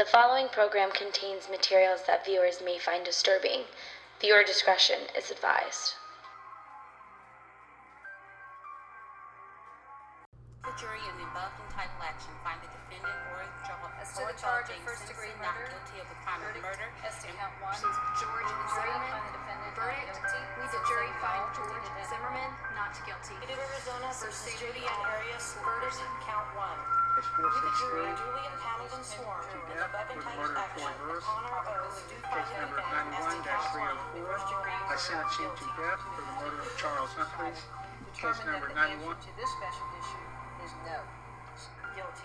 The 0.00 0.08
following 0.08 0.48
program 0.48 0.88
contains 0.96 1.52
materials 1.52 2.08
that 2.08 2.24
viewers 2.24 2.64
may 2.64 2.80
find 2.80 3.04
disturbing. 3.04 3.68
Viewer 4.16 4.40
discretion 4.40 4.96
is 5.12 5.28
advised. 5.28 5.92
The 10.64 10.72
jury 10.80 11.04
in 11.04 11.14
the 11.20 11.28
above 11.28 11.52
entitled 11.68 12.00
action 12.00 12.32
find 12.40 12.56
the 12.64 12.72
defendant 12.72 13.12
or 13.28 13.44
Joel 13.68 13.92
As 14.00 14.16
to 14.16 14.24
the 14.24 14.40
charge 14.40 14.72
of 14.72 14.80
first-degree 14.88 15.36
not 15.44 15.52
guilty 15.68 16.00
of 16.00 16.08
the 16.08 16.16
crime 16.24 16.48
of 16.48 16.56
murder 16.64 16.88
as 17.04 17.20
to 17.20 17.28
count 17.36 17.52
one. 17.60 17.76
George 17.76 17.92
the 17.92 18.08
jury 18.24 18.48
Zimmerman. 18.72 19.04
find 19.04 19.24
the 19.28 19.36
defendant 19.36 19.68
not 19.68 19.84
Verdict, 19.84 20.16
guilty. 20.16 20.40
we 20.56 20.64
the 20.64 20.80
jury 20.88 21.12
find 21.20 21.44
George 21.52 21.88
Zimmerman 22.08 22.50
not 22.72 22.96
guilty. 23.04 23.36
State 23.36 23.52
Arizona 23.52 24.08
versus 24.16 24.48
Jodi 24.64 24.80
Ann 24.80 25.00
Arias 25.12 25.60
Verdict. 25.60 25.92
verdict 25.92 26.24
count 26.24 26.48
one. 26.56 26.80
It's 27.20 27.28
four 27.36 27.52
We 27.52 27.60
the 27.60 27.72
jury 27.76 28.16
duly 28.16 28.48
impounded 28.48 28.96
and 28.96 29.04
sworn 29.04 29.44
in 29.52 29.60
the 29.68 29.76
above 29.84 30.08
with 30.08 30.24
entitled 30.24 30.40
murder 30.40 30.56
action 30.56 30.88
for 30.88 31.04
verse. 31.04 31.28
upon 31.28 31.52
our 31.52 31.84
oath 31.84 32.00
do 32.08 32.16
Case 32.16 32.48
number 32.56 32.80
defendant 32.80 33.12
oh 33.12 33.20
as 33.20 33.28
to 33.28 33.36
ninety-one 33.36 33.44
count 33.44 33.60
three 33.76 33.84
one 33.84 33.92
oh 33.92 34.48
four. 34.48 34.64
I 34.64 34.96
sentence 34.96 35.36
you 35.36 35.52
to 35.52 35.66
death 35.76 36.00
for 36.00 36.24
the 36.24 36.32
murder 36.40 36.64
of 36.64 36.72
Charles 36.80 37.12
Humphreys. 37.12 37.60
Case 38.16 38.40
number 38.48 38.72
ninety-one. 38.72 39.20
to 39.20 39.30
this 39.36 39.52
special 39.52 39.84
issue 40.00 40.24
is 40.64 40.72
no. 40.88 40.96
Guilty. 41.92 42.24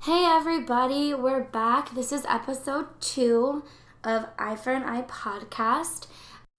Hey 0.00 0.24
everybody, 0.24 1.12
we're 1.12 1.44
back. 1.44 1.92
This 1.92 2.16
is 2.16 2.24
episode 2.24 2.96
two 3.04 3.60
of 4.00 4.32
Eye 4.38 4.56
for 4.56 4.72
an 4.72 4.88
Eye 4.88 5.04
podcast. 5.04 6.08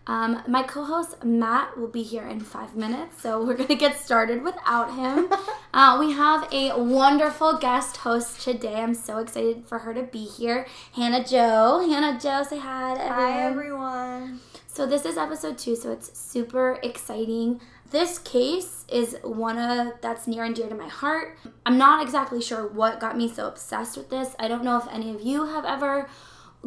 Um, 0.06 0.44
my 0.48 0.64
co-host 0.64 1.24
Matt 1.24 1.78
will 1.78 1.88
be 1.88 2.04
here 2.04 2.28
in 2.28 2.42
five 2.42 2.76
minutes, 2.76 3.22
so 3.22 3.44
we're 3.44 3.56
gonna 3.56 3.76
get 3.76 3.98
started 4.00 4.44
without 4.44 4.94
him. 4.96 5.30
uh, 5.74 5.98
we 6.00 6.12
have 6.12 6.48
a 6.52 6.78
wonderful 6.78 7.58
guest 7.58 7.98
host 7.98 8.42
today. 8.42 8.76
I'm 8.76 8.96
so 8.96 9.20
excited 9.20 9.66
for 9.66 9.80
her 9.80 9.94
to 9.94 10.04
be 10.04 10.26
here, 10.26 10.68
Hannah 10.94 11.24
Joe. 11.24 11.86
Hannah 11.88 12.20
Joe, 12.20 12.44
say 12.44 12.60
hi 12.60 12.96
to 12.96 13.02
everyone. 13.02 13.32
Hi 13.32 13.42
everyone. 13.44 14.40
So 14.68 14.86
this 14.86 15.06
is 15.06 15.18
episode 15.18 15.58
two, 15.58 15.76
so 15.76 15.92
it's 15.92 16.18
super 16.18 16.80
exciting. 16.84 17.62
This 17.92 18.18
case 18.18 18.86
is 18.90 19.16
one 19.24 19.60
of 19.60 19.94
that's 20.02 20.26
near 20.26 20.44
and 20.44 20.56
dear 20.56 20.68
to 20.68 20.76
my 20.76 20.88
heart. 20.88 21.38
I'm 21.66 21.78
not 21.78 22.04
exactly 22.04 22.42
sure 22.42 22.68
what 22.68 23.00
got 23.00 23.16
me 23.16 23.30
so 23.30 23.48
obsessed 23.48 23.96
with 23.96 24.10
this. 24.10 24.36
I 24.40 24.48
don't 24.48 24.64
know 24.64 24.78
if 24.78 24.88
any 24.92 25.12
of 25.12 25.22
you 25.22 25.46
have 25.46 25.64
ever 25.64 26.10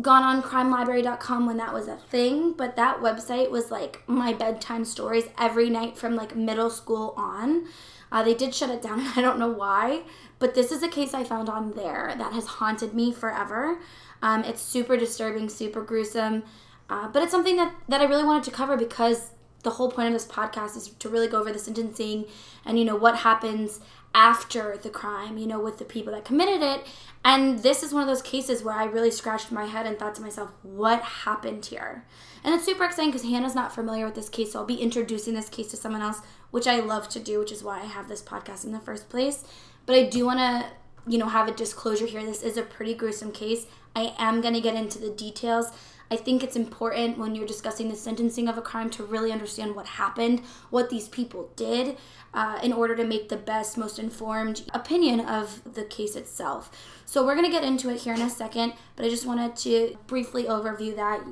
gone 0.00 0.22
on 0.22 0.42
crimelibrary.com 0.42 1.46
when 1.46 1.56
that 1.56 1.72
was 1.72 1.88
a 1.88 1.96
thing, 1.96 2.52
but 2.52 2.76
that 2.76 3.00
website 3.00 3.50
was 3.50 3.70
like 3.70 4.02
my 4.06 4.32
bedtime 4.32 4.84
stories 4.84 5.24
every 5.38 5.70
night 5.70 5.96
from 5.96 6.14
like 6.14 6.36
middle 6.36 6.70
school 6.70 7.14
on. 7.16 7.66
Uh, 8.12 8.22
they 8.22 8.34
did 8.34 8.54
shut 8.54 8.70
it 8.70 8.82
down, 8.82 9.00
and 9.06 9.08
I 9.16 9.22
don't 9.22 9.38
know 9.38 9.50
why, 9.50 10.02
but 10.38 10.54
this 10.54 10.70
is 10.70 10.82
a 10.82 10.88
case 10.88 11.14
I 11.14 11.24
found 11.24 11.48
on 11.48 11.72
there 11.72 12.14
that 12.18 12.32
has 12.32 12.46
haunted 12.46 12.94
me 12.94 13.12
forever. 13.12 13.78
Um, 14.22 14.44
it's 14.44 14.62
super 14.62 14.96
disturbing, 14.96 15.48
super 15.48 15.82
gruesome, 15.82 16.42
uh, 16.88 17.08
but 17.08 17.22
it's 17.22 17.32
something 17.32 17.56
that, 17.56 17.74
that 17.88 18.00
I 18.00 18.04
really 18.04 18.24
wanted 18.24 18.44
to 18.44 18.50
cover 18.50 18.76
because 18.76 19.30
the 19.62 19.70
whole 19.70 19.90
point 19.90 20.06
of 20.06 20.12
this 20.12 20.26
podcast 20.26 20.76
is 20.76 20.88
to 20.88 21.08
really 21.08 21.26
go 21.26 21.40
over 21.40 21.52
the 21.52 21.58
sentencing 21.58 22.26
and, 22.64 22.78
you 22.78 22.84
know, 22.84 22.94
what 22.94 23.16
happens 23.16 23.80
after 24.16 24.78
the 24.82 24.88
crime, 24.88 25.36
you 25.36 25.46
know, 25.46 25.60
with 25.60 25.76
the 25.76 25.84
people 25.84 26.14
that 26.14 26.24
committed 26.24 26.62
it. 26.62 26.86
And 27.22 27.58
this 27.58 27.82
is 27.82 27.92
one 27.92 28.02
of 28.02 28.08
those 28.08 28.22
cases 28.22 28.64
where 28.64 28.74
I 28.74 28.84
really 28.84 29.10
scratched 29.10 29.52
my 29.52 29.66
head 29.66 29.84
and 29.84 29.98
thought 29.98 30.14
to 30.14 30.22
myself, 30.22 30.50
what 30.62 31.02
happened 31.02 31.66
here? 31.66 32.06
And 32.42 32.54
it's 32.54 32.64
super 32.64 32.84
exciting 32.84 33.10
because 33.10 33.28
Hannah's 33.28 33.54
not 33.54 33.74
familiar 33.74 34.06
with 34.06 34.14
this 34.14 34.30
case, 34.30 34.52
so 34.52 34.60
I'll 34.60 34.64
be 34.64 34.76
introducing 34.76 35.34
this 35.34 35.50
case 35.50 35.68
to 35.68 35.76
someone 35.76 36.00
else, 36.00 36.22
which 36.50 36.66
I 36.66 36.80
love 36.80 37.10
to 37.10 37.20
do, 37.20 37.38
which 37.38 37.52
is 37.52 37.62
why 37.62 37.80
I 37.82 37.84
have 37.84 38.08
this 38.08 38.22
podcast 38.22 38.64
in 38.64 38.72
the 38.72 38.80
first 38.80 39.10
place. 39.10 39.44
But 39.84 39.96
I 39.96 40.04
do 40.04 40.24
want 40.24 40.38
to, 40.38 40.66
you 41.06 41.18
know, 41.18 41.28
have 41.28 41.46
a 41.46 41.52
disclosure 41.52 42.06
here. 42.06 42.24
This 42.24 42.42
is 42.42 42.56
a 42.56 42.62
pretty 42.62 42.94
gruesome 42.94 43.32
case. 43.32 43.66
I 43.94 44.14
am 44.18 44.40
going 44.40 44.54
to 44.54 44.60
get 44.62 44.76
into 44.76 44.98
the 44.98 45.10
details. 45.10 45.66
I 46.10 46.16
think 46.16 46.42
it's 46.42 46.56
important 46.56 47.18
when 47.18 47.34
you're 47.34 47.46
discussing 47.46 47.88
the 47.88 47.96
sentencing 47.96 48.48
of 48.48 48.56
a 48.56 48.62
crime 48.62 48.90
to 48.90 49.04
really 49.04 49.32
understand 49.32 49.74
what 49.74 49.86
happened, 49.86 50.40
what 50.70 50.88
these 50.88 51.08
people 51.08 51.50
did, 51.56 51.96
uh, 52.32 52.58
in 52.62 52.72
order 52.72 52.94
to 52.94 53.04
make 53.04 53.28
the 53.28 53.36
best, 53.36 53.76
most 53.76 53.98
informed 53.98 54.62
opinion 54.72 55.20
of 55.20 55.62
the 55.74 55.84
case 55.84 56.14
itself. 56.14 56.70
So 57.04 57.24
we're 57.24 57.34
going 57.34 57.46
to 57.46 57.50
get 57.50 57.64
into 57.64 57.90
it 57.90 58.00
here 58.02 58.14
in 58.14 58.20
a 58.20 58.30
second, 58.30 58.74
but 58.94 59.04
I 59.04 59.08
just 59.08 59.26
wanted 59.26 59.56
to 59.56 59.96
briefly 60.06 60.44
overview 60.44 60.94
that 60.96 61.22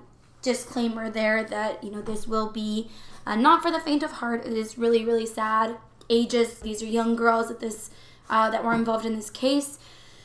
disclaimer 0.43 1.09
there 1.09 1.45
that, 1.45 1.83
you 1.83 1.91
know, 1.91 2.03
this 2.03 2.27
will 2.27 2.51
be 2.51 2.91
uh, 3.27 3.37
not 3.37 3.63
for 3.63 3.71
the 3.71 3.81
faint 3.81 4.03
of 4.03 4.13
heart. 4.13 4.45
It 4.45 4.53
is 4.53 4.77
really, 4.77 5.05
really 5.05 5.27
sad. 5.27 5.77
Ages, 6.11 6.59
these 6.59 6.83
are 6.83 6.87
young 6.87 7.17
girls 7.17 7.51
at 7.51 7.61
this, 7.61 7.91
uh, 8.29 8.51
that 8.51 8.65
were 8.65 8.75
involved 8.75 9.07
in 9.07 9.17
this 9.17 9.31
case. 9.31 9.79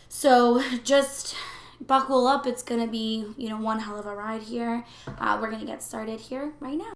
So 0.10 0.62
just 0.84 1.36
buckle 1.82 2.28
up. 2.28 2.46
It's 2.46 2.64
going 2.64 2.82
to 2.82 2.88
be, 2.88 3.26
you 3.38 3.50
know, 3.50 3.58
one 3.58 3.80
hell 3.80 4.00
of 4.00 4.06
a 4.06 4.16
ride 4.16 4.44
here. 4.44 4.86
Uh, 5.08 5.38
we're 5.42 5.50
going 5.50 5.62
to 5.62 5.68
get 5.68 5.84
started 5.84 6.20
here 6.20 6.54
right 6.60 6.78
now. 6.78 6.94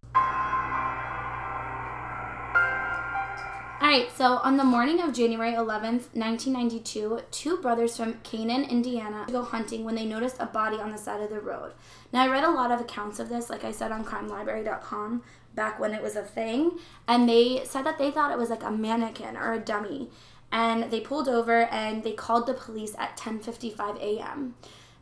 All 3.83 3.89
right, 3.89 4.09
so 4.17 4.37
on 4.37 4.55
the 4.55 4.63
morning 4.63 5.01
of 5.01 5.13
January 5.13 5.51
11th, 5.51 6.15
1992, 6.15 7.19
two 7.31 7.57
brothers 7.57 7.97
from 7.97 8.13
Canaan, 8.23 8.63
Indiana, 8.63 9.25
go 9.29 9.43
hunting 9.43 9.83
when 9.83 9.95
they 9.95 10.05
noticed 10.05 10.37
a 10.39 10.45
body 10.45 10.77
on 10.77 10.91
the 10.91 10.97
side 10.97 11.21
of 11.21 11.29
the 11.29 11.41
road. 11.41 11.73
Now, 12.13 12.23
I 12.23 12.29
read 12.29 12.45
a 12.45 12.49
lot 12.49 12.71
of 12.71 12.79
accounts 12.79 13.19
of 13.19 13.27
this, 13.27 13.49
like 13.49 13.65
I 13.65 13.71
said, 13.71 13.91
on 13.91 14.05
crimelibrary.com 14.05 15.21
back 15.53 15.81
when 15.81 15.93
it 15.93 16.01
was 16.01 16.15
a 16.15 16.23
thing, 16.23 16.79
and 17.07 17.27
they 17.27 17.63
said 17.65 17.85
that 17.85 17.97
they 17.97 18.09
thought 18.09 18.31
it 18.31 18.37
was 18.37 18.49
like 18.49 18.63
a 18.63 18.71
mannequin 18.71 19.35
or 19.35 19.51
a 19.51 19.59
dummy. 19.59 20.09
And 20.53 20.91
they 20.91 21.01
pulled 21.01 21.27
over 21.27 21.63
and 21.63 22.03
they 22.03 22.13
called 22.13 22.45
the 22.45 22.53
police 22.53 22.95
at 22.99 23.17
10:55 23.17 23.99
a.m. 23.99 24.53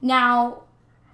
Now, 0.02 0.64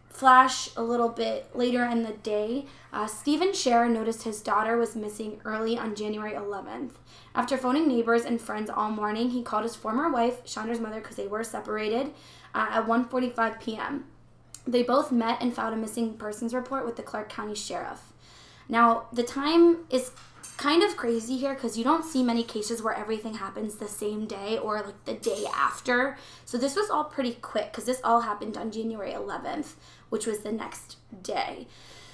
flash 0.10 0.70
a 0.78 0.84
little 0.84 1.10
bit 1.10 1.50
later 1.56 1.84
in 1.86 2.04
the 2.04 2.14
day, 2.14 2.66
uh, 2.94 3.08
Stephen 3.08 3.52
Sharer 3.52 3.90
noticed 3.90 4.24
his 4.24 4.42
daughter 4.42 4.78
was 4.78 4.96
missing 4.96 5.42
early 5.44 5.78
on 5.78 5.96
January 5.96 6.34
11th. 6.34 6.94
After 7.36 7.58
phoning 7.58 7.88
neighbors 7.88 8.26
and 8.26 8.40
friends 8.40 8.70
all 8.70 8.92
morning, 8.92 9.32
he 9.32 9.42
called 9.44 9.64
his 9.64 9.76
former 9.76 10.10
wife, 10.10 10.46
Chandra's 10.46 10.80
mother, 10.80 11.02
because 11.02 11.18
they 11.18 11.28
were 11.28 11.44
separated, 11.44 12.14
uh, 12.54 12.68
at 12.70 12.88
1:45 12.88 13.60
p.m. 13.60 14.06
They 14.68 14.84
both 14.84 15.12
met 15.12 15.42
and 15.42 15.54
filed 15.54 15.74
a 15.74 15.78
missing 15.78 16.16
persons 16.16 16.54
report 16.54 16.86
with 16.86 16.96
the 16.96 17.04
Clark 17.04 17.30
County 17.30 17.56
Sheriff. 17.56 18.14
Now, 18.70 19.08
the 19.14 19.24
time 19.24 19.86
is 19.90 20.12
kind 20.58 20.84
of 20.84 20.98
crazy 20.98 21.38
here 21.38 21.54
because 21.54 21.78
you 21.78 21.84
don't 21.84 22.04
see 22.04 22.24
many 22.24 22.44
cases 22.44 22.82
where 22.82 22.96
everything 22.96 23.36
happens 23.36 23.76
the 23.76 23.88
same 23.88 24.26
day 24.26 24.58
or 24.58 24.82
like 24.82 25.06
the 25.06 25.14
day 25.14 25.46
after. 25.54 26.18
So 26.46 26.58
this 26.58 26.76
was 26.76 26.90
all 26.90 27.06
pretty 27.06 27.34
quick 27.34 27.72
because 27.72 27.86
this 27.86 28.02
all 28.04 28.22
happened 28.22 28.58
on 28.58 28.72
January 28.72 29.12
11th, 29.12 29.74
which 30.10 30.26
was 30.26 30.40
the 30.40 30.52
next 30.52 30.98
day. 31.22 31.68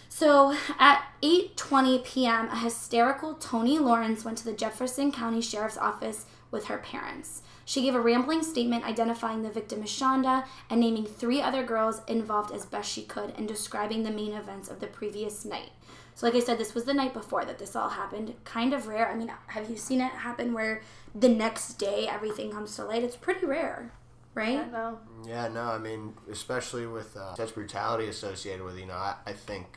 So 0.09 0.55
at 0.77 1.03
8:20 1.23 2.03
p.m., 2.05 2.47
a 2.49 2.57
hysterical 2.57 3.33
Toni 3.33 3.79
Lawrence 3.79 4.23
went 4.23 4.37
to 4.39 4.45
the 4.45 4.53
Jefferson 4.53 5.11
County 5.11 5.41
Sheriff's 5.41 5.77
Office 5.77 6.25
with 6.51 6.65
her 6.65 6.77
parents. 6.77 7.41
She 7.65 7.81
gave 7.81 7.95
a 7.95 8.01
rambling 8.01 8.43
statement 8.43 8.83
identifying 8.83 9.41
the 9.41 9.49
victim 9.49 9.81
as 9.81 9.89
Shanda 9.89 10.45
and 10.69 10.79
naming 10.79 11.05
three 11.05 11.41
other 11.41 11.63
girls 11.63 12.01
involved 12.07 12.51
as 12.51 12.65
best 12.65 12.91
she 12.91 13.03
could 13.03 13.33
and 13.37 13.47
describing 13.47 14.03
the 14.03 14.11
main 14.11 14.33
events 14.33 14.69
of 14.69 14.79
the 14.79 14.87
previous 14.87 15.45
night. 15.45 15.71
So, 16.15 16.27
like 16.27 16.35
I 16.35 16.39
said, 16.39 16.57
this 16.57 16.75
was 16.75 16.85
the 16.85 16.93
night 16.93 17.13
before 17.13 17.43
that 17.45 17.57
this 17.57 17.75
all 17.75 17.89
happened. 17.89 18.33
Kind 18.43 18.73
of 18.73 18.87
rare. 18.87 19.09
I 19.09 19.15
mean, 19.15 19.31
have 19.47 19.69
you 19.69 19.77
seen 19.77 19.99
it 20.01 20.11
happen 20.11 20.53
where 20.53 20.81
the 21.15 21.29
next 21.29 21.73
day 21.75 22.07
everything 22.07 22.51
comes 22.51 22.75
to 22.75 22.85
light? 22.85 23.03
It's 23.03 23.15
pretty 23.15 23.45
rare, 23.45 23.91
right? 24.35 24.71
No. 24.71 24.99
Yeah, 25.25 25.47
no, 25.47 25.63
I 25.63 25.77
mean, 25.79 26.13
especially 26.31 26.85
with 26.85 27.17
uh, 27.17 27.35
such 27.35 27.53
brutality 27.53 28.07
associated 28.07 28.63
with, 28.63 28.77
you 28.77 28.85
know, 28.85 28.93
I, 28.93 29.15
I 29.25 29.33
think 29.33 29.67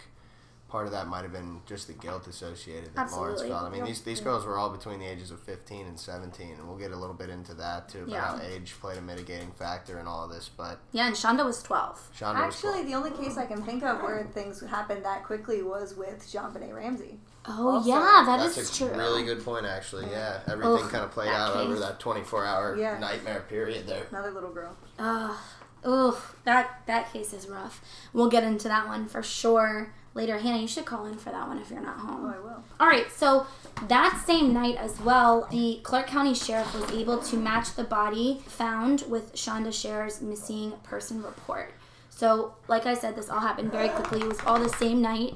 part 0.68 0.86
of 0.86 0.92
that 0.92 1.06
might 1.06 1.22
have 1.22 1.32
been 1.32 1.60
just 1.64 1.86
the 1.86 1.92
guilt 1.92 2.26
associated 2.26 2.94
that 2.96 3.10
Lawrence 3.12 3.40
felt. 3.42 3.62
I 3.64 3.70
mean, 3.70 3.84
these 3.84 4.00
these 4.02 4.20
girls 4.20 4.44
were 4.44 4.58
all 4.58 4.70
between 4.70 4.98
the 4.98 5.06
ages 5.06 5.30
of 5.30 5.40
15 5.40 5.86
and 5.86 5.98
17, 5.98 6.50
and 6.58 6.66
we'll 6.66 6.76
get 6.76 6.90
a 6.90 6.96
little 6.96 7.14
bit 7.14 7.30
into 7.30 7.54
that 7.54 7.88
too 7.88 8.00
about 8.04 8.10
Yeah. 8.10 8.20
how 8.20 8.38
age 8.42 8.74
played 8.80 8.98
a 8.98 9.00
mitigating 9.00 9.52
factor 9.52 9.98
in 9.98 10.06
all 10.06 10.24
of 10.24 10.30
this. 10.30 10.50
But 10.54 10.80
Yeah, 10.92 11.06
and 11.06 11.14
Shanda 11.14 11.44
was 11.44 11.62
12. 11.62 12.10
Shanda 12.18 12.46
was 12.46 12.54
Actually, 12.56 12.82
12. 12.82 12.86
the 12.86 12.94
only 12.94 13.10
case 13.12 13.36
I 13.36 13.46
can 13.46 13.62
think 13.62 13.84
of 13.84 14.02
where 14.02 14.24
things 14.34 14.60
happened 14.60 15.04
that 15.04 15.24
quickly 15.24 15.62
was 15.62 15.94
with 15.94 16.26
JonBenét 16.26 16.74
Ramsey. 16.74 17.20
Oh, 17.48 17.76
Also, 17.76 17.88
yeah, 17.88 18.24
that 18.26 18.38
That's 18.38 18.58
is 18.58 18.70
a 18.70 18.88
true. 18.88 18.98
really 18.98 19.22
good 19.24 19.44
point, 19.44 19.66
actually. 19.66 20.10
Yeah, 20.10 20.40
everything 20.48 20.84
Ugh, 20.84 20.90
kind 20.90 21.04
of 21.04 21.12
played 21.12 21.28
that 21.28 21.36
out 21.52 21.56
over 21.56 21.78
that 21.78 22.00
24 22.00 22.44
hour 22.44 22.76
Yeah. 22.76 22.98
nightmare 22.98 23.44
period 23.48 23.86
there. 23.86 24.04
Another 24.10 24.32
little 24.32 24.50
girl. 24.50 24.74
Ugh. 24.98 25.36
Ugh, 25.84 26.16
that 26.42 26.80
that 26.86 27.12
case 27.12 27.32
is 27.32 27.46
rough. 27.46 27.80
We'll 28.12 28.28
get 28.30 28.42
into 28.42 28.66
that 28.66 28.88
one 28.88 29.06
for 29.06 29.22
sure 29.22 29.94
later. 30.16 30.38
Hannah, 30.38 30.58
you 30.58 30.66
should 30.66 30.86
call 30.86 31.06
in 31.06 31.16
for 31.16 31.30
that 31.30 31.46
one 31.46 31.58
if 31.58 31.70
you're 31.70 31.80
not 31.80 31.98
home. 31.98 32.24
Oh, 32.24 32.34
I 32.34 32.38
will. 32.42 32.64
All 32.80 32.88
right, 32.88 33.10
so 33.12 33.46
that 33.86 34.22
same 34.26 34.52
night 34.52 34.76
as 34.76 34.98
well, 35.00 35.46
the 35.50 35.80
Clark 35.82 36.08
County 36.08 36.34
Sheriff 36.34 36.74
was 36.74 36.90
able 36.90 37.18
to 37.18 37.36
match 37.36 37.74
the 37.74 37.84
body 37.84 38.42
found 38.46 39.04
with 39.08 39.34
Shanda 39.34 39.72
Sharer's 39.72 40.20
missing 40.20 40.72
person 40.82 41.22
report. 41.22 41.72
So, 42.08 42.54
like 42.66 42.86
I 42.86 42.94
said, 42.94 43.14
this 43.14 43.28
all 43.28 43.40
happened 43.40 43.70
very 43.70 43.90
quickly. 43.90 44.20
It 44.22 44.28
was 44.28 44.40
all 44.46 44.58
the 44.58 44.70
same 44.70 45.02
night, 45.02 45.34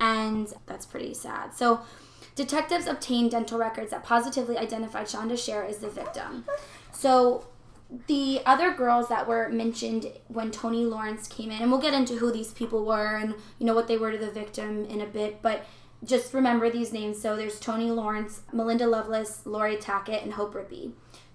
and 0.00 0.52
that's 0.66 0.86
pretty 0.86 1.12
sad. 1.12 1.54
So, 1.54 1.82
detectives 2.34 2.86
obtained 2.86 3.32
dental 3.32 3.58
records 3.58 3.90
that 3.90 4.02
positively 4.02 4.56
identified 4.56 5.06
Shanda 5.06 5.38
Sharer 5.38 5.64
as 5.64 5.78
the 5.78 5.90
victim. 5.90 6.46
So, 6.90 7.44
the 8.06 8.40
other 8.46 8.72
girls 8.72 9.08
that 9.08 9.28
were 9.28 9.48
mentioned 9.48 10.06
when 10.28 10.50
Toni 10.50 10.84
Lawrence 10.84 11.28
came 11.28 11.50
in, 11.50 11.60
and 11.60 11.70
we'll 11.70 11.80
get 11.80 11.94
into 11.94 12.16
who 12.16 12.32
these 12.32 12.52
people 12.52 12.84
were 12.84 13.16
and 13.16 13.34
you 13.58 13.66
know 13.66 13.74
what 13.74 13.88
they 13.88 13.98
were 13.98 14.12
to 14.12 14.18
the 14.18 14.30
victim 14.30 14.84
in 14.86 15.00
a 15.00 15.06
bit, 15.06 15.42
but 15.42 15.64
just 16.04 16.34
remember 16.34 16.70
these 16.70 16.92
names. 16.92 17.20
So 17.20 17.36
there's 17.36 17.60
Toni 17.60 17.90
Lawrence, 17.90 18.42
Melinda 18.52 18.86
Loveless, 18.86 19.42
Laurie 19.44 19.76
Tackett, 19.76 20.22
and 20.22 20.32
Hope 20.32 20.54
Rippey. 20.54 20.92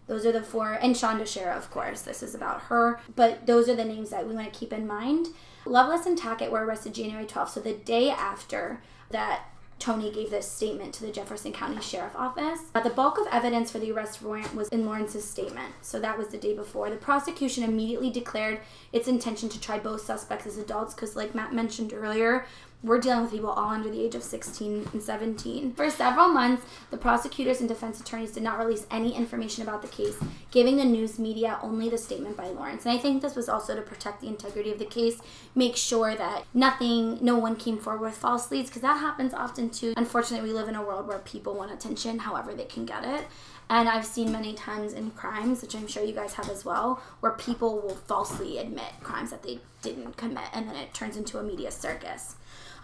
Those 0.08 0.26
are 0.26 0.32
the 0.32 0.42
four, 0.42 0.74
and 0.74 0.96
Shanda 0.96 1.28
Sharer, 1.28 1.52
of 1.52 1.70
course. 1.70 2.02
This 2.02 2.24
is 2.24 2.34
about 2.34 2.64
her, 2.64 3.00
but 3.16 3.46
those 3.46 3.68
are 3.68 3.76
the 3.76 3.86
names 3.86 4.10
that 4.10 4.28
we 4.28 4.34
want 4.34 4.52
to 4.52 4.60
keep 4.60 4.72
in 4.72 4.88
mind. 4.88 5.28
Loveless 5.66 6.06
and 6.06 6.18
Tackett 6.18 6.50
were 6.50 6.66
arrested 6.66 6.94
January 6.94 7.26
12th, 7.26 7.50
so 7.50 7.60
the 7.60 7.74
day 7.74 8.10
after 8.10 8.82
that 9.12 9.50
Toni 9.80 10.12
gave 10.12 10.30
this 10.30 10.50
statement 10.50 10.94
to 10.96 11.06
the 11.06 11.12
Jefferson 11.12 11.54
County 11.54 11.82
Sheriff 11.82 12.16
Office. 12.16 12.60
Uh, 12.74 12.82
the 12.82 12.90
bulk 12.90 13.18
of 13.18 13.28
evidence 13.32 13.72
for 13.72 13.80
the 13.80 13.92
arrest 13.92 14.22
warrant 14.22 14.56
was 14.56 14.70
in 14.70 14.86
Lawrence's 14.86 15.28
statement, 15.28 15.74
so 15.82 16.00
that 16.00 16.18
was 16.18 16.30
the 16.30 16.38
day 16.38 16.54
before. 16.54 16.90
The 16.90 16.96
prosecution 16.96 17.64
immediately 17.64 18.10
declared 18.10 18.60
its 18.92 19.08
intention 19.08 19.50
to 19.50 19.62
try 19.62 19.80
both 19.80 20.02
suspects 20.02 20.48
as 20.48 20.58
adults 20.58 20.94
because, 20.94 21.16
like 21.16 21.36
Matt 21.36 21.54
mentioned 21.54 21.94
earlier, 21.94 22.46
we're 22.84 23.00
dealing 23.00 23.24
with 23.24 23.32
people 23.32 23.50
all 23.50 23.72
under 23.72 23.90
the 23.90 24.00
age 24.00 24.14
of 24.14 24.24
16 24.24 24.90
and 24.94 25.02
17. 25.02 25.74
For 25.74 25.90
several 25.90 26.30
months, 26.30 26.66
the 26.92 26.98
prosecutors 26.98 27.60
and 27.60 27.68
defense 27.68 28.00
attorneys 28.00 28.32
did 28.32 28.44
not 28.44 28.60
release 28.60 28.86
any 28.92 29.16
information 29.16 29.64
about 29.64 29.82
the 29.82 29.88
case, 29.88 30.16
giving 30.52 30.78
the 30.78 30.86
news 30.86 31.18
media 31.18 31.60
only 31.64 31.90
the 31.90 31.98
statement 31.98 32.38
by 32.38 32.48
Lawrence. 32.48 32.86
And 32.86 32.98
I 32.98 33.02
think 33.02 33.22
this 33.22 33.36
was 33.36 33.50
also 33.50 33.76
to 33.76 33.82
protect 33.82 34.22
the 34.22 34.28
integrity 34.28 34.72
of 34.72 34.80
the 34.80 34.86
case, 34.86 35.20
make 35.56 35.76
sure 35.76 36.16
that 36.16 36.44
nothing, 36.54 37.18
no 37.20 37.38
one 37.38 37.56
came 37.56 37.78
forward 37.80 38.02
with 38.02 38.18
false 38.18 38.52
leads, 38.52 38.70
because 38.70 38.84
that 38.84 39.00
happens 39.00 39.34
often 39.34 39.70
too. 39.70 39.94
Unfortunately, 39.98 40.48
we 40.48 40.56
live 40.56 40.70
in 40.70 40.76
a 40.76 40.84
world 40.84 41.08
where 41.08 41.20
people 41.20 41.56
want 41.56 41.72
attention 41.72 42.20
however 42.20 42.54
they 42.54 42.66
can 42.66 42.86
get 42.86 43.04
it. 43.04 43.26
And 43.70 43.90
I've 43.90 44.06
seen 44.06 44.32
many 44.32 44.54
times 44.54 44.94
in 44.94 45.12
crimes, 45.12 45.62
which 45.62 45.76
I'm 45.76 45.88
sure 45.88 46.04
you 46.04 46.14
guys 46.14 46.36
have 46.36 46.50
as 46.50 46.64
well, 46.64 47.02
where 47.20 47.34
people 47.34 47.82
will 47.82 47.96
falsely 47.96 48.60
admit 48.60 48.94
crimes 49.02 49.32
that 49.32 49.44
they 49.44 49.60
didn't 49.82 50.16
commit, 50.16 50.46
and 50.54 50.70
then 50.70 50.76
it 50.78 50.94
turns 50.94 51.18
into 51.18 51.38
a 51.38 51.44
media 51.44 51.72
circus. 51.72 52.36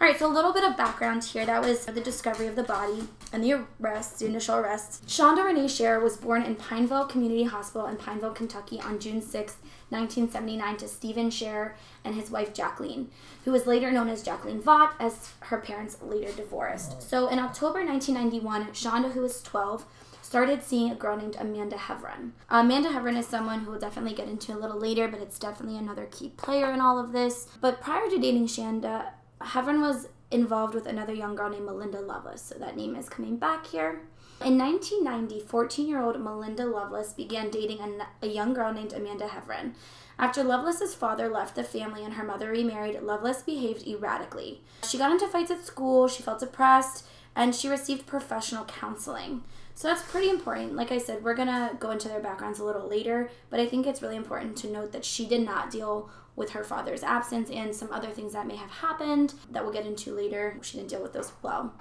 All 0.03 0.09
right, 0.09 0.19
so 0.19 0.27
a 0.27 0.27
little 0.27 0.51
bit 0.51 0.65
of 0.65 0.75
background 0.75 1.23
here. 1.23 1.45
That 1.45 1.63
was 1.63 1.85
the 1.85 2.01
discovery 2.01 2.47
of 2.47 2.57
the 2.57 2.63
body 2.63 3.07
and 3.31 3.41
the 3.41 3.63
arrest, 3.79 4.19
the 4.19 4.25
initial 4.25 4.57
arrest. 4.57 5.07
Shanda 5.07 5.45
Renee 5.45 5.69
Sharer 5.69 6.01
was 6.01 6.17
born 6.17 6.43
in 6.43 6.57
Pineville 6.57 7.05
Community 7.05 7.45
Hospital 7.45 7.87
in 7.87 7.95
Pineville, 7.95 8.33
Kentucky 8.33 8.81
on 8.81 8.99
June 8.99 9.21
6, 9.21 9.55
1979 9.91 10.75
to 10.75 10.89
Stephen 10.89 11.29
Sharer 11.29 11.77
and 12.03 12.15
his 12.15 12.29
wife 12.29 12.53
Jacqueline, 12.53 13.11
who 13.45 13.53
was 13.53 13.65
later 13.65 13.93
known 13.93 14.09
as 14.09 14.23
Jacqueline 14.23 14.61
Vaught 14.61 14.91
as 14.99 15.31
her 15.39 15.59
parents 15.59 15.95
later 16.01 16.33
divorced. 16.33 17.01
So 17.01 17.29
in 17.29 17.39
October 17.39 17.85
1991, 17.85 18.73
Shanda, 18.73 19.13
who 19.13 19.21
was 19.21 19.41
12, 19.41 19.85
started 20.21 20.63
seeing 20.63 20.91
a 20.91 20.95
girl 20.95 21.15
named 21.15 21.37
Amanda 21.39 21.77
Heavrin. 21.77 22.31
Amanda 22.49 22.89
Heavrin 22.89 23.17
is 23.17 23.27
someone 23.27 23.61
who 23.61 23.71
we'll 23.71 23.79
definitely 23.79 24.15
get 24.15 24.27
into 24.27 24.51
a 24.51 24.59
little 24.59 24.77
later, 24.77 25.07
but 25.07 25.21
it's 25.21 25.39
definitely 25.39 25.77
another 25.77 26.07
key 26.11 26.27
player 26.27 26.73
in 26.73 26.81
all 26.81 26.99
of 26.99 27.13
this. 27.13 27.47
But 27.61 27.79
prior 27.79 28.09
to 28.09 28.19
dating 28.19 28.47
Shanda, 28.47 29.11
Heavrin 29.43 29.81
was 29.81 30.07
involved 30.31 30.73
with 30.73 30.87
another 30.87 31.13
young 31.13 31.35
girl 31.35 31.49
named 31.49 31.65
Melinda 31.65 32.01
Loveless, 32.01 32.41
so 32.41 32.55
that 32.55 32.75
name 32.75 32.95
is 32.95 33.09
coming 33.09 33.37
back 33.37 33.67
here. 33.67 34.01
In 34.43 34.57
1990, 34.57 35.39
14 35.39 35.87
year 35.87 36.01
old 36.01 36.19
Melinda 36.19 36.65
Loveless 36.65 37.13
began 37.13 37.49
dating 37.49 37.79
a, 37.79 38.25
a 38.25 38.27
young 38.27 38.53
girl 38.53 38.73
named 38.73 38.93
Amanda 38.93 39.27
Heavrin. 39.27 39.73
After 40.19 40.43
Loveless's 40.43 40.93
father 40.93 41.29
left 41.29 41.55
the 41.55 41.63
family 41.63 42.03
and 42.03 42.15
her 42.15 42.23
mother 42.23 42.49
remarried, 42.49 43.01
Loveless 43.01 43.41
behaved 43.41 43.87
erratically. 43.87 44.61
She 44.87 44.97
got 44.97 45.11
into 45.11 45.27
fights 45.27 45.51
at 45.51 45.65
school, 45.65 46.07
she 46.07 46.23
felt 46.23 46.39
depressed, 46.39 47.05
and 47.35 47.55
she 47.55 47.69
received 47.69 48.05
professional 48.05 48.65
counseling. 48.65 49.43
So 49.75 49.87
that's 49.87 50.03
pretty 50.03 50.29
important. 50.29 50.75
Like 50.75 50.91
I 50.91 50.99
said, 50.99 51.23
we're 51.23 51.33
gonna 51.35 51.75
go 51.79 51.91
into 51.91 52.07
their 52.07 52.19
backgrounds 52.19 52.59
a 52.59 52.63
little 52.63 52.87
later, 52.87 53.29
but 53.49 53.59
I 53.59 53.65
think 53.65 53.87
it's 53.87 54.01
really 54.01 54.15
important 54.15 54.55
to 54.57 54.71
note 54.71 54.91
that 54.91 55.05
she 55.05 55.25
did 55.25 55.41
not 55.41 55.71
deal 55.71 56.09
with 56.35 56.51
her 56.51 56.63
father's 56.63 57.03
absence 57.03 57.49
and 57.49 57.75
some 57.75 57.91
other 57.91 58.09
things 58.09 58.33
that 58.33 58.47
may 58.47 58.55
have 58.55 58.71
happened 58.71 59.33
that 59.51 59.63
we'll 59.63 59.73
get 59.73 59.85
into 59.85 60.15
later. 60.15 60.57
She 60.61 60.77
didn't 60.77 60.89
deal 60.89 61.01
with 61.01 61.13
those 61.13 61.31
well. 61.41 61.73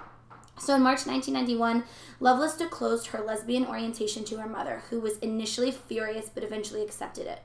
So 0.59 0.75
in 0.75 0.83
March 0.83 1.07
1991, 1.07 1.83
Loveless 2.19 2.55
disclosed 2.55 3.07
her 3.07 3.23
lesbian 3.23 3.65
orientation 3.65 4.23
to 4.25 4.37
her 4.37 4.47
mother, 4.47 4.83
who 4.89 4.99
was 4.99 5.17
initially 5.19 5.71
furious 5.71 6.29
but 6.29 6.43
eventually 6.43 6.83
accepted 6.83 7.25
it. 7.25 7.39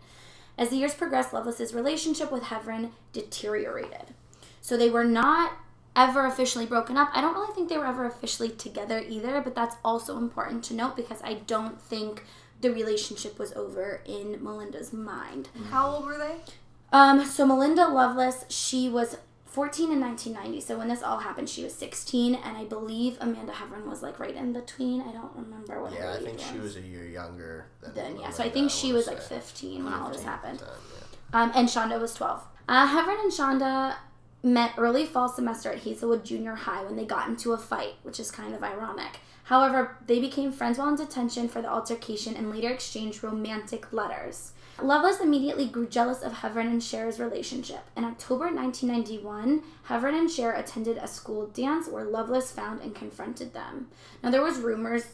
As 0.58 0.70
the 0.70 0.76
years 0.76 0.94
progressed, 0.94 1.32
Loveless's 1.32 1.72
relationship 1.72 2.30
with 2.30 2.44
Heavrin 2.44 2.90
deteriorated. 3.12 4.14
So 4.60 4.76
they 4.76 4.90
were 4.90 5.04
not 5.04 5.52
ever 5.96 6.26
officially 6.26 6.66
broken 6.66 6.96
up. 6.96 7.10
I 7.14 7.20
don't 7.20 7.34
really 7.34 7.54
think 7.54 7.68
they 7.68 7.78
were 7.78 7.86
ever 7.86 8.04
officially 8.04 8.50
together 8.50 9.02
either, 9.08 9.40
but 9.40 9.54
that's 9.54 9.76
also 9.84 10.18
important 10.18 10.62
to 10.64 10.74
note 10.74 10.96
because 10.96 11.22
I 11.22 11.34
don't 11.34 11.80
think 11.80 12.24
the 12.60 12.70
relationship 12.70 13.38
was 13.38 13.52
over 13.54 14.02
in 14.04 14.42
Melinda's 14.42 14.92
mind. 14.92 15.48
How 15.70 15.90
old 15.90 16.06
were 16.06 16.18
they? 16.18 16.36
Um, 16.92 17.24
so 17.24 17.46
Melinda 17.46 17.86
Loveless, 17.88 18.44
she 18.48 18.88
was 18.88 19.18
14 19.46 19.92
in 19.92 20.00
1990. 20.00 20.60
So 20.60 20.78
when 20.78 20.88
this 20.88 21.02
all 21.02 21.18
happened, 21.18 21.48
she 21.48 21.64
was 21.64 21.74
16, 21.74 22.34
and 22.34 22.56
I 22.56 22.64
believe 22.64 23.16
Amanda 23.20 23.52
Heavrin 23.52 23.86
was 23.86 24.02
like 24.02 24.18
right 24.18 24.34
in 24.34 24.52
between. 24.52 25.02
I 25.02 25.12
don't 25.12 25.34
remember 25.34 25.82
what. 25.82 25.92
Yeah, 25.92 26.14
I 26.14 26.22
think 26.22 26.38
she 26.38 26.58
was 26.58 26.76
a 26.76 26.80
year 26.80 27.06
younger 27.06 27.66
than 27.80 27.94
then. 27.94 28.20
Yeah, 28.20 28.30
so 28.30 28.44
I 28.44 28.50
think 28.50 28.70
she 28.70 28.92
was 28.92 29.06
like 29.06 29.20
15 29.20 29.84
when 29.84 29.92
all 29.92 30.10
this 30.10 30.22
happened. 30.22 30.60
10, 30.60 30.68
yeah. 30.68 31.42
Um, 31.42 31.52
and 31.54 31.68
Shanda 31.68 32.00
was 32.00 32.14
12. 32.14 32.42
Uh, 32.68 32.88
Heavrin 32.88 33.20
and 33.22 33.32
Shanda 33.32 33.96
met 34.42 34.72
early 34.78 35.04
fall 35.04 35.28
semester 35.28 35.72
at 35.72 35.80
Hazelwood 35.80 36.24
Junior 36.24 36.54
High 36.54 36.84
when 36.84 36.96
they 36.96 37.04
got 37.04 37.28
into 37.28 37.52
a 37.52 37.58
fight, 37.58 37.94
which 38.02 38.20
is 38.20 38.30
kind 38.30 38.54
of 38.54 38.62
ironic. 38.62 39.20
However, 39.44 39.96
they 40.06 40.20
became 40.20 40.52
friends 40.52 40.78
while 40.78 40.88
in 40.88 40.96
detention 40.96 41.48
for 41.48 41.62
the 41.62 41.70
altercation 41.70 42.36
and 42.36 42.50
later 42.50 42.70
exchanged 42.70 43.24
romantic 43.24 43.92
letters. 43.92 44.52
Loveless 44.80 45.20
immediately 45.20 45.66
grew 45.66 45.88
jealous 45.88 46.22
of 46.22 46.32
Heavrin 46.32 46.66
and 46.66 46.82
Cher's 46.82 47.18
relationship. 47.18 47.80
In 47.96 48.04
October 48.04 48.44
1991, 48.44 49.62
Heavrin 49.88 50.18
and 50.18 50.30
Cher 50.30 50.52
attended 50.52 50.98
a 50.98 51.08
school 51.08 51.46
dance 51.48 51.88
where 51.88 52.04
Loveless 52.04 52.52
found 52.52 52.82
and 52.82 52.94
confronted 52.94 53.52
them. 53.52 53.88
Now, 54.22 54.30
there 54.30 54.42
was 54.42 54.58
rumors 54.58 55.04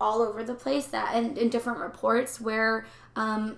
all 0.00 0.22
over 0.22 0.42
the 0.42 0.54
place 0.54 0.86
that, 0.86 1.14
and 1.14 1.38
in 1.38 1.48
different 1.48 1.78
reports, 1.78 2.40
where 2.40 2.84
um, 3.14 3.56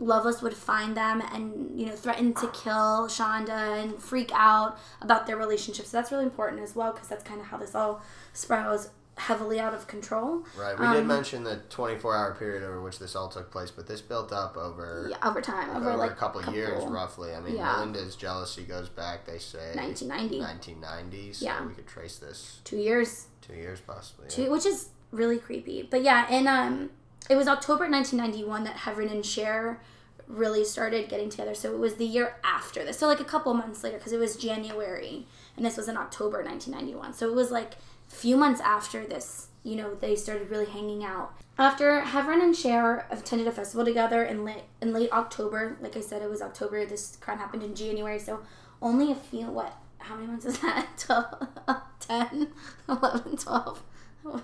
Loveless 0.00 0.42
would 0.42 0.54
find 0.54 0.96
them 0.96 1.20
and 1.32 1.78
you 1.78 1.86
know 1.86 1.92
threaten 1.92 2.32
to 2.34 2.46
kill 2.48 3.08
Shanda 3.08 3.82
and 3.82 4.00
freak 4.00 4.30
out 4.32 4.78
about 5.00 5.26
their 5.26 5.36
relationship. 5.36 5.86
So 5.86 5.96
that's 5.96 6.12
really 6.12 6.24
important 6.24 6.62
as 6.62 6.76
well 6.76 6.92
because 6.92 7.08
that's 7.08 7.24
kind 7.24 7.40
of 7.40 7.46
how 7.48 7.56
this 7.56 7.74
all 7.74 8.00
spirals 8.32 8.90
heavily 9.18 9.58
out 9.60 9.74
of 9.74 9.86
control. 9.86 10.44
Right. 10.56 10.78
We 10.78 10.86
Um, 10.86 10.94
did 10.94 11.06
mention 11.06 11.44
the 11.44 11.56
24 11.70 12.16
hour 12.16 12.34
period 12.34 12.62
over 12.62 12.80
which 12.80 12.98
this 12.98 13.14
all 13.16 13.28
took 13.28 13.50
place, 13.50 13.70
but 13.70 13.86
this 13.86 14.00
built 14.00 14.32
up 14.32 14.56
over 14.56 15.08
Yeah, 15.10 15.16
over 15.28 15.40
time, 15.40 15.70
over, 15.70 15.90
over 15.90 15.96
like 15.98 16.12
a 16.12 16.14
couple, 16.14 16.42
years 16.52 16.84
roughly. 16.84 17.34
I 17.34 17.40
mean, 17.40 17.56
yeah. 17.56 17.72
Melinda's 17.76 18.16
jealousy 18.16 18.62
goes 18.64 18.88
back, 18.88 19.26
they 19.26 19.38
say, 19.38 19.72
1990, 19.74 20.38
1990. 20.40 21.32
So 21.34 21.44
Yeah. 21.44 21.66
we 21.66 21.74
could 21.74 21.86
trace 21.86 22.16
this 22.18 22.60
two 22.64 22.78
years, 22.78 23.26
two 23.40 23.54
years 23.54 23.80
possibly. 23.80 24.26
yeah. 24.30 24.34
two, 24.46 24.50
which 24.50 24.66
is 24.66 24.88
really 25.10 25.38
creepy. 25.38 25.82
But 25.90 26.02
yeah, 26.02 26.26
and 26.30 26.46
um, 26.48 26.90
it 27.28 27.36
was 27.36 27.48
October 27.48 27.88
1991 27.88 28.64
that 28.64 28.76
Heavrin 28.76 29.10
and 29.10 29.24
Cher 29.24 29.80
really 30.26 30.62
started 30.64 31.08
getting 31.08 31.30
together. 31.30 31.54
So 31.54 31.72
it 31.72 31.78
was 31.78 31.94
the 31.94 32.04
year 32.04 32.36
after 32.44 32.84
this. 32.84 32.98
So 32.98 33.06
like 33.06 33.20
a 33.20 33.24
couple 33.24 33.54
months 33.54 33.82
later 33.82 33.96
because 33.96 34.12
it 34.12 34.18
was 34.18 34.36
January 34.36 35.26
and 35.56 35.64
this 35.64 35.76
was 35.78 35.88
in 35.88 35.96
October 35.96 36.44
1991. 36.44 37.14
So 37.14 37.28
it 37.30 37.34
was 37.34 37.50
like 37.50 37.76
few 38.08 38.36
months 38.36 38.60
after 38.60 39.06
this, 39.06 39.48
you 39.62 39.76
know, 39.76 39.94
they 39.94 40.16
started 40.16 40.50
really 40.50 40.66
hanging 40.66 41.04
out. 41.04 41.32
After 41.58 42.00
Heavrin 42.02 42.42
and 42.42 42.56
Cher 42.56 43.06
attended 43.10 43.46
a 43.48 43.52
festival 43.52 43.84
together 43.84 44.22
in 44.24 44.44
late 44.44 44.62
in 44.80 44.92
late 44.92 45.10
October, 45.12 45.76
like 45.80 45.96
I 45.96 46.00
said, 46.00 46.22
it 46.22 46.30
was 46.30 46.40
October. 46.40 46.86
This 46.86 47.16
crime 47.20 47.38
happened 47.38 47.62
in 47.62 47.74
January, 47.74 48.18
so 48.18 48.40
only 48.80 49.10
a 49.10 49.14
few 49.16 49.46
what 49.46 49.76
how 49.98 50.14
many 50.14 50.28
months 50.28 50.46
is 50.46 50.58
that? 50.60 50.86
12, 50.98 51.78
10, 52.00 52.48
11, 52.88 53.36
12, 53.36 53.82
1, 54.22 54.42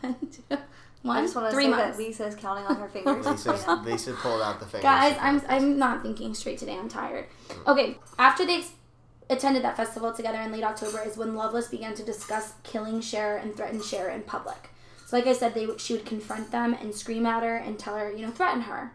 2, 0.50 0.56
1, 1.02 1.16
I 1.16 1.22
just 1.22 1.36
want 1.36 1.48
to 1.48 1.54
three 1.54 1.64
say 1.64 1.70
months. 1.70 1.96
that 1.96 2.02
Lisa's 2.02 2.34
counting 2.34 2.64
on 2.66 2.76
her 2.76 2.88
fingers. 2.88 3.24
Lisa, 3.26 3.50
right 3.52 3.66
now. 3.66 3.82
Lisa 3.84 4.12
pulled 4.14 4.42
out 4.42 4.58
the 4.58 4.66
fingers. 4.66 4.82
Guys, 4.82 5.16
I'm 5.20 5.40
I'm 5.48 5.78
not 5.78 6.02
thinking 6.02 6.34
straight 6.34 6.58
today. 6.58 6.76
I'm 6.76 6.88
tired. 6.88 7.26
Okay, 7.66 7.96
after 8.18 8.44
they 8.44 8.56
ex- 8.58 8.72
attended 9.34 9.62
that 9.64 9.76
festival 9.76 10.12
together 10.12 10.40
in 10.40 10.52
late 10.52 10.64
October 10.64 11.02
is 11.02 11.16
when 11.16 11.34
Loveless 11.34 11.68
began 11.68 11.94
to 11.94 12.02
discuss 12.02 12.54
killing 12.62 13.00
Cher 13.00 13.36
and 13.36 13.54
threaten 13.54 13.82
Cher 13.82 14.08
in 14.08 14.22
public. 14.22 14.70
So, 15.06 15.16
like 15.16 15.26
I 15.26 15.32
said, 15.32 15.54
they 15.54 15.68
she 15.76 15.94
would 15.94 16.06
confront 16.06 16.50
them 16.50 16.74
and 16.74 16.94
scream 16.94 17.26
at 17.26 17.42
her 17.42 17.56
and 17.56 17.78
tell 17.78 17.96
her, 17.96 18.10
you 18.10 18.24
know, 18.24 18.32
threaten 18.32 18.62
her. 18.62 18.92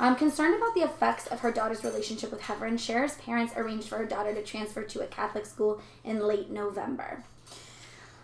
Um, 0.00 0.16
concerned 0.16 0.56
about 0.56 0.74
the 0.74 0.80
effects 0.80 1.28
of 1.28 1.40
her 1.40 1.52
daughter's 1.52 1.84
relationship 1.84 2.32
with 2.32 2.40
Heavrin, 2.40 2.78
Cher's 2.78 3.14
parents 3.14 3.52
arranged 3.56 3.88
for 3.88 3.98
her 3.98 4.04
daughter 4.04 4.34
to 4.34 4.42
transfer 4.42 4.82
to 4.82 5.00
a 5.00 5.06
Catholic 5.06 5.46
school 5.46 5.80
in 6.02 6.26
late 6.26 6.50
November. 6.50 7.22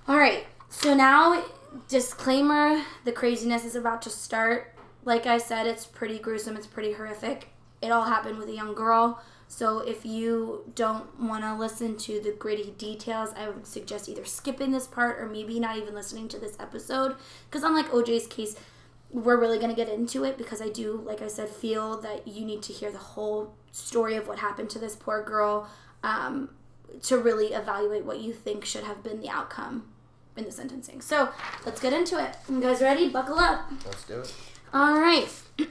All 0.08 0.18
right, 0.18 0.46
so 0.70 0.94
now, 0.94 1.44
disclaimer 1.88 2.82
the 3.04 3.12
craziness 3.12 3.64
is 3.64 3.76
about 3.76 4.02
to 4.02 4.10
start. 4.10 4.74
Like 5.04 5.26
I 5.26 5.38
said, 5.38 5.66
it's 5.66 5.86
pretty 5.86 6.18
gruesome, 6.18 6.56
it's 6.56 6.66
pretty 6.66 6.94
horrific. 6.94 7.48
It 7.80 7.90
all 7.90 8.04
happened 8.04 8.38
with 8.38 8.48
a 8.48 8.54
young 8.54 8.74
girl. 8.74 9.22
So 9.48 9.78
if 9.78 10.04
you 10.04 10.70
don't 10.74 11.18
want 11.18 11.42
to 11.42 11.54
listen 11.54 11.96
to 11.98 12.20
the 12.20 12.32
gritty 12.32 12.74
details, 12.76 13.30
I 13.34 13.48
would 13.48 13.66
suggest 13.66 14.08
either 14.08 14.24
skipping 14.26 14.70
this 14.70 14.86
part 14.86 15.18
or 15.18 15.26
maybe 15.26 15.58
not 15.58 15.78
even 15.78 15.94
listening 15.94 16.28
to 16.28 16.38
this 16.38 16.56
episode. 16.60 17.16
Because 17.48 17.64
unlike 17.64 17.90
OJ's 17.90 18.26
case, 18.26 18.56
we're 19.10 19.40
really 19.40 19.56
going 19.56 19.70
to 19.70 19.76
get 19.76 19.88
into 19.88 20.22
it 20.24 20.36
because 20.36 20.60
I 20.60 20.68
do, 20.68 21.02
like 21.04 21.22
I 21.22 21.28
said, 21.28 21.48
feel 21.48 21.98
that 22.02 22.28
you 22.28 22.44
need 22.44 22.62
to 22.64 22.74
hear 22.74 22.92
the 22.92 22.98
whole 22.98 23.54
story 23.72 24.16
of 24.16 24.28
what 24.28 24.38
happened 24.38 24.68
to 24.70 24.78
this 24.78 24.94
poor 24.94 25.22
girl 25.22 25.68
um, 26.02 26.50
to 27.04 27.16
really 27.16 27.54
evaluate 27.54 28.04
what 28.04 28.20
you 28.20 28.34
think 28.34 28.66
should 28.66 28.84
have 28.84 29.02
been 29.02 29.20
the 29.20 29.30
outcome 29.30 29.88
in 30.36 30.44
the 30.44 30.52
sentencing. 30.52 31.00
So 31.00 31.30
let's 31.64 31.80
get 31.80 31.94
into 31.94 32.22
it. 32.22 32.36
You 32.50 32.60
guys 32.60 32.82
ready? 32.82 33.08
Buckle 33.08 33.38
up. 33.38 33.70
Let's 33.86 34.04
do 34.04 34.20
it. 34.20 34.34
All 34.74 35.00
right. 35.00 35.28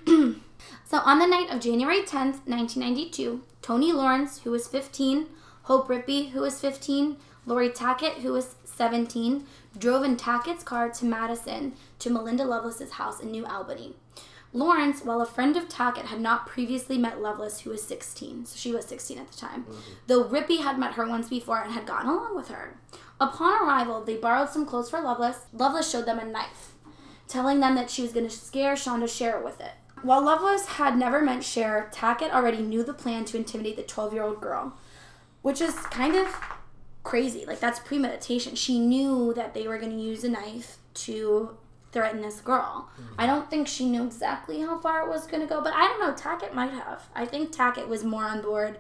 so 0.90 1.00
on 1.00 1.20
the 1.20 1.28
night 1.28 1.52
of 1.52 1.60
January 1.60 2.02
10th, 2.02 2.48
1992, 2.48 3.44
Toni 3.62 3.92
Lawrence, 3.92 4.40
who 4.40 4.52
was 4.52 4.68
15, 4.68 5.26
Hope 5.64 5.90
Rippey, 5.90 6.30
who 6.30 6.42
was 6.42 6.62
15, 6.62 7.18
Laurie 7.46 7.70
Tackett, 7.70 8.22
who 8.22 8.32
was 8.32 8.56
17, 8.64 9.46
drove 9.78 10.04
in 10.04 10.16
Tackett's 10.16 10.64
car 10.64 10.90
to 10.90 11.06
Madison 11.06 11.74
to 12.00 12.10
Melinda 12.10 12.46
Loveless's 12.46 12.94
house 12.94 13.20
in 13.20 13.32
New 13.32 13.46
Albany. 13.46 13.96
Lawrence, 14.54 15.04
while 15.04 15.20
a 15.20 15.26
friend 15.26 15.58
of 15.58 15.68
Tackett, 15.68 16.06
had 16.06 16.22
not 16.22 16.48
previously 16.48 16.98
met 16.98 17.22
Loveless, 17.22 17.60
who 17.60 17.70
was 17.70 17.84
16, 17.84 18.46
so 18.46 18.56
she 18.56 18.72
was 18.72 18.86
16 18.86 19.18
at 19.18 19.30
the 19.30 19.38
time, 19.38 19.64
mm-hmm. 19.64 19.94
though 20.08 20.24
Rippey 20.24 20.64
had 20.64 20.80
met 20.80 20.94
her 20.94 21.06
once 21.06 21.28
before 21.28 21.62
and 21.62 21.74
had 21.74 21.86
gotten 21.86 22.10
along 22.10 22.34
with 22.34 22.48
her. 22.48 22.78
Upon 23.20 23.62
arrival, 23.62 24.02
they 24.04 24.16
borrowed 24.16 24.50
some 24.50 24.66
clothes 24.66 24.90
for 24.90 25.02
Loveless. 25.02 25.48
Loveless 25.52 25.92
showed 25.92 26.06
them 26.06 26.20
a 26.20 26.26
knife 26.26 26.74
telling 27.28 27.60
them 27.60 27.76
that 27.76 27.90
she 27.90 28.02
was 28.02 28.14
going 28.14 28.28
to 28.28 28.34
scare 28.34 28.76
Shanda 28.76 29.10
Cher 29.10 29.42
with 29.42 29.60
it. 29.60 29.74
While 30.02 30.24
Loveless 30.24 30.66
had 30.66 30.98
never 30.98 31.22
met 31.22 31.44
Cher, 31.44 31.90
Tackett 31.94 32.32
already 32.32 32.62
knew 32.62 32.84
the 32.84 32.94
plan 32.94 33.26
to 33.26 33.38
intimidate 33.38 33.78
the 33.78 33.84
12 33.84 34.14
year 34.14 34.24
old 34.24 34.42
girl, 34.42 34.78
which 35.42 35.62
is 35.62 35.74
kind 35.76 36.16
of 36.16 36.28
crazy. 37.04 37.46
Like, 37.46 37.60
that's 37.60 37.80
premeditation. 37.80 38.56
She 38.56 38.80
knew 38.80 39.34
that 39.34 39.54
they 39.54 39.68
were 39.68 39.78
going 39.78 39.92
to 39.92 40.04
use 40.04 40.24
a 40.24 40.30
knife 40.30 40.78
to 40.96 41.58
threaten 41.92 42.22
this 42.22 42.42
girl. 42.42 42.90
Mm-hmm. 42.94 43.14
I 43.18 43.26
don't 43.26 43.50
think 43.50 43.68
she 43.68 43.86
knew 43.86 44.06
exactly 44.06 44.62
how 44.62 44.78
far 44.80 45.02
it 45.02 45.10
was 45.10 45.26
going 45.26 45.42
to 45.42 45.48
go, 45.48 45.62
but 45.62 45.74
I 45.74 45.88
don't 45.88 46.00
know. 46.00 46.14
Tackett 46.14 46.54
might 46.54 46.72
have. 46.72 47.08
I 47.16 47.26
think 47.26 47.56
Tackett 47.56 47.88
was 47.88 48.04
more 48.04 48.26
on 48.26 48.42
board 48.42 48.78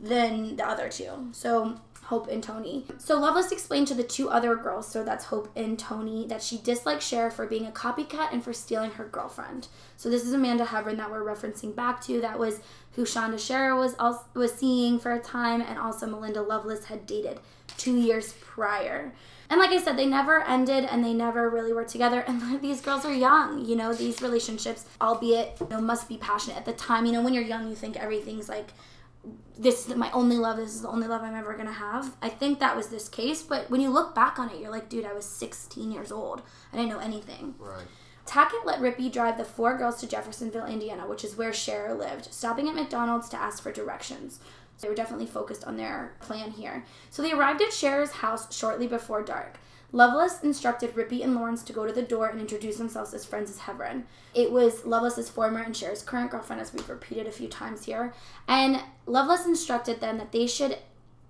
than 0.00 0.56
the 0.56 0.66
other 0.66 0.88
two. 0.88 1.28
So 1.32 1.80
Hope 2.08 2.26
and 2.28 2.42
Toni. 2.42 2.86
So 2.96 3.20
Loveless 3.20 3.52
explained 3.52 3.86
to 3.88 3.94
the 3.94 4.02
two 4.02 4.30
other 4.30 4.56
girls, 4.56 4.88
so 4.88 5.04
that's 5.04 5.26
Hope 5.26 5.50
and 5.54 5.78
Toni, 5.78 6.26
that 6.28 6.42
she 6.42 6.56
disliked 6.56 7.02
Cher 7.02 7.30
for 7.30 7.46
being 7.46 7.66
a 7.66 7.70
copycat 7.70 8.32
and 8.32 8.42
for 8.42 8.54
stealing 8.54 8.92
her 8.92 9.04
girlfriend. 9.04 9.68
So 9.98 10.08
this 10.08 10.24
is 10.24 10.32
Amanda 10.32 10.64
Heavrin 10.64 10.96
that 10.96 11.10
we're 11.10 11.22
referencing 11.22 11.76
back 11.76 12.02
to. 12.04 12.18
That 12.22 12.38
was 12.38 12.60
who 12.92 13.04
Shanda 13.04 13.38
Cher 13.38 13.76
was 13.76 13.94
also, 13.98 14.24
was 14.32 14.54
seeing 14.54 14.98
for 14.98 15.12
a 15.12 15.20
time, 15.20 15.60
and 15.60 15.78
also 15.78 16.06
Melinda 16.06 16.40
Loveless 16.40 16.86
had 16.86 17.04
dated 17.04 17.40
two 17.76 17.98
years 17.98 18.32
prior. 18.40 19.12
And 19.50 19.60
like 19.60 19.70
I 19.70 19.82
said, 19.82 19.98
they 19.98 20.06
never 20.06 20.42
ended 20.42 20.84
and 20.84 21.04
they 21.04 21.12
never 21.12 21.50
really 21.50 21.74
were 21.74 21.84
together. 21.84 22.20
And 22.20 22.60
these 22.62 22.80
girls 22.80 23.04
are 23.04 23.12
young, 23.12 23.66
you 23.66 23.76
know, 23.76 23.92
these 23.92 24.22
relationships, 24.22 24.86
albeit, 24.98 25.58
you 25.60 25.68
know, 25.68 25.82
must 25.82 26.08
be 26.08 26.16
passionate 26.16 26.56
at 26.56 26.64
the 26.64 26.72
time. 26.72 27.04
You 27.04 27.12
know, 27.12 27.22
when 27.22 27.34
you're 27.34 27.42
young, 27.42 27.68
you 27.68 27.74
think 27.74 27.98
everything's 27.98 28.48
like 28.48 28.70
this 29.58 29.88
is 29.88 29.94
my 29.96 30.10
only 30.12 30.36
love. 30.36 30.56
This 30.56 30.74
is 30.74 30.82
the 30.82 30.88
only 30.88 31.06
love 31.06 31.22
I'm 31.22 31.34
ever 31.34 31.56
gonna 31.56 31.72
have. 31.72 32.16
I 32.22 32.28
think 32.28 32.60
that 32.60 32.76
was 32.76 32.88
this 32.88 33.08
case, 33.08 33.42
but 33.42 33.70
when 33.70 33.80
you 33.80 33.90
look 33.90 34.14
back 34.14 34.38
on 34.38 34.50
it, 34.50 34.60
you're 34.60 34.70
like, 34.70 34.88
dude, 34.88 35.04
I 35.04 35.12
was 35.12 35.24
16 35.24 35.90
years 35.90 36.12
old. 36.12 36.42
I 36.72 36.76
didn't 36.76 36.90
know 36.90 36.98
anything. 36.98 37.54
Right. 37.58 37.86
Tackett 38.26 38.64
let 38.66 38.80
Rippey 38.80 39.10
drive 39.10 39.38
the 39.38 39.44
four 39.44 39.78
girls 39.78 40.00
to 40.00 40.06
Jeffersonville, 40.06 40.66
Indiana, 40.66 41.08
which 41.08 41.24
is 41.24 41.36
where 41.36 41.52
Cher 41.52 41.94
lived, 41.94 42.32
stopping 42.32 42.68
at 42.68 42.74
McDonald's 42.74 43.28
to 43.30 43.40
ask 43.40 43.62
for 43.62 43.72
directions. 43.72 44.40
They 44.80 44.88
were 44.88 44.94
definitely 44.94 45.26
focused 45.26 45.64
on 45.64 45.76
their 45.76 46.14
plan 46.20 46.52
here. 46.52 46.84
So 47.10 47.22
they 47.22 47.32
arrived 47.32 47.62
at 47.62 47.72
Cher's 47.72 48.10
house 48.10 48.54
shortly 48.54 48.86
before 48.86 49.22
dark. 49.22 49.58
Loveless 49.90 50.42
instructed 50.42 50.94
Rippey 50.94 51.24
and 51.24 51.34
Lawrence 51.34 51.62
to 51.62 51.72
go 51.72 51.86
to 51.86 51.92
the 51.92 52.02
door 52.02 52.26
and 52.26 52.40
introduce 52.40 52.76
themselves 52.76 53.14
as 53.14 53.24
friends 53.24 53.50
as 53.50 53.60
Heavrin. 53.60 54.02
It 54.34 54.52
was 54.52 54.84
Loveless's 54.84 55.30
former 55.30 55.60
and 55.60 55.74
Cher's 55.74 56.02
current 56.02 56.30
girlfriend, 56.30 56.60
as 56.60 56.74
we've 56.74 56.88
repeated 56.88 57.26
a 57.26 57.32
few 57.32 57.48
times 57.48 57.86
here. 57.86 58.12
And 58.46 58.82
Loveless 59.06 59.46
instructed 59.46 60.00
them 60.00 60.18
that 60.18 60.32
they 60.32 60.46
should 60.46 60.78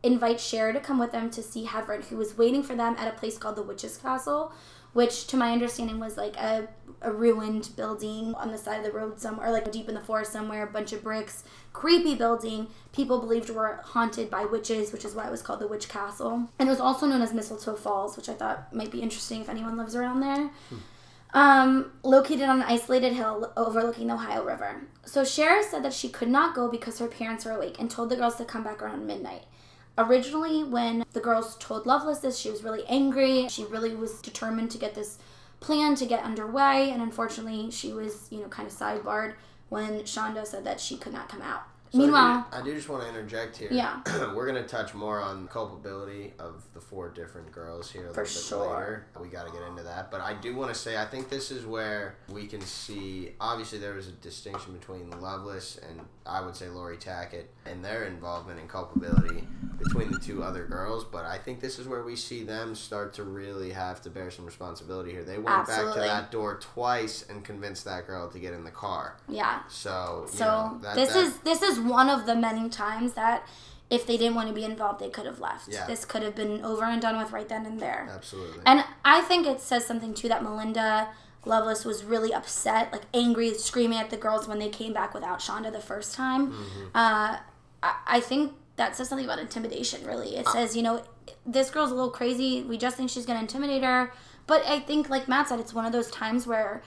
invite 0.02 0.40
Cher 0.40 0.72
to 0.72 0.80
come 0.80 0.98
with 0.98 1.12
them 1.12 1.30
to 1.30 1.42
see 1.42 1.66
Heavrin, 1.66 2.04
who 2.04 2.16
was 2.16 2.36
waiting 2.36 2.62
for 2.62 2.74
them 2.74 2.96
at 2.98 3.12
a 3.12 3.16
place 3.16 3.38
called 3.38 3.56
the 3.56 3.62
Witch's 3.62 3.96
Castle, 3.96 4.52
which, 4.92 5.26
to 5.28 5.36
my 5.36 5.52
understanding, 5.52 6.00
was 6.00 6.16
like 6.16 6.36
a, 6.36 6.68
a 7.02 7.12
ruined 7.12 7.70
building 7.76 8.34
on 8.34 8.50
the 8.50 8.58
side 8.58 8.78
of 8.78 8.84
the 8.84 8.92
road 8.92 9.20
somewhere, 9.20 9.48
or 9.48 9.52
like 9.52 9.70
deep 9.70 9.88
in 9.88 9.94
the 9.94 10.00
forest 10.00 10.32
somewhere, 10.32 10.64
a 10.64 10.70
bunch 10.70 10.92
of 10.92 11.04
bricks, 11.04 11.44
creepy 11.78 12.16
building. 12.16 12.66
People 12.92 13.20
believed 13.20 13.50
were 13.50 13.78
haunted 13.84 14.28
by 14.28 14.44
witches, 14.44 14.92
which 14.92 15.04
is 15.04 15.14
why 15.14 15.28
it 15.28 15.30
was 15.30 15.42
called 15.42 15.60
the 15.60 15.68
Witch 15.68 15.88
Castle. 15.88 16.48
And 16.58 16.68
it 16.68 16.72
was 16.72 16.80
also 16.80 17.06
known 17.06 17.22
as 17.22 17.32
Mistletoe 17.32 17.76
Falls, 17.76 18.16
which 18.16 18.28
I 18.28 18.34
thought 18.34 18.74
might 18.74 18.90
be 18.90 19.00
interesting 19.00 19.42
if 19.42 19.48
anyone 19.48 19.76
lives 19.76 19.94
around 19.94 20.18
there. 20.18 20.50
Um, 21.34 21.92
located 22.02 22.48
on 22.48 22.62
an 22.62 22.66
isolated 22.66 23.12
hill 23.12 23.52
overlooking 23.56 24.08
the 24.08 24.14
Ohio 24.14 24.44
River. 24.44 24.88
So 25.04 25.24
Cher 25.24 25.62
said 25.62 25.84
that 25.84 25.92
she 25.92 26.08
could 26.08 26.28
not 26.28 26.56
go 26.56 26.68
because 26.68 26.98
her 26.98 27.06
parents 27.06 27.44
were 27.44 27.52
awake 27.52 27.76
and 27.78 27.88
told 27.88 28.10
the 28.10 28.16
girls 28.16 28.34
to 28.36 28.44
come 28.44 28.64
back 28.64 28.82
around 28.82 29.06
midnight. 29.06 29.44
Originally, 29.96 30.64
when 30.64 31.04
the 31.12 31.20
girls 31.20 31.56
told 31.60 31.86
Loveless 31.86 32.18
this, 32.18 32.38
she 32.38 32.50
was 32.50 32.64
really 32.64 32.84
angry. 32.88 33.46
She 33.48 33.64
really 33.64 33.94
was 33.94 34.20
determined 34.20 34.72
to 34.72 34.78
get 34.78 34.96
this 34.96 35.18
plan 35.60 35.94
to 35.96 36.06
get 36.06 36.24
underway, 36.24 36.90
and 36.90 37.02
unfortunately, 37.02 37.70
she 37.70 37.92
was, 37.92 38.26
you 38.30 38.40
know, 38.40 38.48
kind 38.48 38.66
of 38.66 38.74
sidebarred 38.74 39.34
when 39.68 40.00
Shanda 40.00 40.46
said 40.46 40.64
that 40.64 40.80
she 40.80 40.96
could 40.96 41.12
not 41.12 41.28
come 41.28 41.42
out. 41.42 41.62
So 41.92 41.98
Meanwhile, 41.98 42.46
I 42.52 42.56
do, 42.56 42.62
I 42.62 42.64
do 42.64 42.74
just 42.74 42.88
want 42.88 43.02
to 43.04 43.08
interject 43.08 43.56
here. 43.56 43.68
Yeah. 43.70 44.00
We're 44.34 44.46
going 44.46 44.62
to 44.62 44.68
touch 44.68 44.94
more 44.94 45.20
on 45.20 45.48
culpability 45.48 46.34
of 46.38 46.62
the 46.74 46.80
four 46.80 47.08
different 47.08 47.50
girls 47.50 47.90
here 47.90 48.08
a 48.08 48.14
For 48.14 48.24
little 48.24 48.34
bit 48.34 48.42
sure. 48.44 48.68
later. 48.74 49.06
We 49.22 49.28
got 49.28 49.46
to 49.46 49.52
get 49.52 49.62
into 49.62 49.82
that. 49.84 50.10
But 50.10 50.20
I 50.20 50.34
do 50.34 50.54
want 50.54 50.72
to 50.72 50.78
say, 50.78 50.98
I 51.00 51.06
think 51.06 51.30
this 51.30 51.50
is 51.50 51.64
where 51.64 52.16
we 52.28 52.46
can 52.46 52.60
see, 52.60 53.30
obviously, 53.40 53.78
there 53.78 53.94
was 53.94 54.08
a 54.08 54.12
distinction 54.12 54.74
between 54.74 55.10
Loveless 55.20 55.78
and 55.88 56.00
I 56.26 56.42
would 56.42 56.54
say 56.56 56.68
Laurie 56.68 56.98
Tackett 56.98 57.44
and 57.64 57.82
their 57.82 58.04
involvement 58.04 58.60
in 58.60 58.68
culpability 58.68 59.44
between 59.78 60.10
the 60.10 60.18
two 60.18 60.42
other 60.42 60.66
girls. 60.66 61.04
But 61.04 61.24
I 61.24 61.38
think 61.38 61.60
this 61.60 61.78
is 61.78 61.88
where 61.88 62.02
we 62.02 62.16
see 62.16 62.44
them 62.44 62.74
start 62.74 63.14
to 63.14 63.24
really 63.24 63.70
have 63.70 64.02
to 64.02 64.10
bear 64.10 64.30
some 64.30 64.44
responsibility 64.44 65.12
here. 65.12 65.24
They 65.24 65.38
went 65.38 65.66
back 65.66 65.94
to 65.94 66.00
that 66.00 66.30
door 66.30 66.58
twice 66.60 67.24
and 67.30 67.42
convinced 67.44 67.86
that 67.86 68.06
girl 68.06 68.28
to 68.28 68.38
get 68.38 68.52
in 68.52 68.64
the 68.64 68.70
car. 68.70 69.16
yeah. 69.28 69.60
So, 69.68 70.26
you 70.30 70.36
So 70.38 70.44
know, 70.44 70.78
that, 70.82 70.96
this 70.96 71.12
that- 71.14 71.18
is 71.24 71.38
this 71.38 71.62
is 71.62 71.77
one 71.78 72.08
of 72.08 72.26
the 72.26 72.34
many 72.34 72.68
times 72.68 73.14
that 73.14 73.46
if 73.90 74.06
they 74.06 74.16
didn't 74.16 74.34
want 74.34 74.48
to 74.48 74.54
be 74.54 74.64
involved, 74.64 75.00
they 75.00 75.08
could 75.08 75.26
have 75.26 75.40
left. 75.40 75.68
Yeah. 75.68 75.86
This 75.86 76.04
could 76.04 76.22
have 76.22 76.34
been 76.34 76.62
over 76.62 76.84
and 76.84 77.00
done 77.00 77.16
with 77.16 77.32
right 77.32 77.48
then 77.48 77.64
and 77.64 77.80
there. 77.80 78.08
Absolutely. 78.10 78.62
And 78.66 78.84
I 79.04 79.22
think 79.22 79.46
it 79.46 79.60
says 79.60 79.86
something 79.86 80.14
too 80.14 80.28
that 80.28 80.42
Melinda 80.42 81.08
Loveless 81.44 81.84
was 81.84 82.04
really 82.04 82.34
upset, 82.34 82.92
like 82.92 83.02
angry, 83.14 83.54
screaming 83.54 83.98
at 83.98 84.10
the 84.10 84.16
girls 84.16 84.46
when 84.46 84.58
they 84.58 84.68
came 84.68 84.92
back 84.92 85.14
without 85.14 85.38
Shanda 85.38 85.72
the 85.72 85.80
first 85.80 86.14
time. 86.14 86.52
Uh, 86.94 87.38
I, 87.82 87.94
I 88.06 88.20
think 88.20 88.52
that 88.76 88.96
says 88.96 89.08
something 89.08 89.24
about 89.24 89.38
intimidation, 89.38 90.06
really. 90.06 90.36
It 90.36 90.46
says, 90.48 90.76
you 90.76 90.82
know, 90.82 91.02
this 91.46 91.70
girl's 91.70 91.90
a 91.90 91.94
little 91.94 92.10
crazy. 92.10 92.62
We 92.62 92.76
just 92.76 92.96
think 92.96 93.08
she's 93.08 93.24
going 93.24 93.38
to 93.38 93.42
intimidate 93.42 93.82
her. 93.82 94.12
But 94.46 94.64
I 94.66 94.80
think, 94.80 95.08
like 95.08 95.28
Matt 95.28 95.48
said, 95.48 95.60
it's 95.60 95.74
one 95.74 95.86
of 95.86 95.92
those 95.92 96.10
times 96.10 96.46
where 96.46 96.82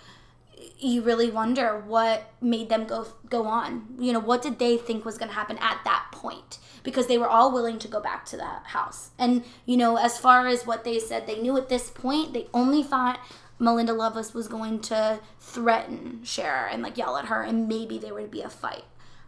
you 0.80 1.02
really 1.02 1.30
wonder 1.30 1.80
what 1.80 2.32
made 2.42 2.70
them 2.70 2.86
go 2.86 3.08
go 3.30 3.46
on. 3.46 3.96
You 4.00 4.14
know, 4.14 4.20
what 4.20 4.42
did 4.42 4.60
they 4.60 4.78
think 4.78 5.06
was 5.06 5.18
going 5.18 5.30
to 5.30 5.36
happen 5.36 5.58
at 5.60 5.82
that 5.86 6.08
point? 6.12 6.60
Because 6.84 7.08
they 7.08 7.18
were 7.18 7.28
all 7.28 7.52
willing 7.52 7.80
to 7.80 7.88
go 7.88 8.00
back 8.00 8.26
to 8.28 8.38
that 8.38 8.64
house. 8.68 9.12
And 9.18 9.44
you 9.66 9.78
know, 9.78 9.98
as 9.98 10.18
far 10.18 10.48
as 10.48 10.66
what 10.66 10.84
they 10.84 11.00
said, 11.00 11.28
they 11.28 11.42
knew 11.42 11.58
at 11.58 11.70
this 11.70 11.90
point 11.90 12.34
they 12.34 12.48
only 12.54 12.84
thought 12.84 13.20
Melinda 13.60 13.94
Loveless 13.94 14.34
was 14.34 14.48
going 14.48 14.80
to 14.82 15.20
threaten 15.40 16.22
Cher 16.24 16.68
and 16.72 16.82
like 16.82 16.98
yell 16.98 17.18
at 17.18 17.26
her, 17.26 17.42
and 17.44 17.68
maybe 17.68 17.98
there 17.98 18.14
would 18.14 18.32
be 18.32 18.42
a 18.42 18.50
fight. 18.50 18.86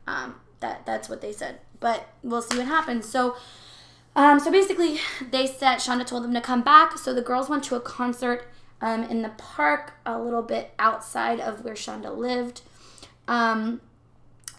Um, 0.08 0.36
that 0.60 0.86
that's 0.86 1.10
what 1.10 1.22
they 1.22 1.32
said. 1.32 1.60
But 1.80 2.08
we'll 2.24 2.42
see 2.42 2.58
what 2.58 2.68
happens. 2.68 3.08
So 3.08 3.36
Um, 4.16 4.40
so 4.40 4.52
basically, 4.52 5.00
they 5.32 5.48
said 5.48 5.78
Shanda 5.78 6.06
told 6.06 6.24
them 6.24 6.34
to 6.36 6.42
come 6.42 6.62
back. 6.62 6.98
So 7.00 7.14
the 7.14 7.22
girls 7.22 7.50
went 7.50 7.64
to 7.66 7.76
a 7.76 7.82
concert 7.82 8.46
um, 8.84 9.04
in 9.04 9.22
the 9.22 9.30
park, 9.30 9.94
a 10.06 10.20
little 10.20 10.42
bit 10.42 10.74
outside 10.78 11.40
of 11.40 11.64
where 11.64 11.74
Shanda 11.74 12.16
lived. 12.16 12.62
Um, 13.30 13.80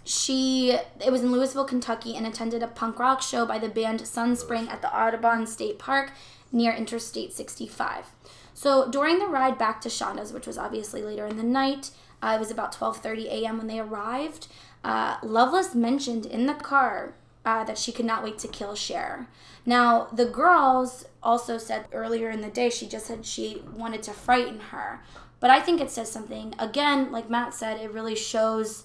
she 0.03 0.71
it 0.71 1.13
was 1.13 1.23
in 1.23 1.31
Louisville, 1.31 1.67
Kentucky, 1.67 2.17
and 2.17 2.27
attended 2.27 2.63
a 2.63 2.67
punk 2.67 2.99
rock 2.99 3.21
show 3.21 3.45
by 3.45 3.59
the 3.59 3.69
band 3.69 4.01
Sunspring 4.01 4.69
at 4.69 4.81
the 4.81 4.91
Audubon 4.99 5.47
State 5.47 5.79
Park 5.79 6.13
near 6.51 6.73
Interstate 6.73 7.35
65. 7.35 8.07
So 8.55 8.91
during 8.91 9.19
the 9.19 9.27
ride 9.27 9.59
back 9.59 9.83
to 9.83 9.91
Shanda's, 9.91 10.33
which 10.33 10.47
was 10.47 10.57
obviously 10.57 11.03
later 11.03 11.27
in 11.27 11.37
the 11.37 11.43
night, 11.43 11.91
uh, 12.23 12.33
it 12.37 12.41
was 12.41 12.51
about 12.51 12.73
12:30 12.73 13.27
a.m. 13.27 13.59
when 13.59 13.67
they 13.67 13.79
arrived. 13.79 14.47
Uh, 14.83 15.19
Loveless 15.23 15.75
mentioned 15.75 16.25
in 16.25 16.47
the 16.47 16.55
car 16.55 17.13
uh, 17.45 17.63
that 17.65 17.77
she 17.77 17.93
could 17.93 18.07
not 18.07 18.25
wait 18.25 18.39
to 18.39 18.49
kill 18.49 18.75
Cher. 18.75 19.29
Now 19.67 20.09
the 20.13 20.27
girls 20.27 21.07
also 21.23 21.57
said 21.59 21.87
earlier 21.93 22.31
in 22.31 22.41
the 22.43 22.49
day 22.51 22.69
she 22.71 22.87
just 22.87 23.07
said 23.07 23.25
she 23.25 23.63
wanted 23.75 24.03
to 24.05 24.13
frighten 24.13 24.61
her, 24.61 25.03
but 25.41 25.51
I 25.51 25.61
think 25.61 25.81
it 25.81 25.91
says 25.91 26.11
something. 26.11 26.55
Again, 26.59 27.11
like 27.11 27.31
Matt 27.31 27.55
said, 27.55 27.81
it 27.81 27.91
really 27.93 28.15
shows 28.15 28.85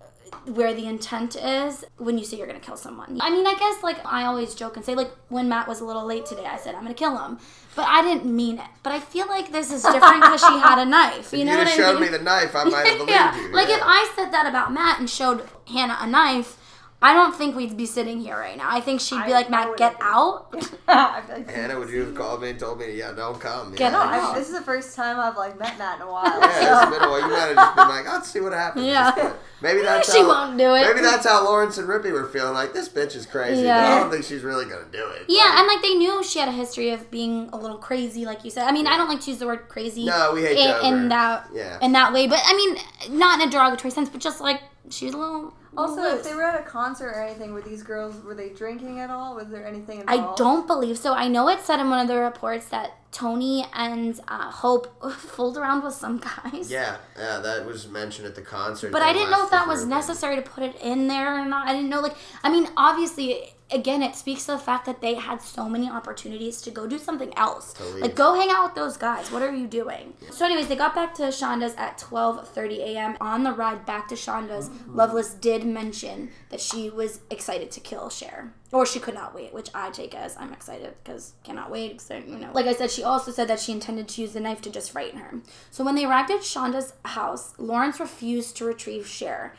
uh, 0.00 0.06
where 0.52 0.74
the 0.74 0.86
intent 0.86 1.36
is 1.36 1.84
when 1.98 2.18
you 2.18 2.24
say 2.24 2.36
you're 2.36 2.46
gonna 2.48 2.58
kill 2.58 2.76
someone. 2.76 3.18
I 3.20 3.30
mean, 3.30 3.46
I 3.46 3.54
guess 3.54 3.82
like 3.82 4.04
I 4.04 4.24
always 4.24 4.54
joke 4.54 4.76
and 4.76 4.84
say 4.84 4.94
like 4.96 5.10
when 5.28 5.48
Matt 5.48 5.68
was 5.68 5.80
a 5.80 5.84
little 5.84 6.04
late 6.04 6.26
today, 6.26 6.46
I 6.46 6.56
said 6.56 6.74
I'm 6.74 6.82
gonna 6.82 6.94
kill 6.94 7.16
him, 7.16 7.38
but 7.76 7.86
I 7.88 8.02
didn't 8.02 8.24
mean 8.34 8.58
it. 8.58 8.66
But 8.82 8.92
I 8.92 8.98
feel 9.00 9.28
like 9.28 9.52
this 9.52 9.70
is 9.72 9.82
different 9.82 10.20
because 10.22 10.40
she 10.40 10.58
had 10.58 10.78
a 10.80 10.84
knife. 10.84 11.32
You 11.32 11.44
know 11.44 11.52
you'd 11.52 11.58
what 11.58 11.68
have 11.68 11.78
I 11.78 11.82
showed 11.82 12.00
mean? 12.00 12.10
me 12.10 12.18
the 12.18 12.24
knife, 12.24 12.56
I 12.56 12.64
might 12.64 12.86
have 12.86 12.98
believed 12.98 13.10
yeah, 13.10 13.40
you. 13.40 13.52
like 13.52 13.68
yeah. 13.68 13.76
if 13.76 13.82
I 13.84 14.12
said 14.16 14.32
that 14.32 14.46
about 14.46 14.72
Matt 14.72 14.98
and 14.98 15.08
showed 15.08 15.48
Hannah 15.68 15.98
a 16.00 16.06
knife. 16.08 16.58
I 17.02 17.14
don't 17.14 17.34
think 17.34 17.56
we'd 17.56 17.76
be 17.76 17.86
sitting 17.86 18.20
here 18.20 18.36
right 18.36 18.56
now. 18.56 18.68
I 18.70 18.80
think 18.80 19.00
she'd 19.00 19.16
be 19.16 19.32
I- 19.32 19.36
like, 19.36 19.46
I 19.46 19.50
Matt, 19.50 19.68
wouldn't 19.70 19.78
get 19.78 19.98
be. 19.98 20.04
out. 20.04 20.46
I 20.88 21.20
feel 21.22 21.36
like 21.36 21.50
Hannah, 21.50 21.78
would 21.78 21.90
you 21.90 22.04
have 22.04 22.14
called 22.14 22.42
me 22.42 22.50
and 22.50 22.58
told 22.58 22.78
me, 22.78 22.96
yeah, 22.96 23.12
don't 23.12 23.40
come? 23.40 23.72
Get 23.74 23.92
yeah, 23.92 23.98
out. 23.98 24.34
I, 24.34 24.38
this 24.38 24.48
is 24.48 24.54
the 24.54 24.62
first 24.62 24.94
time 24.94 25.18
I've 25.18 25.36
like 25.36 25.58
met 25.58 25.76
Matt 25.78 26.00
in 26.00 26.06
a 26.06 26.10
while. 26.10 26.24
Yeah, 26.40 26.82
it's 26.84 26.84
so- 26.84 26.98
been 26.98 27.08
a 27.08 27.10
while. 27.10 27.20
You 27.20 27.28
might 27.28 27.46
have 27.48 27.56
just 27.56 27.76
been 27.76 27.88
like, 27.88 28.06
let's 28.06 28.30
see 28.30 28.40
what 28.40 28.52
happens. 28.52 28.86
Yeah. 28.86 29.12
Just 29.16 29.36
Maybe 29.62 29.82
that's 29.82 30.12
She 30.12 30.20
how, 30.20 30.28
won't 30.28 30.58
do 30.58 30.74
it. 30.74 30.82
Maybe 30.82 31.00
that's 31.00 31.26
how 31.26 31.44
Lawrence 31.44 31.78
and 31.78 31.88
Rippey 31.88 32.12
were 32.12 32.26
feeling. 32.26 32.54
Like 32.54 32.72
this 32.72 32.88
bitch 32.88 33.14
is 33.16 33.26
crazy. 33.26 33.62
Yeah. 33.62 33.80
But 33.80 33.92
I 33.92 34.00
don't 34.00 34.10
think 34.10 34.24
she's 34.24 34.42
really 34.42 34.64
gonna 34.64 34.86
do 34.92 35.08
it. 35.10 35.26
Yeah, 35.28 35.58
and 35.58 35.68
like 35.68 35.82
they 35.82 35.94
knew 35.94 36.22
she 36.24 36.38
had 36.38 36.48
a 36.48 36.52
history 36.52 36.90
of 36.90 37.10
being 37.10 37.48
a 37.52 37.56
little 37.56 37.78
crazy, 37.78 38.24
like 38.24 38.44
you 38.44 38.50
said. 38.50 38.64
I 38.66 38.72
mean, 38.72 38.86
I 38.86 38.96
don't 38.96 39.08
like 39.08 39.20
to 39.22 39.30
use 39.30 39.38
the 39.38 39.46
word 39.46 39.68
crazy. 39.68 40.04
No, 40.04 40.32
we 40.34 40.42
hate 40.42 40.58
in, 40.58 40.66
to 40.66 40.86
in 40.86 41.08
that 41.08 41.48
yeah. 41.52 41.78
in 41.80 41.92
that 41.92 42.12
way, 42.12 42.26
but 42.26 42.40
I 42.44 42.54
mean, 42.54 43.16
not 43.18 43.40
in 43.40 43.48
a 43.48 43.50
derogatory 43.50 43.90
sense, 43.90 44.08
but 44.08 44.20
just 44.20 44.40
like 44.40 44.60
she 44.90 45.06
was 45.06 45.14
a 45.14 45.18
little. 45.18 45.54
Also, 45.76 46.02
if 46.02 46.22
they 46.22 46.34
were 46.34 46.42
at 46.42 46.60
a 46.60 46.64
concert 46.64 47.08
or 47.08 47.22
anything, 47.22 47.52
were 47.54 47.62
these 47.62 47.82
girls 47.82 48.22
were 48.22 48.34
they 48.34 48.50
drinking 48.50 49.00
at 49.00 49.10
all? 49.10 49.34
Was 49.34 49.48
there 49.48 49.66
anything 49.66 50.04
I 50.06 50.34
don't 50.36 50.66
believe 50.66 50.98
so. 50.98 51.14
I 51.14 51.28
know 51.28 51.48
it 51.48 51.60
said 51.60 51.80
in 51.80 51.88
one 51.88 52.00
of 52.00 52.08
the 52.08 52.16
reports 52.16 52.66
that 52.66 52.98
Toni 53.12 53.64
and 53.74 54.18
uh, 54.26 54.50
Hope 54.50 55.12
fooled 55.12 55.56
around 55.56 55.84
with 55.84 55.94
some 55.94 56.18
guys. 56.18 56.70
Yeah, 56.70 56.96
yeah, 57.16 57.38
that 57.38 57.64
was 57.64 57.86
mentioned 57.86 58.26
at 58.26 58.34
the 58.34 58.42
concert. 58.42 58.90
But 58.90 59.02
I 59.02 59.12
didn't 59.12 59.30
know 59.30 59.44
if 59.44 59.50
that 59.50 59.68
was 59.68 59.84
necessary 59.84 60.36
to 60.36 60.42
put 60.42 60.64
it 60.64 60.74
in 60.82 61.06
there 61.08 61.40
or 61.40 61.44
not. 61.44 61.68
I 61.68 61.74
didn't 61.74 61.90
know, 61.90 62.00
like, 62.00 62.16
I 62.42 62.50
mean, 62.50 62.68
obviously, 62.76 63.52
again, 63.70 64.02
it 64.02 64.14
speaks 64.16 64.46
to 64.46 64.52
the 64.52 64.58
fact 64.58 64.86
that 64.86 65.00
they 65.02 65.14
had 65.14 65.42
so 65.42 65.68
many 65.68 65.88
opportunities 65.90 66.62
to 66.62 66.70
go 66.70 66.86
do 66.86 66.98
something 66.98 67.32
else. 67.36 67.74
Like, 68.00 68.14
go 68.14 68.34
hang 68.34 68.50
out 68.50 68.64
with 68.64 68.74
those 68.74 68.96
guys. 68.96 69.30
What 69.30 69.42
are 69.42 69.54
you 69.54 69.66
doing? 69.66 70.14
So, 70.30 70.44
anyways, 70.46 70.68
they 70.68 70.76
got 70.76 70.94
back 70.94 71.14
to 71.16 71.30
Shanda's 71.30 71.74
at 71.76 71.98
12:30 71.98 72.78
a.m. 72.78 73.16
On 73.20 73.42
the 73.44 73.52
ride 73.52 73.84
back 73.84 74.08
to 74.08 74.16
Shanda's, 74.16 74.70
Loveless 74.88 75.34
did 75.34 75.64
mention 75.64 76.30
that 76.48 76.60
she 76.60 76.88
was 76.88 77.20
excited 77.30 77.70
to 77.72 77.80
kill 77.80 78.08
Cher, 78.08 78.52
or 78.72 78.86
she 78.86 78.98
could 78.98 79.14
not 79.14 79.34
wait, 79.34 79.52
which 79.52 79.68
I 79.74 79.90
take 79.90 80.14
as 80.14 80.36
I'm 80.38 80.52
excited 80.52 80.94
because 81.04 81.34
cannot 81.44 81.70
wait. 81.70 81.98
'cause, 81.98 82.10
you 82.26 82.36
know, 82.38 82.50
like 82.54 82.66
I 82.66 82.72
said, 82.74 82.90
she 82.90 83.04
also 83.04 83.30
said 83.30 83.46
that 83.48 83.60
she 83.60 83.70
intended 83.72 84.08
to 84.08 84.22
use 84.22 84.32
the 84.32 84.40
knife 84.40 84.62
to 84.62 84.70
just 84.70 84.90
frighten 84.90 85.20
her. 85.20 85.40
So 85.70 85.84
when 85.84 85.94
they 85.94 86.04
arrived 86.06 86.30
at 86.30 86.40
Shanda's 86.40 86.94
house, 87.04 87.52
Lawrence 87.58 88.00
refused 88.00 88.56
to 88.56 88.64
retrieve 88.64 89.06
Cher, 89.06 89.54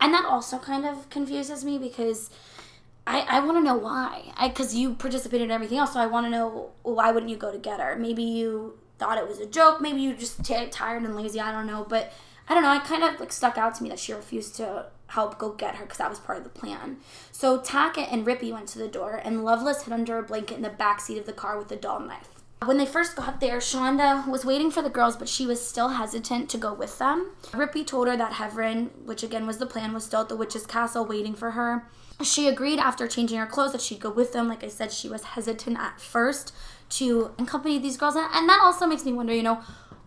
and 0.00 0.14
that 0.14 0.24
also 0.24 0.58
kind 0.58 0.86
of 0.86 1.10
confuses 1.10 1.64
me 1.64 1.78
because. 1.78 2.30
I, 3.06 3.20
I 3.28 3.40
want 3.40 3.58
to 3.58 3.62
know 3.62 3.76
why. 3.76 4.32
I 4.34 4.48
because 4.48 4.74
you 4.74 4.94
participated 4.94 5.44
in 5.44 5.50
everything 5.50 5.76
else, 5.76 5.92
so 5.92 6.00
I 6.00 6.06
want 6.06 6.24
to 6.24 6.30
know 6.30 6.70
why 6.84 7.10
wouldn't 7.10 7.28
you 7.30 7.36
go 7.36 7.52
to 7.52 7.58
get 7.58 7.78
her? 7.78 7.96
Maybe 7.96 8.22
you 8.22 8.78
thought 8.98 9.18
it 9.18 9.28
was 9.28 9.40
a 9.40 9.44
joke. 9.46 9.82
Maybe 9.82 10.00
you 10.00 10.14
just 10.14 10.42
t- 10.42 10.68
tired 10.70 11.02
and 11.02 11.14
lazy. 11.14 11.38
I 11.38 11.52
don't 11.52 11.66
know, 11.66 11.84
but 11.86 12.14
I 12.48 12.54
don't 12.54 12.62
know. 12.62 12.74
It 12.74 12.84
kind 12.84 13.04
of 13.04 13.20
like 13.20 13.30
stuck 13.30 13.58
out 13.58 13.74
to 13.74 13.82
me 13.82 13.90
that 13.90 13.98
she 13.98 14.14
refused 14.14 14.56
to 14.56 14.86
help 15.14 15.38
go 15.38 15.52
get 15.52 15.76
her 15.76 15.84
because 15.84 15.98
that 15.98 16.10
was 16.10 16.18
part 16.18 16.38
of 16.38 16.44
the 16.44 16.50
plan. 16.50 16.98
So 17.32 17.58
Tackett 17.58 18.12
and 18.12 18.26
Rippey 18.26 18.52
went 18.52 18.68
to 18.68 18.78
the 18.78 18.88
door, 18.88 19.20
and 19.24 19.44
Loveless 19.44 19.84
hid 19.84 19.92
under 19.92 20.18
a 20.18 20.22
blanket 20.22 20.56
in 20.56 20.62
the 20.62 20.70
back 20.70 21.00
seat 21.00 21.18
of 21.18 21.26
the 21.26 21.32
car 21.32 21.56
with 21.58 21.70
a 21.72 21.76
dull 21.76 22.00
knife. 22.00 22.28
When 22.64 22.78
they 22.78 22.86
first 22.86 23.14
got 23.14 23.40
there, 23.40 23.58
Shanda 23.58 24.26
was 24.26 24.44
waiting 24.44 24.70
for 24.70 24.80
the 24.80 24.88
girls, 24.88 25.16
but 25.16 25.28
she 25.28 25.46
was 25.46 25.66
still 25.66 25.90
hesitant 25.90 26.48
to 26.50 26.58
go 26.58 26.72
with 26.72 26.98
them. 26.98 27.32
Rippey 27.52 27.86
told 27.86 28.08
her 28.08 28.16
that 28.16 28.32
Heavrin, 28.32 28.90
which 29.04 29.22
again 29.22 29.46
was 29.46 29.58
the 29.58 29.66
plan, 29.66 29.92
was 29.92 30.04
still 30.04 30.22
at 30.22 30.28
the 30.28 30.36
witch's 30.36 30.66
castle 30.66 31.04
waiting 31.04 31.34
for 31.34 31.52
her. 31.52 31.86
She 32.22 32.48
agreed 32.48 32.78
after 32.78 33.06
changing 33.06 33.38
her 33.38 33.46
clothes 33.46 33.72
that 33.72 33.82
she'd 33.82 34.00
go 34.00 34.10
with 34.10 34.32
them. 34.32 34.48
Like 34.48 34.64
I 34.64 34.68
said, 34.68 34.92
she 34.92 35.08
was 35.08 35.24
hesitant 35.24 35.78
at 35.78 36.00
first 36.00 36.54
to 36.90 37.32
accompany 37.38 37.78
these 37.78 37.96
girls, 37.96 38.14
and 38.16 38.48
that 38.48 38.60
also 38.62 38.86
makes 38.86 39.04
me 39.04 39.12
wonder, 39.12 39.34
you 39.34 39.42
know, 39.42 39.60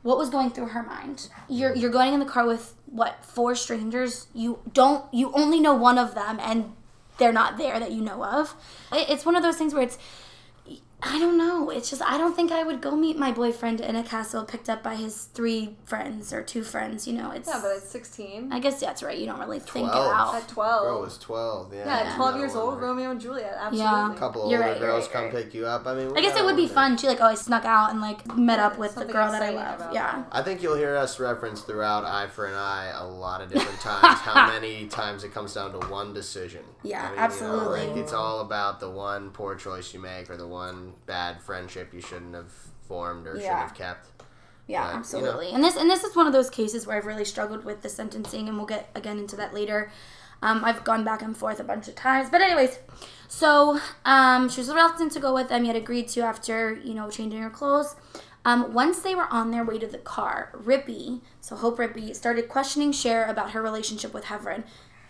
what 0.03 0.17
was 0.17 0.29
going 0.29 0.49
through 0.51 0.67
her 0.67 0.83
mind. 0.83 1.29
You're 1.49 1.75
you're 1.75 1.89
going 1.91 2.13
in 2.13 2.19
the 2.19 2.25
car 2.25 2.45
with 2.45 2.73
what 2.86 3.23
four 3.23 3.55
strangers? 3.55 4.27
You 4.33 4.60
don't 4.73 5.03
you 5.13 5.31
only 5.33 5.60
know 5.60 5.73
one 5.73 5.97
of 5.97 6.15
them, 6.15 6.39
and 6.41 6.73
they're 7.17 7.33
not 7.33 7.57
there 7.57 7.79
that 7.79 7.91
you 7.91 8.01
know 8.01 8.23
of. 8.23 8.55
It- 8.91 9.10
It's 9.10 9.25
one 9.25 9.36
of 9.36 9.43
those 9.43 9.57
things 9.57 9.73
where 9.73 9.83
it's 9.83 9.97
I 11.01 11.19
don't 11.19 11.38
know. 11.38 11.69
It's 11.69 11.91
just 11.91 12.01
I 12.01 12.17
don't 12.17 12.36
think 12.36 12.51
I 12.51 12.63
would 12.63 12.81
go 12.81 12.95
meet 12.95 13.19
my 13.19 13.31
boyfriend 13.31 13.81
in 13.81 13.95
a 13.95 14.03
castle 14.03 14.43
picked 14.43 14.67
up 14.67 14.81
by 14.81 14.95
his 14.95 15.25
three 15.25 15.75
friends 15.86 16.33
or 16.33 16.41
two 16.41 16.63
friends. 16.63 17.07
You 17.07 17.13
know, 17.13 17.29
it's. 17.29 17.47
Yeah, 17.47 17.60
but 17.62 17.77
it's 17.77 17.89
16. 17.89 18.51
I 18.51 18.60
guess 18.60 18.79
that's 18.79 19.03
right. 19.03 19.15
You 19.15 19.27
don't 19.27 19.39
really 19.39 19.60
think 19.60 19.88
it 19.88 19.91
12. 19.91 20.12
out. 20.12 20.36
At 20.36 20.47
12. 20.47 20.83
Girl 20.83 21.01
was 21.01 21.17
twelve. 21.19 21.71
Yeah, 21.71 21.86
yeah, 21.86 22.10
at 22.10 22.15
12 22.15 22.38
years 22.38 22.55
old, 22.55 22.69
wonder. 22.69 22.86
Romeo 22.88 23.12
and 23.12 23.21
Juliet. 23.21 23.53
Absolutely. 23.60 23.79
Yeah. 23.79 24.12
A 24.12 24.17
couple 24.17 24.49
You're 24.49 24.63
older 24.63 24.71
right, 24.71 24.81
girls 24.81 25.03
right, 25.03 25.13
come 25.13 25.23
right. 25.25 25.33
pick 25.33 25.53
you 25.53 25.67
up. 25.67 25.86
I 25.86 25.93
mean, 25.93 26.17
I 26.17 26.21
guess 26.21 26.36
it 26.36 26.43
would 26.43 26.55
be 26.55 26.67
fun 26.67 26.97
too. 26.97 27.07
Like, 27.07 27.21
oh, 27.21 27.25
I 27.25 27.36
snuck 27.36 27.65
out 27.65 27.91
and 27.91 28.01
like 28.01 28.36
met 28.36 28.60
up 28.60 28.79
with 28.79 28.95
the 28.95 29.05
girl 29.05 29.31
that 29.31 29.43
I 29.43 29.51
love. 29.51 29.93
Yeah. 29.93 30.12
that. 30.13 30.27
I 30.31 30.41
think 30.41 30.63
you'll 30.63 30.77
hear 30.77 30.95
us 30.95 31.19
reference 31.19 31.62
throughout 31.62 32.05
Eye 32.05 32.27
for 32.27 32.47
an 32.47 32.55
Eye 32.55 32.91
a 32.95 33.05
lot 33.05 33.41
of 33.41 33.51
different 33.51 33.79
times 33.81 34.19
how 34.21 34.47
many 34.51 34.88
times 34.88 35.23
it 35.23 35.31
comes 35.31 35.53
down 35.53 35.79
to 35.79 35.88
one 35.89 36.13
decision. 36.13 36.63
Yeah, 36.81 37.01
I 37.01 37.03
mean, 37.03 37.12
you 37.12 37.17
know, 37.17 37.23
absolutely. 37.23 37.88
like, 37.88 37.97
it's 37.97 38.13
all 38.13 38.41
about 38.41 38.79
the 38.79 38.89
one 38.89 39.29
poor 39.29 39.53
choice 39.53 39.93
you 39.93 39.99
make 39.99 40.29
or 40.31 40.38
the 40.38 40.47
one 40.47 40.87
bad 41.06 41.41
friendship 41.41 41.93
you 41.93 42.02
shouldn't 42.02 42.36
have 42.36 42.52
formed 42.88 43.28
or 43.28 43.36
shouldn't 43.36 43.60
have 43.60 43.73
kept. 43.73 44.08
Yeah, 44.67 44.82
But, 44.84 44.88
you 44.88 44.93
know. 44.93 45.00
absolutely. 45.00 45.50
And 45.52 45.63
this 45.63 45.76
and 45.78 45.89
this 45.89 46.04
is 46.04 46.15
one 46.15 46.28
of 46.28 46.34
those 46.34 46.50
cases 46.50 46.86
where 46.86 46.97
I've 46.97 47.06
really 47.06 47.26
struggled 47.26 47.63
with 47.65 47.82
the 47.82 47.89
sentencing, 47.89 48.47
and 48.47 48.58
we'll 48.58 48.65
get 48.65 48.89
again 48.95 49.17
into 49.17 49.36
that 49.38 49.54
later. 49.54 49.91
Um, 50.41 50.63
I've 50.63 50.84
gone 50.84 51.04
back 51.04 51.21
and 51.23 51.36
forth 51.36 51.60
a 51.60 51.63
bunch 51.63 51.88
of 51.88 51.95
times, 51.95 52.30
but 52.30 52.41
anyways, 52.41 52.78
so 53.28 53.80
um, 54.06 54.50
she 54.50 54.60
was 54.62 54.67
reluctant 54.69 55.12
to 55.13 55.19
go 55.19 55.34
with 55.34 55.50
them. 55.50 55.65
Yet 55.65 55.76
agreed 55.76 56.08
to 56.10 56.21
after 56.21 56.73
you 56.84 56.93
know 56.93 57.10
changing 57.10 57.41
her 57.41 57.50
clothes. 57.50 57.95
Um, 58.45 58.73
once 58.73 59.00
they 59.00 59.13
were 59.13 59.28
on 59.30 59.52
their 59.52 59.65
way 59.65 59.78
to 59.78 59.88
the 59.88 59.97
car, 59.97 60.52
Rippey, 60.54 61.19
so 61.41 61.56
Hope 61.58 61.80
Rippey, 61.80 62.15
started 62.15 62.47
questioning 62.47 62.93
Cher 62.93 63.26
about 63.26 63.52
her 63.52 63.62
relationship 63.62 64.13
with 64.13 64.26
Heavrin. 64.26 64.63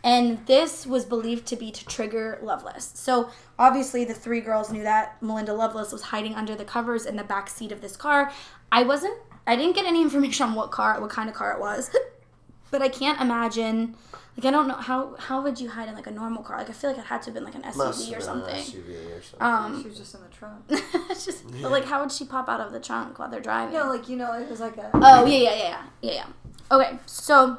And 0.08 0.46
this 0.46 0.88
was 0.88 1.04
believed 1.04 1.46
to 1.48 1.58
be 1.58 1.70
to 1.70 1.86
trigger 1.86 2.40
Loveless. 2.42 2.92
So 2.96 3.30
obviously, 3.60 4.06
the 4.06 4.14
three 4.14 4.40
girls 4.40 4.72
knew 4.72 4.84
that 4.84 5.22
Melinda 5.22 5.54
Loveless 5.54 5.92
was 5.92 6.02
hiding 6.02 6.34
under 6.34 6.56
the 6.56 6.64
covers 6.64 7.06
in 7.06 7.18
the 7.18 7.26
back 7.26 7.50
seat 7.50 7.74
of 7.74 7.82
this 7.82 7.98
car. 7.98 8.32
I 8.72 8.84
wasn't, 8.84 9.20
I 9.46 9.58
didn't 9.58 9.76
get 9.76 9.86
any 9.86 10.02
information 10.08 10.48
on 10.48 10.56
what 10.56 10.72
car, 10.72 11.02
what 11.02 11.10
kind 11.10 11.28
of 11.28 11.36
car 11.36 11.52
it 11.52 11.60
was. 11.60 11.94
but 12.72 12.82
I 12.82 12.88
can't 12.88 13.20
imagine, 13.20 13.98
like, 14.38 14.46
I 14.46 14.52
don't 14.52 14.70
know 14.70 14.76
how 14.76 15.18
how 15.18 15.42
would 15.42 15.60
you 15.60 15.68
hide 15.68 15.90
in 15.90 15.96
like 15.96 16.08
a 16.08 16.12
normal 16.12 16.42
car? 16.42 16.58
Like, 16.60 16.70
I 16.70 16.74
feel 16.74 16.92
like 16.92 17.00
it 17.00 17.06
had 17.08 17.22
to 17.24 17.26
have 17.26 17.34
been 17.34 17.44
like 17.44 17.56
an 17.56 17.64
SUV 17.64 17.76
Must 17.76 18.10
or 18.10 18.16
have 18.16 18.24
been 18.24 18.56
an 18.56 18.64
something. 18.64 18.82
SUV 18.82 19.18
or 19.18 19.22
something. 19.22 19.42
Um, 19.42 19.82
She 19.82 19.90
was 19.90 19.98
just 19.98 20.16
in 20.16 20.22
the 20.22 20.28
trunk. 20.30 20.64
it's 20.70 21.26
just, 21.26 21.52
but 21.62 21.70
like, 21.70 21.84
how 21.84 22.00
would 22.02 22.14
she 22.14 22.24
pop 22.24 22.48
out 22.48 22.62
of 22.62 22.72
the 22.72 22.80
trunk 22.80 23.20
while 23.20 23.30
they're 23.30 23.42
driving? 23.42 23.74
no, 23.74 23.90
like, 23.90 24.08
you 24.08 24.16
know, 24.16 24.32
it 24.40 24.50
was 24.50 24.62
like 24.62 24.78
a. 24.78 24.90
Oh 24.94 25.26
yeah, 25.26 25.38
yeah, 25.38 25.50
yeah, 25.50 25.56
yeah, 25.58 25.82
yeah, 26.02 26.12
yeah. 26.14 26.26
Okay, 26.72 27.00
so 27.06 27.58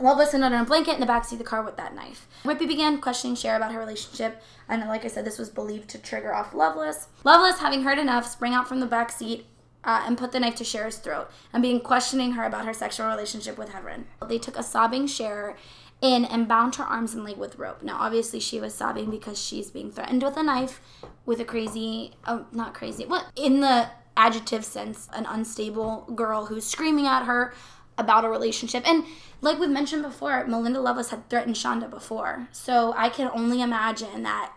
Loveless 0.00 0.32
hid 0.32 0.42
under 0.42 0.58
a 0.58 0.64
blanket 0.64 0.94
in 0.94 1.00
the 1.00 1.06
backseat 1.06 1.32
of 1.32 1.38
the 1.38 1.44
car 1.44 1.62
with 1.62 1.76
that 1.76 1.94
knife. 1.94 2.26
Rippey 2.44 2.66
began 2.66 3.00
questioning 3.00 3.36
Cher 3.36 3.56
about 3.56 3.72
her 3.72 3.78
relationship, 3.78 4.42
and 4.68 4.86
like 4.88 5.04
I 5.04 5.08
said, 5.08 5.24
this 5.24 5.38
was 5.38 5.50
believed 5.50 5.88
to 5.90 5.98
trigger 5.98 6.34
off 6.34 6.54
Loveless. 6.54 7.08
Loveless, 7.22 7.58
having 7.58 7.82
heard 7.82 7.98
enough, 7.98 8.26
sprang 8.26 8.54
out 8.54 8.68
from 8.68 8.80
the 8.80 8.86
back 8.86 9.10
seat 9.10 9.46
uh, 9.84 10.02
and 10.06 10.18
put 10.18 10.32
the 10.32 10.40
knife 10.40 10.56
to 10.56 10.64
Cher's 10.64 10.96
throat, 10.96 11.30
and 11.52 11.62
began 11.62 11.80
questioning 11.80 12.32
her 12.32 12.44
about 12.44 12.64
her 12.64 12.74
sexual 12.74 13.06
relationship 13.06 13.56
with 13.56 13.70
Heavrin. 13.70 14.04
They 14.26 14.38
took 14.38 14.58
a 14.58 14.62
sobbing 14.62 15.06
Cher 15.06 15.56
in 16.00 16.24
and 16.24 16.48
bound 16.48 16.74
her 16.74 16.84
arms 16.84 17.14
and 17.14 17.24
leg 17.24 17.36
with 17.36 17.56
rope. 17.56 17.82
Now, 17.82 17.96
obviously, 17.98 18.40
she 18.40 18.60
was 18.60 18.74
sobbing 18.74 19.10
because 19.10 19.40
she's 19.40 19.70
being 19.70 19.90
threatened 19.90 20.22
with 20.22 20.36
a 20.36 20.42
knife 20.42 20.80
with 21.24 21.40
a 21.40 21.44
crazy, 21.44 22.14
oh, 22.26 22.46
not 22.52 22.74
crazy, 22.74 23.06
what 23.06 23.26
in 23.36 23.60
the 23.60 23.88
adjective 24.16 24.64
sense, 24.64 25.08
an 25.12 25.26
unstable 25.26 26.02
girl 26.14 26.46
who's 26.46 26.64
screaming 26.64 27.06
at 27.06 27.24
her 27.24 27.52
about 27.98 28.24
a 28.24 28.28
relationship. 28.28 28.86
And 28.88 29.04
like 29.40 29.58
we've 29.58 29.70
mentioned 29.70 30.02
before, 30.02 30.46
Melinda 30.46 30.80
Loveless 30.80 31.10
had 31.10 31.28
threatened 31.28 31.56
Shanda 31.56 31.88
before. 31.88 32.48
So 32.52 32.94
I 32.96 33.08
can 33.08 33.30
only 33.32 33.62
imagine 33.62 34.22
that 34.24 34.52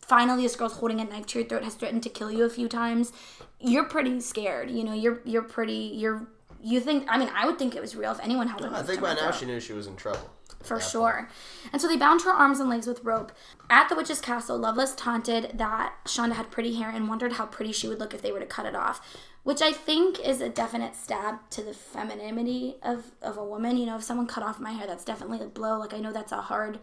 finally 0.00 0.42
this 0.42 0.56
girl's 0.56 0.74
holding 0.74 1.00
a 1.00 1.04
knife 1.04 1.26
to 1.26 1.40
your 1.40 1.48
throat, 1.48 1.64
has 1.64 1.74
threatened 1.74 2.02
to 2.04 2.08
kill 2.08 2.30
you 2.30 2.44
a 2.44 2.50
few 2.50 2.68
times, 2.68 3.12
you're 3.60 3.84
pretty 3.84 4.20
scared. 4.20 4.70
You 4.70 4.84
know, 4.84 4.94
you're 4.94 5.20
you're 5.24 5.42
pretty 5.42 5.92
you're 5.94 6.26
you 6.62 6.80
think 6.80 7.04
I 7.08 7.18
mean 7.18 7.30
I 7.34 7.46
would 7.46 7.58
think 7.58 7.74
it 7.76 7.80
was 7.80 7.94
real 7.94 8.12
if 8.12 8.20
anyone 8.20 8.48
held 8.48 8.62
a 8.62 8.70
knife 8.70 8.80
I 8.80 8.82
think 8.82 9.00
by 9.00 9.14
now 9.14 9.20
throat 9.20 9.34
she 9.34 9.46
knew 9.46 9.60
she 9.60 9.72
was 9.74 9.86
in 9.86 9.96
trouble. 9.96 10.30
for 10.62 10.80
sure. 10.80 11.28
And 11.72 11.80
so 11.80 11.86
they 11.86 11.96
bound 11.96 12.22
her 12.22 12.30
arms 12.32 12.58
and 12.58 12.68
legs 12.68 12.86
with 12.86 13.04
rope. 13.04 13.30
At 13.70 13.88
the 13.88 13.94
witch's 13.94 14.20
castle, 14.20 14.58
Loveless 14.58 14.94
taunted 14.94 15.52
that 15.54 15.94
Shanda 16.04 16.32
had 16.32 16.50
pretty 16.50 16.74
hair 16.76 16.90
and 16.90 17.08
wondered 17.08 17.34
how 17.34 17.46
pretty 17.46 17.72
she 17.72 17.86
would 17.86 18.00
look 18.00 18.12
if 18.14 18.22
they 18.22 18.32
were 18.32 18.40
to 18.40 18.46
cut 18.46 18.66
it 18.66 18.74
off, 18.74 19.00
which 19.48 19.62
I 19.62 19.72
think 19.72 20.20
is 20.20 20.42
a 20.42 20.50
definite 20.50 20.94
stab 20.94 21.48
to 21.52 21.62
the 21.62 21.72
femininity 21.72 22.76
of, 22.82 23.12
of 23.22 23.38
a 23.38 23.42
woman. 23.42 23.78
You 23.78 23.86
know, 23.86 23.96
if 23.96 24.02
someone 24.02 24.26
cut 24.26 24.42
off 24.42 24.60
my 24.60 24.72
hair, 24.72 24.86
that's 24.86 25.06
definitely 25.06 25.40
a 25.40 25.48
blow. 25.48 25.78
Like 25.78 25.94
I 25.94 26.00
know 26.00 26.12
that's 26.12 26.32
a 26.32 26.42
hard 26.42 26.78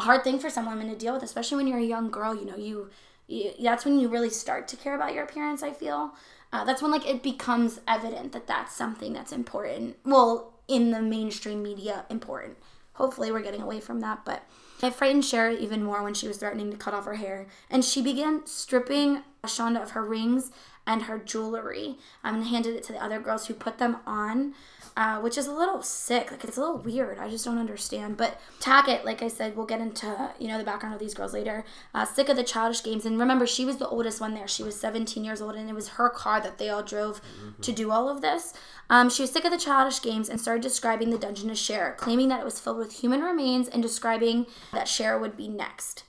a 0.00 0.02
hard 0.02 0.24
thing 0.24 0.40
for 0.40 0.50
some 0.50 0.66
women 0.66 0.88
to 0.88 0.96
deal 0.96 1.14
with, 1.14 1.22
especially 1.22 1.58
when 1.58 1.68
you're 1.68 1.78
a 1.78 1.84
young 1.84 2.10
girl. 2.10 2.34
You 2.34 2.44
know, 2.44 2.56
you, 2.56 2.90
you 3.28 3.52
that's 3.62 3.84
when 3.84 4.00
you 4.00 4.08
really 4.08 4.30
start 4.30 4.66
to 4.66 4.76
care 4.76 4.96
about 4.96 5.14
your 5.14 5.22
appearance. 5.22 5.62
I 5.62 5.70
feel 5.70 6.10
uh, 6.52 6.64
that's 6.64 6.82
when 6.82 6.90
like 6.90 7.06
it 7.06 7.22
becomes 7.22 7.80
evident 7.86 8.32
that 8.32 8.48
that's 8.48 8.74
something 8.74 9.12
that's 9.12 9.30
important. 9.30 9.96
Well, 10.04 10.54
in 10.66 10.90
the 10.90 11.00
mainstream 11.00 11.62
media, 11.62 12.04
important. 12.10 12.56
Hopefully, 12.94 13.30
we're 13.30 13.42
getting 13.42 13.62
away 13.62 13.78
from 13.78 14.00
that, 14.00 14.24
but. 14.24 14.42
It 14.80 14.94
frightened 14.94 15.24
Cher 15.24 15.50
even 15.50 15.82
more 15.82 16.04
when 16.04 16.14
she 16.14 16.28
was 16.28 16.36
threatening 16.36 16.70
to 16.70 16.76
cut 16.76 16.94
off 16.94 17.04
her 17.04 17.14
hair, 17.14 17.48
and 17.68 17.84
she 17.84 18.00
began 18.00 18.46
stripping 18.46 19.24
Shanda 19.44 19.82
of 19.82 19.90
her 19.90 20.04
rings 20.04 20.52
and 20.88 21.02
her 21.02 21.18
jewelry, 21.18 21.98
um, 22.24 22.36
and 22.36 22.44
handed 22.46 22.74
it 22.74 22.82
to 22.82 22.92
the 22.94 23.04
other 23.04 23.20
girls 23.20 23.46
who 23.46 23.52
put 23.52 23.76
them 23.76 23.98
on, 24.06 24.54
uh, 24.96 25.20
which 25.20 25.36
is 25.36 25.46
a 25.46 25.52
little 25.52 25.82
sick. 25.82 26.30
Like 26.30 26.42
it's 26.44 26.56
a 26.56 26.60
little 26.60 26.78
weird. 26.78 27.18
I 27.18 27.28
just 27.28 27.44
don't 27.44 27.58
understand. 27.58 28.16
But 28.16 28.40
Tackett, 28.58 29.04
like 29.04 29.22
I 29.22 29.28
said, 29.28 29.54
we'll 29.54 29.66
get 29.66 29.82
into 29.82 30.32
you 30.40 30.48
know 30.48 30.56
the 30.56 30.64
background 30.64 30.94
of 30.94 30.98
these 30.98 31.12
girls 31.12 31.34
later. 31.34 31.66
Uh, 31.94 32.06
sick 32.06 32.30
of 32.30 32.36
the 32.36 32.42
childish 32.42 32.82
games, 32.82 33.04
and 33.04 33.20
remember 33.20 33.46
she 33.46 33.66
was 33.66 33.76
the 33.76 33.88
oldest 33.88 34.18
one 34.18 34.32
there. 34.32 34.48
She 34.48 34.62
was 34.62 34.80
17 34.80 35.22
years 35.22 35.42
old, 35.42 35.56
and 35.56 35.68
it 35.68 35.74
was 35.74 35.90
her 35.90 36.08
car 36.08 36.40
that 36.40 36.56
they 36.56 36.70
all 36.70 36.82
drove 36.82 37.20
to 37.60 37.70
do 37.70 37.90
all 37.90 38.08
of 38.08 38.22
this. 38.22 38.54
Um, 38.88 39.10
she 39.10 39.22
was 39.22 39.30
sick 39.30 39.44
of 39.44 39.50
the 39.50 39.58
childish 39.58 40.00
games 40.00 40.30
and 40.30 40.40
started 40.40 40.62
describing 40.62 41.10
the 41.10 41.18
dungeon 41.18 41.48
to 41.48 41.54
Cher, 41.54 41.94
claiming 41.98 42.28
that 42.30 42.40
it 42.40 42.44
was 42.46 42.58
filled 42.58 42.78
with 42.78 43.00
human 43.00 43.20
remains 43.20 43.68
and 43.68 43.82
describing 43.82 44.46
that 44.72 44.88
Cher 44.88 45.18
would 45.18 45.36
be 45.36 45.48
next. 45.48 46.04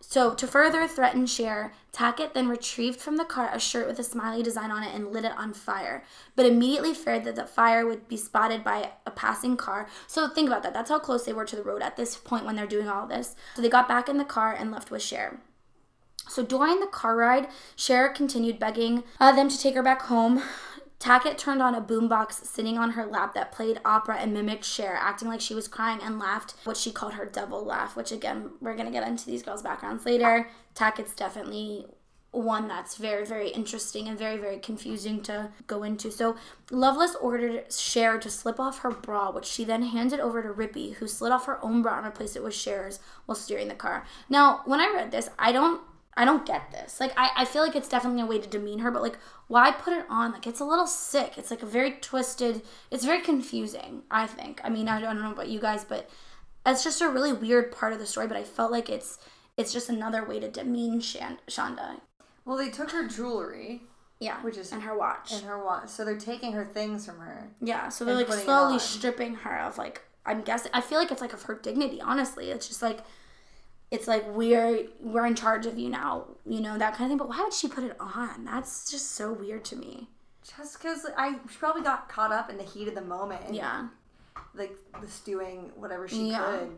So, 0.00 0.32
to 0.32 0.46
further 0.46 0.88
threaten 0.88 1.26
Cher, 1.26 1.74
Tackett 1.98 2.32
then 2.32 2.48
retrieved 2.48 3.00
from 3.00 3.16
the 3.16 3.24
cart 3.24 3.50
a 3.52 3.58
shirt 3.58 3.88
with 3.88 3.98
a 3.98 4.04
smiley 4.04 4.40
design 4.40 4.70
on 4.70 4.84
it 4.84 4.94
and 4.94 5.12
lit 5.12 5.24
it 5.24 5.36
on 5.36 5.52
fire, 5.52 6.04
but 6.36 6.46
immediately 6.46 6.94
feared 6.94 7.24
that 7.24 7.34
the 7.34 7.44
fire 7.44 7.84
would 7.84 8.06
be 8.06 8.16
spotted 8.16 8.62
by 8.62 8.92
a 9.04 9.10
passing 9.10 9.56
car. 9.56 9.88
So, 10.06 10.28
think 10.28 10.48
about 10.48 10.62
that. 10.62 10.72
That's 10.72 10.90
how 10.90 11.00
close 11.00 11.24
they 11.24 11.32
were 11.32 11.44
to 11.46 11.56
the 11.56 11.62
road 11.64 11.82
at 11.82 11.96
this 11.96 12.14
point 12.16 12.44
when 12.44 12.54
they're 12.54 12.68
doing 12.68 12.88
all 12.88 13.08
this. 13.08 13.34
So, 13.56 13.62
they 13.62 13.68
got 13.68 13.88
back 13.88 14.08
in 14.08 14.16
the 14.16 14.24
car 14.24 14.54
and 14.54 14.70
left 14.70 14.92
with 14.92 15.02
Cher. 15.02 15.40
So, 16.28 16.44
during 16.44 16.78
the 16.78 16.86
car 16.86 17.16
ride, 17.16 17.48
Cher 17.74 18.10
continued 18.10 18.60
begging 18.60 19.02
uh, 19.18 19.32
them 19.32 19.48
to 19.48 19.58
take 19.58 19.74
her 19.74 19.82
back 19.82 20.02
home. 20.02 20.40
Tackett 21.00 21.38
turned 21.38 21.62
on 21.62 21.74
a 21.74 21.80
boombox 21.80 22.44
sitting 22.44 22.76
on 22.76 22.90
her 22.90 23.06
lap 23.06 23.34
that 23.34 23.52
played 23.52 23.80
opera 23.84 24.16
and 24.16 24.32
mimicked 24.32 24.64
Cher, 24.64 24.96
acting 25.00 25.28
like 25.28 25.40
she 25.40 25.54
was 25.54 25.68
crying 25.68 26.00
and 26.02 26.18
laughed 26.18 26.54
what 26.64 26.76
she 26.76 26.90
called 26.90 27.14
her 27.14 27.24
devil 27.24 27.64
laugh, 27.64 27.96
which 27.96 28.10
again, 28.10 28.50
we're 28.60 28.74
gonna 28.74 28.90
get 28.90 29.06
into 29.06 29.26
these 29.26 29.42
girls' 29.42 29.62
backgrounds 29.62 30.04
later. 30.04 30.48
Tackett's 30.74 31.14
definitely 31.14 31.86
one 32.30 32.68
that's 32.68 32.96
very, 32.96 33.24
very 33.24 33.48
interesting 33.48 34.06
and 34.06 34.18
very, 34.18 34.36
very 34.36 34.58
confusing 34.58 35.22
to 35.22 35.50
go 35.66 35.82
into. 35.82 36.10
So 36.10 36.36
Loveless 36.70 37.14
ordered 37.16 37.72
Cher 37.72 38.18
to 38.18 38.28
slip 38.28 38.60
off 38.60 38.80
her 38.80 38.90
bra, 38.90 39.30
which 39.30 39.46
she 39.46 39.64
then 39.64 39.82
handed 39.82 40.20
over 40.20 40.42
to 40.42 40.50
Rippey, 40.50 40.94
who 40.94 41.06
slid 41.06 41.32
off 41.32 41.46
her 41.46 41.64
own 41.64 41.80
bra 41.80 41.98
and 41.98 42.06
replaced 42.06 42.36
it 42.36 42.42
with 42.42 42.54
Cher's 42.54 43.00
while 43.24 43.36
steering 43.36 43.68
the 43.68 43.74
car. 43.74 44.04
Now, 44.28 44.60
when 44.66 44.80
I 44.80 44.92
read 44.92 45.10
this, 45.10 45.30
I 45.38 45.52
don't 45.52 45.80
I 46.18 46.24
don't 46.24 46.44
get 46.44 46.72
this. 46.72 46.98
Like, 47.00 47.12
I, 47.16 47.30
I 47.36 47.44
feel 47.44 47.62
like 47.62 47.76
it's 47.76 47.88
definitely 47.88 48.20
a 48.22 48.26
way 48.26 48.38
to 48.38 48.48
demean 48.48 48.80
her, 48.80 48.90
but 48.90 49.02
like, 49.02 49.18
why 49.46 49.70
put 49.70 49.92
it 49.92 50.04
on? 50.10 50.32
Like, 50.32 50.46
it's 50.46 50.60
a 50.60 50.64
little 50.64 50.86
sick. 50.86 51.38
It's 51.38 51.50
like 51.50 51.62
a 51.62 51.66
very 51.66 51.92
twisted, 51.92 52.62
it's 52.90 53.04
very 53.04 53.22
confusing, 53.22 54.02
I 54.10 54.26
think. 54.26 54.60
I 54.64 54.68
mean, 54.68 54.88
I 54.88 55.00
don't 55.00 55.22
know 55.22 55.30
about 55.32 55.48
you 55.48 55.60
guys, 55.60 55.84
but 55.84 56.10
it's 56.66 56.82
just 56.84 57.00
a 57.00 57.08
really 57.08 57.32
weird 57.32 57.70
part 57.72 57.92
of 57.92 57.98
the 58.00 58.06
story, 58.06 58.26
but 58.26 58.36
I 58.36 58.42
felt 58.44 58.72
like 58.72 58.90
it's 58.90 59.18
it's 59.56 59.72
just 59.72 59.88
another 59.88 60.24
way 60.24 60.38
to 60.40 60.48
demean 60.50 61.00
Shan- 61.00 61.38
Shanda. 61.48 62.00
Well, 62.44 62.56
they 62.56 62.70
took 62.70 62.90
her 62.92 63.06
jewelry 63.08 63.82
Yeah. 64.20 64.40
Which 64.42 64.56
is- 64.56 64.72
and 64.72 64.82
her 64.82 64.96
watch. 64.96 65.32
and 65.32 65.42
her 65.44 65.62
watch, 65.64 65.88
so 65.88 66.04
they're 66.04 66.16
taking 66.18 66.52
her 66.52 66.64
things 66.64 67.06
from 67.06 67.18
her. 67.20 67.50
yeah, 67.60 67.88
so 67.88 68.04
they're 68.04 68.14
like 68.16 68.32
slowly 68.32 68.78
stripping 68.80 69.34
her 69.36 69.58
of 69.60 69.78
like, 69.78 70.02
I'm 70.26 70.42
guessing, 70.42 70.70
I 70.74 70.80
feel 70.80 70.98
like 70.98 71.10
it's 71.12 71.20
like 71.20 71.32
of 71.32 71.42
her 71.44 71.54
dignity, 71.54 72.00
honestly. 72.00 72.50
It's 72.50 72.66
just 72.68 72.82
like, 72.82 73.00
it's 73.90 74.06
like 74.06 74.24
we're 74.28 74.86
we're 75.00 75.26
in 75.26 75.34
charge 75.34 75.66
of 75.66 75.78
you 75.78 75.88
now, 75.88 76.26
you 76.46 76.60
know 76.60 76.76
that 76.78 76.94
kind 76.94 77.04
of 77.04 77.10
thing. 77.10 77.18
But 77.18 77.28
why 77.28 77.40
would 77.42 77.52
she 77.52 77.68
put 77.68 77.84
it 77.84 77.96
on? 77.98 78.44
That's 78.44 78.90
just 78.90 79.12
so 79.12 79.32
weird 79.32 79.64
to 79.66 79.76
me. 79.76 80.08
Just 80.56 80.78
because 80.80 81.06
I 81.16 81.32
she 81.50 81.56
probably 81.58 81.82
got 81.82 82.08
caught 82.08 82.32
up 82.32 82.50
in 82.50 82.56
the 82.56 82.62
heat 82.64 82.88
of 82.88 82.94
the 82.94 83.00
moment. 83.02 83.52
Yeah, 83.52 83.88
Like 84.54 84.76
was 85.00 85.20
doing 85.20 85.72
whatever 85.76 86.06
she 86.08 86.30
Yeah. 86.30 86.38
could. 86.58 86.70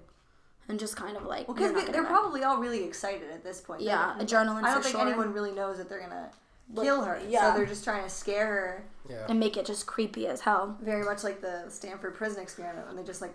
and 0.68 0.78
just 0.78 0.94
kind 0.96 1.16
of 1.16 1.24
like 1.24 1.48
Well, 1.48 1.56
because 1.56 1.72
not 1.72 1.78
they, 1.80 1.86
gonna 1.86 1.92
they're 1.92 2.04
probably 2.04 2.44
all 2.44 2.58
really 2.58 2.84
excited 2.84 3.28
at 3.30 3.42
this 3.42 3.60
point. 3.60 3.80
Yeah, 3.80 4.14
don't- 4.16 4.28
adrenaline 4.28 4.62
I 4.64 4.70
don't 4.72 4.76
for 4.78 4.82
think 4.84 4.96
sure. 4.96 5.00
anyone 5.08 5.32
really 5.32 5.50
knows 5.52 5.78
that 5.78 5.88
they're 5.88 5.98
gonna 6.00 6.30
Like, 6.72 6.84
kill 6.84 7.02
her. 7.02 7.20
yeah. 7.28 7.50
So 7.52 7.58
they're 7.58 7.66
just 7.66 7.82
trying 7.82 8.04
to 8.04 8.10
scare 8.10 8.46
her. 8.46 8.84
Yeah. 9.08 9.26
and 9.28 9.40
make 9.40 9.56
it 9.56 9.66
just 9.66 9.86
creepy 9.86 10.28
as 10.28 10.42
hell. 10.42 10.76
Very 10.80 11.02
much 11.04 11.24
like 11.24 11.40
the 11.40 11.64
Stanford 11.68 12.14
prison 12.14 12.40
experiment 12.42 12.86
when 12.86 12.94
they 12.94 13.02
just 13.02 13.20
like 13.20 13.34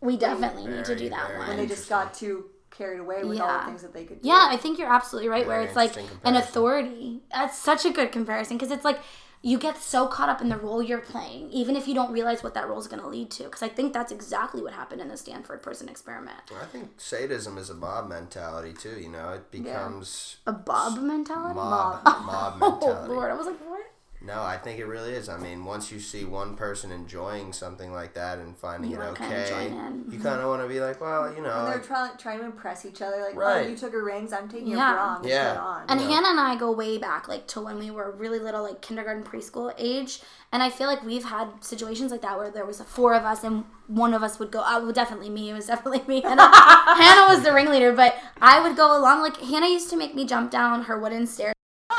We 0.00 0.16
definitely 0.16 0.66
need 0.68 0.84
to 0.84 0.94
do 0.94 1.08
that 1.10 1.26
very 1.26 1.38
one. 1.40 1.48
when 1.48 1.56
they 1.56 1.66
just 1.66 1.88
got 1.88 2.14
too 2.14 2.44
carried 2.70 3.00
away 3.00 3.24
with 3.24 3.40
all 3.40 3.58
the 3.58 3.64
things 3.66 3.82
that 3.82 3.92
they 3.92 4.04
could 4.04 4.22
do. 4.22 4.28
Yeah, 4.28 4.46
I 4.50 4.56
think 4.56 4.78
you're 4.78 4.92
absolutely 4.92 5.28
right. 5.28 5.46
Where 5.46 5.60
it's 5.62 5.76
like 5.76 5.90
interesting 5.96 6.18
an 6.24 6.36
authority. 6.36 7.20
That's 7.32 7.58
such 7.58 7.84
a 7.84 7.90
good 7.90 8.12
comparison 8.12 8.56
because 8.56 8.70
it's 8.70 8.84
like 8.84 8.98
you 9.42 9.58
get 9.58 9.78
so 9.78 10.06
caught 10.06 10.28
up 10.28 10.42
in 10.42 10.50
the 10.50 10.56
role 10.58 10.82
you're 10.82 11.00
playing, 11.00 11.50
even 11.50 11.74
if 11.74 11.88
you 11.88 11.94
don't 11.94 12.12
realize 12.12 12.42
what 12.42 12.52
that 12.52 12.68
role 12.68 12.78
is 12.78 12.86
going 12.86 13.00
to 13.00 13.08
lead 13.08 13.30
to. 13.30 13.44
Because 13.44 13.62
I 13.62 13.68
think 13.68 13.94
that's 13.94 14.12
exactly 14.12 14.60
what 14.62 14.74
happened 14.74 15.00
in 15.00 15.08
the 15.08 15.16
Stanford 15.16 15.62
prison 15.62 15.88
experiment. 15.88 16.36
I 16.60 16.66
think 16.66 16.90
sadism 16.98 17.56
is 17.56 17.70
a 17.70 17.74
mob 17.74 18.06
mentality 18.08 18.74
too. 18.74 19.00
You 19.00 19.08
know, 19.08 19.30
it 19.30 19.50
becomes 19.50 20.36
A 20.46 20.52
Bob 20.52 21.00
mentality. 21.00 21.54
mob 21.54 22.04
mob 22.04 22.58
Oh 22.62 22.70
mentality. 22.72 23.12
Lord, 23.14 23.30
I 23.30 23.34
was 23.34 23.46
like, 23.46 23.58
what? 23.66 23.89
No, 24.22 24.42
I 24.42 24.58
think 24.58 24.78
it 24.78 24.84
really 24.84 25.12
is. 25.12 25.30
I 25.30 25.38
mean, 25.38 25.64
once 25.64 25.90
you 25.90 25.98
see 25.98 26.26
one 26.26 26.54
person 26.54 26.90
enjoying 26.92 27.54
something 27.54 27.90
like 27.90 28.12
that 28.14 28.38
and 28.38 28.54
finding 28.54 28.90
You 28.90 28.98
it 28.98 29.00
wanna 29.00 29.16
kinda 29.16 29.34
okay, 29.34 29.72
you 30.10 30.18
kind 30.20 30.42
of 30.42 30.48
want 30.48 30.60
to 30.60 30.68
be 30.68 30.78
like, 30.78 31.00
well, 31.00 31.32
you 31.34 31.40
know, 31.40 31.48
And 31.50 31.66
they're 31.68 31.76
like, 31.76 31.86
trying 31.86 32.16
trying 32.18 32.38
to 32.40 32.44
impress 32.44 32.84
each 32.84 33.00
other. 33.00 33.16
Like, 33.22 33.34
Right. 33.34 33.64
oh, 33.64 33.68
you 33.70 33.76
took 33.78 33.92
her 33.92 34.04
rings. 34.04 34.34
I'm 34.34 34.46
taking 34.46 34.68
Yeah. 34.68 34.88
your 34.88 34.94
bra. 34.96 35.16
I'm 35.20 35.24
Yeah. 35.24 35.52
yeah. 35.54 35.60
on. 35.60 35.84
And 35.88 36.00
Yeah. 36.02 36.08
Hannah 36.08 36.28
and 36.28 36.40
I 36.40 36.54
go 36.56 36.70
way 36.70 36.98
back, 36.98 37.28
like 37.28 37.46
to 37.48 37.62
when 37.62 37.78
we 37.78 37.90
were 37.90 38.10
really 38.10 38.38
little, 38.38 38.62
like 38.62 38.82
kindergarten, 38.82 39.24
preschool 39.24 39.72
age. 39.78 40.20
And 40.52 40.62
I 40.62 40.68
feel 40.68 40.86
like 40.88 41.02
we've 41.02 41.24
had 41.24 41.64
situations 41.64 42.12
like 42.12 42.20
that 42.20 42.36
where 42.36 42.50
there 42.50 42.66
was 42.66 42.82
four 42.82 43.14
of 43.14 43.24
us 43.24 43.42
and 43.42 43.64
one 43.86 44.12
of 44.12 44.22
us 44.22 44.38
would 44.38 44.50
go. 44.50 44.60
Uh, 44.60 44.80
well, 44.82 44.92
definitely 44.92 45.30
me. 45.30 45.48
It 45.48 45.54
was 45.54 45.66
definitely 45.74 46.02
me. 46.06 46.20
Hannah, 46.20 46.50
Hannah 46.94 47.34
was 47.34 47.42
the 47.42 47.54
ringleader, 47.54 47.92
but 47.94 48.16
I 48.42 48.60
would 48.60 48.76
go 48.76 48.94
along. 48.98 49.22
Like 49.22 49.38
Hannah 49.38 49.68
used 49.68 49.88
to 49.90 49.96
make 49.96 50.14
me 50.14 50.26
jump 50.26 50.50
down 50.50 50.82
her 50.82 50.98
wooden 50.98 51.26
stairs, 51.26 51.54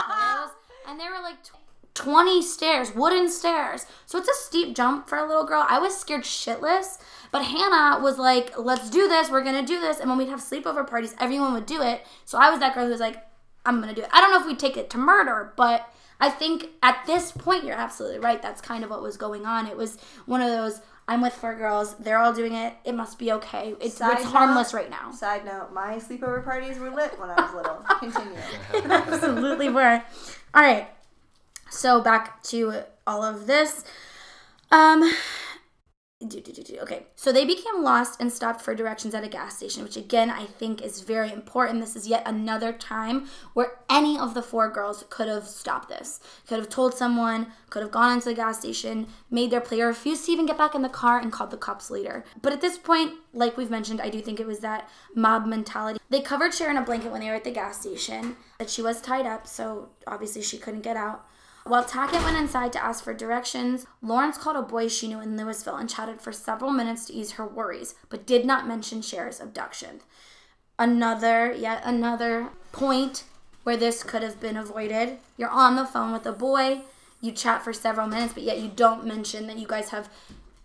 and 0.88 1.00
there 1.00 1.10
were 1.10 1.22
like. 1.24 1.42
tw- 1.44 1.54
20 2.02 2.42
stairs, 2.42 2.96
wooden 2.96 3.30
stairs. 3.30 3.86
So 4.08 4.18
it's 4.18 4.28
a 4.28 4.34
steep 4.34 4.76
jump 4.76 5.08
for 5.08 5.20
a 5.20 5.28
little 5.28 5.46
girl. 5.46 5.66
I 5.70 5.78
was 5.78 5.96
scared 5.96 6.24
shitless, 6.24 6.98
but 7.32 7.44
Hannah 7.44 8.02
was 8.02 8.18
like, 8.18 8.58
let's 8.58 8.90
do 8.90 9.08
this. 9.08 9.30
We're 9.30 9.44
going 9.44 9.64
to 9.64 9.74
do 9.74 9.80
this. 9.80 10.00
And 10.00 10.10
when 10.10 10.18
we'd 10.18 10.30
have 10.30 10.40
sleepover 10.40 10.88
parties, 10.88 11.16
everyone 11.20 11.54
would 11.54 11.68
do 11.68 11.84
it. 11.84 12.04
So 12.26 12.40
I 12.40 12.50
was 12.50 12.60
that 12.60 12.74
girl 12.74 12.86
who 12.86 12.92
was 12.92 13.00
like, 13.00 13.24
I'm 13.68 13.82
going 13.82 13.94
to 13.94 13.96
do 13.96 14.02
it. 14.02 14.10
I 14.12 14.20
don't 14.20 14.32
know 14.32 14.40
if 14.40 14.48
we'd 14.48 14.58
take 14.58 14.78
it 14.78 14.90
to 14.90 14.98
murder, 14.98 15.54
but 15.56 15.88
I 16.20 16.32
think 16.32 16.70
at 16.82 17.06
this 17.06 17.32
point, 17.32 17.66
you're 17.66 17.76
absolutely 17.76 18.18
right. 18.18 18.42
That's 18.42 18.62
kind 18.62 18.84
of 18.84 18.90
what 18.90 19.04
was 19.04 19.16
going 19.16 19.46
on. 19.46 19.68
It 19.68 19.78
was 19.78 20.00
one 20.26 20.42
of 20.42 20.50
those, 20.50 20.82
I'm 21.08 21.22
with 21.22 21.34
four 21.34 21.56
girls. 21.56 21.94
They're 21.98 22.18
all 22.18 22.34
doing 22.34 22.54
it. 22.54 22.74
It 22.84 22.96
must 22.96 23.20
be 23.20 23.32
okay. 23.34 23.76
It's, 23.80 23.98
Side 23.98 24.18
it's 24.18 24.26
harmless 24.26 24.74
right 24.74 24.90
now. 24.90 25.12
Side 25.12 25.46
note: 25.46 25.70
My 25.74 25.98
sleepover 25.98 26.44
parties 26.44 26.80
were 26.80 26.90
lit 26.90 27.20
when 27.20 27.30
I 27.30 27.42
was 27.42 27.54
little. 27.54 27.76
Continue. 28.00 28.38
absolutely 28.92 29.70
were. 29.70 30.02
All 30.54 30.62
right. 30.62 30.88
So 31.72 32.02
back 32.02 32.44
to 32.44 32.84
all 33.08 33.24
of 33.24 33.48
this. 33.48 33.84
Um 34.72 35.12
okay, 36.24 37.08
so 37.16 37.32
they 37.32 37.46
became 37.46 37.82
lost 37.82 38.22
and 38.22 38.32
stopped 38.32 38.62
for 38.62 38.76
directions 38.76 39.16
at 39.16 39.24
a 39.24 39.28
gas 39.28 39.58
station, 39.58 39.82
which 39.82 39.98
again 39.98 40.30
I 40.30 40.46
think 40.46 40.82
is 40.82 41.02
very 41.02 41.32
important. 41.32 41.80
This 41.80 41.96
is 41.96 42.08
yet 42.08 42.24
another 42.28 42.74
time 42.74 43.28
where 43.54 43.80
any 43.90 44.20
of 44.20 44.34
the 44.34 44.44
four 44.44 44.70
girls 44.70 45.04
could 45.10 45.28
have 45.28 45.48
stopped 45.48 45.90
this, 45.90 46.20
could 46.46 46.60
have 46.60 46.70
told 46.70 46.94
someone, 46.94 47.48
could 47.70 47.82
have 47.82 47.92
gone 47.92 48.14
into 48.14 48.30
the 48.30 48.36
gas 48.36 48.60
station, 48.60 49.08
made 49.32 49.50
their 49.50 49.62
play, 49.62 49.82
or 49.82 49.88
refused 49.88 50.26
to 50.26 50.32
even 50.32 50.46
get 50.46 50.58
back 50.58 50.76
in 50.76 50.84
the 50.84 50.90
car 50.90 51.20
and 51.20 51.32
called 51.32 51.52
the 51.52 51.58
cops 51.58 51.90
later. 51.90 52.24
But 52.42 52.54
at 52.54 52.62
this 52.62 52.78
point, 52.78 53.14
like 53.34 53.58
we've 53.58 53.72
mentioned, 53.72 54.02
I 54.02 54.10
do 54.10 54.22
think 54.22 54.40
it 54.40 54.46
was 54.46 54.60
that 54.60 54.88
mob 55.16 55.48
mentality. 55.48 56.00
They 56.10 56.22
covered 56.22 56.54
Cher 56.54 56.70
in 56.70 56.78
a 56.78 56.84
blanket 56.84 57.12
when 57.12 57.22
they 57.22 57.30
were 57.30 57.36
at 57.36 57.46
the 57.46 57.52
gas 57.52 57.80
station, 57.80 58.36
that 58.60 58.70
she 58.70 58.82
was 58.82 59.02
tied 59.02 59.26
up, 59.26 59.48
so 59.48 59.90
obviously 60.06 60.42
she 60.42 60.58
couldn't 60.60 60.82
get 60.82 60.98
out. 60.98 61.26
While 61.64 61.86
Tackett 61.86 62.24
went 62.24 62.38
inside 62.38 62.74
to 62.74 62.84
ask 62.84 63.04
for 63.04 63.14
directions, 63.14 63.86
Lawrence 64.02 64.38
called 64.38 64.58
a 64.58 64.62
boy 64.62 64.88
she 64.88 65.08
knew 65.08 65.22
in 65.22 65.38
Louisville 65.38 65.76
and 65.76 65.90
chatted 65.90 66.20
for 66.20 66.32
several 66.32 66.72
minutes 66.72 67.06
to 67.06 67.14
ease 67.14 67.34
her 67.34 67.46
worries, 67.46 67.96
but 68.10 68.26
did 68.26 68.46
not 68.46 68.68
mention 68.68 69.02
Cher's 69.02 69.40
abduction. 69.40 70.02
another, 70.82 71.54
yet 71.54 71.82
another 71.86 72.50
point 72.72 73.24
where 73.64 73.78
this 73.78 74.04
could 74.04 74.24
have 74.24 74.42
been 74.42 74.58
avoided. 74.58 75.18
You're 75.38 75.50
on 75.50 75.76
the 75.76 75.86
phone 75.86 76.12
with 76.12 76.26
a 76.26 76.32
boy, 76.32 76.82
you 77.22 77.32
chat 77.32 77.64
for 77.64 77.72
several 77.72 78.08
minutes, 78.08 78.34
but 78.34 78.44
yet 78.44 78.60
you 78.60 78.68
don't 78.68 79.06
mention 79.06 79.46
that 79.48 79.60
you 79.60 79.68
guys 79.68 79.90
have 79.90 80.10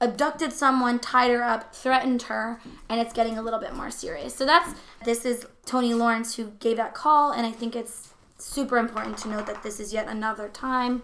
abducted 0.01 0.53
someone, 0.53 0.99
tied 0.99 1.31
her 1.31 1.43
up, 1.43 1.75
threatened 1.75 2.23
her, 2.23 2.61
and 2.89 2.99
it's 2.99 3.13
getting 3.13 3.37
a 3.37 3.43
little 3.43 3.61
bit 3.61 3.75
more 3.75 3.91
serious. 3.91 4.35
So 4.35 4.47
that's 4.47 4.75
this 5.05 5.27
is 5.27 5.47
Toni 5.67 5.93
Lawrence 5.93 6.37
who 6.37 6.53
gave 6.61 6.79
that 6.79 6.95
call, 6.95 7.31
and 7.33 7.47
I 7.47 7.53
think 7.53 7.77
it's 7.77 8.15
super 8.39 8.79
important 8.79 9.19
to 9.19 9.29
note 9.29 9.47
that 9.47 9.63
this 9.63 9.81
is 9.81 9.93
yet 9.93 10.09
another 10.09 10.49
time 10.49 11.03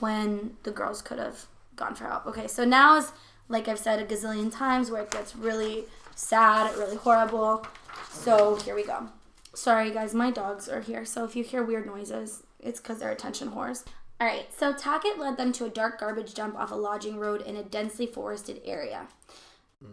when 0.00 0.56
the 0.62 0.70
girls 0.70 1.02
could 1.02 1.18
have 1.18 1.46
gone 1.76 1.94
for 1.94 2.04
help. 2.04 2.26
Okay, 2.26 2.46
so 2.46 2.64
now 2.64 2.96
is 2.96 3.12
like 3.48 3.68
I've 3.68 3.78
said 3.78 4.00
a 4.00 4.04
gazillion 4.04 4.52
times 4.52 4.90
where 4.90 5.02
it 5.02 5.10
gets 5.10 5.36
really 5.36 5.84
sad, 6.14 6.76
really 6.76 6.96
horrible. 6.96 7.66
So 8.10 8.56
here 8.56 8.74
we 8.74 8.84
go. 8.84 9.08
Sorry 9.54 9.90
guys, 9.90 10.14
my 10.14 10.30
dogs 10.30 10.68
are 10.68 10.80
here, 10.80 11.04
so 11.04 11.24
if 11.24 11.36
you 11.36 11.44
hear 11.44 11.62
weird 11.62 11.86
noises, 11.86 12.42
it's 12.58 12.80
because 12.80 12.98
they're 12.98 13.12
attention 13.12 13.50
whores. 13.50 13.84
All 14.20 14.26
right, 14.26 14.52
so 14.52 14.72
Tackett 14.72 15.18
led 15.18 15.36
them 15.36 15.52
to 15.52 15.64
a 15.64 15.70
dark 15.70 16.00
garbage 16.00 16.34
dump 16.34 16.56
off 16.56 16.70
a 16.70 16.76
lodging 16.76 17.18
road 17.18 17.42
in 17.42 17.56
a 17.56 17.62
densely 17.62 18.06
forested 18.06 18.60
area, 18.64 19.08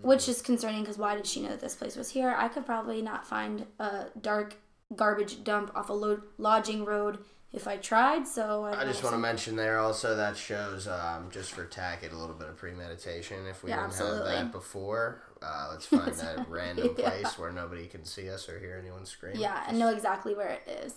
which 0.01 0.21
mm. 0.21 0.29
is 0.29 0.41
concerning 0.41 0.81
because 0.81 0.97
why 0.97 1.15
did 1.15 1.27
she 1.27 1.41
know 1.41 1.49
that 1.49 1.59
this 1.59 1.75
place 1.75 1.95
was 1.95 2.11
here? 2.11 2.33
I 2.37 2.47
could 2.47 2.65
probably 2.65 3.01
not 3.01 3.27
find 3.27 3.65
a 3.79 4.05
dark 4.19 4.55
garbage 4.95 5.43
dump 5.43 5.71
off 5.75 5.89
a 5.89 5.93
lo- 5.93 6.21
lodging 6.37 6.85
road 6.85 7.19
if 7.53 7.67
I 7.67 7.77
tried. 7.77 8.27
So 8.27 8.65
I 8.65 8.85
just 8.85 9.03
want 9.03 9.13
to 9.15 9.19
mention 9.19 9.55
there 9.55 9.79
also 9.79 10.15
that 10.15 10.37
shows 10.37 10.87
um, 10.87 11.29
just 11.31 11.51
for 11.51 11.65
Tackett 11.65 12.13
a 12.13 12.15
little 12.15 12.35
bit 12.35 12.47
of 12.47 12.57
premeditation. 12.57 13.45
If 13.47 13.63
we 13.63 13.69
Yeah, 13.71 13.77
didn't 13.77 13.91
absolutely. 13.91 14.31
have 14.35 14.45
that 14.45 14.51
before, 14.51 15.21
uh, 15.41 15.67
let's 15.71 15.85
find 15.85 16.13
that 16.13 16.45
random 16.49 16.95
Yeah. 16.97 17.09
place 17.09 17.37
where 17.37 17.51
nobody 17.51 17.87
can 17.87 18.05
see 18.05 18.29
us 18.29 18.47
or 18.47 18.59
hear 18.59 18.77
anyone 18.81 19.05
scream. 19.05 19.35
Yeah, 19.37 19.63
and 19.67 19.77
know 19.79 19.89
exactly 19.89 20.33
where 20.35 20.49
it 20.49 20.67
is. 20.85 20.93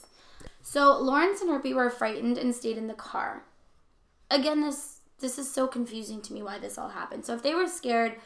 So 0.62 0.96
Lawrence 0.98 1.40
and 1.40 1.50
Rippey 1.50 1.74
were 1.74 1.90
frightened 1.90 2.38
and 2.38 2.54
stayed 2.54 2.78
in 2.78 2.87
the 2.87 2.94
car. 2.94 3.44
Again, 4.30 4.61
this 4.61 5.00
this 5.20 5.38
is 5.38 5.50
so 5.50 5.66
confusing 5.66 6.20
to 6.22 6.33
me 6.33 6.42
why 6.42 6.59
this 6.59 6.76
all 6.76 6.88
happened. 6.88 7.24
So 7.24 7.35
if 7.35 7.42
they 7.42 7.54
were 7.54 7.68
scared, 7.68 8.16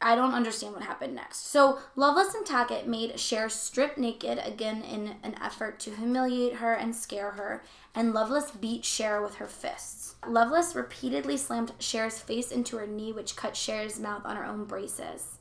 I 0.00 0.14
don't 0.14 0.34
understand 0.34 0.74
what 0.74 0.82
happened 0.82 1.14
next. 1.14 1.50
So 1.50 1.78
Loveless 1.96 2.34
and 2.34 2.44
Tackett 2.44 2.86
made 2.86 3.18
Cher 3.18 3.48
strip 3.48 3.96
naked 3.96 4.38
again 4.44 4.82
in 4.82 5.16
an 5.22 5.34
effort 5.42 5.80
to 5.80 5.94
humiliate 5.94 6.56
her 6.56 6.74
and 6.74 6.94
scare 6.94 7.32
her, 7.32 7.64
and 7.94 8.12
Loveless 8.12 8.50
beat 8.50 8.84
Cher 8.84 9.22
with 9.22 9.36
her 9.36 9.46
fists. 9.46 10.16
Loveless 10.26 10.74
repeatedly 10.74 11.36
slammed 11.36 11.72
Cher's 11.78 12.18
face 12.18 12.52
into 12.52 12.76
her 12.76 12.86
knee, 12.86 13.12
which 13.12 13.36
cut 13.36 13.54
Cher's 13.54 13.98
mouth 13.98 14.22
on 14.26 14.36
her 14.36 14.44
own 14.44 14.64
braces. 14.64 15.38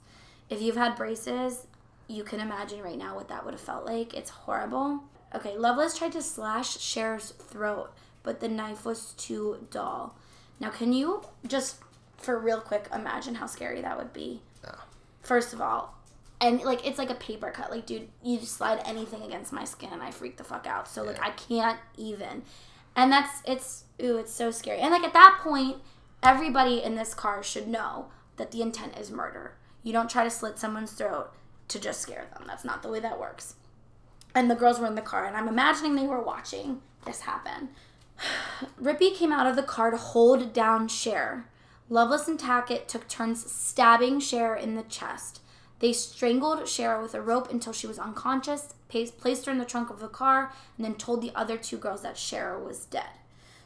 If 0.50 0.62
you've 0.62 0.78
had 0.78 0.96
braces, 0.96 1.68
you 2.08 2.24
can 2.24 2.40
imagine 2.40 2.82
right 2.82 2.98
now 2.98 3.16
what 3.16 3.28
that 3.28 3.44
would 3.44 3.56
have 3.56 3.62
felt 3.62 3.86
like. 3.86 4.14
It's 4.14 4.30
horrible. 4.30 5.04
Okay, 5.34 5.58
Loveless 5.58 5.98
tried 5.98 6.14
to 6.14 6.22
slash 6.22 6.78
Cher's 6.78 7.32
throat, 7.32 7.92
but 8.24 8.40
the 8.40 8.48
knife 8.48 8.86
was 8.86 9.14
too 9.18 9.68
dull. 9.70 10.16
Now, 10.60 10.70
can 10.70 10.94
you 10.94 11.24
just, 11.46 11.78
for 12.26 12.40
real 12.40 12.60
quick, 12.60 12.88
imagine 12.94 13.36
how 13.36 13.46
scary 13.46 13.82
that 13.82 13.98
would 13.98 14.12
be? 14.12 14.42
First 15.22 15.54
of 15.54 15.62
all, 15.62 15.96
and 16.42 16.62
like 16.64 16.86
it's 16.86 16.98
like 16.98 17.10
a 17.10 17.16
paper 17.16 17.52
cut. 17.52 17.72
Like, 17.72 17.86
dude, 17.86 18.10
you 18.22 18.40
slide 18.40 18.82
anything 18.86 19.22
against 19.22 19.54
my 19.54 19.64
skin 19.64 19.90
and 19.94 20.02
I 20.02 20.12
freak 20.12 20.38
the 20.38 20.44
fuck 20.44 20.68
out. 20.68 20.88
So 20.88 21.04
like, 21.04 21.22
I 21.22 21.30
can't 21.32 21.80
even. 21.98 22.44
And 22.96 23.12
that's 23.12 23.42
it's 23.46 23.86
ooh, 24.02 24.18
it's 24.18 24.34
so 24.34 24.52
scary. 24.52 24.80
And 24.80 24.92
like 24.92 25.04
at 25.04 25.14
that 25.14 25.40
point, 25.42 25.78
everybody 26.22 26.84
in 26.84 26.96
this 26.96 27.14
car 27.14 27.42
should 27.42 27.68
know 27.68 28.08
that 28.38 28.52
the 28.52 28.62
intent 28.62 28.98
is 28.98 29.12
murder. 29.12 29.56
You 29.84 29.94
don't 29.94 30.10
try 30.10 30.24
to 30.24 30.30
slit 30.30 30.58
someone's 30.58 30.92
throat 30.92 31.32
to 31.70 31.80
just 31.80 32.02
scare 32.02 32.26
them. 32.34 32.44
That's 32.48 32.66
not 32.66 32.82
the 32.82 32.90
way 32.90 33.00
that 33.00 33.20
works. 33.20 33.56
And 34.34 34.52
the 34.52 34.56
girls 34.56 34.80
were 34.80 34.88
in 34.88 34.96
the 34.96 35.02
car, 35.02 35.26
and 35.26 35.38
I'm 35.38 35.48
imagining 35.48 35.96
they 35.96 36.08
were 36.08 36.22
watching 36.22 36.82
this 37.06 37.22
happen. 37.22 37.70
Rippey 38.82 39.16
came 39.16 39.32
out 39.32 39.48
of 39.48 39.56
the 39.56 39.64
car 39.64 39.92
to 39.92 39.98
hold 39.98 40.52
down 40.52 40.88
Cher. 40.88 41.46
Loveless 41.88 42.28
and 42.28 42.40
Tackett 42.40 42.88
took 42.88 43.08
turns 43.08 43.50
stabbing 43.52 44.20
Cher 44.20 44.56
in 44.56 44.76
the 44.76 44.84
chest. 44.84 45.42
They 45.80 45.94
strangled 45.94 46.68
Cher 46.68 47.00
with 47.02 47.14
a 47.14 47.22
rope 47.22 47.52
until 47.52 47.74
she 47.74 47.86
was 47.86 48.00
unconscious, 48.00 48.74
placed 48.90 49.46
her 49.46 49.52
in 49.52 49.60
the 49.60 49.66
trunk 49.66 49.90
of 49.90 50.00
the 50.00 50.08
car, 50.08 50.52
and 50.78 50.86
then 50.86 50.96
told 50.96 51.22
the 51.22 51.32
other 51.36 51.58
two 51.58 51.78
girls 51.78 52.02
that 52.02 52.18
Cher 52.18 52.58
was 52.58 52.86
dead. 52.86 53.10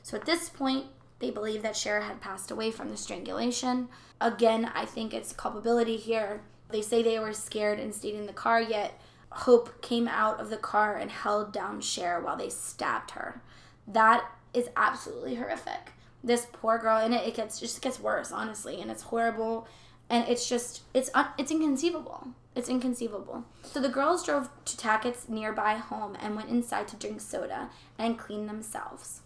So 0.03 0.17
at 0.17 0.25
this 0.25 0.49
point, 0.49 0.87
they 1.19 1.31
believe 1.31 1.61
that 1.61 1.77
Cher 1.77 2.01
had 2.01 2.19
passed 2.19 2.51
away 2.51 2.71
from 2.71 2.89
the 2.89 2.97
strangulation. 2.97 3.87
Again, 4.19 4.71
I 4.73 4.85
think 4.85 5.13
it's 5.13 5.31
culpability 5.31 5.97
here. 5.97 6.41
They 6.69 6.81
say 6.81 7.01
they 7.01 7.19
were 7.19 7.33
scared 7.33 7.79
and 7.79 7.93
stayed 7.93 8.15
in 8.15 8.25
the 8.25 8.33
car, 8.33 8.61
yet 8.61 8.99
Hope 9.31 9.81
came 9.81 10.07
out 10.07 10.39
of 10.39 10.49
the 10.49 10.57
car 10.57 10.95
and 10.95 11.11
held 11.11 11.53
down 11.53 11.81
Cher 11.81 12.19
while 12.19 12.35
they 12.35 12.49
stabbed 12.49 13.11
her. 13.11 13.41
That 13.87 14.25
is 14.53 14.69
absolutely 14.75 15.35
horrific. 15.35 15.93
This 16.23 16.47
poor 16.51 16.77
girl, 16.77 16.97
and 16.97 17.13
it, 17.13 17.27
it 17.27 17.35
gets 17.35 17.59
just 17.59 17.81
gets 17.81 17.99
worse, 17.99 18.31
honestly, 18.31 18.81
and 18.81 18.91
it's 18.91 19.03
horrible, 19.03 19.67
and 20.09 20.27
it's 20.27 20.49
just 20.49 20.81
it's 20.93 21.09
un, 21.13 21.27
it's 21.37 21.51
inconceivable. 21.51 22.27
It's 22.55 22.67
inconceivable. 22.67 23.45
So 23.63 23.79
the 23.79 23.89
girls 23.89 24.25
drove 24.25 24.49
to 24.65 24.75
Tackett's 24.75 25.29
nearby 25.29 25.75
home 25.75 26.17
and 26.19 26.35
went 26.35 26.49
inside 26.49 26.87
to 26.89 26.97
drink 26.97 27.21
soda 27.21 27.69
and 27.97 28.17
clean 28.17 28.47
themselves. 28.47 29.21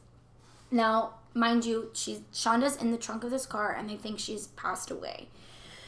Now, 0.70 1.16
mind 1.34 1.66
you, 1.66 1.90
she's 1.94 2.22
Shanda's 2.32 2.76
in 2.76 2.92
the 2.92 2.98
trunk 2.98 3.24
of 3.24 3.32
this 3.32 3.46
car, 3.46 3.74
and 3.74 3.90
they 3.90 3.96
think 3.96 4.20
she's 4.20 4.48
passed 4.48 4.92
away. 4.92 5.30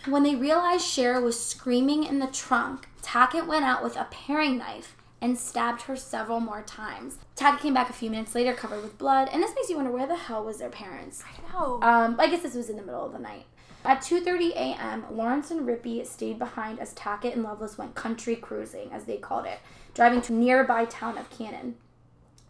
When 0.08 0.24
they 0.24 0.36
realized 0.36 0.86
Cher 0.86 1.20
was 1.20 1.44
screaming 1.44 2.04
in 2.04 2.20
the 2.20 2.28
trunk, 2.28 2.88
Tackett 3.02 3.48
went 3.48 3.66
out 3.66 3.84
with 3.84 3.96
a 3.96 4.08
paring 4.10 4.58
knife 4.58 4.96
and 5.22 5.38
stabbed 5.38 5.84
her 5.84 5.96
several 5.96 6.40
more 6.40 6.62
times. 6.62 7.18
Tackett 7.36 7.60
came 7.60 7.74
back 7.74 7.90
a 7.90 7.94
few 7.94 8.10
minutes 8.10 8.36
later 8.36 8.54
covered 8.54 8.84
with 8.84 8.98
blood, 8.98 9.30
and 9.32 9.42
this 9.42 9.56
makes 9.56 9.70
you 9.70 9.76
wonder 9.76 9.92
where 9.92 10.08
the 10.08 10.16
hell 10.16 10.44
was 10.44 10.58
their 10.58 10.70
parents? 10.70 11.24
No. 11.54 11.82
Um, 11.82 12.16
I 12.20 12.28
guess 12.30 12.44
this 12.44 12.56
was 12.56 12.70
in 12.70 12.76
the 12.76 12.84
middle 12.84 13.06
of 13.06 13.14
the 13.14 13.20
night. 13.20 13.46
At 13.86 14.02
2:30 14.02 14.52
a.m., 14.56 15.06
Lawrence 15.12 15.52
and 15.52 15.68
Rippey 15.68 16.06
stayed 16.08 16.40
behind 16.40 16.80
as 16.80 16.94
Tackett 16.96 17.34
and 17.34 17.44
Loveless 17.44 17.78
went 17.78 17.94
country 17.94 18.36
cruising, 18.36 18.92
as 18.92 19.06
they 19.06 19.18
called 19.18 19.46
it, 19.46 19.60
driving 19.94 20.22
to 20.24 20.34
nearby 20.34 20.86
town 20.86 21.20
of 21.20 21.30
Canaan. 21.30 21.76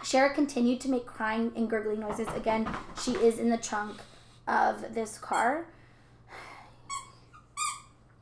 Cher 0.01 0.29
continued 0.29 0.79
to 0.81 0.89
make 0.89 1.05
crying 1.05 1.51
and 1.55 1.69
gurgling 1.69 1.99
noises. 1.99 2.27
Again, 2.35 2.69
she 3.01 3.11
is 3.15 3.37
in 3.37 3.49
the 3.49 3.57
trunk 3.57 3.97
of 4.47 4.93
this 4.93 5.17
car. 5.17 5.67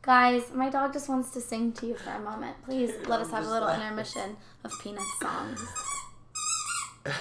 Guys, 0.04 0.52
my 0.54 0.70
dog 0.70 0.92
just 0.92 1.08
wants 1.08 1.32
to 1.32 1.40
sing 1.40 1.72
to 1.72 1.88
you 1.88 1.96
for 1.96 2.10
a 2.10 2.20
moment. 2.20 2.62
Please 2.66 2.92
let 3.08 3.22
us 3.22 3.32
have 3.32 3.46
a 3.46 3.50
little 3.50 3.70
intermission 3.70 4.36
of 4.66 4.78
Peanut 4.82 5.02
songs. 5.22 5.66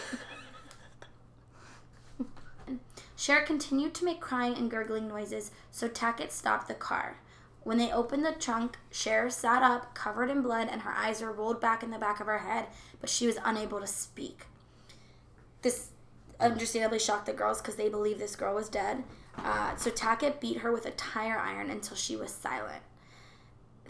Cher 3.17 3.43
continued 3.43 3.95
to 3.95 4.05
make 4.05 4.21
crying 4.21 4.57
and 4.57 4.69
gurgling 4.69 5.07
noises, 5.07 5.53
so 5.71 5.89
Tackett 5.89 6.33
stopped 6.33 6.67
the 6.67 6.75
car. 6.75 7.19
When 7.63 7.79
they 7.79 7.93
opened 7.93 8.25
the 8.25 8.33
trunk, 8.33 8.79
Cher 8.91 9.31
sat 9.31 9.63
up, 9.63 9.95
covered 9.95 10.29
in 10.29 10.43
blood, 10.43 10.67
and 10.69 10.83
her 10.83 10.91
eyes 10.91 11.23
were 11.23 11.31
rolled 11.31 11.61
back 11.61 11.85
in 11.85 11.93
the 11.93 11.99
back 11.99 12.19
of 12.19 12.27
her 12.27 12.39
head, 12.39 12.67
but 13.01 13.09
she 13.09 13.29
was 13.29 13.39
unable 13.45 13.79
to 13.79 13.87
speak. 13.87 14.47
This 15.63 15.91
understandably 16.41 16.99
shocked 16.99 17.27
the 17.27 17.33
girls 17.33 17.63
because 17.63 17.77
they 17.77 17.89
believed 17.89 18.19
this 18.19 18.35
girl 18.35 18.57
was 18.57 18.69
dead. 18.69 19.05
Uh, 19.39 19.75
so 19.77 19.91
Tackett 19.91 20.41
beat 20.41 20.59
her 20.59 20.73
with 20.73 20.87
a 20.87 20.91
tire 20.93 21.39
iron 21.39 21.71
until 21.71 21.97
she 21.97 22.17
was 22.17 22.31
silent. 22.33 22.83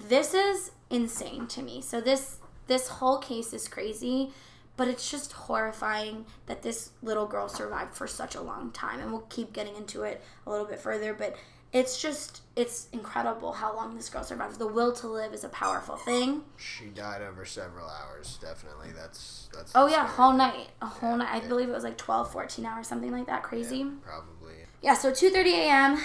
This 0.09 0.35
is 0.35 0.73
insane 0.91 1.47
to 1.49 1.63
me. 1.63 1.81
So 1.81 2.01
this 2.01 2.39
this 2.67 2.89
whole 2.89 3.19
case 3.19 3.53
is 3.53 3.69
crazy, 3.69 4.31
but 4.77 4.89
it's 4.89 5.11
just 5.11 5.33
horrifying 5.33 6.25
that 6.47 6.63
this 6.63 6.91
little 7.03 7.27
girl 7.27 7.49
survived 7.49 7.95
for 7.95 8.07
such 8.07 8.35
a 8.35 8.41
long 8.41 8.71
time. 8.71 9.01
And 9.01 9.11
we'll 9.11 9.23
keep 9.23 9.53
getting 9.53 9.77
into 9.77 10.03
it 10.03 10.23
a 10.47 10.51
little 10.51 10.67
bit 10.67 10.79
further, 10.79 11.13
but 11.13 11.37
it's 11.73 12.01
just 12.01 12.43
it's 12.55 12.89
incredible 12.93 13.53
how 13.55 13.75
long 13.75 13.97
this 13.97 14.09
girl 14.09 14.23
survived. 14.23 14.59
The 14.59 14.67
will 14.67 14.93
to 14.95 15.07
live 15.09 15.33
is 15.33 15.45
a 15.45 15.49
powerful 15.49 15.97
thing. 15.97 16.43
She 16.57 16.87
died 16.87 17.23
over 17.23 17.45
several 17.45 17.89
hours. 17.89 18.39
Definitely, 18.41 18.89
that's 18.95 19.49
that's. 19.55 19.73
Oh 19.75 19.87
yeah, 19.87 20.07
whole 20.07 20.33
night. 20.33 20.69
A 20.81 20.87
whole 20.87 21.11
Yeah, 21.11 21.17
night. 21.17 21.29
I 21.33 21.41
yeah. 21.43 21.49
believe 21.49 21.69
it 21.69 21.73
was 21.73 21.85
like 21.85 21.99
12, 21.99 22.31
14 22.33 22.65
hours, 22.67 22.87
something 22.87 23.11
like 23.11 23.27
that. 23.27 23.43
Crazy. 23.43 23.85
Probably. 24.05 24.42
Yeah, 24.83 24.95
so 24.95 25.11
2:30 25.11 25.47
a.m. 25.53 25.99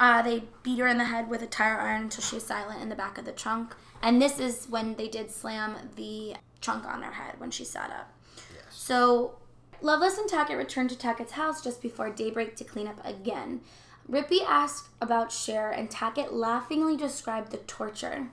Uh, 0.00 0.22
they 0.22 0.44
beat 0.62 0.80
her 0.80 0.88
in 0.88 0.98
the 0.98 1.04
head 1.04 1.28
with 1.28 1.42
a 1.42 1.46
tire 1.46 1.78
iron 1.78 2.02
until 2.02 2.24
she 2.24 2.34
was 2.34 2.46
silent 2.46 2.82
in 2.82 2.88
the 2.88 2.96
back 2.96 3.18
of 3.18 3.24
the 3.24 3.32
trunk. 3.32 3.76
And 4.02 4.20
this 4.20 4.40
is 4.40 4.66
when 4.68 4.96
they 4.96 5.06
did 5.06 5.30
slam 5.30 5.76
the 5.94 6.34
trunk 6.60 6.84
on 6.86 7.02
her 7.02 7.12
head 7.12 7.34
when 7.38 7.50
she 7.50 7.64
sat 7.64 7.90
up. 7.90 8.12
Yes. 8.52 8.64
So 8.70 9.36
Loveless 9.82 10.16
and 10.16 10.30
Tackett 10.30 10.56
returned 10.56 10.90
to 10.90 10.96
Tackett's 10.96 11.32
house 11.32 11.62
just 11.62 11.82
before 11.82 12.08
daybreak 12.08 12.54
to 12.56 12.64
clean 12.64 12.86
up 12.86 13.04
again. 13.04 13.60
Rippey 14.08 14.38
asked 14.46 14.88
about 15.00 15.32
Cher, 15.32 15.70
and 15.70 15.90
Tackett 15.90 16.32
laughingly 16.32 16.96
described 16.96 17.50
the 17.50 17.56
torture. 17.58 18.28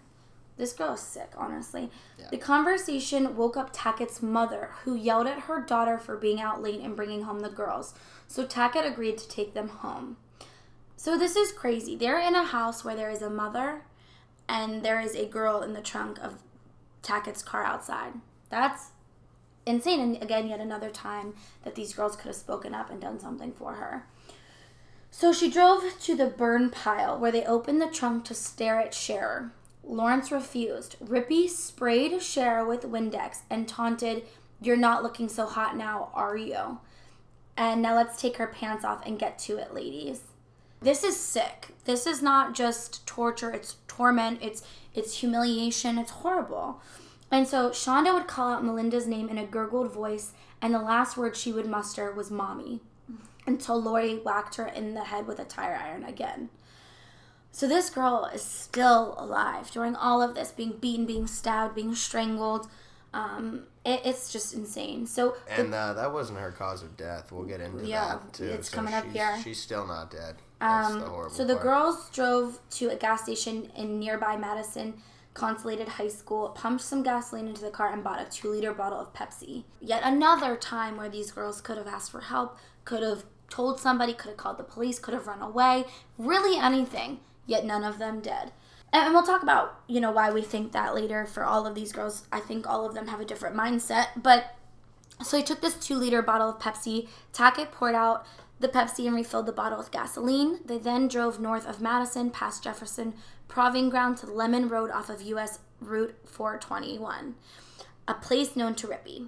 This 0.58 0.74
girl 0.74 0.94
is 0.94 1.00
sick, 1.00 1.32
honestly. 1.38 1.90
The 2.32 2.38
conversation 2.38 3.36
woke 3.36 3.58
up 3.58 3.74
Tackett's 3.74 4.22
mother, 4.22 4.72
who 4.84 4.94
yelled 4.94 5.26
at 5.26 5.42
her 5.42 5.62
daughter 5.62 5.98
for 5.98 6.18
being 6.18 6.40
out 6.40 6.62
late 6.62 6.82
and 6.82 6.96
bringing 6.96 7.24
home 7.24 7.40
the 7.40 7.50
girls. 7.50 7.94
So 8.30 8.46
Tackett 8.46 8.86
agreed 8.86 9.18
to 9.18 9.28
take 9.28 9.56
them 9.56 9.70
home. 9.70 10.16
So 10.96 11.18
this 11.18 11.36
is 11.36 11.52
crazy. 11.52 11.96
They're 11.96 12.20
in 12.20 12.36
a 12.36 12.44
house 12.44 12.86
where 12.86 12.96
there 12.96 13.10
is 13.10 13.24
a 13.24 13.30
mother 13.30 13.82
and 14.48 14.84
there 14.84 15.02
is 15.02 15.16
a 15.16 15.26
girl 15.26 15.64
in 15.64 15.74
the 15.74 15.82
trunk 15.82 16.20
of 16.20 16.38
Tackett's 17.02 17.42
car 17.42 17.64
outside. 17.64 18.14
That's 18.50 18.92
insane. 19.66 20.00
And 20.00 20.22
again, 20.22 20.48
yet 20.48 20.60
another 20.60 20.92
time 20.92 21.34
that 21.64 21.74
these 21.74 21.94
girls 21.94 22.16
could 22.16 22.28
have 22.28 22.36
spoken 22.36 22.76
up 22.76 22.92
and 22.92 23.02
done 23.02 23.20
something 23.20 23.52
for 23.52 23.74
her. 23.74 24.06
So 25.10 25.34
she 25.34 25.50
drove 25.50 26.00
to 26.00 26.16
the 26.16 26.28
burn 26.28 26.70
pile 26.70 27.18
where 27.18 27.32
they 27.32 27.46
opened 27.46 27.82
the 27.82 27.88
trunk 27.88 28.26
to 28.26 28.36
stare 28.36 28.80
at 28.80 28.94
Cher. 28.94 29.52
Lawrence 29.84 30.32
refused. 30.32 30.98
Rippey 31.04 31.50
sprayed 31.50 32.22
Cher 32.22 32.64
with 32.64 32.84
Windex 32.84 33.40
and 33.50 33.68
taunted, 33.68 34.22
You're 34.62 34.78
not 34.78 35.02
looking 35.02 35.30
so 35.30 35.48
hot 35.48 35.76
now, 35.76 36.12
are 36.14 36.38
you? 36.38 36.80
And 37.60 37.82
now 37.82 37.94
let's 37.94 38.20
take 38.20 38.38
her 38.38 38.48
pants 38.48 38.86
off 38.86 39.06
and 39.06 39.20
get 39.20 39.38
to 39.40 39.58
it, 39.58 39.74
ladies. 39.74 40.22
This 40.80 41.04
is 41.04 41.20
sick. 41.20 41.68
This 41.84 42.08
is 42.08 42.22
not 42.22 42.56
just 42.56 43.06
torture, 43.06 43.52
it's 43.52 43.76
torment, 43.86 44.40
it's 44.42 44.64
it's 44.96 45.18
humiliation, 45.18 45.98
it's 45.98 46.12
horrible. 46.12 46.82
And 47.30 47.46
so 47.46 47.72
Shanda 47.72 48.14
would 48.14 48.28
call 48.28 48.54
out 48.54 48.64
Melinda's 48.64 49.08
name 49.08 49.28
in 49.28 49.38
a 49.38 49.46
gurgled 49.46 49.92
voice, 49.92 50.32
and 50.62 50.74
the 50.74 50.80
last 50.80 51.18
word 51.18 51.36
she 51.36 51.52
would 51.52 51.68
muster 51.68 52.14
was 52.14 52.32
mommy 52.32 52.80
until 53.46 53.82
Laurie 53.82 54.20
whacked 54.20 54.56
her 54.56 54.68
in 54.68 54.94
the 54.94 55.04
head 55.04 55.28
with 55.28 55.38
a 55.38 55.44
tire 55.44 55.76
iron 55.76 56.06
again. 56.06 56.48
So 57.52 57.68
this 57.68 57.90
girl 57.90 58.30
is 58.34 58.42
still 58.42 59.16
alive 59.18 59.70
during 59.72 59.98
all 59.98 60.22
of 60.22 60.34
this, 60.34 60.52
being 60.52 60.78
beaten, 60.78 61.06
being 61.06 61.28
stabbed, 61.28 61.76
being 61.76 61.94
strangled. 61.94 62.70
Um, 63.14 63.64
it, 63.86 64.02
it's 64.06 64.32
just 64.32 64.54
insane. 64.54 65.08
So 65.08 65.36
the- 65.48 65.60
And 65.62 65.74
uh, 65.74 65.94
that 65.94 66.14
wasn't 66.14 66.40
her 66.40 66.52
cause 66.52 66.84
of 66.84 66.96
death. 66.98 67.32
We'll 67.32 67.46
get 67.46 67.60
into 67.62 67.86
Yeah, 67.86 68.18
that 68.20 68.34
too. 68.34 68.46
it's 68.46 68.70
coming 68.70 68.94
up 68.94 69.06
here. 69.06 69.38
She's 69.44 69.60
still 69.62 69.88
not 69.88 70.12
dead. 70.12 70.36
That's 70.60 70.90
the 70.94 71.04
Um, 71.06 71.10
horrible 71.10 71.30
so 71.36 71.46
the 71.46 71.54
part. 71.56 71.64
girls 71.64 72.10
drove 72.12 72.60
to 72.72 72.90
a 72.90 72.96
gas 72.96 73.24
station 73.24 73.72
in 73.76 74.00
nearby 74.00 74.36
Madison 74.38 75.02
Consolidated 75.34 75.88
High 75.88 76.10
School, 76.10 76.50
pumped 76.50 76.84
some 76.84 77.02
gasoline 77.02 77.48
into 77.48 77.62
the 77.62 77.70
car, 77.70 77.94
and 77.94 78.04
bought 78.04 78.20
a 78.20 78.26
two 78.30 78.50
liter 78.52 78.74
bottle 78.74 79.00
of 79.00 79.14
Pepsi. 79.14 79.64
Yet 79.80 80.02
another 80.04 80.56
time 80.58 80.98
where 80.98 81.08
these 81.08 81.32
girls 81.32 81.62
could 81.62 81.78
have 81.78 81.88
asked 81.88 82.12
for 82.12 82.20
help, 82.22 82.58
could 82.84 83.04
have 83.04 83.24
told 83.50 83.80
somebody, 83.80 84.14
could 84.14 84.30
have 84.30 84.38
called 84.38 84.58
the 84.58 84.64
police, 84.64 85.00
could 85.00 85.14
have 85.14 85.28
run 85.28 85.42
away, 85.42 85.86
really 86.18 86.60
anything. 86.60 87.20
Yet 87.46 87.64
none 87.64 87.84
of 87.84 88.00
them 88.00 88.20
did. 88.22 88.52
And 88.92 89.14
we'll 89.14 89.24
talk 89.24 89.44
about, 89.44 89.82
you 89.88 90.00
know, 90.00 90.12
why 90.12 90.32
we 90.32 90.42
think 90.42 90.72
that 90.72 90.96
later 90.96 91.26
for 91.26 91.44
all 91.44 91.68
of 91.68 91.76
these 91.76 91.92
girls. 91.92 92.28
I 92.32 92.40
think 92.40 92.68
all 92.68 92.86
of 92.86 92.96
them 92.96 93.08
have 93.08 93.20
a 93.20 93.26
different 93.26 93.56
mindset. 93.56 94.08
But 94.16 94.56
so 95.22 95.38
he 95.38 95.44
took 95.44 95.62
this 95.62 95.76
two 95.76 95.96
liter 95.96 96.22
bottle 96.22 96.50
of 96.50 96.60
Pepsi. 96.60 97.08
Tackett 97.34 97.72
poured 97.72 97.96
out 97.96 98.26
the 98.60 98.68
Pepsi 98.68 99.06
and 99.06 99.16
refilled 99.16 99.46
the 99.46 99.52
bottle 99.52 99.78
with 99.78 99.92
gasoline. 99.92 100.60
They 100.66 100.78
then 100.78 101.08
drove 101.08 101.40
north 101.40 101.68
of 101.68 101.82
Madison 101.82 102.30
past 102.30 102.64
Jefferson 102.64 103.14
Proving 103.48 103.90
Ground 103.90 104.18
to 104.18 104.28
Lemon 104.28 104.70
Road 104.70 104.92
off 104.92 105.10
of 105.10 105.22
US 105.22 105.60
Route 105.80 106.16
421, 106.26 107.36
a 108.08 108.14
place 108.14 108.56
known 108.56 108.76
to 108.76 108.88
Rippey. 108.88 109.28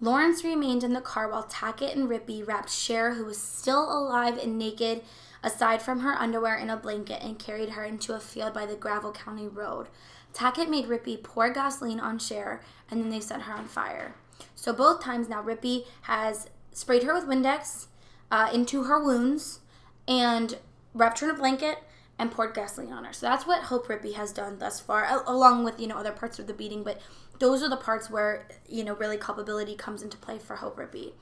Lawrence 0.00 0.44
remained 0.44 0.84
in 0.84 0.92
the 0.92 1.00
car 1.00 1.28
while 1.28 1.42
Tackett 1.42 1.94
and 1.94 2.08
Rippey 2.08 2.46
wrapped 2.46 2.70
Sharer, 2.70 3.14
who 3.14 3.24
was 3.24 3.40
still 3.40 3.82
alive 3.92 4.38
and 4.38 4.58
naked, 4.58 5.02
aside 5.42 5.82
from 5.82 6.00
her 6.00 6.14
underwear 6.14 6.54
and 6.54 6.70
a 6.70 6.76
blanket, 6.76 7.22
and 7.22 7.38
carried 7.38 7.70
her 7.70 7.84
into 7.84 8.14
a 8.14 8.20
field 8.20 8.54
by 8.54 8.66
the 8.66 8.76
Gravel 8.76 9.12
County 9.12 9.46
Road. 9.46 9.88
Tackett 10.34 10.68
made 10.68 10.86
Rippey 10.86 11.22
pour 11.22 11.50
gasoline 11.50 12.00
on 12.00 12.18
Sharer, 12.18 12.60
and 12.90 13.00
then 13.00 13.10
they 13.10 13.20
set 13.20 13.42
her 13.42 13.52
on 13.54 13.66
fire. 13.66 14.14
So 14.54 14.72
both 14.72 15.02
times 15.02 15.28
now, 15.28 15.42
Rippey 15.42 15.86
has 16.02 16.48
sprayed 16.72 17.02
her 17.02 17.14
with 17.14 17.26
Windex 17.26 17.86
uh, 18.30 18.50
into 18.52 18.84
her 18.84 19.02
wounds 19.02 19.60
and 20.06 20.58
wrapped 20.94 21.20
her 21.20 21.28
in 21.28 21.34
a 21.34 21.38
blanket 21.38 21.78
and 22.18 22.30
poured 22.30 22.54
gasoline 22.54 22.92
on 22.92 23.04
her. 23.04 23.12
So 23.12 23.26
that's 23.26 23.46
what 23.46 23.64
Hope 23.64 23.86
Rippey 23.86 24.14
has 24.14 24.32
done 24.32 24.58
thus 24.58 24.80
far, 24.80 25.22
along 25.26 25.64
with 25.64 25.78
you 25.78 25.86
know 25.86 25.96
other 25.96 26.12
parts 26.12 26.38
of 26.38 26.46
the 26.46 26.54
beating. 26.54 26.82
But 26.82 27.00
those 27.38 27.62
are 27.62 27.68
the 27.68 27.76
parts 27.76 28.10
where 28.10 28.48
you 28.68 28.84
know 28.84 28.94
really 28.94 29.16
culpability 29.16 29.76
comes 29.76 30.02
into 30.02 30.16
play 30.16 30.38
for 30.38 30.56
Hope 30.56 30.76
Rippey. 30.76 31.12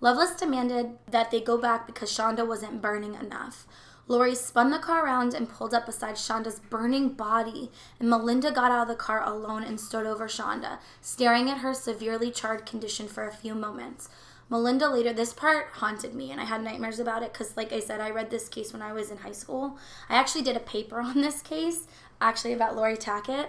Loveless 0.00 0.36
demanded 0.36 0.98
that 1.10 1.30
they 1.30 1.40
go 1.40 1.58
back 1.58 1.86
because 1.86 2.10
Shanda 2.10 2.46
wasn't 2.46 2.82
burning 2.82 3.14
enough. 3.14 3.66
Laurie 4.08 4.36
spun 4.36 4.70
the 4.70 4.78
car 4.78 5.04
around 5.04 5.34
and 5.34 5.48
pulled 5.48 5.74
up 5.74 5.86
beside 5.86 6.14
Shanda's 6.14 6.60
burning 6.60 7.08
body, 7.08 7.72
and 7.98 8.08
Melinda 8.08 8.52
got 8.52 8.70
out 8.70 8.82
of 8.82 8.88
the 8.88 8.94
car 8.94 9.24
alone 9.24 9.64
and 9.64 9.80
stood 9.80 10.06
over 10.06 10.28
Shanda, 10.28 10.78
staring 11.00 11.50
at 11.50 11.58
her 11.58 11.74
severely 11.74 12.30
charred 12.30 12.66
condition 12.66 13.08
for 13.08 13.26
a 13.26 13.32
few 13.32 13.54
moments. 13.54 14.08
Melinda 14.48 14.88
later, 14.88 15.12
this 15.12 15.32
part 15.32 15.70
haunted 15.72 16.14
me, 16.14 16.30
and 16.30 16.40
I 16.40 16.44
had 16.44 16.62
nightmares 16.62 17.00
about 17.00 17.24
it 17.24 17.32
because, 17.32 17.56
like 17.56 17.72
I 17.72 17.80
said, 17.80 18.00
I 18.00 18.10
read 18.10 18.30
this 18.30 18.48
case 18.48 18.72
when 18.72 18.82
I 18.82 18.92
was 18.92 19.10
in 19.10 19.18
high 19.18 19.32
school. 19.32 19.76
I 20.08 20.14
actually 20.14 20.42
did 20.42 20.56
a 20.56 20.60
paper 20.60 21.00
on 21.00 21.20
this 21.20 21.42
case, 21.42 21.88
actually 22.20 22.52
about 22.52 22.76
Laurie 22.76 22.96
Tackett 22.96 23.48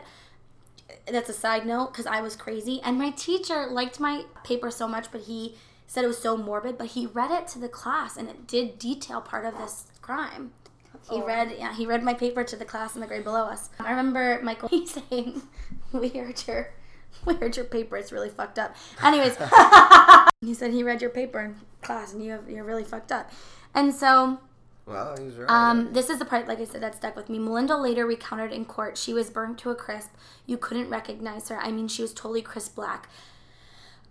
that's 1.05 1.29
a 1.29 1.33
side 1.33 1.65
note 1.65 1.91
because 1.91 2.05
I 2.05 2.21
was 2.21 2.35
crazy. 2.35 2.81
And 2.83 2.97
my 2.97 3.09
teacher 3.11 3.67
liked 3.67 3.99
my 3.99 4.23
paper 4.43 4.71
so 4.71 4.87
much, 4.87 5.11
but 5.11 5.21
he 5.21 5.55
said 5.87 6.03
it 6.03 6.07
was 6.07 6.19
so 6.19 6.37
morbid. 6.37 6.77
But 6.77 6.87
he 6.87 7.05
read 7.07 7.31
it 7.31 7.47
to 7.49 7.59
the 7.59 7.69
class, 7.69 8.15
and 8.17 8.29
it 8.29 8.45
did 8.45 8.77
detail 8.77 9.21
part 9.21 9.45
of 9.45 9.57
this 9.57 9.85
crime. 10.01 10.51
He 11.09 11.21
read, 11.21 11.55
yeah, 11.57 11.73
he 11.73 11.85
read 11.85 12.03
my 12.03 12.13
paper 12.13 12.43
to 12.43 12.55
the 12.57 12.65
class 12.65 12.93
in 12.95 13.01
the 13.01 13.07
grade 13.07 13.23
below 13.23 13.45
us. 13.45 13.69
I 13.79 13.89
remember 13.91 14.39
Michael 14.43 14.69
saying, 14.85 15.41
"We 15.93 16.09
heard 16.09 16.43
your, 16.47 16.73
we 17.25 17.35
heard 17.35 17.55
your 17.55 17.65
paper. 17.65 17.95
It's 17.97 18.11
really 18.11 18.29
fucked 18.29 18.59
up." 18.59 18.75
Anyways, 19.01 19.37
he 20.41 20.53
said 20.53 20.71
he 20.71 20.83
read 20.83 21.01
your 21.01 21.09
paper 21.11 21.39
in 21.39 21.55
class, 21.81 22.13
and 22.13 22.23
you 22.23 22.31
have, 22.31 22.49
you're 22.49 22.63
really 22.65 22.83
fucked 22.83 23.11
up. 23.11 23.31
And 23.73 23.93
so 23.93 24.39
Well, 24.85 25.15
he's 25.17 25.35
right. 25.35 25.49
um, 25.49 25.93
this 25.93 26.09
is 26.09 26.19
the 26.19 26.25
part, 26.25 26.47
like 26.47 26.59
I 26.59 26.65
said, 26.65 26.81
that 26.81 26.95
stuck 26.95 27.15
with 27.15 27.29
me. 27.29 27.39
Melinda 27.39 27.77
later 27.77 28.05
recounted 28.05 28.51
in 28.51 28.65
court 28.65 28.97
she 28.97 29.13
was 29.13 29.29
burnt 29.29 29.57
to 29.59 29.69
a 29.69 29.75
crisp. 29.75 30.09
You 30.45 30.57
couldn't 30.57 30.89
recognize 30.89 31.47
her. 31.49 31.57
I 31.57 31.71
mean, 31.71 31.87
she 31.87 32.01
was 32.01 32.13
totally 32.13 32.41
crisp 32.41 32.75
black. 32.75 33.07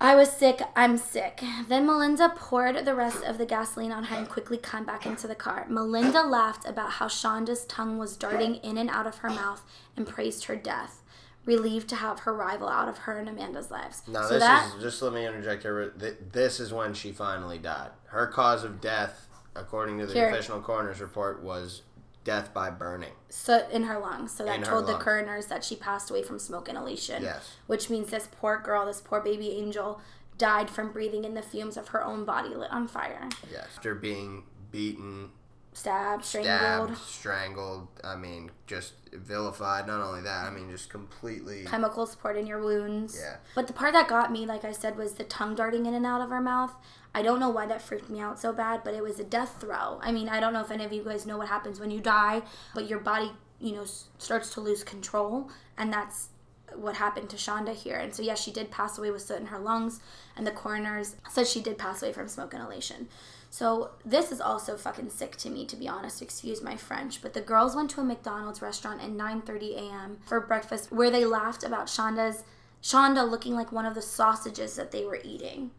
I 0.01 0.15
was 0.15 0.31
sick. 0.31 0.61
I'm 0.75 0.99
sick. 0.99 1.43
Then 1.69 1.87
Melinda 1.87 2.33
poured 2.37 2.85
the 2.85 2.95
rest 2.95 3.25
of 3.25 3.39
the 3.39 3.47
gasoline 3.47 3.93
on 3.93 4.05
her 4.05 4.17
and 4.17 4.29
quickly 4.29 4.59
climbed 4.59 4.87
back 4.87 5.07
into 5.07 5.27
the 5.27 5.35
car. 5.35 5.67
Melinda 5.71 6.23
laughed 6.23 6.69
about 6.69 6.93
how 6.93 7.09
Shanda's 7.09 7.65
tongue 7.65 7.97
was 7.97 8.17
darting 8.17 8.57
in 8.57 8.77
and 8.77 8.91
out 8.91 9.07
of 9.07 9.19
her 9.19 9.31
mouth 9.31 9.63
and 9.97 10.07
praised 10.07 10.45
her 10.45 10.57
death, 10.57 11.03
relieved 11.47 11.89
to 11.89 11.97
have 11.97 12.21
her 12.21 12.35
rival 12.35 12.69
out 12.69 12.89
of 12.89 12.99
her 12.99 13.19
and 13.19 13.29
Amanda's 13.29 13.71
lives. 13.71 14.03
Now 14.07 14.23
so 14.23 14.35
this 14.35 14.43
that 14.43 14.75
is 14.77 14.83
just 14.83 15.01
let 15.01 15.15
me 15.15 15.27
interject 15.27 15.63
here. 15.63 15.95
This 16.31 16.61
is 16.61 16.75
when 16.75 16.93
she 16.93 17.11
finally 17.13 17.59
died. 17.59 17.91
Her 18.09 18.27
cause 18.27 18.65
of 18.65 18.83
death, 18.83 19.29
according 19.55 19.99
to 20.01 20.07
the 20.07 20.13
Here. 20.13 20.29
official 20.29 20.61
coroner's 20.61 21.01
report, 21.01 21.43
was 21.43 21.83
death 22.27 22.53
by 22.53 22.69
burning. 22.69 23.13
so 23.31 23.67
in 23.71 23.85
her 23.85 23.99
lungs. 23.99 24.33
So 24.33 24.45
that 24.45 24.65
told 24.65 24.87
the 24.89 24.99
coroners 24.99 25.47
that 25.47 25.65
she 25.65 25.77
passed 25.77 26.11
away 26.11 26.25
from 26.25 26.39
smoke 26.41 26.69
inhalation. 26.69 27.23
Yes. 27.23 27.55
Which 27.69 27.89
means 27.89 28.11
this 28.11 28.29
poor 28.31 28.59
girl, 28.59 28.85
this 28.87 29.01
poor 29.01 29.21
baby 29.21 29.53
angel, 29.53 30.01
died 30.37 30.69
from 30.69 30.93
breathing 30.93 31.25
in 31.25 31.35
the 31.35 31.43
fumes 31.43 31.77
of 31.77 31.89
her 31.89 32.05
own 32.05 32.25
body 32.25 32.49
lit 32.55 32.71
on 32.73 32.89
fire. 32.89 33.29
Yes. 33.51 33.69
After 33.77 33.95
being 33.95 34.43
beaten, 34.73 35.31
Stabbed, 35.73 36.25
strangled, 36.25 36.89
stabbed, 36.97 36.99
strangled. 37.07 37.89
I 38.03 38.17
mean, 38.17 38.51
just 38.67 38.95
vilified. 39.13 39.87
Not 39.87 40.01
only 40.01 40.23
that, 40.23 40.47
I 40.47 40.51
mean, 40.51 40.71
just 40.71 40.89
completely. 40.89 41.65
chemicals 41.67 42.17
poured 42.17 42.39
in 42.39 42.47
your 42.47 42.63
wounds. 42.63 43.17
Yeah. 43.21 43.37
But 43.55 43.67
the 43.67 43.75
part 43.75 43.93
that 43.93 44.09
got 44.09 44.33
me, 44.33 44.47
like 44.47 44.65
I 44.65 44.73
said, 44.73 44.97
was 44.97 45.13
the 45.13 45.25
tongue 45.25 45.55
darting 45.55 45.85
in 45.85 45.93
and 45.93 46.07
out 46.07 46.23
of 46.23 46.31
her 46.31 46.41
mouth. 46.41 46.75
I 47.17 47.23
don't 47.23 47.41
know 47.41 47.49
why 47.49 47.65
that 47.65 47.81
freaked 47.81 48.11
me 48.11 48.21
out 48.21 48.39
so 48.39 48.53
bad, 48.53 48.83
but 48.85 48.93
it 48.93 49.03
was 49.03 49.19
a 49.19 49.25
death 49.25 49.57
throw. 49.59 49.99
I 50.03 50.13
mean, 50.13 50.29
I 50.29 50.39
don't 50.39 50.53
know 50.53 50.61
if 50.61 50.71
any 50.71 50.85
of 50.85 50.93
you 50.93 51.03
guys 51.03 51.25
know 51.25 51.39
what 51.39 51.49
happens 51.49 51.81
when 51.81 51.91
you 51.91 51.99
die, 51.99 52.43
but 52.75 52.91
your 52.91 52.99
body, 52.99 53.33
you 53.59 53.73
know, 53.73 53.87
starts 54.19 54.53
to 54.53 54.61
lose 54.61 54.85
control, 54.85 55.49
and 55.79 55.91
that's 55.91 56.29
what 56.75 56.97
happened 56.97 57.31
to 57.31 57.37
Shanda 57.37 57.75
here. 57.75 57.97
And 57.97 58.15
so, 58.15 58.23
yes, 58.23 58.43
she 58.43 58.53
did 58.53 58.71
pass 58.71 58.99
away 58.99 59.11
with 59.11 59.23
soot 59.23 59.41
in 59.41 59.47
her 59.47 59.59
lungs, 59.59 60.01
and 60.37 60.47
the 60.47 60.51
coroners 60.51 61.17
said 61.31 61.47
she 61.47 61.63
did 61.63 61.79
pass 61.79 62.03
away 62.03 62.13
from 62.13 62.29
smoke 62.29 62.53
inhalation. 62.53 63.09
So 63.49 63.93
this 64.05 64.31
is 64.31 64.43
also 64.43 64.77
fucking 64.77 65.09
sick 65.09 65.37
to 65.37 65.49
me, 65.49 65.65
to 65.69 65.77
be 65.77 65.89
honest. 65.89 66.21
Excuse 66.21 66.63
my 66.63 66.77
French, 66.77 67.23
but 67.23 67.33
the 67.33 67.41
girls 67.41 67.75
went 67.75 67.89
to 67.93 68.03
a 68.03 68.05
McDonald's 68.05 68.61
restaurant 68.61 69.03
at 69.03 69.09
9:30 69.09 69.75
a.m. 69.75 70.19
for 70.27 70.39
breakfast, 70.39 70.93
where 70.93 71.11
they 71.11 71.25
laughed 71.25 71.65
about 71.65 71.87
Shanda's 71.87 72.45
Shanda 72.83 73.27
looking 73.27 73.55
like 73.55 73.73
one 73.73 73.87
of 73.87 73.95
the 73.95 74.03
sausages 74.03 74.77
that 74.77 74.91
they 74.91 75.07
were 75.07 75.21
eating. 75.25 75.71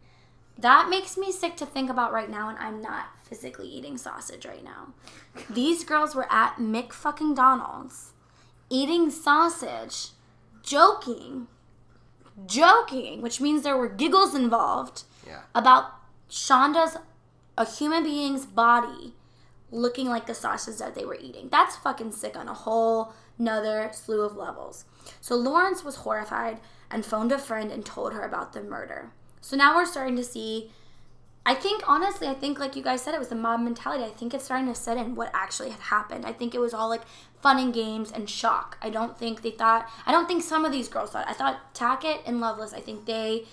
That 0.58 0.88
makes 0.90 1.16
me 1.16 1.30
sick 1.30 1.56
to 1.58 1.66
think 1.66 1.88
about 1.88 2.12
right 2.12 2.28
now, 2.28 2.48
and 2.48 2.58
I'm 2.58 2.82
not 2.82 3.06
physically 3.22 3.68
eating 3.68 3.96
sausage 3.96 4.44
right 4.44 4.64
now. 4.64 4.88
These 5.48 5.84
girls 5.84 6.14
were 6.16 6.26
at 6.32 6.56
Mick 6.56 6.92
fucking 6.92 7.34
Donald's 7.34 8.12
eating 8.70 9.10
sausage, 9.10 10.08
joking, 10.62 11.46
joking, 12.46 13.22
which 13.22 13.40
means 13.40 13.62
there 13.62 13.76
were 13.76 13.88
giggles 13.88 14.34
involved 14.34 15.04
Yeah. 15.26 15.42
about 15.54 15.92
Shanda's 16.28 16.96
a 17.56 17.64
human 17.64 18.04
being's 18.04 18.46
body 18.46 19.14
looking 19.70 20.08
like 20.08 20.26
the 20.26 20.34
sausage 20.34 20.76
that 20.78 20.94
they 20.94 21.04
were 21.04 21.16
eating. 21.16 21.48
That's 21.50 21.76
fucking 21.76 22.12
sick 22.12 22.36
on 22.36 22.48
a 22.48 22.54
whole 22.54 23.12
nother 23.38 23.90
slew 23.92 24.20
of 24.22 24.36
levels. 24.36 24.84
So 25.20 25.34
Lawrence 25.34 25.82
was 25.84 25.96
horrified 25.96 26.60
and 26.90 27.04
phoned 27.04 27.32
a 27.32 27.38
friend 27.38 27.70
and 27.70 27.84
told 27.84 28.12
her 28.12 28.22
about 28.22 28.52
the 28.52 28.62
murder. 28.62 29.12
So 29.40 29.56
now 29.56 29.76
we're 29.76 29.86
starting 29.86 30.16
to 30.16 30.24
see 30.24 30.70
I 31.48 31.54
think 31.54 31.82
honestly, 31.88 32.28
I 32.28 32.34
think 32.34 32.58
like 32.58 32.76
you 32.76 32.82
guys 32.82 33.00
said, 33.00 33.14
it 33.14 33.18
was 33.18 33.28
the 33.28 33.34
mob 33.34 33.60
mentality. 33.60 34.04
I 34.04 34.10
think 34.10 34.34
it's 34.34 34.44
starting 34.44 34.66
to 34.66 34.74
set 34.74 34.98
in 34.98 35.14
what 35.14 35.30
actually 35.32 35.70
had 35.70 35.80
happened. 35.80 36.26
I 36.26 36.32
think 36.34 36.54
it 36.54 36.60
was 36.60 36.74
all 36.74 36.90
like 36.90 37.00
fun 37.40 37.58
and 37.58 37.72
games 37.72 38.12
and 38.12 38.28
shock. 38.28 38.76
I 38.82 38.90
don't 38.90 39.18
think 39.18 39.40
they 39.40 39.52
thought. 39.52 39.88
I 40.04 40.12
don't 40.12 40.28
think 40.28 40.42
some 40.42 40.66
of 40.66 40.72
these 40.72 40.88
girls 40.88 41.12
thought. 41.12 41.26
I 41.26 41.32
thought 41.32 41.74
Tackett 41.74 42.20
and 42.26 42.38
Loveless. 42.38 42.74
I 42.74 42.80
think 42.80 43.06
they 43.06 43.46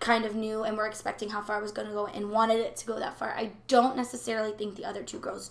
kind 0.00 0.24
of 0.24 0.34
knew 0.34 0.62
and 0.62 0.78
were 0.78 0.86
expecting 0.86 1.28
how 1.28 1.42
far 1.42 1.58
it 1.58 1.62
was 1.62 1.72
going 1.72 1.88
to 1.88 1.92
go 1.92 2.06
and 2.06 2.30
wanted 2.30 2.58
it 2.58 2.74
to 2.76 2.86
go 2.86 2.98
that 2.98 3.18
far. 3.18 3.34
I 3.36 3.50
don't 3.68 3.98
necessarily 3.98 4.52
think 4.52 4.76
the 4.76 4.86
other 4.86 5.02
two 5.02 5.18
girls 5.18 5.50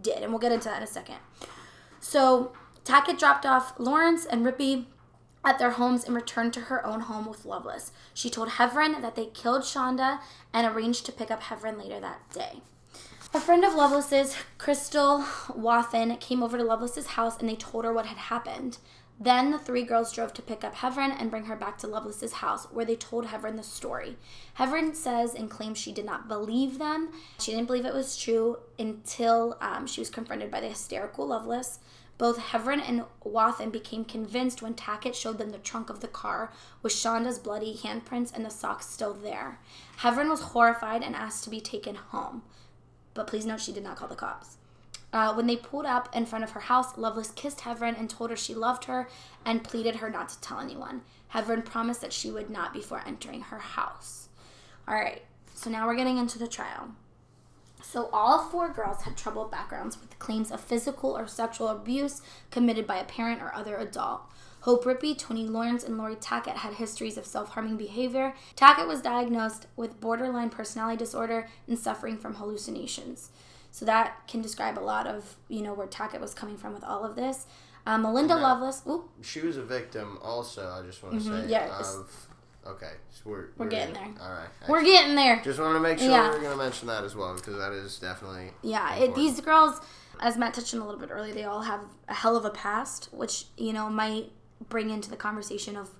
did, 0.00 0.22
and 0.22 0.30
we'll 0.30 0.38
get 0.38 0.52
into 0.52 0.68
that 0.68 0.76
in 0.76 0.84
a 0.84 0.86
second. 0.86 1.16
So 1.98 2.52
Tackett 2.84 3.18
dropped 3.18 3.44
off 3.44 3.74
Lawrence 3.80 4.24
and 4.24 4.46
Rippey 4.46 4.84
at 5.44 5.58
their 5.58 5.72
homes 5.72 6.04
and 6.04 6.14
returned 6.14 6.52
to 6.54 6.60
her 6.62 6.84
own 6.86 7.00
home 7.00 7.26
with 7.26 7.44
Loveless. 7.44 7.92
She 8.14 8.30
told 8.30 8.50
Heavrin 8.50 9.02
that 9.02 9.16
they 9.16 9.26
killed 9.26 9.62
Shanda 9.62 10.20
and 10.52 10.66
arranged 10.66 11.04
to 11.06 11.12
pick 11.12 11.30
up 11.30 11.42
Heavrin 11.42 11.78
later 11.78 12.00
that 12.00 12.30
day. 12.32 12.60
A 13.34 13.40
friend 13.40 13.64
of 13.64 13.74
Loveless's, 13.74 14.36
Crystal 14.58 15.24
Wathen, 15.48 16.16
came 16.18 16.42
over 16.42 16.56
to 16.56 16.62
Loveless's 16.62 17.08
house 17.08 17.38
and 17.38 17.48
they 17.48 17.56
told 17.56 17.84
her 17.84 17.92
what 17.92 18.06
had 18.06 18.16
happened. 18.16 18.78
Then 19.18 19.52
the 19.52 19.58
three 19.58 19.84
girls 19.84 20.12
drove 20.12 20.32
to 20.34 20.42
pick 20.42 20.64
up 20.64 20.76
Heavrin 20.76 21.14
and 21.20 21.30
bring 21.30 21.44
her 21.44 21.54
back 21.54 21.78
to 21.78 21.86
Loveless's 21.86 22.34
house, 22.34 22.66
where 22.72 22.84
they 22.84 22.96
told 22.96 23.26
Heavrin 23.26 23.56
the 23.56 23.62
story. 23.62 24.16
Heavrin 24.58 24.94
says 24.94 25.34
and 25.34 25.48
claims 25.48 25.78
she 25.78 25.92
did 25.92 26.04
not 26.04 26.26
believe 26.26 26.78
them. 26.78 27.10
She 27.38 27.52
didn't 27.52 27.66
believe 27.66 27.86
it 27.86 27.94
was 27.94 28.16
true 28.16 28.58
until 28.78 29.56
um, 29.60 29.86
she 29.86 30.00
was 30.00 30.10
confronted 30.10 30.50
by 30.50 30.60
the 30.60 30.68
hysterical 30.68 31.26
Loveless. 31.28 31.78
Both 32.16 32.38
Heavrin 32.38 32.80
and 32.80 33.04
Wathen 33.24 33.70
became 33.70 34.04
convinced 34.04 34.62
when 34.62 34.74
Tackett 34.74 35.14
showed 35.14 35.38
them 35.38 35.50
the 35.50 35.58
trunk 35.58 35.90
of 35.90 36.00
the 36.00 36.08
car 36.08 36.52
with 36.82 36.92
Shanda's 36.92 37.38
bloody 37.38 37.74
handprints 37.74 38.32
and 38.34 38.44
the 38.44 38.50
socks 38.50 38.86
still 38.86 39.14
there. 39.14 39.58
Heavrin 39.98 40.30
was 40.30 40.40
horrified 40.40 41.02
and 41.02 41.16
asked 41.16 41.42
to 41.44 41.50
be 41.50 41.60
taken 41.60 41.96
home. 41.96 42.42
But 43.14 43.26
please 43.26 43.44
note 43.44 43.60
she 43.60 43.72
did 43.72 43.82
not 43.82 43.96
call 43.96 44.08
the 44.08 44.14
cops. 44.14 44.56
Uh, 45.12 45.32
when 45.32 45.46
they 45.46 45.56
pulled 45.56 45.86
up 45.86 46.08
in 46.14 46.26
front 46.26 46.42
of 46.42 46.50
her 46.50 46.60
house, 46.60 46.96
Loveless 46.98 47.30
kissed 47.30 47.60
Heavrin 47.60 47.98
and 47.98 48.10
told 48.10 48.30
her 48.30 48.36
she 48.36 48.54
loved 48.54 48.84
her 48.84 49.08
and 49.44 49.62
pleaded 49.62 49.96
her 49.96 50.10
not 50.10 50.28
to 50.28 50.40
tell 50.40 50.58
anyone. 50.58 51.02
Heavrin 51.32 51.64
promised 51.64 52.00
that 52.00 52.12
she 52.12 52.30
would 52.30 52.50
not 52.50 52.72
before 52.72 53.02
entering 53.06 53.42
her 53.42 53.58
house. 53.58 54.28
All 54.88 54.94
right, 54.94 55.22
so 55.54 55.70
now 55.70 55.86
we're 55.86 55.96
getting 55.96 56.18
into 56.18 56.38
the 56.38 56.48
trial. 56.48 56.90
So 57.90 58.08
all 58.12 58.38
four 58.48 58.70
girls 58.72 59.02
had 59.02 59.16
troubled 59.16 59.50
backgrounds 59.50 60.00
with 60.00 60.18
claims 60.18 60.50
of 60.50 60.60
physical 60.60 61.16
or 61.16 61.26
sexual 61.28 61.68
abuse 61.68 62.22
committed 62.50 62.86
by 62.86 62.96
a 62.96 63.04
parent 63.04 63.42
or 63.42 63.54
other 63.54 63.76
adult. 63.76 64.22
Hope 64.60 64.84
Rippey, 64.84 65.16
Toni 65.16 65.46
Lawrence, 65.46 65.84
and 65.84 65.98
Laurie 65.98 66.16
Tackett 66.16 66.56
had 66.56 66.74
histories 66.74 67.18
of 67.18 67.26
self 67.26 67.50
harming 67.50 67.76
behavior. 67.76 68.34
Tackett 68.56 68.88
was 68.88 69.02
diagnosed 69.02 69.66
with 69.76 70.00
borderline 70.00 70.48
personality 70.50 70.96
disorder 70.96 71.48
and 71.68 71.78
suffering 71.78 72.16
from 72.16 72.34
hallucinations. 72.36 73.30
So 73.70 73.84
that 73.84 74.26
can 74.26 74.40
describe 74.40 74.78
a 74.78 74.80
lot 74.80 75.06
of, 75.06 75.36
you 75.48 75.60
know, 75.60 75.74
where 75.74 75.86
Tackett 75.86 76.20
was 76.20 76.32
coming 76.32 76.56
from 76.56 76.72
with 76.72 76.84
all 76.84 77.04
of 77.04 77.16
this. 77.16 77.46
Uh, 77.86 77.98
Melinda 77.98 78.34
Loveless, 78.34 78.82
She 79.20 79.40
was 79.40 79.58
a 79.58 79.62
victim, 79.62 80.18
also. 80.22 80.70
I 80.70 80.86
just 80.86 81.02
want 81.02 81.22
to 81.22 81.28
Mhm, 81.28 81.48
say. 81.48 81.54
it's- 81.54 81.94
Of, 81.96 82.23
okay, 82.66 82.92
so 83.10 83.22
we're 83.30 83.46
We're 83.56 83.68
getting 83.68 83.94
there. 83.94 84.08
All 84.20 84.30
right. 84.30 84.48
we're 84.68 84.82
getting 84.84 85.14
there. 85.14 85.40
Just 85.44 85.58
want 85.60 85.74
to 85.76 85.80
make 85.80 85.98
sure 85.98 86.10
Yeah. 86.10 86.30
we're 86.30 86.40
going 86.40 86.50
to 86.50 86.62
mention 86.62 86.88
that 86.88 87.04
as 87.04 87.14
well 87.14 87.34
because 87.34 87.56
that 87.56 87.72
is 87.72 87.98
definitely. 87.98 88.50
Yeah, 88.62 88.94
it, 88.96 89.14
these 89.14 89.40
girls, 89.40 89.80
as 90.20 90.36
Matt 90.36 90.54
touched 90.54 90.74
on 90.74 90.80
a 90.80 90.84
little 90.84 91.00
bit 91.00 91.10
earlier, 91.12 91.34
they 91.34 91.44
all 91.44 91.62
have 91.62 91.80
a 92.08 92.14
hell 92.14 92.36
of 92.36 92.44
a 92.44 92.50
past, 92.50 93.08
which 93.12 93.46
you 93.56 93.72
know 93.72 93.88
might 93.90 94.30
bring 94.68 94.90
into 94.90 95.10
the 95.10 95.16
conversation 95.16 95.76
of 95.76 95.90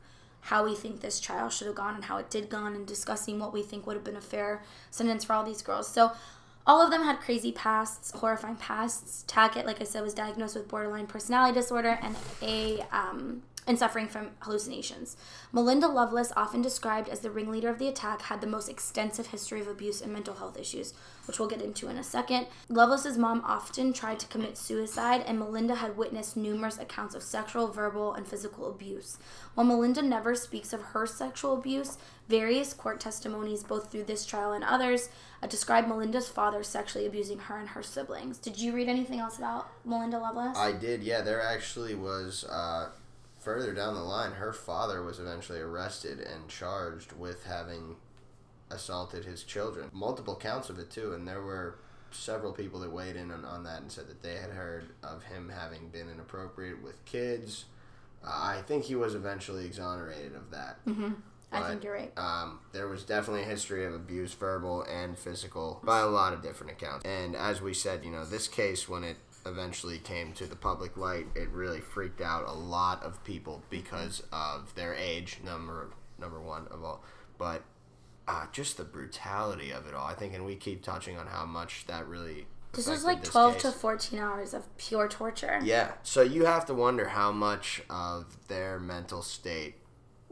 how 0.41 0.65
we 0.65 0.75
think 0.75 1.01
this 1.01 1.21
trial 1.21 1.49
should 1.49 1.67
have 1.67 1.77
gone 1.77 1.95
and 1.95 2.05
how 2.05 2.19
it 2.19 2.29
did 2.31 2.49
gone, 2.51 2.75
and 2.75 2.87
discussing 2.87 3.39
what 3.39 3.53
we 3.53 3.63
think 3.63 3.87
would 3.87 3.97
have 3.97 4.05
been 4.05 4.17
a 4.17 4.21
fair 4.21 4.63
sentence 4.91 5.25
for 5.25 5.33
all 5.35 5.45
these 5.45 5.63
girls. 5.63 5.89
So. 5.89 6.13
All 6.67 6.81
of 6.81 6.91
them 6.91 7.03
had 7.03 7.21
crazy 7.21 7.53
pasts, 7.53 8.11
horrifying 8.13 8.57
pasts. 8.57 9.23
Tackett, 9.29 9.67
like 9.67 9.83
I 9.83 9.85
said, 9.85 10.03
was 10.03 10.15
diagnosed 10.15 10.55
with 10.57 10.67
borderline 10.67 11.07
personality 11.07 11.53
disorder 11.53 11.99
and 12.01 12.17
a 12.41 12.81
um, 12.91 13.43
and 13.67 13.79
suffering 13.79 14.09
from 14.09 14.31
hallucinations. 14.41 15.17
Melinda 15.53 15.89
Loveless, 15.89 16.33
often 16.37 16.63
described 16.63 17.09
as 17.09 17.21
the 17.21 17.31
ringleader 17.31 17.71
of 17.71 17.79
the 17.79 17.89
attack, 17.89 18.23
had 18.23 18.41
the 18.41 18.47
most 18.47 18.69
extensive 18.69 19.29
history 19.29 19.61
of 19.61 19.69
abuse 19.69 20.01
and 20.01 20.13
mental 20.13 20.35
health 20.35 20.59
issues, 20.59 20.95
which 21.27 21.39
we'll 21.39 21.49
get 21.49 21.63
into 21.63 21.89
in 21.89 21.97
a 21.97 22.05
second. 22.05 22.47
Loveless's 22.69 23.17
mom 23.17 23.43
often 23.45 23.93
tried 23.93 24.19
to 24.21 24.27
commit 24.29 24.59
suicide, 24.59 25.23
and 25.27 25.39
Melinda 25.39 25.77
had 25.77 25.97
witnessed 25.97 26.37
numerous 26.37 26.79
accounts 26.79 27.15
of 27.15 27.23
sexual, 27.23 27.69
verbal, 27.69 28.15
and 28.15 28.27
physical 28.27 28.69
abuse. 28.69 29.19
While 29.55 29.67
Melinda 29.67 30.03
never 30.03 30.35
speaks 30.35 30.73
of 30.73 30.83
her 30.83 31.07
sexual 31.07 31.55
abuse, 31.55 31.97
various 32.29 32.73
court 32.73 33.01
testimonies, 33.01 33.63
both 33.63 33.91
through 33.91 34.05
this 34.05 34.27
trial 34.27 34.53
and 34.53 34.65
others, 34.65 35.09
uh, 35.43 35.47
describe 35.47 35.87
Melinda's 35.87 36.29
father 36.29 36.63
sexually 36.63 37.07
abusing 37.07 37.39
her 37.39 37.59
and 37.59 37.71
her 37.71 37.83
siblings. 37.83 38.39
Did 38.39 38.59
you 38.59 38.73
read 38.73 38.89
anything 38.89 39.21
else 39.21 39.39
about 39.39 39.69
Melinda 39.85 40.19
Loveless? 40.19 40.57
I 40.57 40.73
did, 40.73 41.03
yeah. 41.03 41.21
There 41.21 41.43
actually 41.43 41.95
was 41.95 42.45
uh, 42.45 42.91
further 43.45 43.75
down 43.75 43.95
the 43.95 44.01
line. 44.01 44.33
Her 44.33 44.53
father 44.53 45.03
was 45.03 45.19
eventually 45.19 45.61
arrested 45.61 46.19
and 46.19 46.49
charged 46.49 47.13
with 47.13 47.45
having 47.45 47.97
assaulted 48.71 49.25
his 49.25 49.45
children. 49.45 49.91
Multiple 49.93 50.37
counts 50.37 50.71
of 50.71 50.79
it 50.79 50.91
too, 50.91 51.13
and 51.13 51.29
there 51.29 51.43
were 51.43 51.77
several 52.11 52.53
people 52.53 52.81
that 52.81 52.91
weighed 52.91 53.17
in 53.17 53.31
on, 53.31 53.45
on 53.45 53.65
that 53.65 53.83
and 53.83 53.91
said 53.91 54.09
that 54.09 54.23
they 54.23 54.37
had 54.37 54.51
heard 54.51 54.87
of 55.03 55.23
him 55.25 55.53
having 55.55 55.89
been 55.89 56.09
inappropriate 56.11 56.83
with 56.83 57.05
kids. 57.05 57.67
Uh, 58.25 58.31
I 58.31 58.63
think 58.67 58.85
he 58.85 58.95
was 58.95 59.15
eventually 59.15 59.67
exonerated 59.67 60.35
of 60.35 60.51
that. 60.51 60.79
I 61.53 61.61
but, 61.61 61.69
think 61.69 61.85
you're 61.85 61.93
right. 61.93 62.13
Um, 62.17 62.61
there 62.73 62.89
was 62.89 63.05
definitely 63.05 63.43
a 63.43 63.47
history 63.47 63.85
of 63.85 63.95
abuse, 63.95 64.33
verbal 64.35 64.83
and 64.83 65.19
physical, 65.19 65.81
by 65.85 66.01
a 66.01 66.07
lot 66.07 66.33
of 66.33 66.43
different 66.43 66.73
accounts. 66.73 67.05
And 67.05 67.37
as 67.37 67.61
we 67.61 67.75
said, 67.75 68.05
you 68.05 68.11
know, 68.11 68.25
this 68.25 68.49
case, 68.49 68.89
when 68.89 69.05
it 69.05 69.17
eventually 69.47 69.99
came 69.99 70.33
to 70.33 70.47
the 70.47 70.57
public 70.57 70.97
light, 70.97 71.27
it 71.35 71.49
really 71.51 71.81
freaked 71.81 72.21
out 72.21 72.49
a 72.49 72.53
lot 72.53 73.03
of 73.03 73.23
people 73.25 73.63
because 73.71 74.23
of 74.33 74.75
their 74.75 74.95
age, 74.95 75.39
number 75.45 75.91
number 76.19 76.41
one 76.41 76.67
of 76.71 76.85
all, 76.85 77.03
but 77.39 77.63
uh, 78.27 78.47
just 78.53 78.77
the 78.77 78.85
brutality 78.85 79.71
of 79.71 79.87
it 79.87 79.95
all. 79.95 80.07
I 80.07 80.15
think, 80.15 80.35
and 80.35 80.47
we 80.47 80.57
keep 80.57 80.83
touching 80.83 81.19
on 81.19 81.27
how 81.27 81.45
much 81.45 81.87
that 81.87 82.07
really. 82.07 82.47
This 82.73 82.89
was 82.89 83.05
like 83.05 83.21
this 83.21 83.31
12 83.31 83.59
to 83.59 83.71
14 83.71 84.19
hours 84.19 84.53
of 84.53 84.77
pure 84.79 85.09
torture. 85.09 85.61
Yeah, 85.63 85.93
so 86.03 86.23
you 86.23 86.45
have 86.45 86.67
to 86.67 86.75
wonder 86.75 87.09
how 87.09 87.31
much 87.31 87.83
of 87.89 88.37
their 88.49 88.81
mental 88.81 89.23
state 89.23 89.77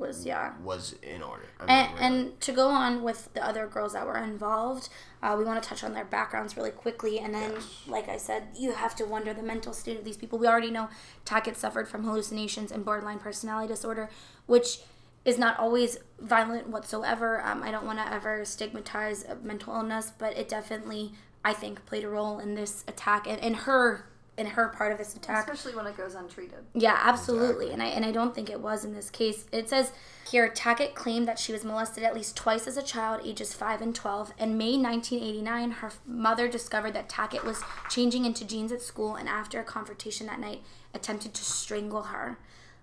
Was, 0.03 0.26
yeah. 0.26 0.53
was 0.62 0.94
in 1.03 1.22
order. 1.22 1.44
I 1.61 1.64
And, 1.66 1.92
really. 1.92 2.05
and 2.07 2.40
to 2.40 2.53
go 2.53 2.68
on 2.68 3.03
with 3.03 3.32
the 3.34 3.44
other 3.44 3.66
girls 3.66 3.92
that 3.94 4.07
were 4.07 4.18
involved, 4.18 4.88
uh, 5.22 5.34
we 5.38 5.44
want 5.44 5.62
to 5.62 5.68
touch 5.68 5.84
on 5.84 5.94
their 5.94 6.05
backgrounds 6.05 6.57
really 6.57 6.70
quickly. 6.70 7.18
And 7.18 7.34
then, 7.34 7.55
like 7.86 8.09
I 8.09 8.16
said, 8.16 8.48
you 8.57 8.72
have 8.72 8.94
to 8.96 9.05
wonder 9.05 9.32
the 9.32 9.42
mental 9.42 9.72
state 9.72 9.98
of 9.98 10.05
these 10.05 10.16
people. 10.16 10.38
We 10.38 10.46
already 10.46 10.70
know 10.70 10.88
Tackett 11.24 11.57
suffered 11.57 11.88
from 11.88 12.05
hallucinations 12.05 12.72
and 12.72 12.84
borderline 12.84 13.18
personality 13.18 13.68
disorder, 13.68 14.11
which 14.46 14.80
is 15.24 15.38
not 15.38 15.59
always 15.59 15.98
violent 16.18 16.68
whatsoever. 16.68 17.40
Um, 17.42 17.62
I 17.62 17.70
don't 17.70 17.86
want 17.86 17.98
to 17.98 18.12
ever 18.12 18.44
stigmatize 18.44 19.24
mental 19.42 19.74
illness, 19.74 20.12
but 20.18 20.36
it 20.36 20.48
definitely, 20.48 21.12
I 21.44 21.53
think, 21.53 21.86
played 21.86 22.05
a 22.05 22.09
role 22.09 22.38
in 22.40 22.55
this 22.55 22.84
attack 22.88 23.26
and 23.28 23.38
in 23.38 23.55
her 23.55 24.09
in 24.39 24.47
her 24.47 24.68
part 24.68 24.93
of 24.93 24.99
this 24.99 25.14
attack. 25.14 25.49
Especially 25.49 25.76
when 25.76 25.87
it 25.87 25.97
goes 25.97 26.14
untreated. 26.14 26.61
Yeah, 26.74 26.99
absolutely. 27.03 27.70
And 27.70 27.83
I 27.83 27.87
and 27.87 28.05
I 28.05 28.12
don't 28.12 28.35
think 28.35 28.49
it 28.49 28.61
was 28.61 28.85
in 28.85 28.95
this 28.95 29.11
case. 29.11 29.45
It 29.53 29.68
says 29.68 29.93
here 30.30 30.49
Tackett 30.49 30.95
claimed 30.95 31.28
that 31.28 31.39
she 31.39 31.53
was 31.53 31.64
molested 31.64 32.03
at 32.03 32.14
least 32.14 32.37
twice 32.37 32.66
as 32.66 32.76
a 32.76 32.83
child, 32.83 33.20
ages 33.24 33.53
5 33.53 33.83
and 33.83 33.95
12. 33.95 34.33
In 34.39 34.57
May 34.57 34.78
1989, 34.78 35.70
her 35.72 35.93
mother 36.07 36.49
discovered 36.49 36.95
that 36.95 37.09
Tackett 37.09 37.45
was 37.45 37.62
changing 37.91 38.24
into 38.24 38.47
jeans 38.47 38.72
at 38.72 38.80
school 38.80 39.16
and 39.16 39.28
after 39.28 39.61
a 39.61 39.64
confrontation 39.64 40.26
that 40.28 40.41
night 40.41 40.62
attempted 40.95 41.35
to 41.35 41.45
strangle 41.45 42.05
her. 42.05 42.39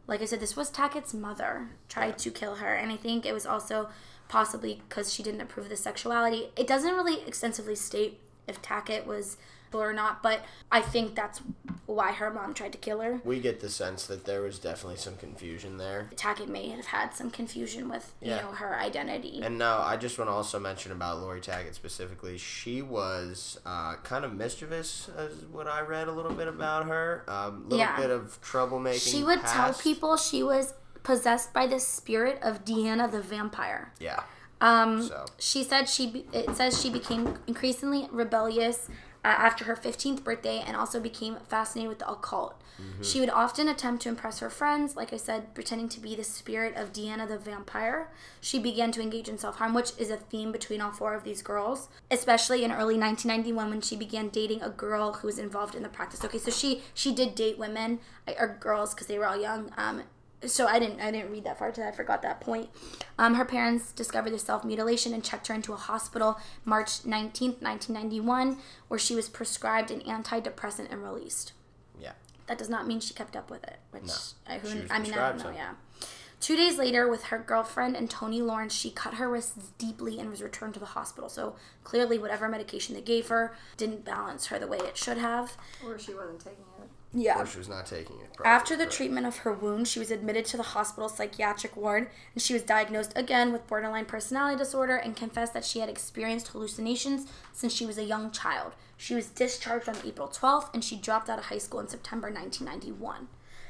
Like 0.05 0.21
I 0.21 0.25
said, 0.25 0.39
this 0.39 0.55
was 0.55 0.71
Tackett's 0.71 1.13
mother 1.13 1.69
tried 1.87 2.17
to 2.19 2.31
kill 2.31 2.55
her, 2.55 2.73
and 2.73 2.91
I 2.91 2.95
think 2.95 3.25
it 3.25 3.33
was 3.33 3.45
also 3.45 3.89
possibly 4.27 4.81
because 4.87 5.13
she 5.13 5.21
didn't 5.21 5.41
approve 5.41 5.67
of 5.67 5.69
the 5.69 5.75
sexuality. 5.75 6.49
It 6.55 6.67
doesn't 6.67 6.95
really 6.95 7.21
extensively 7.27 7.75
state 7.75 8.19
if 8.47 8.61
Tackett 8.61 9.05
was 9.05 9.37
or 9.77 9.93
not, 9.93 10.23
but 10.23 10.41
I 10.71 10.81
think 10.81 11.15
that's 11.15 11.41
why 11.85 12.11
her 12.11 12.31
mom 12.31 12.53
tried 12.53 12.71
to 12.73 12.77
kill 12.77 13.01
her. 13.01 13.19
we 13.23 13.39
get 13.39 13.59
the 13.59 13.69
sense 13.69 14.05
that 14.07 14.25
there 14.25 14.41
was 14.41 14.59
definitely 14.59 14.97
some 14.97 15.15
confusion 15.17 15.77
there. 15.77 16.09
Tackett 16.15 16.47
may 16.47 16.69
have 16.69 16.85
had 16.85 17.13
some 17.13 17.29
confusion 17.31 17.89
with, 17.89 18.13
you 18.21 18.29
know, 18.29 18.51
her 18.53 18.77
identity. 18.79 19.41
And 19.43 19.57
now 19.57 19.81
I 19.81 19.97
just 19.97 20.17
want 20.17 20.29
to 20.29 20.33
also 20.33 20.59
mention 20.59 20.91
about 20.91 21.19
Laurie 21.19 21.41
Tackett 21.41 21.73
specifically. 21.73 22.37
She 22.37 22.81
was 22.81 23.59
uh, 23.65 23.95
kind 24.03 24.23
of 24.23 24.33
mischievous, 24.35 25.09
as 25.17 25.31
what 25.51 25.67
I 25.67 25.81
read 25.81 26.07
a 26.07 26.11
little 26.11 26.33
bit 26.33 26.47
about 26.47 26.85
her. 26.85 27.23
A 27.27 27.33
um, 27.33 27.63
little 27.63 27.79
Yeah. 27.79 27.95
bit 27.99 28.09
of 28.11 28.39
troublemaking. 28.41 29.11
she 29.11 29.23
would 29.23 29.41
tell 29.41 29.73
people 29.73 30.15
she 30.17 30.43
was 30.43 30.73
possessed 31.03 31.53
by 31.53 31.65
the 31.65 31.79
spirit 31.79 32.37
of 32.43 32.65
Deanna 32.65 33.09
the 33.09 33.21
vampire. 33.21 33.91
Yeah. 33.99 34.21
Um, 34.61 35.01
So 35.01 35.25
she 35.39 35.63
said 35.63 35.87
she 35.87 36.07
be- 36.11 36.25
it 36.33 36.55
says 36.55 36.79
she 36.79 36.89
became 36.89 37.39
increasingly 37.47 38.09
rebellious 38.11 38.89
uh, 39.23 39.27
after 39.27 39.65
her 39.65 39.75
15th 39.75 40.23
birthday 40.23 40.63
and 40.65 40.75
also 40.75 40.99
became 40.99 41.37
fascinated 41.47 41.89
with 41.89 41.99
the 41.99 42.09
occult. 42.09 42.55
She 43.01 43.19
would 43.19 43.29
often 43.29 43.67
attempt 43.67 44.03
to 44.03 44.09
impress 44.09 44.39
her 44.39 44.49
friends, 44.49 44.95
like 44.95 45.13
I 45.13 45.17
said, 45.17 45.53
pretending 45.53 45.89
to 45.89 45.99
be 45.99 46.15
the 46.15 46.23
spirit 46.23 46.75
of 46.75 46.93
Deanna 46.93 47.27
the 47.27 47.37
vampire. 47.37 48.09
She 48.41 48.59
began 48.59 48.91
to 48.93 49.01
engage 49.01 49.27
in 49.27 49.37
self 49.37 49.57
harm, 49.57 49.73
which 49.73 49.91
is 49.97 50.09
a 50.09 50.17
theme 50.17 50.51
between 50.51 50.81
all 50.81 50.91
four 50.91 51.13
of 51.13 51.23
these 51.23 51.41
girls, 51.41 51.89
especially 52.11 52.63
in 52.63 52.71
early 52.71 52.97
1991 52.97 53.69
when 53.69 53.81
she 53.81 53.95
began 53.95 54.29
dating 54.29 54.61
a 54.61 54.69
girl 54.69 55.13
who 55.13 55.27
was 55.27 55.39
involved 55.39 55.75
in 55.75 55.83
the 55.83 55.89
practice. 55.89 56.23
Okay, 56.23 56.37
so 56.37 56.51
she 56.51 56.81
she 56.93 57.13
did 57.13 57.35
date 57.35 57.57
women 57.57 57.99
uh, 58.27 58.33
or 58.39 58.57
girls 58.59 58.93
because 58.93 59.07
they 59.07 59.17
were 59.19 59.27
all 59.27 59.39
young. 59.39 59.71
Um, 59.77 60.03
so 60.45 60.67
I 60.67 60.79
didn't 60.79 61.01
I 61.01 61.11
didn't 61.11 61.31
read 61.31 61.43
that 61.43 61.59
far 61.59 61.71
to. 61.71 61.85
I 61.85 61.91
forgot 61.91 62.21
that 62.21 62.41
point. 62.41 62.69
Um, 63.17 63.35
her 63.35 63.45
parents 63.45 63.91
discovered 63.91 64.31
the 64.31 64.39
self 64.39 64.63
mutilation 64.63 65.13
and 65.13 65.23
checked 65.23 65.47
her 65.47 65.53
into 65.53 65.73
a 65.73 65.77
hospital 65.77 66.39
March 66.65 67.03
19th, 67.03 67.61
1991, 67.61 68.57
where 68.87 68.99
she 68.99 69.15
was 69.15 69.27
prescribed 69.29 69.91
an 69.91 70.01
antidepressant 70.01 70.91
and 70.91 71.03
released. 71.03 71.53
Yeah. 71.99 72.13
That 72.47 72.57
does 72.57 72.69
not 72.69 72.87
mean 72.87 72.99
she 72.99 73.13
kept 73.13 73.35
up 73.35 73.49
with 73.49 73.63
it, 73.63 73.77
which 73.91 74.09
I, 74.47 74.57
who, 74.59 74.69
I 74.89 74.99
mean 74.99 75.13
I 75.13 75.29
don't 75.29 75.37
know. 75.37 75.43
some. 75.43 75.53
Yeah. 75.53 75.73
Two 76.39 76.55
days 76.55 76.77
later, 76.77 77.09
with 77.09 77.23
her 77.25 77.37
girlfriend 77.37 77.97
and 77.97 78.09
Tony 78.09 78.41
Lawrence, 78.41 78.73
she 78.73 78.91
cut 78.91 79.15
her 79.15 79.29
wrists 79.29 79.71
deeply 79.77 80.19
and 80.19 80.29
was 80.29 80.41
returned 80.41 80.73
to 80.75 80.79
the 80.79 80.85
hospital. 80.85 81.27
So 81.27 81.57
clearly, 81.83 82.17
whatever 82.17 82.47
medication 82.47 82.95
they 82.95 83.01
gave 83.01 83.27
her 83.27 83.57
didn't 83.75 84.05
balance 84.05 84.47
her 84.47 84.57
the 84.57 84.67
way 84.67 84.77
it 84.77 84.95
should 84.95 85.17
have. 85.17 85.57
Or 85.85 85.99
she 85.99 86.13
wasn't 86.13 86.39
taking 86.39 86.59
it. 86.59 86.68
Yeah. 87.11 87.41
Or 87.41 87.45
she 87.45 87.57
was 87.57 87.67
not 87.67 87.87
taking 87.87 88.17
it. 88.19 88.29
After 88.45 88.75
the 88.75 88.85
treatment 88.85 89.25
of 89.25 89.37
her 89.37 89.51
wound, 89.51 89.87
she 89.87 89.97
was 89.97 90.11
admitted 90.11 90.45
to 90.45 90.57
the 90.57 90.63
hospital 90.63 91.09
psychiatric 91.09 91.75
ward 91.75 92.07
and 92.35 92.41
she 92.41 92.53
was 92.53 92.61
diagnosed 92.61 93.13
again 93.15 93.51
with 93.51 93.67
borderline 93.67 94.05
personality 94.05 94.57
disorder 94.57 94.95
and 94.95 95.15
confessed 95.15 95.53
that 95.53 95.65
she 95.65 95.79
had 95.79 95.89
experienced 95.89 96.49
hallucinations 96.49 97.25
since 97.51 97.73
she 97.73 97.85
was 97.85 97.97
a 97.97 98.03
young 98.03 98.29
child. 98.29 98.73
She 98.95 99.15
was 99.15 99.27
discharged 99.27 99.89
on 99.89 99.97
April 100.05 100.27
12th 100.27 100.71
and 100.73 100.83
she 100.83 100.97
dropped 100.97 101.29
out 101.29 101.39
of 101.39 101.45
high 101.45 101.57
school 101.57 101.79
in 101.79 101.87
September 101.87 102.27
1991. 102.27 103.27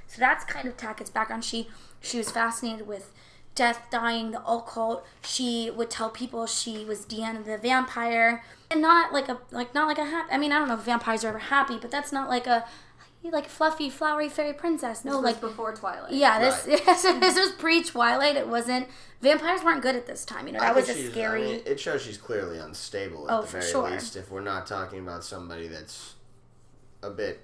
So 0.07 0.19
that's 0.19 0.43
kind 0.43 0.67
of 0.67 0.75
Tackett's 0.75 1.11
background. 1.11 1.45
She 1.45 1.69
she 2.01 2.17
was 2.17 2.31
fascinated 2.31 2.87
with 2.87 3.13
death, 3.55 3.81
dying, 3.91 4.31
the 4.31 4.43
occult. 4.45 5.05
She 5.23 5.69
would 5.69 5.89
tell 5.89 6.09
people 6.09 6.45
she 6.47 6.83
was 6.83 7.05
Deanna 7.05 7.45
the 7.45 7.57
vampire, 7.57 8.43
and 8.71 8.81
not 8.81 9.13
like 9.13 9.29
a 9.29 9.37
like 9.51 9.75
not 9.75 9.87
like 9.87 9.97
a 9.97 10.05
happy. 10.05 10.31
I 10.31 10.37
mean, 10.37 10.51
I 10.51 10.59
don't 10.59 10.67
know 10.67 10.75
if 10.75 10.81
vampires 10.81 11.23
are 11.23 11.29
ever 11.29 11.39
happy, 11.39 11.77
but 11.79 11.91
that's 11.91 12.11
not 12.11 12.27
like 12.27 12.47
a 12.47 12.65
like 13.23 13.47
fluffy, 13.47 13.89
flowery 13.89 14.29
fairy 14.29 14.53
princess. 14.53 15.03
No, 15.05 15.11
This 15.11 15.15
was 15.17 15.25
like 15.25 15.41
before 15.41 15.75
Twilight. 15.75 16.13
yeah, 16.13 16.39
this 16.39 16.65
Right. 16.67 16.85
this 17.19 17.37
was 17.37 17.51
pre 17.51 17.83
Twilight. 17.83 18.35
It 18.35 18.47
wasn't 18.47 18.87
vampires 19.21 19.63
weren't 19.63 19.81
good 19.81 19.95
at 19.95 20.07
this 20.07 20.25
time. 20.25 20.47
You 20.47 20.53
know, 20.53 20.59
I 20.59 20.71
was 20.71 20.85
think 20.87 20.99
a 20.99 21.11
scary. 21.11 21.43
I 21.43 21.47
mean, 21.53 21.61
it 21.65 21.79
shows 21.79 22.01
she's 22.01 22.17
clearly 22.17 22.57
unstable 22.57 23.29
at 23.29 23.37
Oh, 23.37 23.41
the 23.41 23.47
very 23.47 23.65
sure. 23.65 23.89
least. 23.91 24.15
If 24.15 24.31
we're 24.31 24.41
not 24.41 24.65
talking 24.67 24.99
about 24.99 25.23
somebody 25.23 25.67
that's 25.67 26.15
a 27.03 27.09
bit 27.09 27.41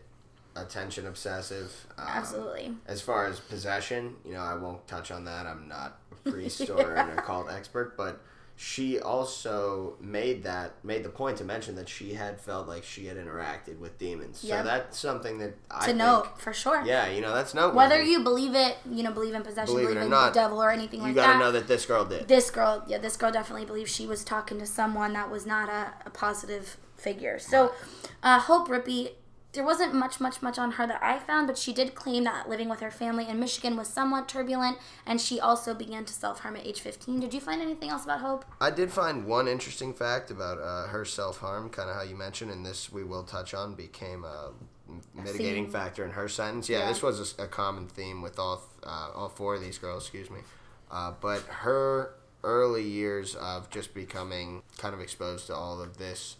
attention 0.55 1.05
obsessive. 1.05 1.85
Um, 1.97 2.05
Absolutely. 2.07 2.73
As 2.87 3.01
far 3.01 3.25
as 3.27 3.39
possession, 3.41 4.15
you 4.23 4.33
know, 4.33 4.39
I 4.41 4.55
won't 4.55 4.87
touch 4.87 5.11
on 5.11 5.25
that. 5.25 5.45
I'm 5.45 5.67
not 5.67 5.99
a 6.25 6.31
priest 6.31 6.69
or 6.69 6.95
an 6.95 7.09
occult 7.19 7.51
expert, 7.51 7.97
but 7.97 8.21
she 8.57 8.99
also 8.99 9.95
made 9.99 10.43
that 10.43 10.73
made 10.83 11.03
the 11.03 11.09
point 11.09 11.37
to 11.37 11.43
mention 11.43 11.75
that 11.75 11.89
she 11.89 12.13
had 12.13 12.39
felt 12.39 12.67
like 12.69 12.85
she 12.85 13.05
had 13.07 13.17
interacted 13.17 13.79
with 13.79 13.97
demons. 13.97 14.43
Yep. 14.43 14.57
So 14.59 14.63
that's 14.63 14.97
something 14.97 15.39
that 15.39 15.55
I 15.69 15.79
to 15.81 15.85
think, 15.87 15.97
note 15.97 16.39
for 16.39 16.53
sure. 16.53 16.81
Yeah, 16.85 17.07
you 17.09 17.19
know, 17.19 17.33
that's 17.33 17.53
noteworthy. 17.53 17.77
Whether 17.77 18.01
you 18.01 18.23
believe 18.23 18.55
it, 18.55 18.77
you 18.89 19.03
know, 19.03 19.11
believe 19.11 19.33
in 19.33 19.43
possession, 19.43 19.73
Believe 19.73 19.89
believe, 19.89 20.03
in 20.03 20.09
not, 20.09 20.33
the 20.33 20.39
devil 20.39 20.63
or 20.63 20.71
anything 20.71 21.01
like 21.01 21.15
that. 21.15 21.21
you 21.21 21.27
got 21.27 21.33
to 21.33 21.39
know 21.39 21.51
that 21.51 21.67
this 21.67 21.85
girl 21.85 22.05
did. 22.05 22.29
this 22.29 22.49
girl, 22.49 22.83
yeah, 22.87 22.97
this 22.97 23.17
girl 23.17 23.31
definitely 23.31 23.65
believes 23.65 23.93
she 23.93 24.07
was 24.07 24.23
talking 24.23 24.57
to 24.59 24.65
someone 24.65 25.11
that 25.13 25.29
was 25.29 25.45
not 25.45 25.67
a, 25.67 25.93
a 26.05 26.09
positive 26.09 26.77
figure. 26.95 27.37
So, 27.39 27.73
uh, 28.23 28.39
Hope 28.39 28.69
Rippey, 28.69 29.09
there 29.55 29.63
wasn't 29.63 29.93
much, 29.93 30.19
much, 30.19 30.41
much 30.41 30.59
on 30.59 30.73
her 30.73 30.85
that 30.85 31.01
I 31.01 31.17
found, 31.19 31.47
but 31.47 31.57
she 31.57 31.73
did 31.73 31.95
claim 31.95 32.25
that 32.25 32.47
living 32.47 32.69
with 32.69 32.81
her 32.81 32.91
family 32.91 33.27
in 33.27 33.39
Michigan 33.39 33.75
was 33.75 33.87
somewhat 33.87 34.27
turbulent, 34.27 34.77
and 35.05 35.19
she 35.19 35.39
also 35.39 35.73
began 35.73 36.05
to 36.05 36.13
self 36.13 36.41
harm 36.41 36.55
at 36.55 36.65
age 36.65 36.81
15. 36.81 37.19
Did 37.19 37.33
you 37.33 37.39
find 37.39 37.61
anything 37.61 37.89
else 37.89 38.03
about 38.03 38.19
Hope? 38.21 38.45
I 38.61 38.69
did 38.71 38.91
find 38.91 39.25
one 39.25 39.47
interesting 39.47 39.93
fact 39.93 40.29
about 40.29 40.59
uh, 40.59 40.87
her 40.87 41.05
self 41.05 41.37
harm, 41.39 41.69
kind 41.69 41.89
of 41.89 41.95
how 41.95 42.03
you 42.03 42.15
mentioned, 42.15 42.51
and 42.51 42.65
this 42.65 42.91
we 42.91 43.03
will 43.03 43.23
touch 43.23 43.53
on, 43.53 43.73
became 43.75 44.23
a 44.23 44.51
mitigating 45.13 45.69
factor 45.69 46.05
in 46.05 46.11
her 46.11 46.27
sentence. 46.29 46.69
Yeah, 46.69 46.79
Yeah. 46.79 46.87
this 46.89 47.01
was 47.01 47.35
a 47.39 47.47
common 47.47 47.87
theme 47.87 48.21
with 48.21 48.37
all 48.37 48.61
uh, 48.83 49.09
all 49.15 49.29
four 49.29 49.55
of 49.55 49.61
these 49.61 49.77
girls. 49.77 50.03
Excuse 50.03 50.29
me, 50.29 50.39
uh, 50.91 51.13
but 51.21 51.41
her 51.41 52.13
early 52.43 52.83
years 52.83 53.35
of 53.35 53.69
just 53.71 53.93
becoming 53.93 54.61
kind 54.77 54.93
of 54.93 54.99
exposed 55.01 55.47
to 55.47 55.55
all 55.55 55.81
of 55.81 55.97
this, 55.97 56.35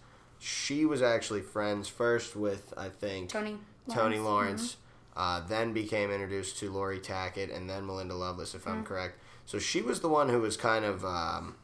she 0.45 0.85
was 0.85 1.01
actually 1.01 1.41
friends 1.41 1.87
first 1.87 2.35
with 2.35 2.71
I 2.77 2.89
think 2.89 3.29
Toni 3.31 3.57
Toni 3.89 4.19
Lawrence. 4.19 4.73
Mm-hmm. 4.73 4.81
Uh, 5.17 5.39
then 5.47 5.71
became 5.71 6.11
introduced 6.11 6.57
to 6.57 6.69
Laurie 6.69 6.99
Tackett, 6.99 7.55
and 7.55 7.69
then 7.69 7.85
Melinda 7.85 8.13
Loveless, 8.13 8.53
if 8.53 8.65
Mm. 8.65 8.71
I'm 8.71 8.83
correct. 8.83 9.17
So 9.45 9.59
she 9.59 9.81
was 9.81 10.01
the 10.01 10.09
one 10.09 10.27
who 10.27 10.41
was 10.41 10.57
kind 10.57 10.83
of, 10.83 11.05
um, 11.05 11.55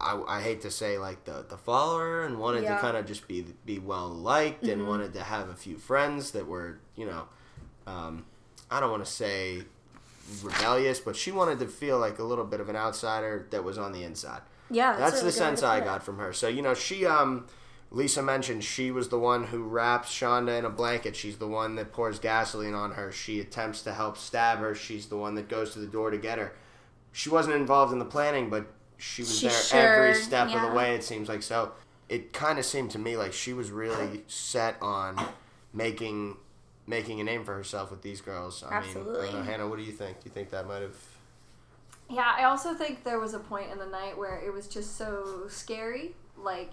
I, 0.00 0.22
I 0.28 0.40
hate 0.42 0.60
to 0.60 0.70
say 0.70 0.96
like 0.96 1.24
the, 1.24 1.44
the 1.48 1.56
follower, 1.58 2.22
and 2.22 2.38
wanted 2.38 2.62
Yeah. 2.62 2.76
Mm-hmm. 2.76 2.76
to 2.76 2.80
kind 2.92 2.96
of 2.96 3.04
just 3.06 3.26
be 3.26 3.44
be 3.66 3.80
well 3.80 4.08
liked, 4.08 4.62
and 4.64 4.86
wanted 4.86 5.12
to 5.14 5.22
have 5.24 5.48
a 5.48 5.54
few 5.56 5.76
friends 5.76 6.30
that 6.30 6.46
were, 6.46 6.78
you 6.94 7.04
know, 7.06 7.24
um, 7.88 8.24
I 8.70 8.78
don't 8.78 8.92
want 8.92 9.04
to 9.04 9.10
say 9.10 9.64
rebellious, 10.42 11.00
but 11.00 11.16
she 11.16 11.32
wanted 11.32 11.58
to 11.58 11.66
feel 11.66 11.98
like 11.98 12.18
a 12.20 12.24
little 12.24 12.44
bit 12.44 12.60
of 12.60 12.68
an 12.68 12.76
outsider 12.76 13.46
that 13.50 13.64
was 13.64 13.76
on 13.76 13.90
the 13.92 14.04
inside. 14.04 14.42
Yeah, 14.70 14.96
That's, 14.96 15.14
a 15.14 15.16
the 15.16 15.22
really 15.24 15.32
sense 15.32 15.62
I 15.62 15.80
got 15.80 16.02
from 16.04 16.18
her. 16.18 16.32
So 16.32 16.46
you 16.46 16.62
know, 16.62 16.74
she 16.74 17.06
um, 17.06 17.46
Lisa 17.90 18.22
mentioned 18.22 18.62
she 18.64 18.90
was 18.90 19.08
the 19.08 19.18
one 19.18 19.44
who 19.44 19.62
wraps 19.62 20.10
Shanda 20.12 20.58
in 20.58 20.64
a 20.64 20.70
blanket. 20.70 21.16
She's 21.16 21.38
the 21.38 21.48
one 21.48 21.74
that 21.76 21.92
pours 21.92 22.18
gasoline 22.18 22.74
on 22.74 22.92
her. 22.92 23.10
She 23.10 23.40
attempts 23.40 23.82
to 23.82 23.94
help 23.94 24.18
stab 24.18 24.58
her. 24.58 24.74
She's 24.74 25.06
the 25.06 25.16
one 25.16 25.34
that 25.36 25.48
goes 25.48 25.72
to 25.72 25.78
the 25.78 25.86
door 25.86 26.10
to 26.10 26.18
get 26.18 26.38
her. 26.38 26.52
She 27.12 27.30
wasn't 27.30 27.56
involved 27.56 27.92
in 27.92 27.98
the 27.98 28.04
planning, 28.04 28.50
but 28.50 28.66
she 28.98 29.22
was 29.22 29.38
She 29.38 29.48
there 29.48 29.96
every 30.04 30.14
sure- 30.14 30.22
step 30.22 30.48
of 30.54 30.60
the 30.70 30.76
way. 30.76 30.94
It 30.94 31.02
seems 31.02 31.28
like 31.28 31.42
so. 31.42 31.72
It 32.10 32.32
kind 32.32 32.58
of 32.58 32.64
seemed 32.66 32.90
to 32.92 32.98
me 32.98 33.16
like 33.16 33.32
she 33.32 33.52
was 33.54 33.70
really 33.70 34.24
set 34.28 34.76
on 34.82 35.18
making 35.72 36.36
making 36.86 37.20
a 37.20 37.24
name 37.24 37.44
for 37.44 37.54
herself 37.54 37.90
with 37.90 38.00
these 38.00 38.20
girls. 38.22 38.62
I 38.62 38.66
mean, 38.66 38.72
I 38.74 38.76
Absolutely. 38.78 39.26
don't 39.26 39.34
know, 39.34 39.42
Hannah, 39.42 39.68
what 39.68 39.78
do 39.78 39.84
you 39.84 39.92
think? 39.92 40.20
Do 40.20 40.22
you 40.24 40.30
think 40.30 40.48
that 40.50 40.66
might 40.66 40.80
have? 40.80 40.96
Yeah, 42.08 42.34
I 42.34 42.44
also 42.44 42.72
think 42.72 43.04
there 43.04 43.20
was 43.20 43.34
a 43.34 43.38
point 43.38 43.70
in 43.70 43.76
the 43.78 43.84
night 43.86 44.16
where 44.16 44.38
it 44.40 44.50
was 44.50 44.66
just 44.66 44.96
so 44.96 45.44
scary. 45.50 46.14
Like, 46.38 46.72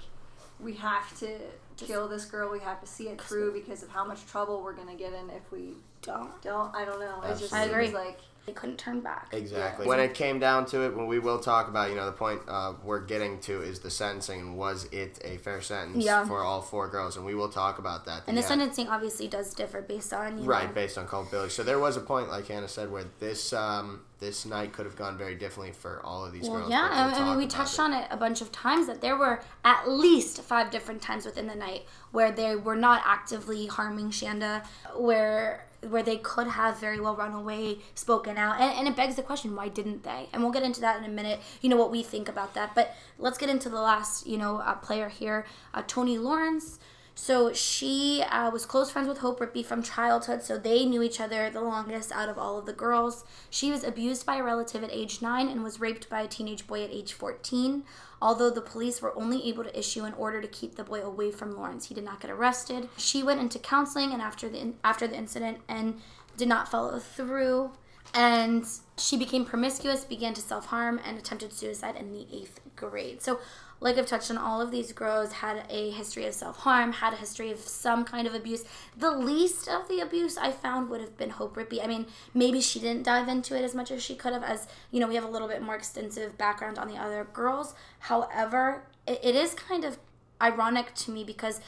we 0.59 0.73
have 0.75 1.17
to 1.19 1.37
kill 1.77 2.07
this 2.07 2.25
girl. 2.25 2.51
We 2.51 2.59
have 2.59 2.79
to 2.81 2.87
see 2.87 3.09
it 3.09 3.21
through 3.21 3.53
because 3.53 3.83
of 3.83 3.89
how 3.89 4.05
much 4.05 4.25
trouble 4.27 4.61
we're 4.61 4.73
gonna 4.73 4.95
get 4.95 5.13
in 5.13 5.29
if 5.29 5.51
we 5.51 5.73
Don't. 6.01 6.41
don't. 6.41 6.73
I 6.75 6.85
don't 6.85 6.99
know. 6.99 7.21
It 7.23 7.37
just 7.37 7.53
I 7.53 7.67
seems 7.67 7.93
like 7.93 8.19
They 8.45 8.53
couldn't 8.53 8.77
turn 8.77 9.01
back. 9.01 9.29
Exactly. 9.33 9.87
When 9.87 9.99
it 9.99 10.13
came 10.13 10.37
down 10.39 10.67
to 10.67 10.83
it, 10.85 10.95
when 10.95 11.07
we 11.07 11.17
will 11.17 11.39
talk 11.39 11.67
about, 11.67 11.89
you 11.89 11.95
know, 11.95 12.05
the 12.05 12.11
point 12.11 12.41
uh, 12.47 12.73
we're 12.83 12.99
getting 13.03 13.39
to 13.41 13.61
is 13.61 13.79
the 13.79 13.89
sentencing 13.89 14.55
was 14.55 14.85
it 14.91 15.17
a 15.25 15.37
fair 15.37 15.61
sentence 15.61 16.05
Yeah. 16.05 16.23
for 16.25 16.43
all 16.43 16.61
four 16.61 16.87
girls, 16.87 17.17
and 17.17 17.25
we 17.25 17.33
will 17.33 17.49
talk 17.49 17.79
about 17.79 18.05
that. 18.05 18.21
And 18.27 18.37
the 18.37 18.41
Yeah. 18.41 18.47
sentencing 18.47 18.87
obviously 18.87 19.27
does 19.27 19.51
differ 19.55 19.81
based 19.81 20.13
on 20.13 20.37
you 20.37 20.45
Right, 20.45 20.67
know, 20.67 20.73
based 20.75 20.97
on 20.99 21.07
culpability. 21.07 21.49
So 21.53 21.63
there 21.63 21.79
was 21.79 21.97
a 21.97 22.01
point, 22.01 22.29
like 22.29 22.47
Hannah 22.47 22.67
said, 22.67 22.91
where 22.91 23.05
this 23.19 23.51
um, 23.51 24.01
this 24.19 24.45
night 24.45 24.71
could 24.73 24.85
have 24.85 24.95
gone 24.95 25.17
very 25.17 25.35
differently 25.35 25.73
for 25.73 26.01
all 26.03 26.25
of 26.25 26.31
these 26.31 26.47
Well, 26.47 26.59
girls. 26.59 26.71
yeah, 26.71 27.13
I 27.15 27.23
mean, 27.25 27.37
we 27.37 27.47
touched 27.47 27.75
it. 27.75 27.79
on 27.81 27.93
it 27.93 28.07
a 28.09 28.17
bunch 28.17 28.41
of 28.41 28.51
times 28.51 28.87
that 28.87 29.01
there 29.01 29.17
were 29.17 29.41
at 29.63 29.89
least 29.89 30.41
five 30.41 30.71
different 30.71 31.01
times 31.01 31.25
within 31.25 31.47
the 31.47 31.55
night 31.55 31.85
where 32.11 32.31
they 32.31 32.55
were 32.55 32.75
not 32.75 33.01
actively 33.05 33.67
harming 33.67 34.11
Shanda, 34.11 34.65
where 34.97 35.65
where 35.89 36.01
they 36.01 36.17
could 36.17 36.47
have 36.47 36.79
very 36.79 36.99
well 36.99 37.15
run 37.15 37.33
away, 37.33 37.77
spoken 37.93 38.37
out, 38.37 38.59
and, 38.59 38.73
and 38.79 38.87
it 38.87 38.95
begs 38.95 39.15
the 39.15 39.21
question, 39.21 39.55
why 39.55 39.67
didn't 39.67 40.03
they? 40.03 40.27
And 40.33 40.41
we'll 40.41 40.51
get 40.51 40.63
into 40.63 40.81
that 40.81 40.97
in 40.97 41.03
a 41.05 41.13
minute. 41.13 41.39
You 41.61 41.69
know 41.69 41.75
what 41.75 41.91
we 41.91 42.01
think 42.01 42.27
about 42.27 42.55
that, 42.55 42.73
but 42.73 42.95
let's 43.19 43.37
get 43.37 43.49
into 43.49 43.69
the 43.69 43.79
last, 43.79 44.25
you 44.25 44.37
know, 44.37 44.57
uh, 44.57 44.73
player 44.75 45.09
here, 45.09 45.45
uh, 45.75 45.83
Toni 45.85 46.17
Lawrence. 46.17 46.79
So 47.17 47.53
she 47.53 48.23
uh, 48.29 48.51
was 48.51 48.65
close 48.65 48.91
friends 48.91 49.07
with 49.07 49.19
Hope 49.19 49.39
Rippey 49.39 49.65
from 49.65 49.81
childhood, 49.81 50.43
so 50.43 50.57
they 50.57 50.85
knew 50.85 51.01
each 51.01 51.21
other 51.21 51.49
the 51.49 51.61
longest 51.61 52.11
out 52.11 52.27
of 52.27 52.37
all 52.37 52.59
of 52.59 52.65
the 52.65 52.73
girls. 52.73 53.23
She 53.49 53.71
was 53.71 53.85
abused 53.85 54.25
by 54.25 54.35
a 54.35 54.43
relative 54.43 54.83
at 54.83 54.91
age 54.91 55.21
9 55.21 55.47
and 55.47 55.63
was 55.63 55.79
raped 55.79 56.09
by 56.09 56.21
a 56.21 56.27
teenage 56.27 56.67
boy 56.67 56.83
at 56.83 56.91
age 56.91 57.13
14. 57.13 57.85
Although 58.21 58.49
the 58.49 58.61
police 58.61 59.01
were 59.01 59.17
only 59.17 59.47
able 59.47 59.63
to 59.63 59.79
issue 59.79 60.03
an 60.03 60.13
order 60.13 60.41
to 60.41 60.47
keep 60.47 60.75
the 60.75 60.83
boy 60.83 61.01
away 61.01 61.31
from 61.31 61.55
Lawrence, 61.55 61.87
he 61.87 61.95
did 61.95 62.03
not 62.03 62.19
get 62.19 62.31
arrested. 62.31 62.89
She 62.97 63.23
went 63.23 63.39
into 63.39 63.59
counseling 63.59 64.11
and 64.11 64.21
after 64.21 64.49
the 64.49 64.73
after 64.83 65.07
the 65.07 65.15
incident 65.15 65.59
and 65.69 66.01
did 66.35 66.49
not 66.49 66.69
follow 66.69 66.99
through. 66.99 67.71
And 68.13 68.65
she 68.97 69.17
became 69.17 69.45
promiscuous, 69.45 70.05
began 70.05 70.33
to 70.35 70.41
self 70.41 70.67
harm, 70.67 71.01
and 71.05 71.17
attempted 71.17 71.51
suicide 71.51 71.95
in 71.97 72.11
the 72.11 72.27
eighth 72.31 72.61
grade. 72.75 73.21
So, 73.21 73.39
like 73.79 73.97
I've 73.97 74.05
touched 74.05 74.31
on, 74.31 74.37
all 74.37 74.61
of 74.61 74.71
these 74.71 74.91
girls 74.91 75.33
had 75.33 75.65
a 75.69 75.91
history 75.91 76.25
of 76.25 76.33
self 76.33 76.57
harm, 76.57 76.93
had 76.93 77.13
a 77.13 77.17
history 77.17 77.51
of 77.51 77.59
some 77.59 78.05
kind 78.05 78.27
of 78.27 78.33
abuse. 78.33 78.63
The 78.97 79.11
least 79.11 79.67
of 79.67 79.87
the 79.87 79.99
abuse 79.99 80.37
I 80.37 80.51
found 80.51 80.89
would 80.89 81.01
have 81.01 81.17
been 81.17 81.31
Hope 81.31 81.55
Rippey. 81.55 81.83
I 81.83 81.87
mean, 81.87 82.07
maybe 82.33 82.61
she 82.61 82.79
didn't 82.79 83.03
dive 83.03 83.27
into 83.27 83.57
it 83.57 83.63
as 83.63 83.75
much 83.75 83.91
as 83.91 84.01
she 84.01 84.15
could 84.15 84.33
have, 84.33 84.43
as 84.43 84.67
you 84.91 84.99
know, 84.99 85.07
we 85.07 85.15
have 85.15 85.25
a 85.25 85.29
little 85.29 85.47
bit 85.47 85.61
more 85.61 85.75
extensive 85.75 86.37
background 86.37 86.77
on 86.77 86.87
the 86.87 86.97
other 86.97 87.27
girls. 87.33 87.75
However, 87.99 88.83
it, 89.05 89.19
it 89.23 89.35
is 89.35 89.53
kind 89.53 89.83
of 89.83 89.97
ironic 90.41 90.93
to 90.95 91.11
me 91.11 91.23
because 91.23 91.59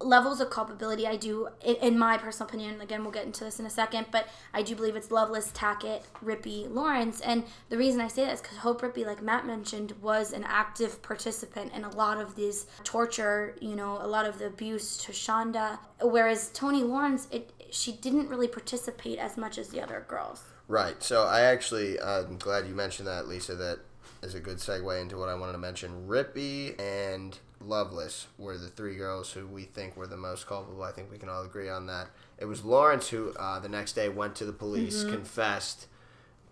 levels 0.00 0.40
of 0.40 0.50
culpability, 0.50 1.06
I 1.06 1.16
do, 1.16 1.48
in, 1.64 1.98
my 1.98 2.18
personal 2.18 2.48
opinion, 2.48 2.80
again, 2.80 3.02
we'll 3.02 3.12
get 3.12 3.24
into 3.24 3.44
this 3.44 3.58
in 3.58 3.66
a 3.66 3.70
second, 3.70 4.06
but 4.10 4.28
I 4.52 4.62
do 4.62 4.76
believe 4.76 4.94
it's 4.94 5.10
Loveless, 5.10 5.50
Tackett, 5.52 6.02
Rippey, 6.24 6.72
Lawrence. 6.72 7.20
And 7.20 7.44
the 7.70 7.78
reason 7.78 8.00
I 8.00 8.08
say 8.08 8.24
that 8.24 8.34
is 8.34 8.40
because 8.40 8.58
Hope 8.58 8.82
Rippey, 8.82 9.06
like 9.06 9.22
Matt 9.22 9.46
mentioned, 9.46 9.94
was 10.02 10.32
an 10.32 10.44
active 10.46 11.02
participant 11.02 11.72
in 11.72 11.84
a 11.84 11.90
lot 11.90 12.18
of 12.18 12.36
these 12.36 12.66
torture, 12.84 13.56
you 13.60 13.74
know, 13.74 13.98
a 14.00 14.06
lot 14.06 14.26
of 14.26 14.38
the 14.38 14.46
abuse 14.46 14.98
to 14.98 15.12
Shanda. 15.12 15.78
Whereas 16.02 16.50
Toni 16.50 16.82
Lawrence, 16.82 17.28
it 17.30 17.52
she 17.70 17.92
didn't 17.92 18.28
really 18.28 18.48
participate 18.48 19.18
as 19.18 19.36
much 19.36 19.58
as 19.58 19.68
the 19.68 19.82
other 19.82 20.04
girls. 20.06 20.44
Right. 20.68 21.02
So 21.02 21.24
I 21.24 21.42
actually, 21.42 22.00
I'm 22.00 22.38
glad 22.38 22.66
you 22.66 22.74
mentioned 22.74 23.08
that, 23.08 23.28
Lisa. 23.28 23.54
That 23.54 23.80
is 24.22 24.34
a 24.34 24.40
good 24.40 24.58
segue 24.58 25.00
into 25.00 25.16
what 25.16 25.28
I 25.28 25.34
wanted 25.34 25.52
to 25.52 25.58
mention. 25.58 26.06
Rippey 26.06 26.80
and 26.80 27.38
Loveless 27.60 28.26
were 28.38 28.58
the 28.58 28.68
three 28.68 28.96
girls 28.96 29.32
who 29.32 29.46
we 29.46 29.64
think 29.64 29.96
were 29.96 30.06
the 30.06 30.16
most 30.16 30.46
culpable. 30.46 30.82
I 30.82 30.92
think 30.92 31.10
we 31.10 31.18
can 31.18 31.28
all 31.28 31.42
agree 31.42 31.68
on 31.68 31.86
that. 31.86 32.08
It 32.38 32.44
was 32.44 32.64
Lawrence 32.64 33.08
who, 33.08 33.32
uh, 33.32 33.58
the 33.58 33.68
next 33.68 33.92
day, 33.94 34.08
went 34.08 34.36
to 34.36 34.44
the 34.44 34.52
police, 34.52 35.04
confessed, 35.04 35.86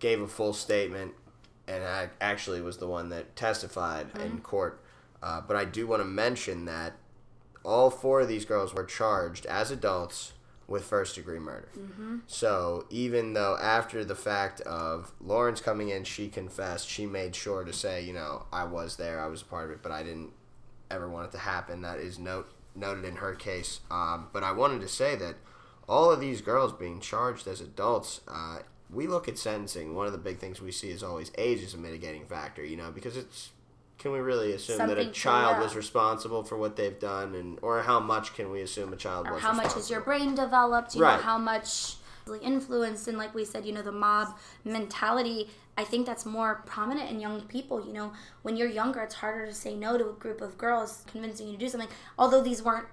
gave 0.01 0.21
a 0.21 0.27
full 0.27 0.53
statement, 0.55 1.13
and 1.69 1.85
I 1.85 2.09
actually 2.21 2.61
was 2.61 2.79
the 2.79 2.87
one 2.89 3.11
that 3.11 3.37
testified 3.37 4.09
in 4.25 4.41
court. 4.41 4.81
Uh, 5.23 5.41
but 5.47 5.57
I 5.57 5.65
do 5.65 5.87
want 5.87 6.01
to 6.01 6.07
mention 6.07 6.65
that 6.67 6.95
all 7.65 7.91
four 7.91 8.21
of 8.23 8.29
these 8.29 8.45
girls 8.45 8.75
were 8.75 8.85
charged 8.85 9.47
as 9.47 9.71
adults 9.71 10.33
with 10.67 10.85
first 10.85 11.15
degree 11.15 11.39
murder. 11.39 11.69
So 12.27 12.87
even 12.91 13.35
though 13.35 13.57
after 13.61 14.05
the 14.05 14.15
fact 14.15 14.61
of 14.63 15.13
Lawrence 15.21 15.61
coming 15.61 15.91
in, 15.91 16.05
she 16.05 16.29
confessed, 16.29 16.89
she 16.89 17.05
made 17.07 17.35
sure 17.37 17.65
to 17.65 17.73
say, 17.73 18.03
you 18.03 18.15
know, 18.15 18.47
I 18.53 18.65
was 18.65 18.97
there, 18.97 19.21
I 19.21 19.27
was 19.27 19.43
a 19.43 19.45
part 19.45 19.67
of 19.67 19.71
it, 19.73 19.83
but 19.83 19.93
I 19.93 20.03
didn't 20.03 20.33
ever 20.95 21.09
want 21.09 21.29
it 21.29 21.33
to 21.33 21.39
happen. 21.39 21.83
That 21.83 21.99
is 21.99 22.19
note 22.19 22.49
noted 22.75 23.05
in 23.05 23.17
her 23.17 23.35
case. 23.35 23.81
Um, 23.91 24.29
but 24.33 24.43
I 24.43 24.53
wanted 24.53 24.81
to 24.81 24.89
say 24.89 25.17
that 25.17 25.37
all 25.89 26.11
of 26.11 26.21
these 26.21 26.41
girls 26.41 26.73
being 26.73 27.01
charged 27.01 27.47
as 27.47 27.61
adults, 27.61 28.21
uh, 28.29 28.59
we 28.91 29.07
look 29.07 29.29
at 29.29 29.39
sentencing. 29.39 29.95
One 29.95 30.07
of 30.07 30.13
the 30.13 30.19
big 30.19 30.39
things 30.39 30.61
we 30.61 30.73
see 30.73 30.91
is 30.91 31.03
always 31.03 31.31
age 31.39 31.63
is 31.63 31.75
a 31.75 31.79
mitigating 31.79 32.27
factor, 32.27 32.65
you 32.65 32.77
know, 32.77 32.91
because 32.91 33.17
it's. 33.17 33.51
Can 33.97 34.11
we 34.11 34.19
really 34.19 34.53
assume 34.53 34.79
that 34.79 34.99
a 34.99 35.11
child 35.11 35.63
was 35.63 35.77
responsible 35.77 36.43
for 36.43 36.59
what 36.59 36.75
they've 36.75 36.99
done, 36.99 37.35
and 37.37 37.59
or 37.63 37.81
how 37.83 38.01
much 38.01 38.35
can 38.35 38.51
we 38.51 38.61
assume 38.61 38.93
a 38.93 38.97
child 38.97 39.29
or 39.29 39.35
was? 39.35 39.43
how 39.43 39.53
much 39.53 39.77
is 39.77 39.89
your 39.89 40.01
brain 40.01 40.35
developed 40.35 40.97
you 40.97 41.01
know 41.01 41.17
how 41.17 41.39
much 41.39 41.95
influenced 42.43 43.07
and 43.07 43.17
like 43.17 43.33
we 43.35 43.45
said 43.45 43.65
you 43.65 43.73
know 43.73 43.83
the 43.83 43.93
mob 43.93 44.37
mentality 44.65 45.49
i 45.77 45.85
think 45.85 46.07
that's 46.07 46.25
more 46.25 46.63
prominent 46.67 47.11
in 47.11 47.21
young 47.21 47.41
people 47.43 47.85
you 47.87 47.93
know? 47.93 48.13
When 48.43 48.57
you're 48.57 48.69
younger 48.69 49.01
it's 49.03 49.17
harder 49.17 49.47
to 49.47 49.55
say 49.55 49.75
no 49.75 49.97
to 49.99 50.11
a 50.11 50.13
group 50.13 50.41
of 50.41 50.57
girls 50.59 51.05
convincing 51.07 51.47
you 51.49 51.55
to 51.55 51.59
do 51.59 51.69
something. 51.69 51.89
Although 52.19 52.43
these 52.43 52.63
weren't 52.63 52.87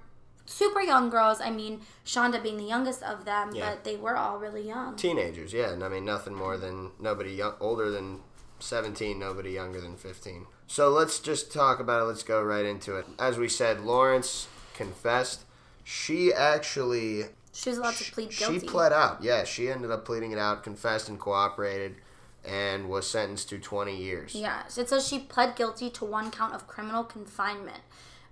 super 0.45 0.81
young 0.81 1.09
girls 1.09 1.39
i 1.39 1.49
mean 1.49 1.81
shanda 2.05 2.41
being 2.41 2.57
the 2.57 2.63
youngest 2.63 3.01
of 3.03 3.25
them 3.25 3.51
Yeah. 3.53 3.69
but 3.69 3.83
they 3.83 3.95
were 3.95 4.17
all 4.17 4.37
really 4.39 4.67
young. 4.67 4.95
Teenagers 4.95 5.53
yeah 5.53 5.69
and 5.71 5.83
i 5.83 5.87
mean 5.89 6.03
nothing 6.05 6.33
more 6.33 6.57
than 6.57 6.91
nobody 6.99 7.31
young, 7.31 7.53
older 7.59 7.89
than 7.91 8.19
17 8.59 9.17
nobody 9.19 9.51
younger 9.51 9.79
than 9.79 9.95
15 9.95 10.45
so 10.67 10.89
let's 10.89 11.19
just 11.19 11.51
talk 11.51 11.81
about 11.81 12.01
it. 12.01 12.05
Let's 12.05 12.23
go 12.23 12.41
right 12.41 12.65
into 12.65 12.95
it. 12.95 13.05
As 13.19 13.37
we 13.37 13.49
said 13.49 13.81
lawrence 13.81 14.47
confessed. 14.73 15.41
She 15.83 16.33
actually 16.33 17.25
she 17.53 17.69
was 17.69 17.77
allowed 17.77 17.95
to 17.95 18.11
plead 18.11 18.29
guilty. 18.29 18.59
she 18.59 18.65
pled 18.65 18.93
out. 18.93 19.21
Yeah 19.21 19.43
she 19.43 19.69
ended 19.69 19.91
up 19.91 20.05
pleading 20.05 20.31
it 20.31 20.37
out 20.39 20.63
confessed 20.63 21.09
and 21.09 21.19
cooperated 21.19 21.95
and 22.45 22.89
was 22.89 23.07
sentenced 23.07 23.49
to 23.49 23.59
20 23.59 23.95
years. 23.95 24.35
Yeah 24.35 24.63
it 24.81 24.89
says 24.89 25.07
she 25.07 25.19
pled 25.19 25.55
guilty 25.55 25.89
to 25.91 26.05
one 26.05 26.31
count 26.31 26.53
of 26.53 26.67
criminal 26.67 27.03
confinement 27.03 27.81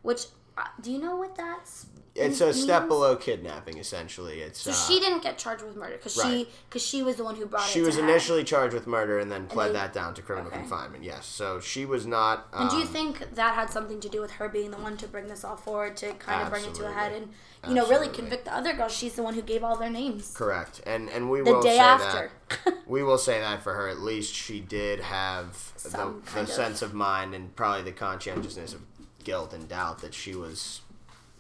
which 0.02 0.26
uh, 0.58 0.64
do 0.82 0.92
you 0.92 1.00
know 1.00 1.16
what 1.16 1.36
that's 1.36 1.86
it's 2.16 2.42
a 2.42 2.54
step 2.54 2.88
below 2.88 3.16
kidnapping 3.16 3.78
essentially 3.78 4.42
it's 4.42 4.60
So 4.62 4.72
uh, 4.72 4.74
she 4.74 5.00
didn't 5.00 5.22
get 5.24 5.38
charged 5.38 5.64
with 5.64 5.76
murder 5.76 5.98
because 5.98 6.14
she 6.16 6.22
right. 6.22 6.48
because 6.68 6.82
she 6.86 7.04
was 7.04 7.16
the 7.18 7.24
one 7.24 7.36
who 7.36 7.46
brought 7.46 7.66
it. 7.68 7.72
she 7.72 7.80
to 7.80 7.86
was 7.86 7.96
head. 7.96 8.04
initially 8.06 8.44
charged 8.44 8.74
with 8.74 8.88
murder 8.88 9.20
and 9.20 9.32
then 9.32 9.48
pled 9.48 9.70
they- 9.70 9.74
that 9.74 9.94
down 9.94 10.14
to 10.16 10.22
criminal 10.22 10.50
okay. 10.50 10.60
confinement 10.60 11.04
yes 11.04 11.26
so 11.26 11.60
she 11.60 11.86
was 11.86 12.06
not 12.06 12.48
And 12.54 12.70
do 12.70 12.78
you 12.78 12.84
um, 12.84 12.88
think 12.88 13.36
that 13.36 13.56
had 13.56 13.70
something 13.70 14.00
to 14.02 14.10
do 14.10 14.22
with 14.22 14.32
her 14.32 14.50
being 14.50 14.72
the 14.72 14.78
one 14.78 14.98
to 14.98 15.08
bring 15.08 15.28
this 15.28 15.44
all 15.44 15.56
forward 15.56 15.96
to 15.98 16.14
kind 16.14 16.42
of 16.44 16.50
bring 16.50 16.66
it 16.66 16.74
to 16.76 16.86
a 16.88 16.92
head 16.92 17.12
and 17.14 17.30
you 17.68 17.74
know 17.76 17.84
really 17.88 18.08
Absolutely. 18.08 18.16
convict 18.22 18.46
the 18.46 18.56
other 18.56 18.74
girls? 18.74 18.96
She's 18.96 19.14
the 19.16 19.24
one 19.24 19.34
who 19.34 19.42
gave 19.42 19.64
all 19.66 19.76
their 19.76 19.90
names. 19.90 20.32
Correct, 20.34 20.80
and 20.86 21.10
and 21.10 21.30
we 21.30 21.42
The 21.42 21.52
will 21.54 21.62
day 21.62 21.76
say 21.76 21.80
after. 21.80 22.32
that 22.66 22.74
we 22.88 23.04
will 23.04 23.18
say 23.18 23.40
that 23.42 23.62
for 23.62 23.74
her 23.74 23.88
at 23.90 24.00
least 24.00 24.34
she 24.34 24.62
did 24.62 25.02
have 25.02 25.74
the, 25.84 25.90
Some 25.90 26.22
the 26.24 26.32
kind 26.32 26.48
of- 26.48 26.54
sense 26.54 26.82
of 26.82 26.94
mind 26.94 27.34
and 27.36 27.54
probably 27.56 27.84
the 27.84 27.92
conscientiousness 27.92 28.74
of 28.74 28.82
guilt 29.26 29.54
and 29.54 29.68
doubt 29.68 30.00
that 30.00 30.14
she 30.14 30.34
was 30.36 30.82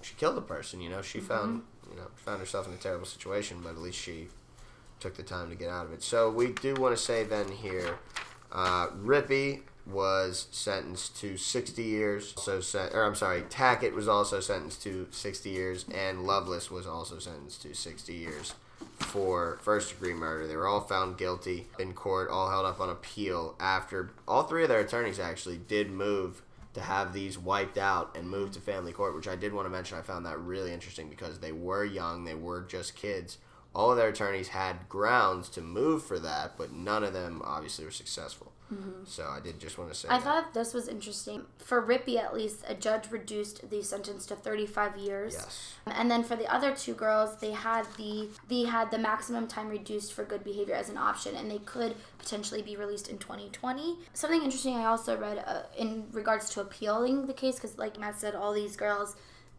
she 0.01 0.13
killed 0.15 0.37
a 0.37 0.41
person. 0.41 0.81
You 0.81 0.89
know, 0.89 1.01
she 1.01 1.19
found 1.19 1.61
Mm-hmm. 1.61 1.91
you 1.91 1.97
know 1.97 2.07
found 2.15 2.39
herself 2.39 2.67
in 2.67 2.73
a 2.73 2.77
terrible 2.77 3.05
situation, 3.05 3.59
but 3.63 3.69
at 3.71 3.77
least 3.77 3.97
she 3.99 4.27
took 4.99 5.15
the 5.15 5.23
time 5.23 5.49
to 5.49 5.55
get 5.55 5.69
out 5.69 5.85
of 5.85 5.93
it. 5.93 6.03
So 6.03 6.29
we 6.29 6.47
do 6.53 6.73
want 6.75 6.95
to 6.95 7.01
say 7.01 7.23
then 7.23 7.49
here, 7.51 7.97
uh, 8.51 8.87
Rippey 8.87 9.61
was 9.87 10.47
sentenced 10.51 11.17
to 11.21 11.35
60 11.37 11.81
years. 11.81 12.33
So, 12.37 12.59
sen- 12.61 12.91
or 12.93 13.03
I'm 13.03 13.15
sorry, 13.15 13.41
Tackett 13.43 13.93
was 13.93 14.07
also 14.07 14.39
sentenced 14.39 14.83
to 14.83 15.07
60 15.09 15.49
years, 15.49 15.85
and 15.93 16.25
Loveless 16.25 16.69
was 16.69 16.85
also 16.85 17.17
sentenced 17.17 17.61
to 17.63 17.73
60 17.73 18.13
years 18.13 18.53
for 18.99 19.57
first 19.61 19.89
degree 19.89 20.13
murder. 20.13 20.45
They 20.47 20.55
were 20.57 20.67
all 20.67 20.81
found 20.81 21.17
guilty 21.17 21.67
in 21.79 21.93
court, 21.93 22.29
all 22.29 22.49
held 22.49 22.65
up 22.65 22.79
on 22.81 22.89
appeal 22.89 23.55
after 23.59 24.11
all 24.27 24.43
three 24.43 24.63
of 24.63 24.69
their 24.69 24.81
attorneys 24.81 25.17
actually 25.19 25.57
did 25.57 25.89
move 25.89 26.41
to 26.73 26.81
have 26.81 27.13
these 27.13 27.37
wiped 27.37 27.77
out 27.77 28.15
and 28.15 28.29
moved 28.29 28.53
to 28.53 28.61
family 28.61 28.93
court, 28.93 29.15
which 29.15 29.27
I 29.27 29.35
did 29.35 29.53
want 29.53 29.65
to 29.65 29.71
mention. 29.71 29.97
I 29.97 30.01
found 30.01 30.25
that 30.25 30.39
really 30.39 30.71
interesting 30.71 31.09
because 31.09 31.39
they 31.39 31.51
were 31.51 31.83
young, 31.83 32.23
they 32.23 32.35
were 32.35 32.61
just 32.61 32.95
kids. 32.95 33.37
All 33.73 33.91
of 33.91 33.97
their 33.97 34.09
attorneys 34.09 34.49
had 34.49 34.89
grounds 34.89 35.49
to 35.49 35.61
move 35.61 36.03
for 36.03 36.19
that, 36.19 36.57
but 36.57 36.71
none 36.71 37.03
of 37.03 37.13
them 37.13 37.41
obviously 37.43 37.85
were 37.85 37.91
successful. 37.91 38.51
So 39.05 39.23
I 39.27 39.39
did 39.39 39.59
just 39.59 39.77
want 39.77 39.91
to 39.91 39.97
say 39.97 40.07
Mm-hmm. 40.07 40.15
I 40.15 40.19
that. 40.19 40.23
thought 40.23 40.53
this 40.53 40.73
was 40.73 40.87
interesting. 40.87 41.43
For 41.57 41.81
Rippey, 41.81 42.17
at 42.17 42.33
least, 42.33 42.63
a 42.67 42.75
judge 42.75 43.09
reduced 43.09 43.69
the 43.69 43.81
sentence 43.83 44.25
to 44.27 44.35
35 44.35 44.97
years. 44.97 45.33
Yes. 45.33 45.73
And 45.87 46.09
then 46.11 46.23
for 46.23 46.35
the 46.35 46.45
other 46.53 46.75
two 46.75 46.93
girls, 46.93 47.37
they 47.39 47.51
had 47.51 47.85
the 47.97 48.29
they 48.47 48.63
had 48.65 48.91
the 48.91 48.97
maximum 48.99 49.47
time 49.47 49.69
reduced 49.69 50.13
for 50.13 50.23
good 50.23 50.43
behavior 50.43 50.75
as 50.75 50.89
an 50.89 50.97
option, 50.97 51.35
and 51.35 51.49
they 51.49 51.59
could 51.59 51.95
potentially 52.19 52.61
be 52.61 52.75
released 52.75 53.07
in 53.07 53.17
2020. 53.17 53.97
Something 54.13 54.43
interesting 54.43 54.75
I 54.75 54.85
also 54.85 55.17
read 55.17 55.43
uh, 55.47 55.61
in 55.77 56.05
regards 56.11 56.49
to 56.51 56.61
appealing 56.61 57.25
the 57.27 57.33
case, 57.33 57.55
because 57.55 57.77
like 57.77 57.99
Matt 57.99 58.19
said, 58.19 58.35
all 58.35 58.53
these 58.53 58.75
girls 58.75 59.15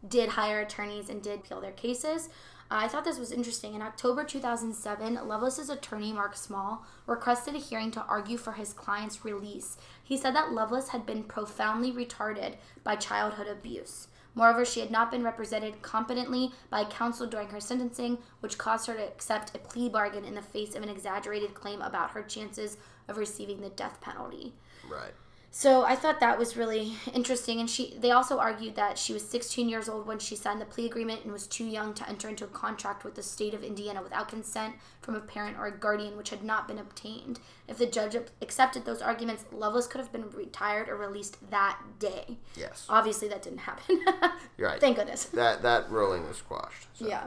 did 0.07 0.29
hire 0.29 0.61
attorneys 0.61 1.09
and 1.09 1.21
did 1.21 1.39
appeal 1.41 1.61
their 1.61 1.71
cases. 1.73 2.29
I 2.73 2.87
thought 2.87 3.03
this 3.03 3.19
was 3.19 3.33
interesting. 3.33 3.73
In 3.73 3.81
October 3.81 4.23
2007, 4.23 5.15
Loveless's 5.27 5.69
attorney, 5.69 6.13
Mark 6.13 6.37
Small, 6.37 6.85
requested 7.05 7.53
a 7.53 7.57
hearing 7.57 7.91
to 7.91 8.03
argue 8.05 8.37
for 8.37 8.53
his 8.53 8.71
client's 8.71 9.25
release. 9.25 9.77
He 10.01 10.15
said 10.15 10.33
that 10.35 10.53
Loveless 10.53 10.89
had 10.89 11.05
been 11.05 11.23
profoundly 11.23 11.91
retarded 11.91 12.55
by 12.85 12.95
childhood 12.95 13.47
abuse. 13.47 14.07
Moreover, 14.35 14.63
she 14.63 14.79
had 14.79 14.89
not 14.89 15.11
been 15.11 15.21
represented 15.23 15.81
competently 15.81 16.53
by 16.69 16.85
counsel 16.85 17.27
during 17.27 17.49
her 17.49 17.59
sentencing, 17.59 18.19
which 18.39 18.57
caused 18.57 18.87
her 18.87 18.93
to 18.93 19.05
accept 19.05 19.53
a 19.53 19.59
plea 19.59 19.89
bargain 19.89 20.23
in 20.23 20.35
the 20.35 20.41
face 20.41 20.73
of 20.73 20.81
an 20.81 20.89
exaggerated 20.89 21.53
claim 21.53 21.81
about 21.81 22.11
her 22.11 22.23
chances 22.23 22.77
of 23.09 23.17
receiving 23.17 23.59
the 23.59 23.69
death 23.69 23.99
penalty. 23.99 24.53
Right. 24.89 25.11
So 25.53 25.83
I 25.83 25.97
thought 25.97 26.21
that 26.21 26.39
was 26.39 26.55
really 26.55 26.93
interesting, 27.13 27.59
and 27.59 27.69
she. 27.69 27.93
They 27.99 28.11
also 28.11 28.39
argued 28.39 28.75
that 28.75 28.97
she 28.97 29.11
was 29.11 29.27
16 29.27 29.67
years 29.67 29.89
old 29.89 30.07
when 30.07 30.17
she 30.17 30.35
signed 30.37 30.61
the 30.61 30.65
plea 30.65 30.85
agreement 30.85 31.23
and 31.23 31.33
was 31.33 31.45
too 31.45 31.65
young 31.65 31.93
to 31.95 32.07
enter 32.07 32.29
into 32.29 32.45
a 32.45 32.47
contract 32.47 33.03
with 33.03 33.15
the 33.15 33.21
state 33.21 33.53
of 33.53 33.61
Indiana 33.61 34.01
without 34.01 34.29
consent 34.29 34.75
from 35.01 35.13
a 35.15 35.19
parent 35.19 35.57
or 35.57 35.67
a 35.67 35.77
guardian, 35.77 36.15
which 36.15 36.29
had 36.29 36.41
not 36.41 36.69
been 36.69 36.79
obtained. 36.79 37.41
If 37.67 37.77
the 37.77 37.85
judge 37.85 38.15
accepted 38.41 38.85
those 38.85 39.01
arguments, 39.01 39.43
Loveless 39.51 39.87
could 39.87 39.99
have 39.99 40.11
been 40.11 40.29
retired 40.29 40.87
or 40.87 40.95
released 40.95 41.37
that 41.49 41.77
day. 41.99 42.37
Yes. 42.55 42.85
Obviously, 42.87 43.27
that 43.27 43.41
didn't 43.41 43.59
happen. 43.59 43.99
You're 44.57 44.69
right. 44.69 44.79
Thank 44.79 44.95
goodness. 44.97 45.25
That 45.25 45.61
that 45.63 45.89
ruling 45.91 46.25
was 46.27 46.37
squashed. 46.37 46.87
so. 46.93 47.07
Yeah. 47.07 47.25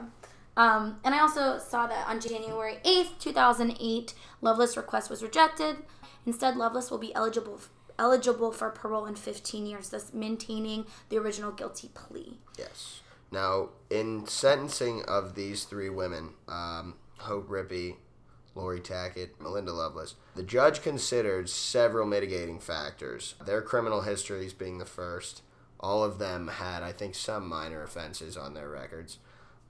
Um, 0.57 0.99
and 1.03 1.13
I 1.13 1.19
also 1.19 1.59
saw 1.59 1.85
that 1.85 2.07
on 2.07 2.19
January 2.19 2.77
8th, 2.85 3.19
2008, 3.19 4.13
Loveless' 4.41 4.77
request 4.77 5.09
was 5.09 5.21
rejected. 5.21 5.77
Instead, 6.25 6.55
Loveless 6.55 6.89
will 6.89 6.97
be 6.97 7.13
eligible 7.13 7.59
eligible 7.97 8.51
for 8.51 8.69
parole 8.69 9.05
in 9.05 9.15
15 9.15 9.65
years, 9.65 9.89
thus 9.89 10.13
maintaining 10.13 10.85
the 11.09 11.17
original 11.17 11.51
guilty 11.51 11.89
plea. 11.93 12.37
Yes. 12.57 13.01
Now, 13.31 13.69
in 13.89 14.27
sentencing 14.27 15.03
of 15.07 15.35
these 15.35 15.63
three 15.63 15.89
women, 15.89 16.29
um, 16.47 16.95
Hope 17.17 17.49
Rippey, 17.49 17.95
Laurie 18.53 18.79
Tackett, 18.79 19.31
Melinda 19.39 19.73
Loveless, 19.73 20.15
the 20.35 20.43
judge 20.43 20.81
considered 20.81 21.49
several 21.49 22.05
mitigating 22.05 22.59
factors. 22.59 23.35
Their 23.45 23.61
criminal 23.61 24.01
histories 24.01 24.53
being 24.53 24.77
the 24.77 24.85
first. 24.85 25.41
All 25.79 26.03
of 26.03 26.19
them 26.19 26.47
had, 26.47 26.81
I 26.83 26.93
think, 26.93 27.15
some 27.15 27.49
minor 27.49 27.83
offenses 27.83 28.37
on 28.37 28.53
their 28.53 28.69
records. 28.69 29.17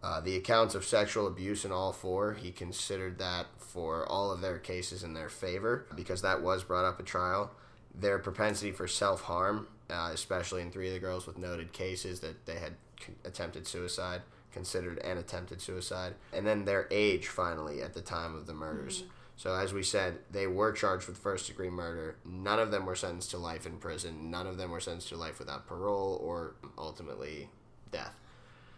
Uh, 0.04 0.22
the 0.22 0.36
accounts 0.36 0.76
of 0.76 0.86
sexual 0.86 1.26
abuse 1.26 1.66
in 1.66 1.72
all 1.72 1.92
four, 1.92 2.34
he 2.34 2.52
considered 2.52 3.18
that 3.18 3.48
for 3.58 4.08
all 4.08 4.30
of 4.30 4.40
their 4.40 4.60
cases 4.60 5.04
in 5.04 5.16
their 5.16 5.30
favor 5.30 5.88
because 5.96 6.22
that 6.22 6.44
was 6.44 6.64
brought 6.64 6.86
up 6.86 7.00
at 7.00 7.08
trial. 7.08 7.50
Their 7.98 8.20
propensity 8.20 8.72
for 8.72 8.88
self 8.88 9.22
harm, 9.22 9.68
uh, 9.90 10.10
especially 10.14 10.62
in 10.62 10.72
three 10.72 10.88
of 10.88 10.94
the 10.94 11.00
girls 11.00 11.26
with 11.26 11.38
noted 11.38 11.72
cases 11.74 12.20
that 12.22 12.46
they 12.46 12.56
had 12.56 12.74
con- 13.00 13.16
attempted 13.24 13.68
suicide, 13.68 14.22
considered 14.52 14.98
an 15.00 15.18
attempted 15.18 15.62
suicide, 15.62 16.14
and 16.34 16.46
then 16.46 16.66
their 16.66 16.88
age 16.92 17.28
finally 17.28 17.82
at 17.82 17.94
the 17.94 18.02
time 18.02 18.36
of 18.36 18.48
the 18.48 18.54
murders. 18.54 19.04
So, 19.38 19.54
as 19.54 19.74
we 19.74 19.84
said, 19.84 20.20
they 20.32 20.48
were 20.48 20.72
charged 20.72 21.08
with 21.08 21.18
first 21.18 21.48
degree 21.48 21.70
murder. 21.70 22.16
None 22.26 22.58
of 22.60 22.72
them 22.72 22.86
were 22.86 22.96
sentenced 22.96 23.32
to 23.32 23.38
life 23.38 23.66
in 23.66 23.78
prison. 23.78 24.32
None 24.32 24.48
of 24.48 24.58
them 24.58 24.72
were 24.72 24.80
sentenced 24.80 25.10
to 25.10 25.18
life 25.18 25.40
without 25.40 25.68
parole 25.68 26.20
or 26.24 26.56
ultimately 26.78 27.50
death. 27.92 28.14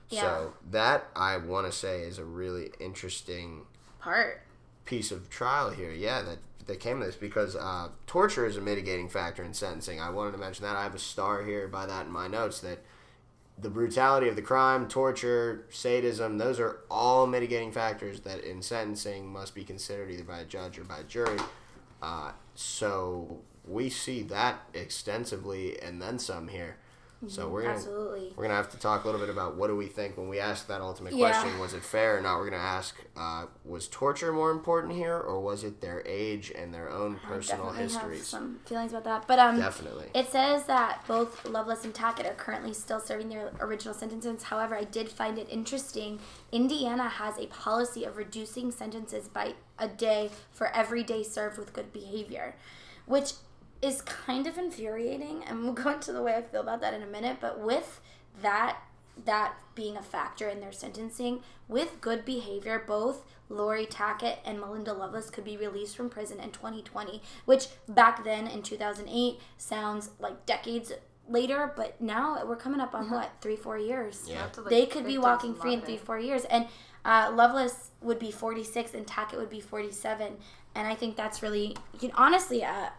Yeah. 0.09 0.21
So, 0.21 0.53
that 0.71 1.07
I 1.15 1.37
want 1.37 1.67
to 1.67 1.71
say 1.71 2.01
is 2.01 2.17
a 2.17 2.25
really 2.25 2.71
interesting 2.79 3.65
Part. 3.99 4.41
piece 4.85 5.11
of 5.11 5.29
trial 5.29 5.69
here. 5.69 5.91
Yeah, 5.91 6.23
that 6.23 6.39
that 6.67 6.79
came 6.79 6.99
to 6.99 7.05
this 7.05 7.15
because 7.15 7.55
uh, 7.55 7.89
torture 8.05 8.45
is 8.45 8.57
a 8.57 8.61
mitigating 8.61 9.09
factor 9.09 9.43
in 9.43 9.53
sentencing. 9.53 9.99
I 9.99 10.09
wanted 10.09 10.33
to 10.33 10.37
mention 10.37 10.65
that. 10.65 10.75
I 10.75 10.83
have 10.83 10.95
a 10.95 10.99
star 10.99 11.43
here 11.43 11.67
by 11.67 11.85
that 11.85 12.05
in 12.05 12.11
my 12.11 12.27
notes 12.27 12.59
that 12.61 12.79
the 13.59 13.69
brutality 13.69 14.27
of 14.27 14.35
the 14.35 14.41
crime, 14.41 14.87
torture, 14.87 15.65
sadism, 15.69 16.37
those 16.37 16.59
are 16.59 16.81
all 16.91 17.25
mitigating 17.25 17.71
factors 17.71 18.19
that 18.21 18.43
in 18.43 18.61
sentencing 18.61 19.27
must 19.27 19.55
be 19.55 19.63
considered 19.63 20.11
either 20.11 20.23
by 20.23 20.39
a 20.39 20.45
judge 20.45 20.77
or 20.77 20.83
by 20.83 20.99
a 20.99 21.03
jury. 21.03 21.39
Uh, 22.01 22.31
so 22.53 23.39
we 23.65 23.89
see 23.89 24.21
that 24.21 24.61
extensively 24.73 25.81
and 25.81 26.01
then 26.01 26.19
some 26.19 26.49
here. 26.49 26.77
So 27.25 27.49
we're 27.49 27.63
gonna 27.63 27.73
Absolutely. 27.73 28.31
we're 28.35 28.43
gonna 28.43 28.55
have 28.55 28.69
to 28.69 28.77
talk 28.77 29.03
a 29.03 29.07
little 29.07 29.19
bit 29.19 29.31
about 29.31 29.55
what 29.55 29.67
do 29.67 29.75
we 29.75 29.87
think 29.87 30.17
when 30.17 30.29
we 30.29 30.37
ask 30.39 30.67
that 30.67 30.81
ultimate 30.81 31.13
Yeah. 31.13 31.31
question: 31.31 31.57
was 31.59 31.73
it 31.73 31.81
fair 31.83 32.17
or 32.17 32.21
not? 32.21 32.37
We're 32.37 32.51
gonna 32.51 32.61
ask: 32.61 32.95
uh, 33.17 33.47
was 33.65 33.87
torture 33.87 34.31
more 34.31 34.51
important 34.51 34.93
here, 34.93 35.17
or 35.17 35.39
was 35.39 35.63
it 35.63 35.81
their 35.81 36.03
age 36.05 36.51
and 36.55 36.71
their 36.71 36.91
own 36.91 37.19
personal 37.25 37.71
Definitely 37.71 37.81
have 37.93 38.01
histories? 38.03 38.27
some 38.27 38.59
feelings 38.65 38.91
about 38.91 39.03
that. 39.05 39.27
But 39.27 39.39
um, 39.39 39.57
Definitely. 39.57 40.11
It 40.13 40.29
says 40.31 40.65
that 40.65 41.03
both 41.07 41.43
Loveless 41.47 41.83
and 41.85 41.93
Tackett 41.93 42.29
are 42.29 42.35
currently 42.35 42.73
still 42.73 42.99
serving 42.99 43.29
their 43.29 43.51
original 43.59 43.95
sentences. 43.95 44.43
However, 44.43 44.75
I 44.77 44.83
did 44.83 45.09
find 45.09 45.39
it 45.39 45.47
interesting. 45.49 46.19
Indiana 46.51 47.09
has 47.09 47.39
a 47.39 47.47
policy 47.47 48.03
of 48.05 48.17
reducing 48.17 48.69
sentences 48.69 49.27
by 49.27 49.55
a 49.79 49.87
day 49.87 50.29
for 50.51 50.67
every 50.67 51.01
day 51.03 51.23
served 51.23 51.57
with 51.57 51.73
good 51.73 51.91
behavior, 51.91 52.55
which 53.07 53.33
is 53.81 54.01
kind 54.01 54.47
of 54.47 54.57
infuriating. 54.57 55.43
And 55.45 55.63
we'll 55.63 55.73
go 55.83 55.91
into 55.91 56.11
the 56.11 56.21
way 56.21 56.35
I 56.35 56.41
feel 56.41 56.61
about 56.61 56.81
that 56.81 56.93
in 56.93 57.03
a 57.03 57.07
minute. 57.07 57.37
But 57.39 57.59
with 57.59 58.01
that 58.41 58.79
that 59.25 59.55
being 59.73 59.97
a 59.97 60.01
factor 60.01 60.47
in 60.47 60.59
their 60.59 60.71
sentencing, 60.71 61.41
with 61.67 61.99
good 62.01 62.23
behavior, 62.23 62.83
both 62.85 63.23
Laurie 63.49 63.85
Tackett 63.85 64.37
and 64.45 64.59
Melinda 64.59 64.93
Loveless 64.93 65.29
could 65.29 65.43
be 65.43 65.57
released 65.57 65.95
from 65.95 66.09
prison 66.09 66.39
in 66.39 66.51
2020, 66.51 67.21
which 67.45 67.67
back 67.87 68.23
then 68.23 68.47
in 68.47 68.61
2008 68.61 69.39
sounds 69.57 70.11
like 70.19 70.45
decades 70.45 70.91
later, 71.29 71.73
but 71.75 71.99
now 72.01 72.43
we're 72.45 72.55
coming 72.55 72.79
up 72.79 72.93
on 72.93 73.09
what, 73.09 73.31
three, 73.41 73.55
four 73.55 73.77
years? 73.77 74.25
Yeah. 74.27 74.45
Up 74.45 74.57
like, 74.57 74.69
They 74.69 74.85
could 74.85 75.05
be 75.05 75.17
walking 75.17 75.53
free 75.55 75.73
in 75.73 75.81
three, 75.81 75.97
four 75.97 76.19
years. 76.19 76.45
And 76.45 76.67
uh, 77.05 77.31
Loveless 77.33 77.91
would 78.01 78.19
be 78.19 78.31
46 78.31 78.93
and 78.93 79.05
Tackett 79.05 79.37
would 79.37 79.49
be 79.49 79.61
47. 79.61 80.37
And 80.75 80.87
I 80.87 80.95
think 80.95 81.15
that's 81.15 81.41
really, 81.41 81.75
you 81.99 82.09
know, 82.09 82.15
honestly, 82.17 82.63
uh, 82.63 82.89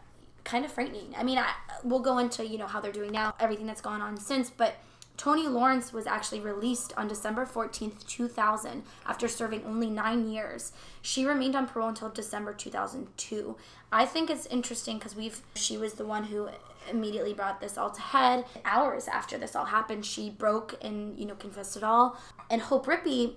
kind 0.49 0.65
of 0.65 0.73
frightening. 0.73 1.15
I 1.17 1.23
mean, 1.23 1.39
I, 1.39 1.53
we'll 1.85 2.01
go 2.01 2.19
into, 2.19 2.47
you 2.47 2.59
know, 2.59 2.67
how 2.67 2.81
they're 2.81 2.91
doing 2.91 3.13
now, 3.13 3.35
everything 3.39 3.67
that's 3.67 3.83
gone 3.83 4.01
on 4.01 4.17
since, 4.17 4.51
but 4.51 4.77
Toni 5.19 5.47
Lawrence 5.47 5.93
was 5.93 6.07
actually 6.07 6.41
released 6.41 6.95
on 6.97 7.07
December 7.07 7.45
14th, 7.45 8.07
2000, 8.07 8.83
after 9.05 9.29
serving 9.29 9.65
only 9.67 9.91
nine 9.91 10.29
years. 10.31 10.73
She 11.03 11.27
remained 11.27 11.55
on 11.55 11.67
parole 11.67 11.89
until 11.89 12.09
December 12.09 12.55
2002. 12.55 13.57
I 13.93 14.07
think 14.07 14.31
it's 14.31 14.47
interesting 14.47 14.99
because 14.99 15.17
we've, 15.17 15.43
she 15.55 15.77
was 15.77 15.95
the 15.95 16.07
one 16.07 16.25
who 16.25 16.49
immediately 16.89 17.35
brought 17.35 17.61
this 17.61 17.77
all 17.77 17.91
to 17.91 18.01
head. 18.01 18.45
Hours 18.65 19.09
after 19.09 19.37
this 19.37 19.55
all 19.55 19.67
happened, 19.67 20.07
she 20.07 20.31
broke 20.31 20.77
and, 20.81 21.19
you 21.19 21.27
know, 21.27 21.35
confessed 21.35 21.77
it 21.77 21.83
all. 21.83 22.17
And 22.49 22.63
Hope 22.63 22.87
Rippey, 22.87 23.35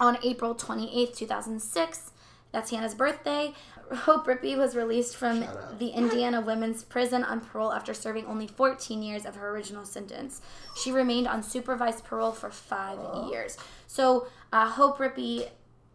on 0.00 0.18
April 0.24 0.54
28th, 0.54 1.16
2006, 1.16 2.10
that's 2.54 2.70
Hannah's 2.70 2.94
birthday. 2.94 3.52
Hope 3.92 4.26
Rippey 4.26 4.56
was 4.56 4.74
released 4.74 5.16
from 5.16 5.44
the 5.78 5.88
Indiana 5.88 6.40
Women's 6.40 6.82
Prison 6.82 7.22
on 7.22 7.40
parole 7.40 7.72
after 7.72 7.94
serving 7.94 8.26
only 8.26 8.46
14 8.46 9.02
years 9.02 9.26
of 9.26 9.36
her 9.36 9.50
original 9.50 9.84
sentence. 9.84 10.40
She 10.76 10.90
remained 10.90 11.26
on 11.26 11.42
supervised 11.42 12.04
parole 12.04 12.32
for 12.32 12.50
five 12.50 12.98
years. 13.30 13.56
So 13.86 14.28
uh, 14.52 14.68
Hope 14.68 14.98
Rippey, 14.98 15.48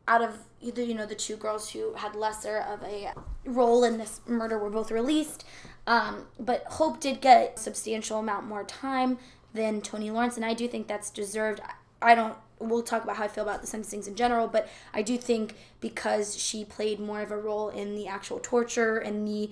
out 0.08 0.22
of 0.22 0.38
the, 0.62 0.86
you 0.86 0.94
know 0.94 1.06
the 1.06 1.16
two 1.16 1.36
girls 1.36 1.72
who 1.72 1.94
had 1.94 2.16
lesser 2.16 2.58
of 2.58 2.84
a 2.84 3.14
role 3.46 3.84
in 3.84 3.98
this 3.98 4.22
murder, 4.28 4.58
were 4.58 4.70
both 4.70 4.92
released. 4.92 5.46
Um, 5.88 6.26
but 6.40 6.64
Hope 6.66 7.00
did 7.00 7.22
get 7.22 7.54
a 7.56 7.60
substantial 7.60 8.20
amount 8.20 8.46
more 8.46 8.64
time 8.64 9.18
than 9.54 9.82
Toni 9.82 10.12
Lawrence, 10.12 10.36
and 10.36 10.46
I 10.46 10.54
do 10.54 10.68
think 10.68 10.88
that's 10.88 11.10
deserved. 11.10 11.62
I 12.02 12.16
don't. 12.16 12.36
We'll 12.60 12.84
talk 12.84 13.04
about 13.04 13.16
how 13.18 13.24
I 13.24 13.28
feel 13.28 13.44
about 13.44 13.62
the 13.62 13.68
sentencings 13.68 14.08
in 14.08 14.16
general, 14.16 14.48
but 14.48 14.68
I 14.94 15.02
do 15.02 15.18
think 15.18 15.56
because 15.80 16.38
she 16.38 16.66
played 16.66 17.00
more 17.00 17.22
of 17.22 17.32
a 17.32 17.38
role 17.38 17.70
in 17.70 17.96
the 17.96 18.08
actual 18.08 18.40
torture 18.40 18.98
and 18.98 19.28
the, 19.28 19.50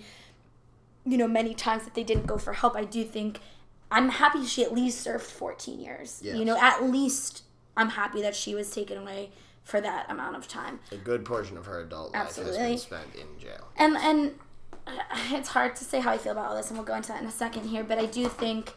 you 1.05 1.17
know, 1.17 1.27
many 1.27 1.53
times 1.53 1.83
that 1.85 1.95
they 1.95 2.03
didn't 2.03 2.25
go 2.25 2.37
for 2.37 2.53
help, 2.53 2.75
I 2.75 2.83
do 2.83 3.03
think 3.03 3.39
I'm 3.89 4.09
happy 4.09 4.45
she 4.45 4.63
at 4.63 4.73
least 4.73 5.01
served 5.01 5.25
14 5.25 5.79
years. 5.79 6.21
You 6.37 6.45
know, 6.45 6.57
at 6.59 6.83
least 6.83 7.43
I'm 7.77 7.89
happy 7.89 8.21
that 8.21 8.35
she 8.35 8.53
was 8.53 8.69
taken 8.69 8.97
away 8.97 9.29
for 9.63 9.81
that 9.81 10.09
amount 10.09 10.35
of 10.35 10.47
time. 10.47 10.79
A 10.91 10.97
good 10.97 11.25
portion 11.25 11.57
of 11.57 11.65
her 11.65 11.81
adult 11.81 12.13
life 12.13 12.35
has 12.35 12.57
been 12.57 12.77
spent 12.77 13.15
in 13.15 13.39
jail. 13.39 13.67
And 13.77 13.95
and 13.97 14.35
it's 15.31 15.49
hard 15.49 15.75
to 15.77 15.83
say 15.83 15.99
how 15.99 16.11
I 16.11 16.17
feel 16.17 16.31
about 16.33 16.49
all 16.49 16.55
this, 16.55 16.69
and 16.69 16.77
we'll 16.77 16.87
go 16.87 16.95
into 16.95 17.09
that 17.09 17.21
in 17.21 17.27
a 17.27 17.31
second 17.31 17.67
here. 17.67 17.83
But 17.83 17.99
I 17.99 18.05
do 18.05 18.27
think 18.27 18.73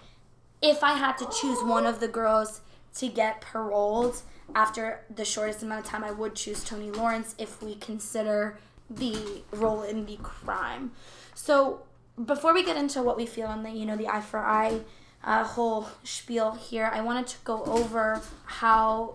if 0.63 0.83
I 0.83 0.95
had 0.95 1.17
to 1.19 1.29
choose 1.41 1.63
one 1.63 1.87
of 1.87 2.01
the 2.01 2.09
girls 2.09 2.61
to 2.97 3.09
get 3.09 3.41
paroled 3.41 4.23
after 4.55 5.01
the 5.15 5.25
shortest 5.25 5.63
amount 5.63 5.85
of 5.85 5.91
time, 5.91 6.05
I 6.05 6.11
would 6.11 6.35
choose 6.35 6.65
Toni 6.65 6.91
Lawrence 6.91 7.35
if 7.39 7.63
we 7.63 7.77
consider 7.77 8.59
the 8.89 9.43
role 9.53 9.83
in 9.83 10.07
the 10.07 10.17
crime. 10.17 10.93
So 11.35 11.83
before 12.25 12.53
we 12.53 12.65
get 12.65 12.77
into 12.77 13.03
what 13.03 13.17
we 13.17 13.27
feel 13.27 13.47
on 13.47 13.63
the 13.63 13.71
you 13.71 13.87
know 13.87 13.97
the 13.97 14.09
eye 14.09 14.21
for 14.21 14.41
eye 14.41 14.81
uh, 15.23 15.45
whole 15.45 15.89
spiel 16.03 16.53
here, 16.53 16.91
I 16.93 17.01
wanted 17.01 17.27
to 17.29 17.37
go 17.45 17.65
over 17.65 18.21
how 18.47 19.15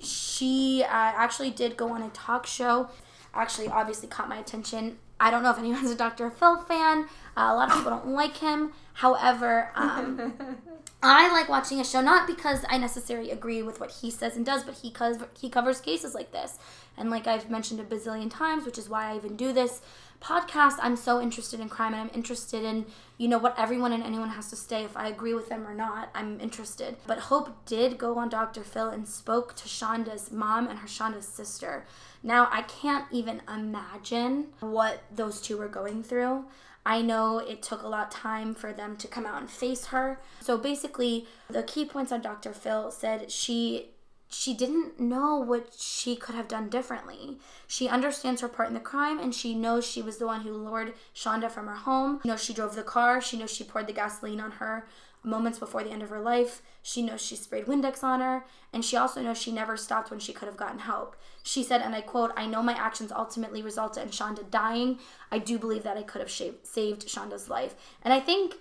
she 0.00 0.82
uh, 0.84 0.88
actually 0.90 1.50
did 1.50 1.76
go 1.76 1.90
on 1.90 2.02
a 2.02 2.08
talk 2.10 2.46
show. 2.46 2.88
Actually, 3.34 3.68
obviously 3.68 4.08
caught 4.08 4.28
my 4.28 4.38
attention. 4.38 4.98
I 5.18 5.30
don't 5.30 5.42
know 5.42 5.50
if 5.50 5.58
anyone's 5.58 5.90
a 5.90 5.96
Dr. 5.96 6.30
Phil 6.30 6.56
fan. 6.62 7.06
Uh, 7.36 7.48
a 7.50 7.54
lot 7.54 7.70
of 7.70 7.76
people 7.76 7.90
don't 7.90 8.08
like 8.08 8.36
him. 8.36 8.72
However, 8.94 9.70
um, 9.74 10.34
I 11.02 11.32
like 11.32 11.48
watching 11.48 11.80
a 11.80 11.84
show 11.84 12.00
not 12.00 12.26
because 12.26 12.64
I 12.68 12.78
necessarily 12.78 13.30
agree 13.30 13.62
with 13.62 13.80
what 13.80 13.90
he 13.90 14.10
says 14.10 14.36
and 14.36 14.44
does, 14.44 14.64
but 14.64 14.74
he 14.74 14.90
covers 14.90 15.18
he 15.38 15.48
covers 15.48 15.80
cases 15.80 16.14
like 16.14 16.32
this. 16.32 16.58
And 16.96 17.10
like 17.10 17.26
I've 17.26 17.50
mentioned 17.50 17.80
a 17.80 17.84
bazillion 17.84 18.30
times, 18.30 18.66
which 18.66 18.78
is 18.78 18.88
why 18.88 19.10
I 19.10 19.16
even 19.16 19.36
do 19.36 19.52
this 19.52 19.80
podcast, 20.22 20.76
I'm 20.80 20.96
so 20.96 21.20
interested 21.20 21.58
in 21.58 21.68
crime 21.68 21.92
and 21.92 22.02
I'm 22.02 22.10
interested 22.14 22.62
in, 22.62 22.86
you 23.18 23.26
know, 23.26 23.38
what 23.38 23.58
everyone 23.58 23.92
and 23.92 24.04
anyone 24.04 24.28
has 24.30 24.48
to 24.50 24.56
say 24.56 24.84
if 24.84 24.96
I 24.96 25.08
agree 25.08 25.34
with 25.34 25.48
them 25.48 25.66
or 25.66 25.74
not. 25.74 26.10
I'm 26.14 26.40
interested. 26.40 26.96
But 27.06 27.18
Hope 27.18 27.66
did 27.66 27.98
go 27.98 28.18
on 28.18 28.28
Dr. 28.28 28.62
Phil 28.62 28.88
and 28.88 29.06
spoke 29.08 29.56
to 29.56 29.68
Shanda's 29.68 30.30
mom 30.30 30.68
and 30.68 30.78
her 30.78 30.86
Shanda's 30.86 31.26
sister. 31.26 31.84
Now, 32.22 32.48
I 32.52 32.62
can't 32.62 33.06
even 33.10 33.42
imagine 33.52 34.48
what 34.60 35.02
those 35.10 35.40
two 35.40 35.56
were 35.56 35.68
going 35.68 36.04
through. 36.04 36.44
I 36.84 37.00
know 37.02 37.38
it 37.38 37.62
took 37.62 37.82
a 37.82 37.88
lot 37.88 38.08
of 38.08 38.12
time 38.12 38.54
for 38.54 38.72
them 38.72 38.96
to 38.96 39.08
come 39.08 39.26
out 39.26 39.40
and 39.40 39.50
face 39.50 39.86
her. 39.86 40.20
So 40.40 40.58
basically, 40.58 41.26
the 41.48 41.62
key 41.62 41.84
points 41.84 42.10
on 42.12 42.22
Dr. 42.22 42.52
Phil 42.52 42.90
said 42.90 43.30
she 43.30 43.90
she 44.28 44.54
didn't 44.54 44.98
know 44.98 45.36
what 45.36 45.74
she 45.78 46.16
could 46.16 46.34
have 46.34 46.48
done 46.48 46.70
differently. 46.70 47.38
She 47.66 47.86
understands 47.86 48.40
her 48.40 48.48
part 48.48 48.68
in 48.68 48.74
the 48.74 48.80
crime 48.80 49.18
and 49.18 49.34
she 49.34 49.54
knows 49.54 49.86
she 49.86 50.00
was 50.00 50.16
the 50.16 50.26
one 50.26 50.40
who 50.40 50.54
lured 50.54 50.94
Shanda 51.14 51.50
from 51.50 51.66
her 51.66 51.76
home. 51.76 52.20
You 52.24 52.30
know, 52.30 52.36
she 52.38 52.54
drove 52.54 52.74
the 52.74 52.82
car. 52.82 53.20
She 53.20 53.36
knows 53.36 53.52
she 53.52 53.62
poured 53.62 53.86
the 53.86 53.92
gasoline 53.92 54.40
on 54.40 54.52
her 54.52 54.86
moments 55.24 55.58
before 55.58 55.84
the 55.84 55.90
end 55.90 56.02
of 56.02 56.10
her 56.10 56.20
life. 56.20 56.62
She 56.82 57.02
knows 57.02 57.20
she 57.20 57.36
sprayed 57.36 57.66
Windex 57.66 58.02
on 58.02 58.20
her. 58.20 58.44
And 58.72 58.84
she 58.84 58.96
also 58.96 59.22
knows 59.22 59.38
she 59.38 59.52
never 59.52 59.76
stopped 59.76 60.10
when 60.10 60.20
she 60.20 60.32
could 60.32 60.46
have 60.46 60.56
gotten 60.56 60.80
help. 60.80 61.16
She 61.42 61.62
said, 61.62 61.80
and 61.80 61.94
I 61.94 62.00
quote, 62.00 62.32
I 62.36 62.46
know 62.46 62.62
my 62.62 62.74
actions 62.74 63.12
ultimately 63.12 63.62
resulted 63.62 64.02
in 64.02 64.08
Shanda 64.10 64.50
dying. 64.50 64.98
I 65.30 65.38
do 65.38 65.58
believe 65.58 65.84
that 65.84 65.96
I 65.96 66.02
could 66.02 66.20
have 66.20 66.30
saved 66.30 67.06
Shanda's 67.06 67.48
life. 67.48 67.74
And 68.02 68.12
I 68.12 68.20
think 68.20 68.54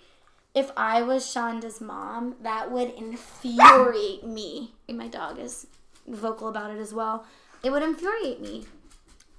if 0.53 0.71
I 0.75 1.01
was 1.01 1.23
Shanda's 1.23 1.79
mom, 1.79 2.35
that 2.41 2.71
would 2.71 2.89
infuriate 2.91 4.25
me. 4.25 4.73
My 4.89 5.07
dog 5.07 5.39
is 5.39 5.67
vocal 6.07 6.47
about 6.47 6.71
it 6.71 6.79
as 6.79 6.93
well. 6.93 7.25
It 7.63 7.71
would 7.71 7.83
infuriate 7.83 8.41
me. 8.41 8.65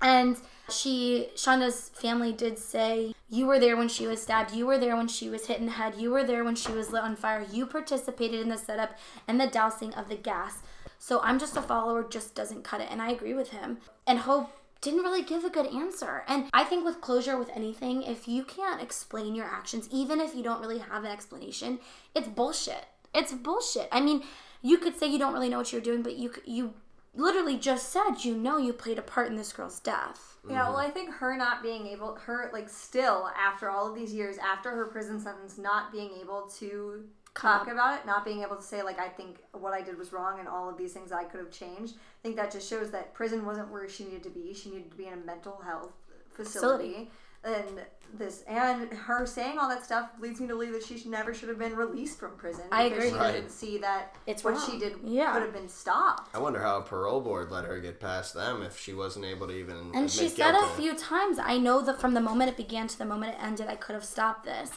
And 0.00 0.36
she, 0.72 1.28
Shanda's 1.36 1.90
family 1.90 2.32
did 2.32 2.58
say, 2.58 3.14
You 3.28 3.46
were 3.46 3.58
there 3.58 3.76
when 3.76 3.88
she 3.88 4.06
was 4.06 4.22
stabbed. 4.22 4.52
You 4.52 4.66
were 4.66 4.78
there 4.78 4.96
when 4.96 5.08
she 5.08 5.28
was 5.28 5.46
hit 5.46 5.58
in 5.58 5.66
the 5.66 5.72
head. 5.72 5.94
You 5.96 6.10
were 6.10 6.24
there 6.24 6.44
when 6.44 6.56
she 6.56 6.72
was 6.72 6.90
lit 6.90 7.02
on 7.02 7.16
fire. 7.16 7.46
You 7.50 7.66
participated 7.66 8.40
in 8.40 8.48
the 8.48 8.58
setup 8.58 8.98
and 9.28 9.40
the 9.40 9.46
dousing 9.46 9.94
of 9.94 10.08
the 10.08 10.16
gas. 10.16 10.62
So 10.98 11.20
I'm 11.22 11.38
just 11.38 11.56
a 11.56 11.62
follower, 11.62 12.04
just 12.08 12.34
doesn't 12.34 12.64
cut 12.64 12.80
it. 12.80 12.88
And 12.90 13.02
I 13.02 13.10
agree 13.10 13.34
with 13.34 13.50
him. 13.50 13.78
And 14.06 14.20
Hope 14.20 14.52
didn't 14.80 15.02
really 15.02 15.22
give 15.22 15.44
a 15.44 15.50
good 15.50 15.66
answer. 15.66 16.24
And 16.28 16.46
I 16.52 16.64
think 16.64 16.84
with 16.84 17.00
closure 17.00 17.38
with 17.38 17.50
anything, 17.54 18.02
if 18.02 18.28
you 18.28 18.44
can't 18.44 18.82
explain 18.82 19.34
your 19.34 19.46
actions, 19.46 19.88
even 19.90 20.20
if 20.20 20.34
you 20.34 20.42
don't 20.42 20.60
really 20.60 20.78
have 20.78 21.04
an 21.04 21.10
explanation, 21.10 21.78
it's 22.14 22.28
bullshit. 22.28 22.86
It's 23.14 23.32
bullshit. 23.32 23.88
I 23.92 24.00
mean, 24.00 24.24
you 24.60 24.78
could 24.78 24.98
say 24.98 25.06
you 25.06 25.18
don't 25.18 25.32
really 25.32 25.48
know 25.48 25.58
what 25.58 25.72
you're 25.72 25.80
doing, 25.80 26.02
but 26.02 26.16
you 26.16 26.32
you 26.44 26.74
literally 27.14 27.58
just 27.58 27.90
said 27.90 28.24
you 28.24 28.36
know 28.36 28.56
you 28.56 28.72
played 28.72 28.98
a 28.98 29.02
part 29.02 29.28
in 29.28 29.36
this 29.36 29.52
girl's 29.52 29.80
death. 29.80 30.38
Mm-hmm. 30.44 30.52
Yeah, 30.52 30.68
well, 30.68 30.78
I 30.78 30.90
think 30.90 31.10
her 31.14 31.36
not 31.36 31.62
being 31.62 31.86
able, 31.86 32.16
her 32.16 32.50
like 32.52 32.68
still 32.68 33.30
after 33.36 33.70
all 33.70 33.88
of 33.88 33.94
these 33.94 34.12
years, 34.12 34.38
after 34.38 34.70
her 34.70 34.86
prison 34.86 35.20
sentence, 35.20 35.58
not 35.58 35.92
being 35.92 36.10
able 36.20 36.48
to 36.58 37.04
talk 37.34 37.68
about 37.68 37.98
it, 37.98 38.06
not 38.06 38.24
being 38.24 38.42
able 38.42 38.56
to 38.56 38.62
say 38.62 38.82
like 38.82 38.98
I 38.98 39.08
think 39.08 39.38
what 39.52 39.72
I 39.72 39.82
did 39.82 39.98
was 39.98 40.12
wrong 40.12 40.38
and 40.38 40.48
all 40.48 40.68
of 40.68 40.76
these 40.76 40.92
things 40.92 41.12
I 41.12 41.24
could 41.24 41.40
have 41.40 41.50
changed. 41.50 41.94
I 41.94 42.22
think 42.22 42.36
that 42.36 42.52
just 42.52 42.68
shows 42.68 42.90
that 42.90 43.14
prison 43.14 43.44
wasn't 43.46 43.70
where 43.70 43.88
she 43.88 44.04
needed 44.04 44.22
to 44.24 44.30
be. 44.30 44.52
She 44.54 44.70
needed 44.70 44.90
to 44.90 44.96
be 44.96 45.06
in 45.06 45.14
a 45.14 45.16
mental 45.16 45.60
health 45.64 45.92
facility. 46.30 47.10
And 47.44 47.80
this 48.14 48.42
and 48.46 48.92
her 48.92 49.24
saying 49.26 49.58
all 49.58 49.68
that 49.70 49.84
stuff 49.84 50.10
leads 50.20 50.38
me 50.38 50.46
to 50.46 50.52
believe 50.54 50.72
that 50.74 50.84
she 50.84 50.98
should, 50.98 51.10
never 51.10 51.32
should 51.32 51.48
have 51.48 51.58
been 51.58 51.74
released 51.74 52.18
from 52.20 52.32
prison. 52.36 52.64
I 52.70 52.88
because 52.90 52.98
agree. 53.06 53.10
She 53.10 53.16
Right. 53.24 53.32
didn't 53.32 53.50
see 53.50 53.78
that 53.78 54.14
It's 54.26 54.44
what 54.44 54.54
wrong. 54.54 54.70
she 54.70 54.78
did 54.78 54.96
Yeah. 55.02 55.32
could 55.32 55.42
have 55.42 55.52
been 55.52 55.68
stopped. 55.68 56.34
I 56.34 56.38
wonder 56.38 56.60
how 56.60 56.76
a 56.76 56.82
parole 56.82 57.20
board 57.20 57.50
let 57.50 57.64
her 57.64 57.80
get 57.80 58.00
past 58.00 58.34
them 58.34 58.62
if 58.62 58.78
she 58.78 58.92
wasn't 58.92 59.24
able 59.24 59.46
to 59.48 59.54
even. 59.54 59.92
And 59.94 60.10
she 60.10 60.26
admit 60.26 60.36
said 60.36 60.54
a 60.54 60.66
few 60.68 60.94
times, 60.94 61.38
I 61.38 61.56
know 61.58 61.80
that 61.80 61.98
from 62.00 62.12
the 62.14 62.20
moment 62.20 62.50
it 62.50 62.56
began 62.56 62.86
to 62.88 62.98
the 62.98 63.06
moment 63.06 63.34
it 63.34 63.42
ended, 63.42 63.66
I 63.68 63.76
could 63.76 63.94
have 63.94 64.04
stopped 64.04 64.44
this. 64.44 64.70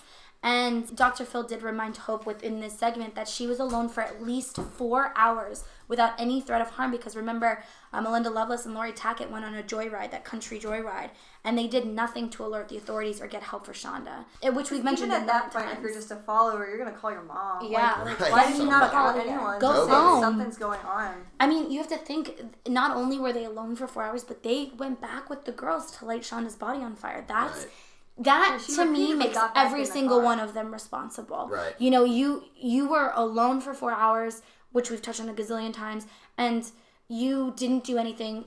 And 0.46 0.96
Dr. 0.96 1.26
Phil 1.26 1.42
did 1.42 1.64
remind 1.64 1.98
Hope 1.98 2.28
within 2.28 2.60
this 2.60 2.78
segment 2.78 3.16
that 3.16 3.28
she 3.28 3.48
was 3.48 3.60
alone 3.60 3.90
for 3.90 4.02
at 4.02 4.22
least 4.24 4.58
four 4.58 5.12
hours 5.16 5.64
without 5.88 6.14
any 6.20 6.40
threat 6.40 6.62
of 6.62 6.70
harm 6.72 6.92
because 6.92 7.16
remember, 7.16 7.64
uh, 7.92 8.00
Melinda 8.00 8.30
Loveless 8.30 8.64
and 8.64 8.76
Laurie 8.76 8.92
Tackett 8.92 9.32
went 9.32 9.44
on 9.44 9.56
a 9.56 9.64
joyride, 9.64 10.12
that 10.12 10.24
country 10.24 10.60
joyride, 10.60 11.10
and 11.44 11.58
they 11.58 11.66
did 11.66 11.88
nothing 11.88 12.30
to 12.30 12.46
alert 12.46 12.70
the 12.70 12.78
authorities 12.78 13.20
or 13.20 13.26
get 13.28 13.42
help 13.42 13.66
for 13.66 13.74
Shanda, 13.74 14.26
which 14.54 14.70
we've 14.70 14.84
mentioned 14.84 15.10
Even 15.12 15.22
at 15.22 15.28
that 15.28 15.34
million 15.46 15.52
point, 15.52 15.66
times. 15.66 15.78
if 15.78 15.84
you're 15.84 15.94
just 16.00 16.12
a 16.12 16.16
follower, 16.18 16.68
you're 16.68 16.78
gonna 16.78 16.92
call 16.96 17.12
your 17.12 17.24
mom. 17.24 17.68
Yeah, 17.68 18.04
Like, 18.06 18.20
like, 18.20 18.32
why 18.32 18.46
did 18.46 18.58
the 18.60 18.64
you 18.66 18.70
not 18.70 18.92
call 18.92 19.08
out 19.08 19.18
of 19.18 19.24
there. 19.24 19.34
anyone? 19.34 19.60
Go 19.60 19.88
say 19.88 19.92
home. 19.94 20.22
Something's 20.22 20.58
going 20.60 20.80
on. 20.82 21.16
I 21.40 21.48
mean, 21.48 21.72
you 21.72 21.80
have 21.80 21.90
to 21.90 21.98
think 21.98 22.40
not 22.68 22.96
only 22.96 23.18
were 23.18 23.34
they 23.34 23.46
alone 23.46 23.76
for 23.76 23.88
four 23.88 24.04
hours, 24.04 24.24
but 24.24 24.44
they 24.44 24.72
went 24.78 25.02
back 25.02 25.28
with 25.28 25.46
the 25.46 25.52
girls 25.52 25.90
to 25.98 26.06
light 26.06 26.22
Shanda's 26.22 26.56
body 26.56 26.84
on 26.84 26.96
fire. 26.96 27.26
That's 27.28 27.64
Right. 27.64 27.72
That 28.18 28.62
she 28.66 28.76
to 28.76 28.86
me 28.86 29.14
makes 29.14 29.38
every 29.56 29.86
single 29.86 30.18
car. 30.18 30.26
one 30.26 30.40
of 30.40 30.54
them 30.54 30.72
responsible. 30.72 31.48
Right. 31.50 31.74
You 31.80 31.92
know, 31.92 32.06
you 32.06 32.46
you 32.56 32.88
were 32.88 33.12
alone 33.14 33.62
for 33.62 33.74
four 33.74 33.92
hours, 33.92 34.42
which 34.72 34.90
we've 34.90 35.02
touched 35.02 35.20
on 35.20 35.30
a 35.30 35.34
gazillion 35.34 35.74
times, 35.74 36.08
and 36.38 36.70
you 37.08 37.54
didn't 37.56 37.84
do 37.84 37.98
anything. 37.98 38.46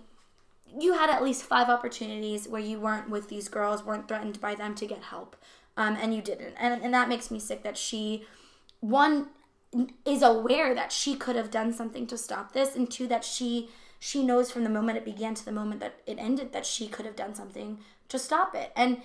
You 0.78 0.94
had 0.94 1.10
at 1.10 1.22
least 1.22 1.42
five 1.42 1.68
opportunities 1.68 2.48
where 2.48 2.60
you 2.60 2.78
weren't 2.78 3.10
with 3.10 3.28
these 3.28 3.48
girls, 3.48 3.84
weren't 3.84 4.08
threatened 4.08 4.40
by 4.40 4.54
them 4.54 4.74
to 4.76 4.86
get 4.86 5.04
help, 5.04 5.36
um, 5.76 5.96
and 6.00 6.14
you 6.14 6.22
didn't. 6.22 6.54
And 6.58 6.82
and 6.82 6.94
that 6.94 7.08
makes 7.08 7.30
me 7.30 7.38
sick 7.38 7.62
that 7.62 7.76
she, 7.76 8.24
one, 8.80 9.28
is 10.06 10.22
aware 10.22 10.74
that 10.74 10.92
she 10.92 11.14
could 11.14 11.36
have 11.36 11.50
done 11.50 11.72
something 11.74 12.06
to 12.06 12.16
stop 12.16 12.52
this, 12.52 12.74
and 12.74 12.90
two, 12.90 13.06
that 13.08 13.24
she 13.24 13.68
she 14.00 14.24
knows 14.24 14.50
from 14.50 14.64
the 14.64 14.70
moment 14.70 14.96
it 14.96 15.04
began 15.04 15.34
to 15.34 15.44
the 15.44 15.52
moment 15.52 15.80
that 15.80 16.00
it 16.06 16.18
ended 16.18 16.52
that 16.52 16.64
she 16.64 16.88
could 16.88 17.04
have 17.04 17.16
done 17.16 17.34
something 17.34 17.78
to 18.08 18.18
stop 18.18 18.54
it. 18.54 18.72
And 18.76 19.02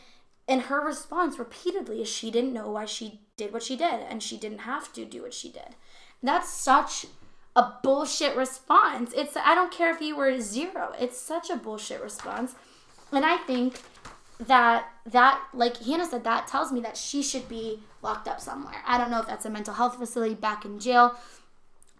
and 0.48 0.64
her 0.64 0.86
response 0.86 1.40
repeatedly 1.40 2.02
is 2.02 2.10
she 2.10 2.32
didn't 2.32 2.54
know 2.54 2.70
why 2.70 2.86
she 2.86 3.22
did 3.38 3.54
what 3.54 3.64
she 3.64 3.76
did, 3.76 4.02
and 4.10 4.22
she 4.22 4.38
didn't 4.38 4.60
have 4.60 4.92
to 4.94 5.06
do 5.06 5.24
what 5.24 5.34
she 5.34 5.50
did. 5.50 5.76
That's 6.22 6.50
such 6.50 7.06
a 7.56 7.74
bullshit 7.84 8.36
response. 8.36 9.14
It's 9.16 9.38
I 9.38 9.56
don't 9.56 9.72
care 9.72 9.94
if 9.94 10.02
you 10.02 10.16
were 10.16 10.40
zero. 10.40 10.94
It's 11.00 11.20
such 11.20 11.50
a 11.50 11.56
bullshit 11.56 12.02
response. 12.02 12.56
And 13.12 13.26
I 13.26 13.38
think 13.38 13.82
that 14.40 14.88
that 15.06 15.42
like 15.54 15.78
Hannah 15.78 16.08
said 16.08 16.24
that 16.24 16.48
tells 16.48 16.72
me 16.72 16.80
that 16.82 16.98
she 16.98 17.22
should 17.22 17.48
be 17.48 17.80
locked 18.02 18.28
up 18.28 18.40
somewhere. 18.40 18.82
I 18.86 18.98
don't 18.98 19.12
know 19.12 19.20
if 19.20 19.28
that's 19.28 19.46
a 19.46 19.50
mental 19.50 19.74
health 19.74 19.98
facility 19.98 20.36
back 20.36 20.66
in 20.66 20.80
jail. 20.80 21.16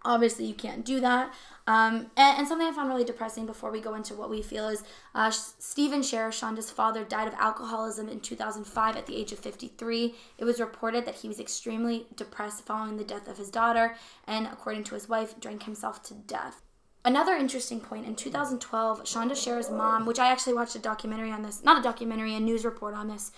Obviously, 0.04 0.44
you 0.44 0.54
can't 0.54 0.84
do 0.84 1.00
that. 1.00 1.32
Um, 1.66 2.10
and, 2.16 2.38
and 2.38 2.48
something 2.48 2.66
I 2.66 2.72
found 2.72 2.90
really 2.90 3.04
depressing 3.04 3.46
before 3.46 3.70
we 3.70 3.80
go 3.80 3.94
into 3.94 4.14
what 4.14 4.28
we 4.28 4.42
feel 4.42 4.68
is 4.68 4.82
uh, 5.14 5.30
Stephen 5.30 6.02
Sharer, 6.02 6.30
Shanda's 6.30 6.70
father, 6.70 7.04
died 7.04 7.26
of 7.26 7.34
alcoholism 7.34 8.08
in 8.08 8.20
2005 8.20 8.96
at 8.96 9.06
the 9.06 9.16
age 9.16 9.32
of 9.32 9.38
53. 9.38 10.14
It 10.36 10.44
was 10.44 10.60
reported 10.60 11.06
that 11.06 11.16
he 11.16 11.28
was 11.28 11.40
extremely 11.40 12.06
depressed 12.16 12.66
following 12.66 12.98
the 12.98 13.04
death 13.04 13.28
of 13.28 13.38
his 13.38 13.50
daughter, 13.50 13.96
and 14.26 14.46
according 14.46 14.84
to 14.84 14.94
his 14.94 15.08
wife, 15.08 15.40
drank 15.40 15.62
himself 15.62 16.02
to 16.04 16.14
death. 16.14 16.60
Another 17.06 17.34
interesting 17.34 17.80
point 17.80 18.06
in 18.06 18.14
2012, 18.16 19.04
Shanda 19.04 19.36
Sharer's 19.36 19.70
mom, 19.70 20.06
which 20.06 20.18
I 20.18 20.30
actually 20.30 20.54
watched 20.54 20.74
a 20.74 20.78
documentary 20.78 21.30
on 21.30 21.42
this, 21.42 21.62
not 21.62 21.78
a 21.78 21.82
documentary, 21.82 22.34
a 22.34 22.40
news 22.40 22.64
report 22.64 22.94
on 22.94 23.08
this, 23.08 23.30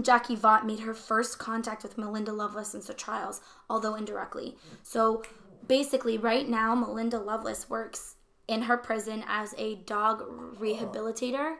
Jackie 0.00 0.36
Vaught 0.36 0.64
made 0.64 0.80
her 0.80 0.94
first 0.94 1.38
contact 1.38 1.82
with 1.82 1.98
Melinda 1.98 2.32
Loveless 2.32 2.68
since 2.68 2.86
the 2.86 2.94
trials, 2.94 3.40
although 3.68 3.94
indirectly. 3.94 4.56
So 4.82 5.22
basically, 5.70 6.18
right 6.18 6.48
now, 6.48 6.74
Melinda 6.74 7.20
Loveless 7.20 7.70
works 7.70 8.16
in 8.48 8.62
her 8.62 8.76
prison 8.76 9.22
as 9.28 9.54
a 9.56 9.76
dog 9.76 10.24
rehabilitator. 10.58 11.58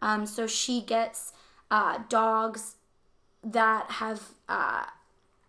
Um, 0.00 0.24
so 0.24 0.46
she 0.46 0.80
gets 0.80 1.34
uh, 1.70 1.98
dogs 2.08 2.76
that 3.44 3.90
have 3.90 4.22
uh, 4.48 4.84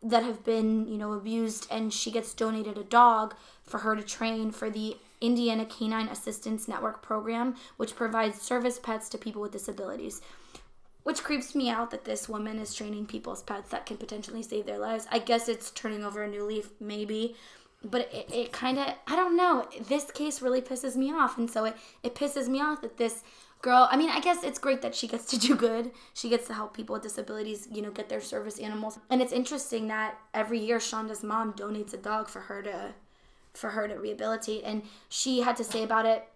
that 0.04 0.24
have 0.24 0.44
been 0.44 0.88
you 0.88 0.98
know 0.98 1.14
abused, 1.14 1.68
and 1.72 1.94
she 1.94 2.12
gets 2.12 2.34
donated 2.34 2.78
a 2.78 2.84
dog 2.84 3.34
for 3.64 3.78
her 3.78 3.96
to 3.96 4.04
train 4.04 4.52
for 4.52 4.70
the 4.70 4.98
Indiana 5.22 5.66
Canine 5.66 6.10
Assistance 6.10 6.68
Network 6.68 7.02
program, 7.02 7.56
which 7.78 7.96
provides 7.96 8.42
service 8.42 8.78
pets 8.78 9.08
to 9.08 9.18
people 9.18 9.42
with 9.42 9.54
disabilities 9.54 10.22
which 11.04 11.24
creeps 11.24 11.56
me 11.56 11.70
out 11.70 11.92
that 11.92 12.06
this 12.06 12.30
woman 12.30 12.60
is 12.60 12.74
training 12.74 13.06
people's 13.06 13.42
pets 13.42 13.72
that 13.72 13.86
can 13.86 13.98
potentially 13.98 14.44
save 14.44 14.66
their 14.66 14.78
lives. 14.78 15.08
I 15.12 15.20
guess 15.20 15.50
it's 15.50 15.72
turning 15.72 16.04
over 16.04 16.24
a 16.24 16.28
new 16.28 16.44
leaf, 16.44 16.70
maybe. 16.80 17.36
But 17.84 18.14
it, 18.14 18.30
it 18.32 18.52
kind 18.52 18.78
of, 18.78 18.94
I 19.08 19.16
don't 19.16 19.36
know. 19.36 19.68
This 19.88 20.12
case 20.12 20.42
really 20.42 20.62
pisses 20.62 20.96
me 20.96 21.12
off. 21.12 21.38
And 21.38 21.50
so 21.50 21.66
it, 21.66 21.76
it 22.04 22.14
pisses 22.14 22.48
me 22.48 22.62
off 22.62 22.82
that 22.82 22.98
this 22.98 23.24
girl, 23.62 23.88
I 23.92 23.98
mean, 23.98 24.10
I 24.10 24.20
guess 24.20 24.44
it's 24.44 24.60
great 24.60 24.82
that 24.84 24.94
she 24.94 25.08
gets 25.08 25.26
to 25.28 25.40
do 25.48 25.56
good. 25.56 25.92
She 26.14 26.30
gets 26.30 26.48
to 26.48 26.54
help 26.54 26.76
people 26.76 26.94
with 26.94 27.04
disabilities, 27.04 27.68
you 27.72 27.82
know, 27.82 27.92
get 27.92 28.10
their 28.10 28.22
service 28.22 28.60
animals. 28.60 29.00
And 29.10 29.22
it's 29.22 29.34
interesting 29.34 29.88
that 29.88 30.18
every 30.34 30.60
year 30.60 30.80
Shanda's 30.80 31.24
mom 31.24 31.54
donates 31.54 31.94
a 31.94 31.98
dog 31.98 32.30
for 32.30 32.42
her 32.42 32.62
to, 32.62 32.94
for 33.54 33.72
her 33.72 33.88
to 33.88 33.96
rehabilitate. 33.96 34.64
And 34.64 34.84
she 35.10 35.42
had 35.42 35.56
to 35.58 35.64
say 35.64 35.84
about 35.84 36.06
it, 36.06 36.28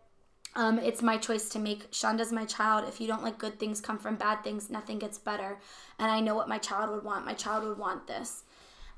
um, 0.55 0.79
it's 0.79 1.01
my 1.01 1.17
choice 1.17 1.49
to 1.49 1.59
make. 1.59 1.91
Shanda's 1.91 2.31
my 2.31 2.45
child. 2.45 2.87
If 2.87 3.01
you 3.01 3.07
don't 3.07 3.23
let 3.23 3.37
good 3.37 3.59
things 3.59 3.81
come 3.81 3.97
from 3.97 4.15
bad 4.15 4.43
things, 4.43 4.69
nothing 4.69 4.99
gets 4.99 5.17
better. 5.17 5.59
And 5.99 6.09
I 6.09 6.21
know 6.21 6.33
what 6.33 6.47
my 6.47 6.57
child 6.57 6.91
would 6.91 7.03
want. 7.03 7.25
My 7.25 7.33
child 7.33 7.65
would 7.65 7.77
want 7.77 8.07
this. 8.07 8.43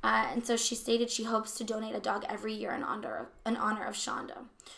Uh, 0.04 0.28
and 0.32 0.46
so 0.46 0.56
she 0.56 0.76
stated 0.76 1.10
she 1.10 1.24
hopes 1.24 1.56
to 1.56 1.64
donate 1.64 1.96
a 1.96 2.00
dog 2.00 2.26
every 2.30 2.54
year 2.54 2.72
in 2.72 2.84
honor 2.84 3.30
in 3.46 3.58
honor 3.58 3.86
of 3.86 3.96
Shanda. 3.96 4.38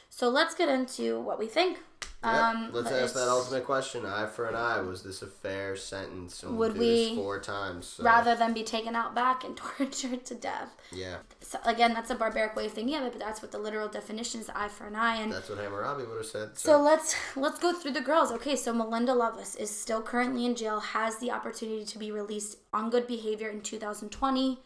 So 0.10 0.30
let's 0.30 0.56
get 0.56 0.70
into 0.70 1.20
what 1.20 1.40
we 1.40 1.48
think. 1.48 1.80
Yep. 2.24 2.34
Um, 2.34 2.70
Let's 2.74 2.92
ask 2.92 3.14
that 3.14 3.30
ultimate 3.30 3.64
question: 3.64 4.06
Eye 4.06 4.26
for 4.26 4.46
an 4.46 4.56
eye. 4.56 4.82
Was 4.82 5.04
this 5.04 5.22
a 5.22 5.28
fair 5.28 5.78
sentence? 5.78 6.44
And 6.44 6.58
Would 6.58 6.78
we 6.78 7.16
four 7.16 7.40
times? 7.40 7.88
So, 7.88 8.04
rather 8.04 8.36
than 8.36 8.52
be 8.52 8.64
taken 8.64 8.94
out 8.94 9.16
back 9.16 9.46
and 9.46 9.56
tortured 9.78 10.26
to 10.26 10.36
death. 10.36 10.76
Yeah, 10.92 11.18
So 11.40 11.60
again, 11.64 11.94
that's 11.94 12.10
a 12.10 12.16
barbaric 12.16 12.58
way 12.58 12.66
of 12.66 12.74
thinking 12.74 12.96
of 12.96 13.04
it, 13.04 13.14
but 13.14 13.20
that's 13.20 13.42
what 13.42 13.54
the 13.54 13.58
literal 13.58 13.88
definition 13.88 14.42
is: 14.42 14.50
eye 14.54 14.68
for 14.68 14.88
an 14.88 14.96
eye. 14.96 15.16
And 15.22 15.32
that's 15.32 15.50
what 15.50 15.60
Hammurabi 15.60 16.04
would 16.04 16.18
have 16.18 16.26
said. 16.26 16.58
So 16.58 16.82
let's 16.82 17.16
let's 17.38 17.58
go 17.60 17.72
through 17.72 17.94
the 17.94 18.02
girls. 18.02 18.34
Okay, 18.34 18.58
so 18.58 18.74
Melinda 18.74 19.14
Loveless 19.14 19.56
is 19.56 19.70
still 19.70 20.02
currently 20.02 20.46
in 20.46 20.56
jail, 20.56 20.82
has 20.82 21.20
the 21.20 21.32
opportunity 21.32 21.86
to 21.86 21.98
be 21.98 22.12
released 22.12 22.58
on 22.74 22.90
good 22.90 23.08
behavior 23.08 23.48
in 23.48 23.62
2020, 23.62 24.60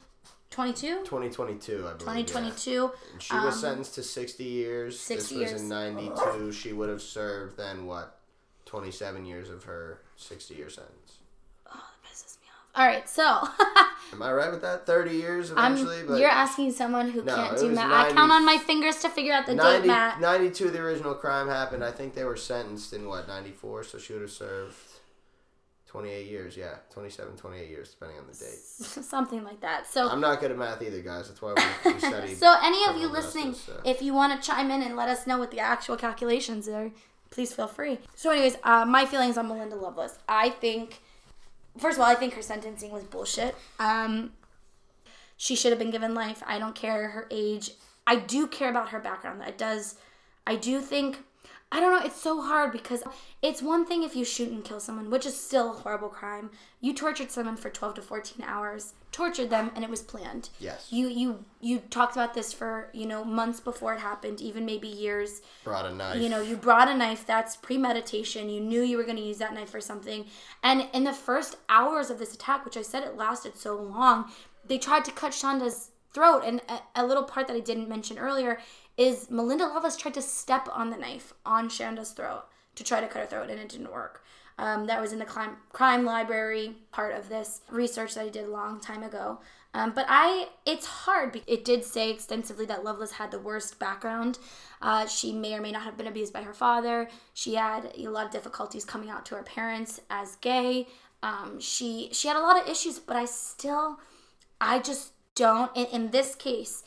22, 0.54 0.88
2022, 1.04 1.74
I 1.74 1.78
believe. 1.78 1.99
2022. 1.99 2.72
Yeah. 2.72 2.89
She 3.20 3.34
was 3.36 3.56
um, 3.56 3.60
sentenced 3.60 3.95
to 3.95 4.04
60 4.04 4.43
years. 4.43 4.99
60 4.99 5.16
this 5.16 5.32
years. 5.39 5.54
was 5.54 5.62
in 5.64 5.70
92. 5.70 6.51
She 6.51 6.74
would 6.74 6.89
have 6.89 7.01
served 7.01 7.58
then 7.58 7.86
what? 7.86 8.20
27 8.66 9.26
years 9.26 9.49
of 9.49 9.64
her 9.66 10.01
60 10.16 10.54
year 10.56 10.70
sentence. 10.70 11.18
Oh, 11.68 11.72
that 11.74 12.10
pisses 12.10 12.38
me 12.41 12.47
off. 12.49 12.68
All 12.76 12.86
right, 12.86 13.10
so 13.10 13.24
Am 14.14 14.22
I 14.22 14.32
right 14.32 14.51
with 14.51 14.62
that? 14.62 14.86
30 14.86 15.12
years 15.12 15.51
I'm, 15.56 15.74
eventually? 15.74 16.04
but 16.08 16.20
you're 16.20 16.30
asking 16.30 16.72
someone 16.72 17.10
who 17.10 17.24
No, 17.24 17.36
can't 17.36 17.58
do 17.58 17.70
math. 17.70 18.12
I 18.12 18.14
count 18.14 18.32
on 18.32 18.45
my 18.45 18.58
fingers 18.60 18.97
to 18.97 19.10
figure 19.10 19.34
out 19.34 19.47
the 19.47 19.56
date, 19.56 19.86
Matt. 19.86 20.22
92, 20.22 20.70
the 20.70 20.80
original 20.80 21.16
crime 21.16 21.47
happened. 21.47 21.84
I 21.84 21.91
think 21.91 22.14
they 22.14 22.24
were 22.24 22.36
sentenced 22.36 22.93
in 22.93 23.08
what, 23.08 23.28
94? 23.28 23.84
So 23.86 23.97
she 23.97 24.14
would 24.14 24.22
have 24.22 24.32
served 24.32 24.76
28 25.94 26.26
years. 26.28 26.58
Yeah, 26.58 26.74
27, 26.89 27.38
28 27.38 27.70
years, 27.70 27.91
depending 27.91 28.18
on 28.18 28.26
the 28.26 28.34
date. 28.34 28.58
Something 28.58 29.44
like 29.44 29.62
that. 29.62 29.86
So 29.86 30.10
I'm 30.10 30.20
not 30.20 30.39
good 30.39 30.50
at 30.50 30.58
math 30.58 30.82
either, 30.82 31.02
guys. 31.02 31.28
That's 31.28 31.39
why 31.39 31.54
we, 31.54 31.94
we 31.94 32.00
studied. 32.00 32.36
so 32.36 32.56
any 32.64 32.84
of 32.89 33.00
you 33.00 33.08
listening, 33.08 33.52
justice, 33.52 33.76
so. 33.76 33.82
if 33.86 34.02
you 34.02 34.12
want 34.12 34.41
to 34.41 34.46
chime 34.46 34.72
in 34.72 34.82
and 34.82 34.96
let 34.96 35.08
us 35.08 35.28
know 35.28 35.38
what 35.38 35.52
the 35.52 35.60
actual 35.60 35.96
calculations 35.96 36.68
are, 36.68 36.89
please 37.30 37.54
feel 37.54 37.68
free. 37.68 38.00
So, 38.16 38.32
anyways, 38.32 38.58
uh, 38.64 38.86
my 38.86 39.06
feelings 39.06 39.38
on 39.38 39.48
Melinda 39.48 39.76
Loveless. 39.76 40.18
I 40.28 40.50
think, 40.50 41.00
first 41.78 42.00
of 42.00 42.02
all, 42.04 42.10
I 42.10 42.16
think 42.16 42.34
her 42.34 42.41
sentencing 42.41 42.91
was 42.91 43.04
bullshit. 43.04 43.54
Um, 43.78 44.32
she 45.38 45.56
should 45.56 45.72
have 45.72 45.80
been 45.80 45.91
given 45.91 46.16
life. 46.16 46.41
I 46.48 46.58
don't 46.58 46.74
care 46.74 47.10
her 47.10 47.28
age. 47.30 47.70
I 48.08 48.16
do 48.16 48.48
care 48.48 48.72
about 48.72 48.89
her 48.89 49.00
background. 49.00 49.41
That 49.41 49.60
does. 49.60 49.94
I 50.48 50.56
do 50.56 50.82
think. 50.82 51.20
I 51.74 51.80
don't 51.80 51.92
know. 51.92 52.06
It's 52.06 52.22
so 52.22 52.40
hard 52.40 52.72
because 52.72 53.02
it's 53.42 53.60
one 53.60 53.84
thing 53.84 54.04
if 54.04 54.16
you 54.16 54.24
shoot 54.24 54.52
and 54.52 54.64
kill 54.64 54.80
someone, 54.80 55.10
which 55.10 55.26
is 55.26 55.36
still 55.36 55.72
a 55.72 55.74
horrible 55.74 56.08
crime. 56.08 56.52
You 56.82 56.94
tortured 56.94 57.32
someone 57.32 57.56
for 57.56 57.72
12 57.72 57.96
to 57.96 58.02
14 58.04 58.46
hours, 58.48 58.94
tortured 59.12 59.50
them, 59.50 59.72
and 59.74 59.84
it 59.84 59.90
was 59.90 60.04
planned. 60.04 60.50
Yes. 60.60 60.90
You 60.92 61.08
you 61.08 61.46
you 61.62 61.80
talked 61.90 62.16
about 62.16 62.36
this 62.36 62.54
for 62.54 62.90
you 62.94 63.08
know 63.08 63.26
months 63.26 63.60
before 63.60 63.96
it 63.96 64.02
happened, 64.02 64.40
even 64.40 64.68
maybe 64.68 64.88
years. 64.88 65.42
Brought 65.64 65.88
a 65.88 65.96
knife. 65.96 66.22
You 66.22 66.30
know, 66.30 66.42
you 66.42 66.58
brought 66.58 66.90
a 66.90 66.96
knife. 66.96 67.26
That's 67.26 67.56
premeditation. 67.56 68.52
You 68.52 68.62
knew 68.62 68.84
you 68.84 68.96
were 68.96 69.04
going 69.04 69.18
to 69.18 69.24
use 69.24 69.40
that 69.40 69.56
knife 69.56 69.72
for 69.72 69.82
something. 69.82 70.26
And 70.62 70.88
in 70.94 71.06
the 71.06 71.14
first 71.14 71.56
hours 71.70 72.12
of 72.12 72.20
this 72.20 72.36
attack, 72.36 72.66
which 72.66 72.78
I 72.78 72.84
said 72.84 73.02
it 73.02 73.18
lasted 73.18 73.58
so 73.58 73.76
long, 73.76 74.32
they 74.64 74.78
tried 74.78 75.06
to 75.06 75.12
cut 75.12 75.32
Shanda's 75.32 75.90
throat. 76.14 76.44
And 76.46 76.62
a, 76.70 77.02
a 77.02 77.08
little 77.08 77.24
part 77.24 77.48
that 77.48 77.56
I 77.56 77.62
didn't 77.62 77.90
mention 77.90 78.20
earlier 78.20 78.60
is 78.98 79.30
Melinda 79.30 79.66
Loveless 79.66 79.98
tried 79.98 80.14
to 80.16 80.22
step 80.22 80.68
on 80.72 80.89
the 80.89 80.98
knife 80.98 81.34
on 81.46 81.70
Shanda's 81.70 82.12
throat 82.12 82.46
to 82.76 82.84
try 82.84 83.02
to 83.02 83.08
cut 83.08 83.22
her 83.22 83.28
throat, 83.28 83.50
and 83.50 83.60
it 83.60 83.70
didn't 83.70 83.91
work. 83.91 84.24
Um, 84.58 84.86
that 84.86 85.02
was 85.02 85.14
in 85.14 85.20
the 85.20 85.26
crime, 85.26 85.58
crime 85.72 86.06
library 86.06 86.76
part 86.91 87.16
of 87.16 87.28
this 87.28 87.62
research 87.72 88.14
that 88.14 88.26
I 88.26 88.30
did 88.30 88.46
a 88.46 88.52
long 88.52 88.80
time 88.80 89.02
ago. 89.02 89.39
Um, 89.74 89.91
but 89.96 90.06
I, 90.08 90.50
it's 90.68 90.86
hard. 90.86 91.41
It 91.48 91.66
did 91.66 91.84
say 91.84 92.12
extensively 92.12 92.66
that 92.68 92.84
Loveless 92.84 93.14
had 93.14 93.32
the 93.32 93.39
worst 93.39 93.80
background. 93.80 94.38
Uh, 94.82 95.08
she 95.08 95.32
may 95.32 95.56
or 95.56 95.62
may 95.62 95.72
not 95.72 95.82
have 95.82 95.98
been 95.98 96.06
abused 96.06 96.34
by 96.34 96.44
her 96.44 96.54
father. 96.54 97.10
She 97.34 97.56
had 97.56 97.91
a 97.98 98.08
lot 98.10 98.28
of 98.28 98.32
difficulties 98.32 98.86
coming 98.86 99.10
out 99.10 99.26
to 99.28 99.36
her 99.36 99.44
parents 99.44 100.00
as 100.12 100.36
gay. 100.36 100.88
Um, 101.24 101.60
she 101.60 102.10
she 102.12 102.28
had 102.28 102.38
a 102.38 102.41
lot 102.41 102.62
of 102.62 102.68
issues, 102.68 103.00
but 103.00 103.16
I 103.16 103.26
still, 103.26 104.00
I 104.62 104.78
just 104.80 105.14
don't. 105.34 105.76
In, 105.76 105.86
in 105.86 106.12
this 106.12 106.36
case, 106.36 106.84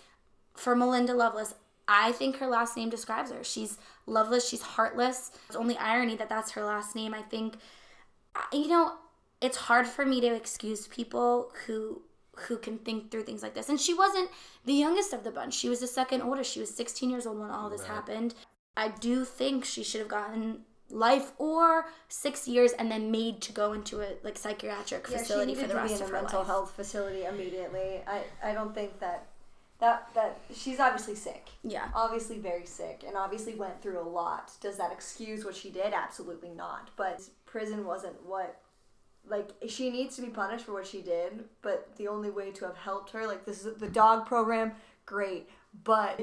for 0.55 0.77
Melinda 0.77 1.15
Loveless, 1.15 1.55
I 1.89 2.13
think 2.13 2.39
her 2.39 2.47
last 2.49 2.77
name 2.77 2.91
describes 2.91 3.31
her. 3.31 3.45
She's 3.45 3.79
loveless, 4.07 4.49
she's 4.49 4.63
heartless. 4.63 5.31
It's 5.47 5.57
only 5.57 5.77
irony 5.79 6.17
that 6.17 6.29
that's 6.29 6.51
her 6.53 6.65
last 6.65 6.95
name. 6.97 7.15
I 7.15 7.23
think, 7.23 7.57
you 8.53 8.69
know, 8.69 8.95
it's 9.41 9.57
hard 9.57 9.87
for 9.87 10.05
me 10.05 10.21
to 10.21 10.35
excuse 10.35 10.87
people 10.89 11.53
who 11.67 12.03
who 12.49 12.59
can 12.59 12.77
think 12.79 13.11
through 13.11 13.23
things 13.23 13.43
like 13.43 13.55
this. 13.55 13.71
And 13.71 13.81
she 13.81 13.95
wasn't 13.95 14.29
the 14.67 14.75
youngest 14.75 15.15
of 15.15 15.25
the 15.25 15.31
bunch. 15.31 15.55
She 15.55 15.71
was 15.71 15.81
the 15.81 15.87
second 15.87 16.21
oldest. 16.21 16.53
She 16.53 16.61
was 16.61 16.75
16 16.75 17.09
years 17.09 17.27
old 17.27 17.39
when 17.39 17.51
all 17.51 17.71
this 17.71 17.87
happened. 17.87 18.35
I 18.77 18.89
do 18.89 19.25
think 19.25 19.65
she 19.65 19.83
should 19.83 20.01
have 20.01 20.09
gotten 20.09 20.61
life 20.91 21.33
or 21.39 21.87
six 22.09 22.47
years 22.47 22.73
and 22.73 22.91
then 22.91 23.11
made 23.11 23.41
to 23.41 23.53
go 23.53 23.73
into 23.73 24.03
a 24.03 24.17
like 24.23 24.37
psychiatric 24.37 25.07
Yeah, 25.11 25.17
she 25.17 25.23
facility 25.23 25.55
for 25.55 25.67
the 25.67 25.75
rest 25.77 25.95
to 25.95 25.95
be 25.95 26.01
rest 26.01 26.03
in 26.03 26.03
of 26.03 26.11
a 26.11 26.15
her 26.17 26.23
mental 26.23 26.39
life. 26.41 26.47
health 26.47 26.73
facility 26.77 27.25
immediately. 27.25 28.03
I, 28.07 28.23
I 28.45 28.53
don't 28.53 28.75
think 28.75 29.01
that 29.01 29.29
that 29.79 30.09
that 30.15 30.41
she's 30.55 30.81
obviously 30.81 31.15
sick. 31.15 31.49
Yeah. 31.63 31.89
Obviously 31.95 32.39
very 32.39 32.67
sick 32.67 33.05
and 33.07 33.17
obviously 33.17 33.55
went 33.55 33.83
through 33.83 34.01
a 34.01 34.09
lot. 34.09 34.53
Does 34.61 34.77
that 34.79 34.93
excuse 34.93 35.45
what 35.45 35.55
she 35.55 35.71
did? 35.71 35.93
Absolutely 35.93 36.51
not. 36.51 36.91
But 36.97 37.23
prison 37.45 37.85
wasn't 37.85 38.25
what 38.27 38.61
like 39.29 39.51
she 39.69 39.91
needs 39.91 40.17
to 40.17 40.23
be 40.23 40.29
punished 40.29 40.65
for 40.65 40.73
what 40.73 40.87
she 40.87 41.03
did, 41.03 41.45
but 41.63 41.97
the 41.97 42.09
only 42.09 42.31
way 42.31 42.51
to 42.53 42.65
have 42.65 42.77
helped 42.77 43.11
her 43.11 43.27
like 43.27 43.45
this 43.45 43.65
is 43.65 43.77
the 43.77 43.89
dog 43.89 44.27
program, 44.27 44.73
great, 45.05 45.49
but 45.85 46.21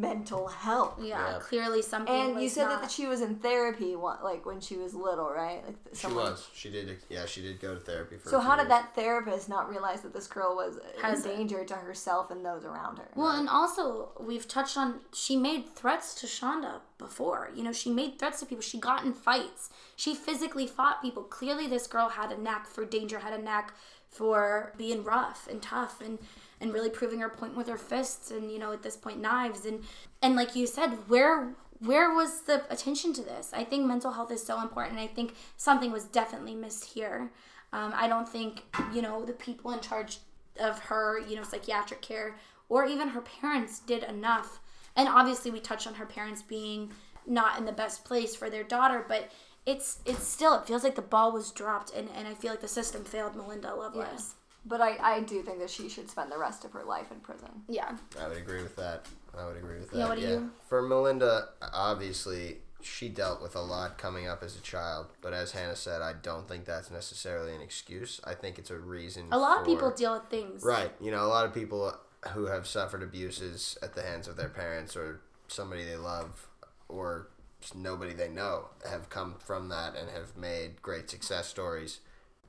mental 0.00 0.48
health. 0.48 0.94
Yeah, 1.00 1.34
Yeah. 1.34 1.38
clearly 1.38 1.80
something. 1.82 2.12
And 2.14 2.42
you 2.42 2.48
said 2.48 2.66
not- 2.66 2.82
that 2.82 2.90
she 2.90 3.06
was 3.06 3.20
in 3.20 3.36
therapy 3.36 3.94
like 3.94 4.44
when 4.44 4.60
she 4.60 4.76
was 4.76 4.94
little, 4.94 5.30
right? 5.30 5.64
Like 5.64 5.76
She 5.92 5.96
someone- 6.00 6.24
was. 6.32 6.48
She 6.52 6.70
did. 6.70 7.00
Yeah, 7.08 7.26
she 7.26 7.42
did 7.42 7.60
go 7.60 7.74
to 7.74 7.80
therapy 7.80 8.16
for. 8.18 8.28
So 8.28 8.40
how 8.40 8.56
did 8.56 8.62
years. 8.62 8.68
that 8.70 8.94
therapist 8.94 9.48
not 9.48 9.68
realize 9.70 10.00
that 10.02 10.12
this 10.12 10.26
girl 10.26 10.56
was 10.56 10.78
Has- 11.00 11.24
a 11.24 11.28
danger 11.28 11.64
to 11.64 11.74
herself 11.76 12.30
and 12.30 12.44
those 12.44 12.64
around 12.64 12.98
her? 12.98 13.08
Well, 13.14 13.28
and 13.30 13.48
also 13.48 14.10
we've 14.18 14.48
touched 14.48 14.76
on 14.76 15.00
she 15.12 15.36
made 15.36 15.74
threats 15.76 16.14
to 16.16 16.26
Shanda 16.26 16.80
before. 16.98 17.50
You 17.54 17.62
know, 17.62 17.72
she 17.72 17.90
made 17.90 18.18
threats 18.18 18.40
to 18.40 18.46
people. 18.46 18.62
She 18.62 18.78
got 18.78 19.04
in 19.04 19.12
fights. 19.12 19.70
She 19.96 20.14
physically 20.14 20.66
fought 20.66 21.02
people. 21.02 21.22
Clearly, 21.24 21.66
this 21.66 21.86
girl 21.86 22.08
had 22.08 22.32
a 22.32 22.36
knack 22.38 22.66
for 22.66 22.84
danger. 22.84 23.18
Had 23.20 23.32
a 23.32 23.42
knack 23.42 23.74
for 24.14 24.72
being 24.78 25.02
rough 25.02 25.48
and 25.50 25.60
tough 25.60 26.00
and 26.00 26.18
and 26.60 26.72
really 26.72 26.88
proving 26.88 27.18
her 27.18 27.28
point 27.28 27.56
with 27.56 27.68
her 27.68 27.76
fists 27.76 28.30
and 28.30 28.50
you 28.50 28.58
know 28.58 28.72
at 28.72 28.82
this 28.82 28.96
point 28.96 29.20
knives. 29.20 29.66
And 29.66 29.82
and 30.22 30.36
like 30.36 30.54
you 30.54 30.66
said 30.66 30.90
where 31.08 31.54
where 31.80 32.14
was 32.14 32.42
the 32.42 32.62
attention 32.72 33.12
to 33.14 33.22
this? 33.22 33.50
I 33.52 33.64
think 33.64 33.84
mental 33.84 34.12
health 34.12 34.30
is 34.30 34.44
so 34.44 34.62
important. 34.62 34.98
I 34.98 35.08
think 35.08 35.34
something 35.56 35.90
was 35.90 36.04
definitely 36.04 36.54
missed 36.54 36.84
here. 36.84 37.30
Um, 37.72 37.92
i 37.96 38.06
don't 38.06 38.28
think 38.28 38.62
you 38.94 39.02
know 39.02 39.24
the 39.24 39.32
people 39.32 39.72
in 39.72 39.80
charge 39.80 40.18
of 40.60 40.78
her 40.78 41.18
you 41.18 41.34
know 41.34 41.42
psychiatric 41.42 42.02
care 42.02 42.36
or 42.68 42.86
even 42.86 43.08
her 43.08 43.20
parents 43.20 43.80
did 43.80 44.04
enough. 44.04 44.60
And 44.96 45.08
obviously 45.08 45.50
we 45.50 45.58
touched 45.58 45.88
on 45.88 45.94
her 45.94 46.06
parents 46.06 46.40
being 46.40 46.92
not 47.26 47.58
in 47.58 47.64
the 47.64 47.72
best 47.72 48.04
place 48.04 48.36
for 48.36 48.48
their 48.48 48.62
daughter 48.62 49.04
but 49.08 49.28
it's 49.66 49.98
it's 50.04 50.26
still 50.26 50.54
it 50.58 50.66
feels 50.66 50.84
like 50.84 50.94
the 50.94 51.02
ball 51.02 51.32
was 51.32 51.50
dropped 51.50 51.92
and, 51.94 52.08
and 52.16 52.28
i 52.28 52.34
feel 52.34 52.50
like 52.50 52.60
the 52.60 52.68
system 52.68 53.04
failed 53.04 53.34
melinda 53.36 53.74
loveless 53.74 54.34
But 54.66 54.80
I, 54.80 54.96
I 55.16 55.20
do 55.20 55.42
think 55.42 55.58
that 55.58 55.68
she 55.70 55.88
should 55.90 56.08
spend 56.10 56.32
the 56.32 56.38
rest 56.38 56.64
of 56.64 56.72
her 56.72 56.84
life 56.84 57.10
in 57.12 57.20
prison. 57.20 57.50
yeah 57.68 57.96
I 58.22 58.28
would 58.28 58.38
agree 58.38 58.62
with 58.62 58.76
that. 58.76 59.06
I 59.38 59.46
would 59.46 59.56
agree 59.58 59.78
with 59.78 59.90
that. 59.90 59.98
Yeah, 59.98 60.08
what 60.08 60.18
do 60.18 60.22
you- 60.26 60.50
For 60.70 60.80
Melinda, 60.80 61.48
obviously, 61.72 62.58
she 62.80 63.08
dealt 63.10 63.42
with 63.42 63.56
a 63.56 63.60
lot 63.60 63.98
coming 63.98 64.26
up 64.28 64.42
as 64.42 64.56
a 64.56 64.60
child. 64.60 65.06
But 65.20 65.32
as 65.34 65.52
Hannah 65.52 65.76
said, 65.76 66.00
I 66.02 66.12
don't 66.14 66.46
think 66.48 66.64
that's 66.64 66.90
necessarily 66.90 67.54
an 67.54 67.60
excuse. 67.60 68.20
I 68.24 68.34
think 68.34 68.58
it's 68.58 68.70
a 68.70 68.78
reason. 68.78 69.26
a 69.32 69.38
lot 69.38 69.60
of 69.60 69.66
people 69.66 69.90
deal 69.90 70.14
with 70.14 70.30
things 70.30 70.62
Right. 70.64 70.90
You 71.00 71.10
know, 71.10 71.24
a 71.26 71.28
lot 71.36 71.44
of 71.46 71.52
people 71.52 71.94
who 72.32 72.46
have 72.46 72.66
suffered 72.66 73.02
abuses 73.02 73.76
at 73.82 73.94
the 73.94 74.02
hands 74.02 74.28
of 74.28 74.36
their 74.36 74.48
parents 74.48 74.96
or 74.96 75.20
somebody 75.48 75.84
they 75.84 75.96
love 75.96 76.46
or 76.88 77.28
just 77.28 77.33
nobody 77.74 78.12
they 78.12 78.28
know 78.28 78.66
have 78.88 79.08
come 79.08 79.34
from 79.38 79.68
that 79.68 79.94
and 79.96 80.10
have 80.10 80.36
made 80.36 80.82
great 80.82 81.08
success 81.08 81.46
stories 81.48 82.00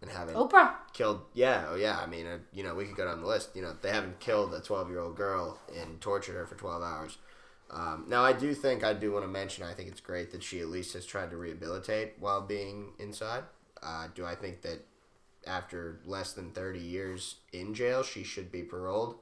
and 0.02 0.12
haven't 0.12 0.36
oprah. 0.36 0.74
killed 0.94 1.22
yeah 1.34 1.66
oh 1.70 1.76
yeah 1.76 1.98
i 2.00 2.06
mean 2.06 2.26
uh, 2.26 2.38
you 2.52 2.64
know 2.64 2.76
we 2.76 2.86
could 2.86 2.96
go 2.96 3.06
down 3.06 3.22
the 3.22 3.28
list 3.28 3.50
you 3.56 3.62
know 3.62 3.74
they 3.82 3.92
haven't 3.92 4.20
killed 4.20 4.54
a 4.54 4.60
12 4.60 4.90
year 4.90 5.00
old 5.00 5.16
girl 5.16 5.60
and 5.80 6.02
tortured 6.02 6.34
her 6.36 6.46
for 6.46 6.56
12 6.56 6.84
hours. 6.84 7.18
Um, 7.72 8.06
now 8.08 8.24
i 8.24 8.34
do 8.34 8.54
think 8.54 8.84
i 8.84 8.94
do 8.94 9.12
want 9.12 9.24
to 9.26 9.30
mention 9.30 9.64
i 9.64 9.74
think 9.74 9.90
it's 9.90 10.02
great 10.02 10.32
that 10.32 10.44
she 10.44 10.60
at 10.60 10.68
least 10.68 10.94
has 10.94 11.06
tried 11.06 11.32
to 11.32 11.38
rehabilitate 11.38 12.14
while 12.20 12.42
being 12.42 12.94
inside. 13.00 13.44
Uh, 13.82 14.08
do 14.14 14.26
i 14.26 14.36
think 14.36 14.62
that 14.62 14.86
after 15.48 16.00
less 16.06 16.34
than 16.34 16.52
30 16.52 16.80
years 16.80 17.36
in 17.54 17.74
jail 17.74 18.04
she 18.04 18.24
should 18.24 18.52
be 18.52 18.64
paroled? 18.64 19.20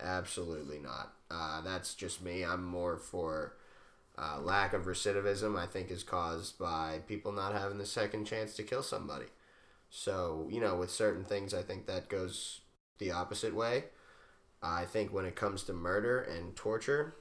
Absolutely 0.00 0.78
not. 0.78 1.14
Uh, 1.30 1.60
that's 1.62 1.94
just 1.94 2.22
me. 2.22 2.44
I'm 2.44 2.64
more 2.64 2.96
for 2.98 3.54
uh, 4.18 4.38
lack 4.40 4.72
of 4.72 4.84
recidivism 4.86 5.58
i 5.58 5.66
think 5.66 5.90
is 5.90 6.02
caused 6.02 6.58
by 6.58 7.00
people 7.06 7.32
not 7.32 7.52
having 7.52 7.78
the 7.78 7.86
second 7.86 8.24
chance 8.26 8.54
to 8.54 8.62
kill 8.62 8.82
somebody 8.82 9.26
so, 9.88 10.48
you 10.50 10.60
know, 10.60 10.74
with 10.76 10.90
certain 10.90 11.24
things, 11.24 11.54
I 11.54 11.62
think 11.62 11.86
that 11.86 12.08
goes 12.08 12.60
the 12.98 13.12
opposite 13.12 13.54
way. 13.54 13.84
I 14.62 14.84
think 14.84 15.12
when 15.12 15.24
it 15.24 15.36
comes 15.36 15.62
to 15.64 15.72
murder 15.72 16.20
and 16.22 16.56
torture, 16.56 17.14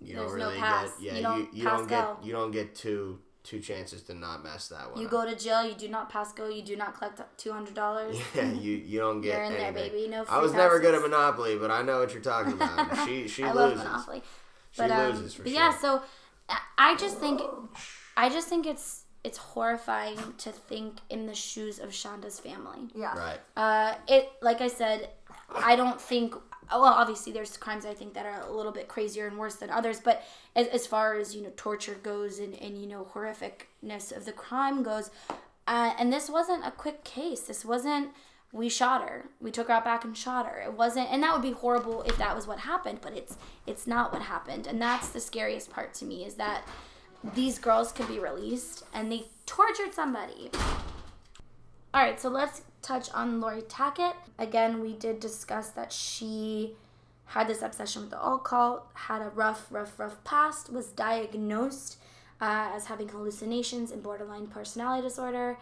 you 0.00 0.16
There's 0.16 0.30
don't 0.30 0.38
no 0.40 0.46
really 0.46 0.58
pass. 0.58 0.90
get 1.00 1.00
yeah, 1.00 1.12
You 1.12 1.18
you, 1.18 1.22
don't 1.22 1.54
you, 1.54 1.64
pass 1.64 1.78
don't 1.78 1.88
get 1.88 2.24
you 2.24 2.32
don't 2.32 2.50
get 2.50 2.74
two 2.74 3.20
two 3.44 3.60
chances 3.60 4.02
to 4.02 4.14
not 4.14 4.42
mess 4.44 4.68
that 4.68 4.90
one 4.90 5.00
you 5.00 5.06
up. 5.06 5.10
go 5.12 5.24
to 5.24 5.34
jail 5.36 5.64
you 5.66 5.74
do 5.74 5.88
not 5.88 6.08
pass 6.08 6.32
go 6.32 6.48
you 6.48 6.62
do 6.62 6.76
not 6.76 6.96
collect 6.96 7.20
$200 7.38 8.20
yeah, 8.34 8.52
you 8.52 8.72
you 8.72 8.98
don't 9.00 9.20
get 9.20 9.34
You're 9.34 9.44
in 9.44 9.52
there, 9.52 9.72
baby. 9.72 10.08
No 10.08 10.24
I 10.28 10.38
was 10.38 10.52
never 10.52 10.78
good 10.80 10.94
at. 10.94 11.02
Monopoly, 11.02 11.56
but 11.56 11.70
I 11.70 11.82
know 11.82 12.00
what 12.00 12.12
you're 12.12 12.22
talking 12.22 12.52
about. 12.52 12.96
she 13.06 13.28
she 13.28 13.42
I 13.44 13.52
loses. 13.52 13.78
love 13.78 13.86
Monopoly. 13.86 14.22
She 14.72 14.82
But, 14.82 14.90
um, 14.90 15.10
loses 15.12 15.34
for 15.34 15.42
but 15.42 15.50
sure. 15.52 15.58
yeah, 15.60 15.70
so 15.78 16.02
I- 16.52 16.92
I 16.92 16.96
just 16.96 17.18
think, 17.18 17.40
I 18.16 18.28
just 18.28 18.48
think 18.48 18.66
it's 18.66 19.04
it's 19.24 19.38
horrifying 19.38 20.18
to 20.36 20.50
think 20.50 20.96
in 21.08 21.26
the 21.26 21.34
shoes 21.34 21.78
of 21.78 21.90
Shanda's 21.90 22.40
family. 22.40 22.88
Yeah. 22.94 23.16
Right. 23.16 23.40
Uh, 23.56 23.94
it 24.08 24.30
like 24.42 24.60
I 24.60 24.68
said, 24.68 25.10
I 25.54 25.76
don't 25.76 26.00
think. 26.00 26.34
Well, 26.70 26.84
obviously, 26.84 27.32
there's 27.32 27.56
crimes 27.56 27.84
I 27.84 27.92
think 27.94 28.14
that 28.14 28.24
are 28.26 28.40
a 28.48 28.52
little 28.52 28.72
bit 28.72 28.88
crazier 28.88 29.26
and 29.26 29.36
worse 29.38 29.56
than 29.56 29.68
others. 29.70 30.00
But 30.00 30.24
as, 30.56 30.66
as 30.68 30.86
far 30.86 31.14
as 31.18 31.34
you 31.36 31.42
know, 31.42 31.52
torture 31.56 31.96
goes 32.02 32.38
and, 32.38 32.54
and 32.54 32.80
you 32.80 32.86
know 32.88 33.06
horrificness 33.14 34.16
of 34.16 34.24
the 34.24 34.32
crime 34.32 34.82
goes, 34.82 35.10
uh, 35.68 35.92
and 35.98 36.12
this 36.12 36.28
wasn't 36.30 36.66
a 36.66 36.70
quick 36.70 37.04
case. 37.04 37.40
This 37.42 37.64
wasn't 37.64 38.08
we 38.52 38.68
shot 38.68 39.08
her. 39.08 39.24
We 39.40 39.50
took 39.50 39.68
her 39.68 39.74
out 39.74 39.84
back 39.84 40.04
and 40.04 40.16
shot 40.16 40.46
her. 40.46 40.60
It 40.60 40.74
wasn't, 40.74 41.10
and 41.10 41.22
that 41.22 41.32
would 41.32 41.42
be 41.42 41.52
horrible 41.52 42.02
if 42.02 42.18
that 42.18 42.36
was 42.36 42.46
what 42.46 42.60
happened. 42.60 43.00
But 43.00 43.16
it's 43.16 43.36
it's 43.66 43.86
not 43.86 44.12
what 44.12 44.22
happened, 44.22 44.66
and 44.66 44.80
that's 44.80 45.08
the 45.08 45.20
scariest 45.20 45.70
part 45.70 45.94
to 45.94 46.04
me 46.04 46.24
is 46.24 46.34
that 46.34 46.66
these 47.34 47.58
girls 47.58 47.92
could 47.92 48.08
be 48.08 48.18
released 48.18 48.84
and 48.92 49.10
they 49.10 49.24
tortured 49.46 49.94
somebody. 49.94 50.50
All 51.94 52.02
right, 52.02 52.20
so 52.20 52.28
let's 52.28 52.62
touch 52.80 53.10
on 53.12 53.40
Laurie 53.40 53.62
Tackett. 53.62 54.14
Again, 54.38 54.80
we 54.80 54.94
did 54.94 55.20
discuss 55.20 55.68
that 55.70 55.92
she 55.92 56.74
had 57.26 57.48
this 57.48 57.62
obsession 57.62 58.02
with 58.02 58.10
the 58.10 58.22
occult, 58.22 58.86
had 58.94 59.22
a 59.22 59.28
rough, 59.28 59.66
rough, 59.70 59.98
rough 59.98 60.22
past, 60.24 60.72
was 60.72 60.88
diagnosed 60.88 61.98
uh, 62.40 62.70
as 62.74 62.86
having 62.86 63.08
hallucinations 63.08 63.90
and 63.90 64.02
borderline 64.02 64.46
personality 64.48 65.06
disorder. 65.06 65.58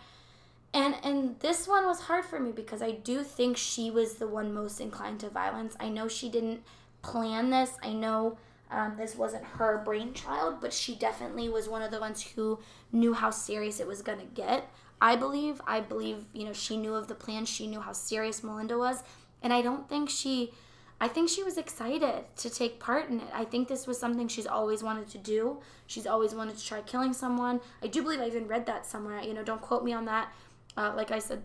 And 0.72 0.94
and 1.02 1.38
this 1.40 1.66
one 1.66 1.84
was 1.86 2.02
hard 2.02 2.24
for 2.24 2.38
me 2.38 2.52
because 2.52 2.80
I 2.82 2.92
do 2.92 3.24
think 3.24 3.56
she 3.56 3.90
was 3.90 4.14
the 4.14 4.28
one 4.28 4.52
most 4.54 4.80
inclined 4.80 5.20
to 5.20 5.28
violence. 5.28 5.76
I 5.80 5.88
know 5.88 6.06
she 6.08 6.28
didn't 6.30 6.62
plan 7.02 7.50
this. 7.50 7.72
I 7.82 7.92
know 7.92 8.38
Um, 8.72 8.94
this 8.96 9.16
wasn't 9.16 9.44
her 9.58 9.82
brainchild, 9.84 10.60
but 10.60 10.72
she 10.72 10.94
definitely 10.94 11.48
was 11.48 11.68
one 11.68 11.82
of 11.82 11.90
the 11.90 11.98
ones 11.98 12.22
who 12.22 12.60
knew 12.92 13.14
how 13.14 13.30
serious 13.30 13.80
it 13.80 13.86
was 13.88 14.00
going 14.00 14.20
to 14.20 14.24
get. 14.26 14.70
I 15.00 15.16
believe. 15.16 15.60
I 15.66 15.80
believe, 15.80 16.26
you 16.32 16.44
know, 16.44 16.52
she 16.52 16.76
knew 16.76 16.94
of 16.94 17.08
the 17.08 17.16
plan. 17.16 17.46
She 17.46 17.66
knew 17.66 17.80
how 17.80 17.92
serious 17.92 18.44
Melinda 18.44 18.78
was. 18.78 19.02
And 19.42 19.52
I 19.52 19.60
don't 19.60 19.88
think 19.88 20.08
she, 20.08 20.52
I 21.00 21.08
think 21.08 21.28
she 21.28 21.42
was 21.42 21.58
excited 21.58 22.24
to 22.36 22.48
take 22.48 22.78
part 22.78 23.08
in 23.10 23.18
it. 23.18 23.26
I 23.34 23.44
think 23.44 23.66
this 23.66 23.88
was 23.88 23.98
something 23.98 24.28
she's 24.28 24.46
always 24.46 24.84
wanted 24.84 25.08
to 25.10 25.18
do. 25.18 25.58
She's 25.88 26.06
always 26.06 26.32
wanted 26.32 26.56
to 26.56 26.64
try 26.64 26.80
killing 26.82 27.12
someone. 27.12 27.60
I 27.82 27.88
do 27.88 28.02
believe 28.02 28.20
I 28.20 28.28
even 28.28 28.46
read 28.46 28.66
that 28.66 28.86
somewhere. 28.86 29.20
You 29.20 29.34
know, 29.34 29.42
don't 29.42 29.60
quote 29.62 29.82
me 29.82 29.92
on 29.92 30.04
that. 30.04 30.32
Uh, 30.80 30.92
like 30.96 31.10
I 31.10 31.18
said, 31.18 31.42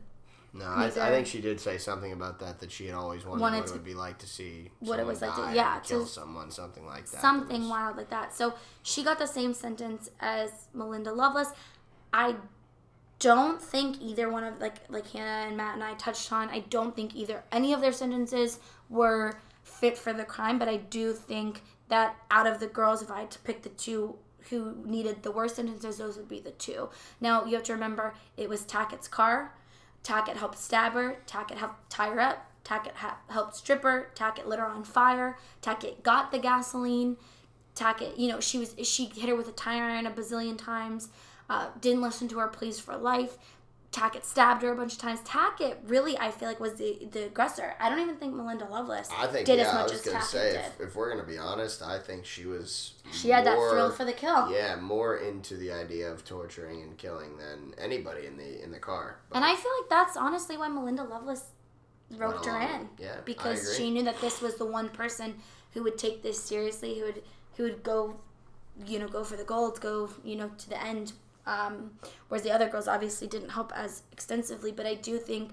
No, 0.54 0.66
I, 0.66 0.86
I 0.86 0.90
think 0.90 1.28
she 1.28 1.42
did 1.42 1.60
say 1.60 1.78
something 1.78 2.14
about 2.14 2.40
that 2.40 2.60
that 2.62 2.72
she 2.72 2.86
had 2.88 2.96
always 2.96 3.26
wondered 3.26 3.42
Wanted 3.42 3.58
what 3.58 3.66
it 3.66 3.68
to- 3.68 3.74
would 3.74 3.84
be 3.84 3.94
like 3.94 4.18
to 4.20 4.28
see 4.28 4.72
what 4.80 5.00
it 5.00 5.06
was 5.06 5.22
like 5.22 5.36
to- 5.36 5.52
yeah, 5.54 5.76
and 5.76 5.84
kill 5.84 6.06
to- 6.06 6.10
someone, 6.10 6.50
something 6.52 6.86
like 6.86 7.06
that. 7.06 7.12
that 7.14 7.22
something 7.22 7.62
was- 7.62 7.70
wild 7.70 7.98
like 7.98 8.10
that. 8.12 8.34
So 8.34 8.54
she 8.82 9.04
got 9.04 9.20
the 9.20 9.28
same 9.28 9.54
sentence 9.54 10.10
as 10.22 10.50
Melinda 10.74 11.12
Loveless. 11.12 11.50
I 12.14 12.36
don't 13.20 13.62
think 13.62 14.02
either 14.02 14.30
one 14.30 14.44
of 14.44 14.60
like 14.60 14.78
like 14.90 15.08
Hannah 15.12 15.48
and 15.48 15.58
Matt 15.58 15.76
and 15.76 15.84
I 15.84 15.94
touched 15.96 16.32
on. 16.32 16.50
I 16.50 16.60
don't 16.60 16.96
think 16.96 17.16
either 17.16 17.44
any 17.52 17.74
of 17.74 17.82
their 17.82 17.92
sentences 17.94 18.60
were 18.90 19.34
fit 19.64 19.98
for 19.98 20.14
the 20.14 20.24
crime, 20.26 20.58
but 20.60 20.68
I 20.70 20.78
do 20.78 21.14
think 21.14 21.64
that 21.90 22.16
out 22.32 22.48
of 22.48 22.60
the 22.60 22.68
girls, 22.68 23.02
if 23.02 23.10
I 23.12 23.22
had 23.22 23.32
to 23.32 23.40
pick 23.40 23.62
the 23.64 23.70
two 23.70 24.18
who 24.50 24.76
needed 24.86 25.24
the 25.24 25.32
worst 25.32 25.56
sentences, 25.56 25.98
those 25.98 26.18
would 26.18 26.30
be 26.30 26.40
the 26.40 26.52
two. 26.52 26.90
Now 27.20 27.46
you 27.46 27.56
have 27.56 27.64
to 27.64 27.74
remember 27.74 28.14
it 28.38 28.50
was 28.50 28.64
Tackett's 28.64 29.08
car. 29.08 29.54
Tackett 30.04 30.36
helped 30.36 30.60
stab 30.60 30.94
her. 30.94 31.18
Tackett 31.28 31.58
helped 31.58 31.90
tie 31.90 32.10
her 32.10 32.20
up. 32.20 32.52
Tackett 32.64 32.96
ha- 32.96 33.20
helped 33.30 33.56
strip 33.56 33.84
her. 33.84 34.12
Tackett 34.16 34.46
lit 34.48 34.60
her 34.60 34.66
on 34.66 34.84
fire. 34.84 35.38
Tackett 35.62 36.04
got 36.04 36.32
the 36.32 36.40
gasoline. 36.40 37.18
Tackett, 37.76 38.18
you 38.18 38.28
know, 38.28 38.40
she 38.40 38.58
was 38.58 38.76
she 38.84 39.06
hit 39.06 39.30
her 39.30 39.36
with 39.36 39.48
a 39.48 39.52
tire 39.52 39.84
iron 39.84 40.06
a 40.06 40.12
bazillion 40.12 40.58
times. 40.58 41.10
Uh, 41.50 41.68
didn't 41.80 42.02
listen 42.02 42.28
to 42.28 42.40
her 42.40 42.48
pleas 42.48 42.80
for 42.80 42.98
life. 42.98 43.38
Tackett 43.96 44.26
stabbed 44.26 44.62
her 44.64 44.72
a 44.74 44.76
bunch 44.76 44.94
of 44.94 45.00
times. 45.00 45.22
Tackett 45.22 45.78
really, 45.88 46.18
I 46.18 46.30
feel 46.32 46.50
like, 46.50 46.60
was 46.60 46.74
the 46.74 47.08
the 47.12 47.28
aggressor. 47.28 47.76
I 47.80 47.90
don't 47.90 48.00
even 48.00 48.18
think 48.18 48.36
Melinda 48.36 48.66
Loveless 48.66 49.10
I 49.18 49.28
think 49.28 49.46
did 49.46 49.60
yeah, 49.60 49.68
as 49.68 49.74
I 49.74 49.84
was 49.84 49.92
as 49.94 50.02
gonna 50.02 50.18
Tackett 50.18 50.24
say 50.24 50.52
did. 50.52 50.60
if, 50.60 50.82
if 50.82 50.96
we're 50.96 51.10
gonna 51.10 51.28
be 51.28 51.38
honest, 51.38 51.82
I 51.82 52.00
think 52.00 52.26
she 52.26 52.46
was 52.46 52.94
she 53.12 53.30
had 53.30 53.46
that 53.46 53.56
thrill 53.56 53.92
for 53.92 54.04
the 54.04 54.14
kill. 54.14 54.52
Yeah, 54.52 54.76
more 54.76 55.18
into 55.18 55.56
the 55.56 55.72
idea 55.72 56.12
of 56.12 56.26
torturing 56.26 56.82
and 56.82 56.98
killing 56.98 57.38
than 57.38 57.74
anybody 57.78 58.26
in 58.28 58.36
the 58.38 58.64
in 58.64 58.72
the 58.72 58.80
car. 58.80 59.20
But 59.30 59.38
And 59.38 59.46
I 59.46 59.56
feel 59.56 59.72
like 59.80 59.90
that's 59.90 60.18
honestly 60.18 60.58
why 60.58 60.68
Melinda 60.68 61.04
Loveless 61.04 61.46
roped 62.18 62.46
her 62.46 62.60
in. 62.60 62.90
Yeah, 63.00 63.18
Because 63.24 63.76
she 63.78 63.92
knew 63.92 64.04
that 64.04 64.20
this 64.22 64.42
was 64.42 64.56
the 64.58 64.66
one 64.66 64.90
person 64.90 65.36
who 65.74 65.84
would 65.84 65.98
take 65.98 66.22
this 66.22 66.42
seriously, 66.44 67.00
who 67.00 67.06
would 67.06 67.24
who 67.58 67.64
would 67.64 67.84
go, 67.84 68.16
you 68.86 69.00
know, 69.00 69.08
go 69.08 69.24
for 69.24 69.38
the 69.38 69.44
gold, 69.44 69.80
go, 69.80 70.10
you 70.24 70.36
know, 70.36 70.52
to 70.58 70.70
the 70.70 70.82
end. 70.84 71.14
Um, 71.46 71.92
whereas 72.28 72.44
the 72.44 72.52
other 72.52 72.68
girls 72.68 72.88
obviously 72.88 73.28
didn't 73.28 73.50
help 73.50 73.72
as 73.76 74.04
extensively. 74.12 74.72
But 74.72 74.86
I 74.86 74.96
do 74.96 75.18
think, 75.18 75.52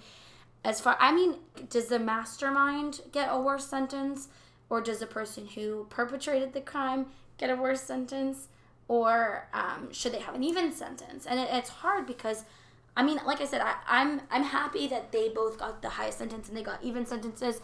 as 0.64 0.80
far 0.80 0.97
I 1.01 1.12
mean, 1.12 1.36
does 1.68 1.86
the 1.88 1.99
mastermind 1.99 3.01
get 3.12 3.28
a 3.30 3.38
worse 3.40 3.66
sentence, 3.66 4.28
or 4.70 4.80
does 4.80 5.01
the 5.01 5.07
person 5.07 5.47
who 5.49 5.86
perpetrated 5.90 6.53
the 6.53 6.61
crime 6.61 7.07
get 7.38 7.51
a 7.51 7.57
worse 7.57 7.82
sentence, 7.82 8.49
or 8.88 9.49
um, 9.53 9.93
should 9.93 10.12
they 10.12 10.20
have 10.20 10.34
an 10.34 10.43
even 10.43 10.72
sentence? 10.72 11.26
And 11.26 11.38
it, 11.40 11.49
it's 11.51 11.70
hard 11.70 12.07
because. 12.07 12.45
I 12.95 13.03
mean, 13.03 13.18
like 13.24 13.40
I 13.40 13.47
said, 13.47 13.62
I, 13.62 13.76
I'm 13.86 14.20
I'm 14.30 14.43
happy 14.43 14.86
that 14.88 15.12
they 15.12 15.30
both 15.30 15.57
got 15.59 15.80
the 15.80 15.88
highest 15.88 16.18
sentence 16.18 16.49
and 16.49 16.55
they 16.55 16.62
got 16.62 16.84
even 16.84 17.07
sentences. 17.07 17.62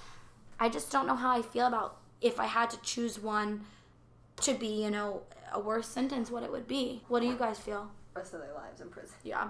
I 0.59 0.71
just 0.71 0.91
don't 0.91 1.07
know 1.07 1.17
how 1.17 1.37
I 1.39 1.43
feel 1.43 1.67
about 1.67 1.99
if 2.23 2.41
I 2.41 2.47
had 2.47 2.71
to 2.71 2.81
choose 2.81 3.19
one 3.19 3.67
to 4.41 4.55
be, 4.55 4.85
you 4.85 4.91
know, 4.91 5.23
a 5.53 5.61
worse 5.61 5.87
sentence, 5.87 6.31
what 6.31 6.43
it 6.43 6.51
would 6.51 6.67
be. 6.67 7.03
What 7.09 7.21
do 7.21 7.27
you 7.27 7.37
guys 7.37 7.59
feel? 7.59 7.91
Rest 8.19 8.35
of 8.35 8.41
their 8.41 8.55
lives 8.55 8.81
in 8.81 8.89
prison. 8.89 9.17
Yeah. 9.23 9.49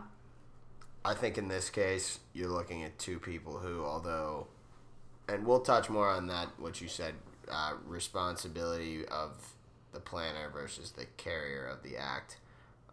I 1.05 1.15
think 1.15 1.39
in 1.39 1.49
this 1.49 1.71
case, 1.71 2.21
you're 2.35 2.51
looking 2.51 2.85
at 2.85 2.99
two 2.99 3.19
people 3.19 3.59
who, 3.59 3.85
although, 3.85 4.47
and 5.29 5.47
we'll 5.47 5.61
touch 5.61 5.89
more 5.89 6.09
on 6.09 6.27
that, 6.27 6.49
what 6.59 6.81
you 6.81 6.89
said, 6.89 7.15
uh, 7.51 7.75
responsibility 7.87 9.07
of 9.07 9.55
the 9.93 10.01
planner 10.01 10.51
versus 10.53 10.93
the 10.93 11.07
carrier 11.17 11.67
of 11.67 11.83
the 11.83 11.97
act 11.97 12.37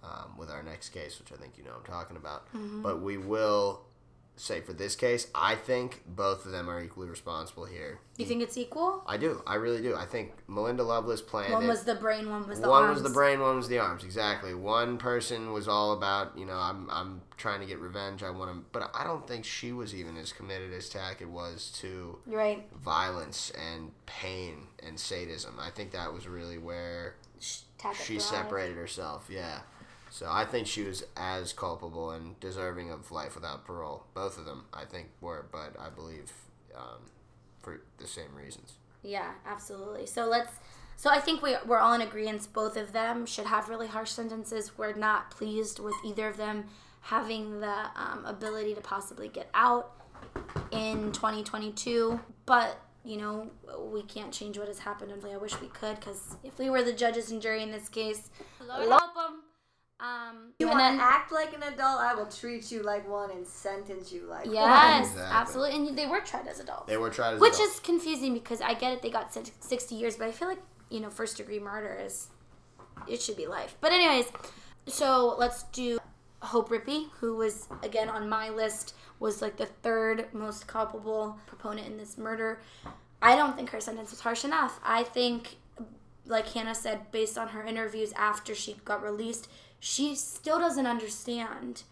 um, 0.04 0.38
with 0.38 0.50
our 0.50 0.64
next 0.64 0.90
case, 0.90 1.20
which 1.20 1.32
I 1.32 1.36
think 1.36 1.58
you 1.58 1.64
know 1.64 1.72
I'm 1.78 1.84
talking 1.84 2.16
about. 2.16 2.48
But 2.54 3.02
we 3.02 3.18
will 3.18 3.82
say 4.38 4.60
for 4.62 4.74
this 4.74 4.96
case, 4.96 5.28
I 5.34 5.56
think 5.56 6.04
both 6.08 6.46
of 6.46 6.52
them 6.52 6.70
are 6.70 6.82
equally 6.84 7.08
responsible 7.08 7.66
here. 7.66 8.00
You 8.18 8.26
think 8.26 8.42
it's 8.42 8.58
equal? 8.58 9.04
I 9.08 9.18
do. 9.18 9.42
I 9.48 9.56
really 9.56 9.82
do. 9.82 9.96
I 9.96 10.06
think 10.06 10.34
Melinda 10.48 10.84
Loveless 10.84 11.22
planned 11.22 11.54
One 11.54 11.64
it. 11.64 11.68
was 11.68 11.84
the 11.84 11.96
brain, 11.96 12.30
one 12.30 12.48
was 12.48 12.60
the 12.60 12.66
arms 12.68 12.72
one 12.72 12.84
arms. 12.84 13.02
was 13.02 13.04
the 13.04 13.14
brain, 13.14 13.40
one 13.40 13.58
was 13.58 13.68
the 13.68 13.80
arms. 13.80 14.04
Exactly. 14.04 14.54
One 14.54 14.98
person 14.98 15.54
was 15.54 15.68
all 15.68 15.94
about, 15.94 16.38
you 16.38 16.46
know, 16.46 16.58
I'm 16.58 16.90
I'm 16.90 17.22
trying 17.38 17.60
to 17.62 17.66
get 17.66 17.80
revenge. 17.80 18.24
I 18.24 18.30
want 18.30 18.52
to, 18.52 18.64
but 18.72 18.90
I 18.94 19.04
don't 19.04 19.28
think 19.28 19.46
she 19.46 19.72
was 19.72 19.94
even 19.96 20.18
as 20.18 20.32
committed 20.32 20.74
as 20.74 20.90
Tackett 20.90 21.28
was 21.28 21.72
to 21.82 22.18
right. 22.26 22.64
violence 22.82 23.52
and 23.52 23.92
pain 24.06 24.68
and 24.86 25.00
sadism. 25.00 25.56
I 25.60 25.70
think 25.70 25.92
that 25.92 26.14
was 26.14 26.28
really 26.28 26.58
where 26.58 27.16
Tackett 27.40 27.96
she 27.96 28.14
thrived. 28.20 28.22
separated 28.24 28.78
herself. 28.78 29.28
Yeah. 29.30 29.60
So 30.16 30.28
I 30.32 30.46
think 30.46 30.66
she 30.66 30.84
was 30.84 31.04
as 31.18 31.52
culpable 31.52 32.12
and 32.12 32.40
deserving 32.40 32.90
of 32.90 33.12
life 33.12 33.36
without 33.36 33.66
parole. 33.66 34.06
Both 34.14 34.38
of 34.38 34.46
them, 34.46 34.64
I 34.74 34.86
think, 34.86 35.10
were, 35.20 35.46
but 35.52 35.76
I 35.78 35.90
believe 35.90 36.32
um, 36.74 37.12
for 37.62 37.82
the 37.98 38.08
same 38.08 38.34
reasons. 38.34 38.76
Yeah, 39.04 39.32
absolutely. 39.46 40.06
So 40.06 40.26
let's. 40.26 40.54
So 40.96 41.10
I 41.10 41.20
think 41.20 41.42
we 41.42 41.58
we're 41.66 41.80
all 41.80 41.92
in 41.92 42.00
agreement. 42.00 42.48
Both 42.54 42.78
of 42.78 42.94
them 42.94 43.26
should 43.26 43.46
have 43.48 43.68
really 43.68 43.88
harsh 43.88 44.10
sentences. 44.10 44.78
We're 44.78 44.94
not 44.94 45.32
pleased 45.32 45.80
with 45.80 45.96
either 46.06 46.30
of 46.30 46.38
them 46.38 46.64
having 47.02 47.60
the 47.60 47.76
um, 47.98 48.24
ability 48.24 48.74
to 48.76 48.82
possibly 48.82 49.28
get 49.28 49.50
out 49.54 49.92
in 50.72 51.12
2022. 51.12 52.22
But 52.46 52.80
you 53.04 53.18
know 53.18 53.52
we 53.92 54.02
can't 54.04 54.32
change 54.32 54.58
what 54.58 54.70
has 54.70 54.80
happened. 54.80 55.12
And 55.12 55.26
I 55.26 55.36
wish 55.36 55.60
we 55.60 55.68
could, 55.68 56.00
because 56.00 56.38
if 56.42 56.58
we 56.58 56.70
were 56.70 56.84
the 56.84 56.94
judges 56.94 57.32
and 57.32 57.42
jury 57.42 57.64
in 57.64 57.72
this 57.72 57.90
case, 57.90 58.30
Lord 58.66 58.88
help 58.88 59.12
'em. 59.18 59.42
Um, 60.00 60.52
You 60.60 60.68
want 60.68 60.80
to 60.98 61.02
act 61.04 61.32
like 61.32 61.54
an 61.56 61.64
adult? 61.64 62.00
I 62.02 62.14
will 62.16 62.26
treat 62.26 62.70
you 62.72 62.84
like 62.84 63.08
one 63.10 63.32
and 63.32 63.48
sentence 63.48 64.12
you 64.12 64.24
like 64.28 64.46
yes, 64.46 65.08
Exactly. 65.12 65.32
absolutely. 65.38 65.88
And 65.90 65.98
they 65.98 66.06
were 66.06 66.20
tried 66.20 66.48
as 66.48 66.60
adults. 66.60 66.88
They 66.88 66.98
were 66.98 67.10
tried 67.10 67.34
as 67.34 67.38
adults. 67.38 67.42
Which 67.42 67.54
adults. 67.56 67.76
is 67.76 67.80
confusing 67.80 68.34
because 68.34 68.60
I 68.62 68.74
get 68.74 68.92
it, 68.92 69.02
they 69.02 69.10
got 69.10 69.34
60 69.34 69.96
years, 69.96 70.18
but 70.18 70.28
I 70.28 70.32
feel 70.32 70.50
like, 70.50 70.62
you 70.90 71.00
know, 71.00 71.10
first 71.10 71.38
degree 71.38 71.60
murder 71.60 71.98
is, 72.06 72.28
it 73.08 73.22
should 73.22 73.38
be 73.38 73.48
life. 73.48 73.78
But, 73.80 73.94
anyways, 73.94 74.26
so 74.88 75.36
let's 75.40 75.64
do 75.64 75.98
Hope 76.42 76.70
Rippey, 76.70 77.08
who 77.20 77.36
was, 77.36 77.68
again, 77.82 78.10
on 78.10 78.28
my 78.28 78.50
list, 78.50 78.96
was 79.20 79.42
like 79.42 79.56
the 79.56 79.66
third 79.66 80.28
most 80.34 80.68
culpable 80.68 81.38
proponent 81.48 81.88
in 81.88 81.98
this 81.98 82.18
murder. 82.18 82.60
I 83.22 83.38
don't 83.38 83.56
think 83.56 83.70
her 83.70 83.80
sentence 83.80 84.12
was 84.12 84.20
harsh 84.20 84.44
enough. 84.44 84.80
I 84.84 85.04
think, 85.04 85.56
like 86.26 86.50
Hannah 86.50 86.76
said, 86.76 87.12
based 87.12 87.38
on 87.38 87.50
her 87.50 87.64
interviews 87.64 88.12
after 88.14 88.54
she 88.54 88.76
got 88.84 89.02
released, 89.02 89.48
she 89.80 90.16
still 90.16 90.60
doesn't 90.60 90.88
understand 90.88 91.84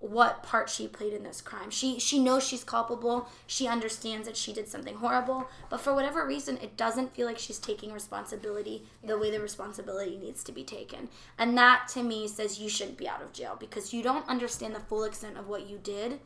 what 0.00 0.42
part 0.42 0.70
she 0.70 0.88
played 0.88 1.12
in 1.12 1.22
this 1.22 1.42
crime. 1.42 1.70
She 1.70 1.98
she 1.98 2.18
knows 2.18 2.46
she's 2.46 2.64
culpable. 2.64 3.28
She 3.46 3.68
understands 3.68 4.26
that 4.26 4.36
she 4.36 4.52
did 4.52 4.66
something 4.66 4.96
horrible, 4.96 5.48
but 5.68 5.80
for 5.80 5.94
whatever 5.94 6.26
reason, 6.26 6.56
it 6.62 6.76
doesn't 6.76 7.14
feel 7.14 7.26
like 7.26 7.38
she's 7.38 7.58
taking 7.58 7.92
responsibility 7.92 8.86
the 9.04 9.18
way 9.18 9.30
the 9.30 9.40
responsibility 9.40 10.16
needs 10.16 10.42
to 10.44 10.52
be 10.52 10.64
taken. 10.64 11.10
And 11.38 11.56
that 11.58 11.88
to 11.88 12.02
me 12.02 12.28
says 12.28 12.58
you 12.58 12.70
shouldn't 12.70 12.96
be 12.96 13.08
out 13.08 13.22
of 13.22 13.34
jail 13.34 13.56
because 13.60 13.92
you 13.92 14.02
don't 14.02 14.26
understand 14.26 14.74
the 14.74 14.80
full 14.80 15.04
extent 15.04 15.36
of 15.36 15.48
what 15.48 15.68
you 15.68 15.78
did. 15.78 16.18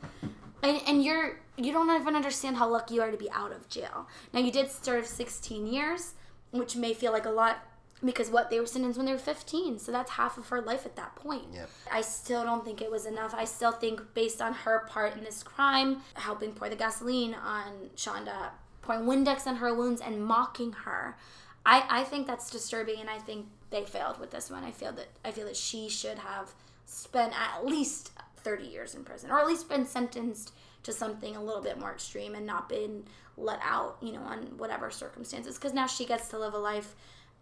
And, 0.62 0.80
and 0.86 1.04
you're 1.04 1.40
you 1.56 1.72
don't 1.72 1.90
even 2.00 2.14
understand 2.14 2.56
how 2.56 2.68
lucky 2.68 2.94
you 2.94 3.02
are 3.02 3.10
to 3.10 3.16
be 3.16 3.30
out 3.32 3.52
of 3.52 3.68
jail. 3.68 4.06
Now 4.32 4.40
you 4.40 4.52
did 4.52 4.70
serve 4.70 5.06
16 5.06 5.66
years, 5.66 6.14
which 6.52 6.76
may 6.76 6.94
feel 6.94 7.10
like 7.10 7.26
a 7.26 7.30
lot 7.30 7.66
because 8.04 8.30
what 8.30 8.50
they 8.50 8.60
were 8.60 8.66
sentenced 8.66 8.98
when 8.98 9.06
they 9.06 9.12
were 9.12 9.18
15 9.18 9.78
so 9.78 9.92
that's 9.92 10.12
half 10.12 10.36
of 10.36 10.48
her 10.48 10.60
life 10.60 10.84
at 10.84 10.96
that 10.96 11.14
point. 11.16 11.44
Yep. 11.52 11.70
i 11.92 12.00
still 12.00 12.44
don't 12.44 12.64
think 12.64 12.80
it 12.80 12.90
was 12.90 13.06
enough. 13.06 13.34
I 13.34 13.44
still 13.44 13.72
think 13.72 14.14
based 14.14 14.42
on 14.42 14.52
her 14.52 14.86
part 14.88 15.16
in 15.16 15.24
this 15.24 15.42
crime 15.42 16.02
helping 16.14 16.52
pour 16.52 16.68
the 16.68 16.76
gasoline 16.76 17.34
on 17.34 17.90
shanda 17.96 18.50
pouring 18.82 19.02
windex 19.02 19.46
on 19.46 19.56
her 19.56 19.74
wounds 19.74 20.00
and 20.00 20.24
mocking 20.24 20.72
her 20.72 21.16
i 21.64 21.84
i 21.88 22.04
think 22.04 22.26
that's 22.26 22.50
disturbing 22.50 23.00
and 23.00 23.08
i 23.08 23.18
think 23.18 23.46
they 23.70 23.84
failed 23.84 24.20
with 24.20 24.30
this 24.30 24.50
one. 24.50 24.62
I 24.62 24.70
feel 24.70 24.92
that 24.92 25.08
i 25.24 25.30
feel 25.30 25.46
that 25.46 25.56
she 25.56 25.88
should 25.88 26.18
have 26.18 26.52
spent 26.86 27.32
at 27.38 27.64
least 27.64 28.12
30 28.36 28.64
years 28.64 28.94
in 28.94 29.04
prison 29.04 29.30
or 29.30 29.40
at 29.40 29.46
least 29.46 29.68
been 29.68 29.86
sentenced 29.86 30.52
to 30.82 30.92
something 30.92 31.34
a 31.34 31.42
little 31.42 31.62
bit 31.62 31.78
more 31.80 31.90
extreme 31.92 32.34
and 32.34 32.44
not 32.44 32.68
been 32.68 33.04
let 33.36 33.58
out 33.62 33.96
you 34.00 34.12
know 34.12 34.20
on 34.20 34.58
whatever 34.58 34.90
circumstances 34.90 35.56
because 35.56 35.72
now 35.72 35.86
she 35.86 36.04
gets 36.04 36.28
to 36.28 36.38
live 36.38 36.54
a 36.54 36.58
life 36.58 36.94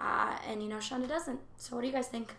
uh, 0.03 0.37
and 0.49 0.63
you 0.63 0.69
know 0.69 0.77
Shanda 0.77 1.09
doesn't. 1.09 1.41
So 1.57 1.77
what 1.77 1.83
do 1.83 1.89
you 1.89 1.93
guys 1.93 2.09
think? 2.09 2.35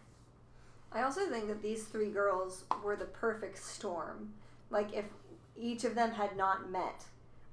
I 0.91 1.03
also 1.03 1.27
think 1.27 1.47
that 1.47 1.61
these 1.61 1.83
three 1.85 2.09
girls 2.09 2.65
were 2.83 2.95
the 2.95 3.05
perfect 3.05 3.57
storm. 3.57 4.33
Like 4.69 4.93
if 4.93 5.05
each 5.55 5.83
of 5.83 5.95
them 5.95 6.11
had 6.11 6.35
not 6.35 6.69
met, 6.69 7.03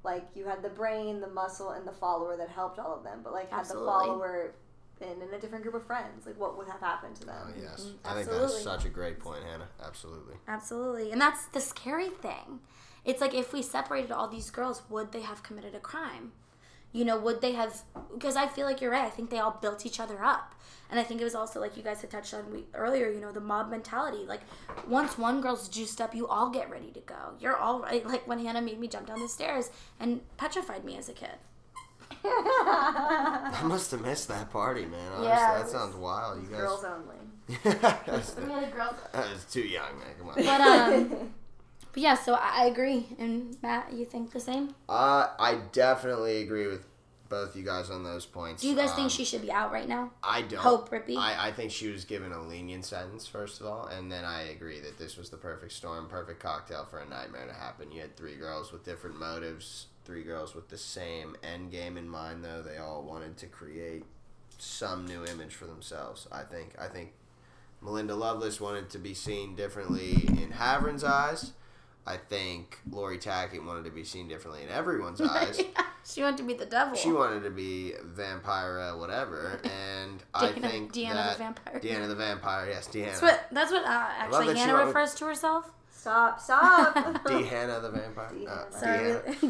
like 0.03 0.27
you 0.35 0.45
had 0.45 0.63
the 0.63 0.69
brain, 0.69 1.21
the 1.21 1.29
muscle, 1.29 1.71
and 1.71 1.87
the 1.87 1.93
follower 1.93 2.37
that 2.37 2.49
helped 2.49 2.79
all 2.79 2.95
of 2.95 3.05
them. 3.05 3.21
But 3.23 3.33
like 3.33 3.51
had 3.51 3.61
Absolutely. 3.61 3.87
the 3.87 3.93
follower 3.93 4.55
been 5.01 5.23
in 5.23 5.35
a 5.35 5.41
different 5.41 5.63
group 5.63 5.75
of 5.75 5.85
friends? 5.85 6.27
Like, 6.27 6.39
what 6.39 6.57
would 6.57 6.69
have 6.69 6.81
happened 6.81 7.17
to 7.17 7.25
them? 7.25 7.37
Oh, 7.49 7.53
yes. 7.61 7.87
Mm-hmm. 7.87 8.07
I 8.07 8.15
think 8.15 8.31
that's 8.31 8.63
such 8.63 8.85
a 8.85 8.89
great 8.89 9.19
point, 9.19 9.43
Hannah. 9.43 9.69
Absolutely. 9.83 10.35
Absolutely. 10.47 11.11
And 11.11 11.21
that's 11.21 11.47
the 11.47 11.61
scary 11.61 12.11
thing. 12.11 12.61
It's 13.05 13.21
like 13.21 13.35
if 13.35 13.53
we 13.53 13.63
separated 13.63 14.13
all 14.13 14.29
these 14.29 14.51
girls, 14.51 14.83
would 14.91 15.11
they 15.11 15.23
have 15.23 15.43
committed 15.43 15.75
a 15.75 15.81
crime? 15.81 16.33
You 16.93 17.05
know, 17.05 17.19
would 17.19 17.41
they 17.41 17.53
have? 17.53 17.83
Because 18.13 18.35
I 18.37 18.47
feel 18.49 18.67
like 18.67 18.81
you're 18.81 18.91
right. 18.91 19.05
I 19.05 19.11
think 19.11 19.31
they 19.31 19.39
all 19.39 19.59
built 19.63 19.87
each 19.87 20.01
other 20.01 20.23
up. 20.23 20.55
And 20.91 20.99
I 20.99 21.05
think 21.05 21.21
it 21.21 21.25
was 21.25 21.37
also 21.37 21.61
like 21.61 21.77
you 21.77 21.85
guys 21.85 22.01
had 22.01 22.11
touched 22.11 22.35
on 22.35 22.51
we, 22.53 22.65
earlier, 22.75 23.09
you 23.09 23.21
know, 23.21 23.31
the 23.31 23.41
mob 23.41 23.71
mentality. 23.71 24.25
Like, 24.27 24.41
once 24.89 25.17
one 25.17 25.41
girl's 25.41 25.69
juiced 25.69 26.01
up, 26.01 26.17
you 26.17 26.27
all 26.27 26.51
get 26.51 26.69
ready 26.69 26.91
to 26.91 27.01
go. 27.01 27.35
You're 27.39 27.57
all 27.57 27.79
right. 27.81 28.05
Like 28.05 28.27
when 28.27 28.45
Hannah 28.45 28.61
made 28.61 28.81
me 28.81 28.89
jump 28.89 29.07
down 29.07 29.21
the 29.21 29.29
stairs 29.29 29.71
and 30.01 30.21
petrified 30.37 30.85
me 30.85 30.97
as 30.97 31.09
a 31.09 31.13
kid. 31.13 31.31
I 32.25 33.63
must 33.65 33.91
have 33.93 34.01
missed 34.01 34.29
that 34.29 34.51
party, 34.51 34.85
man. 34.85 35.13
Honestly, 35.13 35.27
Yeah, 35.29 35.59
that 35.59 35.69
sounds 35.69 35.95
wild. 35.95 36.43
You 36.43 36.49
guys. 36.49 36.61
Girls 36.61 36.85
only. 36.85 37.17
That's 38.07 38.33
the- 38.33 38.43
We 38.47 38.51
had 38.53 38.65
a 38.65 38.71
girl. 38.71 38.95
that 39.13 39.33
was 39.33 39.45
too 39.45 39.63
young, 39.63 39.97
man. 39.99 40.09
Come 40.19 40.29
on. 40.31 40.35
But 40.37 40.61
um, 40.61 41.31
but 41.93 42.03
yeah. 42.03 42.15
So 42.15 42.35
I 42.35 42.67
agree. 42.67 43.07
And 43.19 43.57
Matt, 43.63 43.93
you 43.93 44.05
think 44.05 44.33
the 44.33 44.41
same? 44.41 44.75
Uh, 44.89 45.29
I 45.39 45.61
definitely 45.73 46.43
agree 46.43 46.67
with 46.67 46.85
both 47.29 47.55
you 47.55 47.63
guys 47.63 47.91
on 47.91 48.03
those 48.03 48.27
points. 48.27 48.61
Do 48.63 48.69
you 48.69 48.75
guys 48.75 48.91
Um, 48.91 48.97
think 48.97 49.11
she 49.13 49.25
should 49.25 49.43
be 49.43 49.53
out 49.53 49.71
right 49.71 49.89
now? 49.89 50.11
I 50.23 50.43
don't. 50.43 50.59
Hope 50.61 50.91
Rippey? 50.91 51.17
I, 51.17 51.49
I 51.49 51.53
think 51.53 51.71
she 51.71 51.89
was 51.89 52.05
given 52.05 52.33
a 52.33 52.43
lenient 52.43 52.85
sentence, 52.85 53.27
first 53.27 53.61
of 53.61 53.67
all, 53.67 53.87
and 53.87 54.11
then 54.11 54.25
I 54.25 54.49
agree 54.49 54.81
that 54.81 54.99
this 54.99 55.17
was 55.17 55.31
the 55.31 55.37
perfect 55.37 55.73
storm, 55.73 56.09
perfect 56.09 56.41
cocktail 56.41 56.85
for 56.91 56.99
a 56.99 57.09
nightmare 57.09 57.47
to 57.47 57.53
happen. 57.55 57.93
You 57.93 58.01
had 58.01 58.17
three 58.17 58.35
girls 58.35 58.73
with 58.73 58.85
different 58.85 59.17
motives, 59.21 59.87
three 60.05 60.25
girls 60.25 60.57
with 60.57 60.71
the 60.71 60.77
same 60.79 61.37
end 61.45 61.71
game 61.71 61.97
in 61.97 62.09
mind, 62.09 62.45
though. 62.45 62.63
They 62.63 62.79
all 62.79 63.03
wanted 63.05 63.37
to 63.39 63.47
create 63.47 64.03
some 64.59 65.07
new 65.07 65.25
image 65.25 65.55
for 65.55 65.67
themselves. 65.67 66.27
I 66.33 66.43
think. 66.43 66.75
I 66.81 66.89
think 66.89 67.13
Melinda 67.81 68.17
Loveless 68.17 68.61
wanted 68.61 68.91
to 68.91 68.99
be 68.99 69.15
seen 69.15 69.55
differently 69.55 70.15
in 70.27 70.51
Heavrin's 70.51 71.05
eyes. 71.05 71.53
I 72.07 72.17
think 72.17 72.79
Laurie 72.91 73.19
Tackett 73.19 73.65
wanted 73.65 73.85
to 73.85 73.91
be 73.91 74.05
seen 74.05 74.27
differently 74.29 74.63
in 74.63 74.69
everyone's 74.71 75.21
eyes. 75.21 75.61
she 76.05 76.23
wanted 76.23 76.39
to 76.39 76.43
be 76.45 76.55
the 76.55 76.67
devil. 76.67 76.97
She 76.97 77.13
wanted 77.13 77.43
to 77.45 77.51
be 77.51 77.93
vampire, 78.05 78.97
whatever, 78.97 79.61
and 79.65 80.23
I 80.35 80.49
Deanna- 80.49 80.61
think 80.71 80.93
Deanna 80.93 81.33
the 81.33 81.39
vampire. 81.39 81.81
Deanna 81.81 82.09
the 82.09 82.15
vampire, 82.17 82.69
yes, 82.71 82.89
Deanna. 82.89 83.07
That's 83.07 83.23
what 83.23 83.47
that's 83.53 83.71
what 83.73 83.85
uh, 83.85 83.89
actually 84.19 84.47
that 84.49 84.57
Hannah 84.57 84.73
went 84.75 84.87
with- 84.87 84.95
refers 84.97 85.15
to 85.17 85.25
herself. 85.27 85.71
Stop! 85.93 86.41
Stop! 86.41 86.95
Dehanna 87.25 87.83
the 87.83 87.91
vampire. 87.91 88.31
Uh, 88.49 88.65
Deanna. 88.65 88.73
Sorry, 88.73 88.99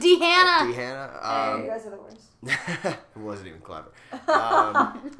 Deanna. 0.00 0.74
Deanna. 0.74 0.74
Deanna. 0.74 1.54
you 1.54 1.60
Um, 1.62 1.66
guys 1.68 1.86
are 1.86 1.90
the 1.90 1.96
worst. 1.96 2.96
it 3.16 3.20
wasn't 3.20 3.46
even 3.48 3.60
clever. 3.60 3.92
Um, 4.28 5.12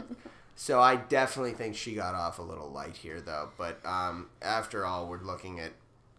so 0.57 0.81
I 0.81 0.97
definitely 0.97 1.53
think 1.53 1.77
she 1.77 1.95
got 1.95 2.17
off 2.17 2.41
a 2.41 2.43
little 2.43 2.69
light 2.71 2.97
here, 2.97 3.21
though. 3.21 3.51
But 3.57 3.79
um, 3.87 4.27
after 4.43 4.85
all, 4.85 5.07
we're 5.07 5.23
looking 5.23 5.61
at 5.61 5.71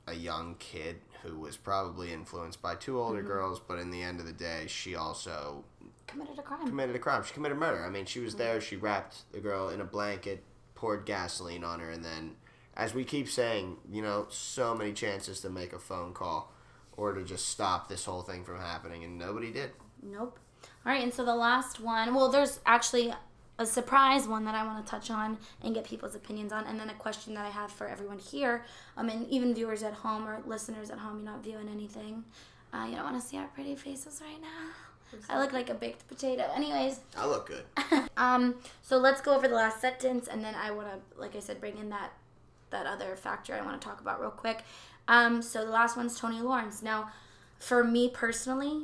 a 0.08 0.14
young 0.14 0.56
kid 0.60 0.98
who 1.24 1.40
was 1.40 1.58
probably 1.58 2.12
influenced 2.12 2.62
by 2.62 2.76
two 2.76 3.00
older 3.00 3.20
mm-hmm. 3.20 3.28
girls, 3.28 3.60
but 3.60 3.80
in 3.80 3.92
the 3.92 4.02
end 4.02 4.20
of 4.20 4.26
the 4.26 4.34
day, 4.34 4.66
she 4.68 4.96
also 4.96 5.64
Committed 6.08 6.40
a 6.40 6.42
crime. 6.42 6.68
committed 6.68 6.96
a 6.96 7.00
crime. 7.00 7.24
She 7.24 7.34
committed 7.34 7.58
murder. 7.58 7.86
I 7.86 7.90
mean, 7.90 8.06
she 8.06 8.20
was 8.20 8.34
mm-hmm. 8.34 8.44
there. 8.44 8.62
She 8.62 8.76
wrapped 8.76 9.32
the 9.32 9.40
girl 9.40 9.70
in 9.70 9.82
a 9.82 9.86
blanket, 9.86 10.44
poured 10.76 11.06
gasoline 11.06 11.64
on 11.64 11.80
her, 11.80 11.90
and 11.92 12.04
then, 12.04 12.36
as 12.76 12.94
we 12.94 13.04
keep 13.04 13.30
saying, 13.30 13.78
you 13.90 14.02
know, 14.02 14.26
so 14.30 14.74
many 14.76 14.94
chances 14.94 15.42
to 15.42 15.50
make 15.50 15.74
a 15.74 15.80
phone 15.80 16.14
call 16.14 16.52
or 16.98 17.14
to 17.14 17.24
just 17.24 17.50
stop 17.50 17.88
this 17.88 18.06
whole 18.06 18.22
thing 18.22 18.44
from 18.44 18.60
happening, 18.60 19.04
and 19.04 19.18
nobody 19.18 19.52
did. 19.52 19.72
Nope. 20.04 20.40
All 20.86 20.92
right, 20.92 21.04
and 21.04 21.14
so 21.14 21.24
the 21.24 21.36
last 21.36 21.80
one. 21.80 22.14
Well, 22.14 22.30
there's 22.30 22.60
actually 22.66 23.14
a 23.62 23.66
surprise 23.66 24.28
one 24.28 24.44
that 24.46 24.56
I 24.56 24.66
want 24.66 24.86
to 24.86 24.90
touch 24.90 25.10
on 25.10 25.38
and 25.64 25.74
get 25.74 25.86
people's 25.86 26.16
opinions 26.16 26.52
on, 26.52 26.66
and 26.66 26.80
then 26.80 26.90
a 26.90 26.94
question 26.94 27.34
that 27.36 27.46
I 27.46 27.50
have 27.50 27.72
for 27.72 27.88
everyone 27.88 28.20
here, 28.20 28.66
um, 28.98 29.10
and 29.10 29.28
even 29.30 29.54
viewers 29.54 29.84
at 29.84 29.94
home 29.94 30.28
or 30.28 30.42
listeners 30.46 30.90
at 30.90 31.00
home. 31.00 31.18
You're 31.18 31.32
not 31.32 31.44
viewing 31.44 31.70
anything. 31.70 32.24
Uh, 32.74 32.86
you 32.90 32.96
don't 32.96 33.04
want 33.04 33.22
to 33.22 33.28
see 33.28 33.38
our 33.38 33.48
pretty 33.48 33.76
faces 33.76 34.22
right 34.22 34.42
now. 34.42 34.72
I 35.30 35.40
look 35.40 35.52
like 35.52 35.70
a 35.70 35.74
baked 35.74 36.08
potato. 36.08 36.50
Anyways, 36.56 37.02
I 37.18 37.28
look 37.28 37.48
good. 37.48 37.66
um, 38.18 38.56
so 38.82 38.98
let's 38.98 39.20
go 39.22 39.36
over 39.36 39.48
the 39.48 39.56
last 39.56 39.82
sentence, 39.82 40.28
and 40.28 40.44
then 40.44 40.56
I 40.56 40.72
want 40.72 40.88
to, 40.88 41.20
like 41.20 41.36
I 41.36 41.40
said, 41.40 41.60
bring 41.60 41.78
in 41.78 41.90
that 41.90 42.14
that 42.70 42.86
other 42.86 43.18
factor 43.18 43.54
I 43.54 43.62
want 43.62 43.82
to 43.82 43.86
talk 43.86 44.00
about 44.00 44.22
real 44.22 44.32
quick. 44.32 44.64
Um, 45.10 45.42
so 45.42 45.66
the 45.66 45.72
last 45.72 45.98
one's 45.98 46.18
Toni 46.18 46.40
Lawrence. 46.40 46.82
Now, 46.82 47.12
for 47.60 47.84
me 47.84 48.10
personally, 48.10 48.84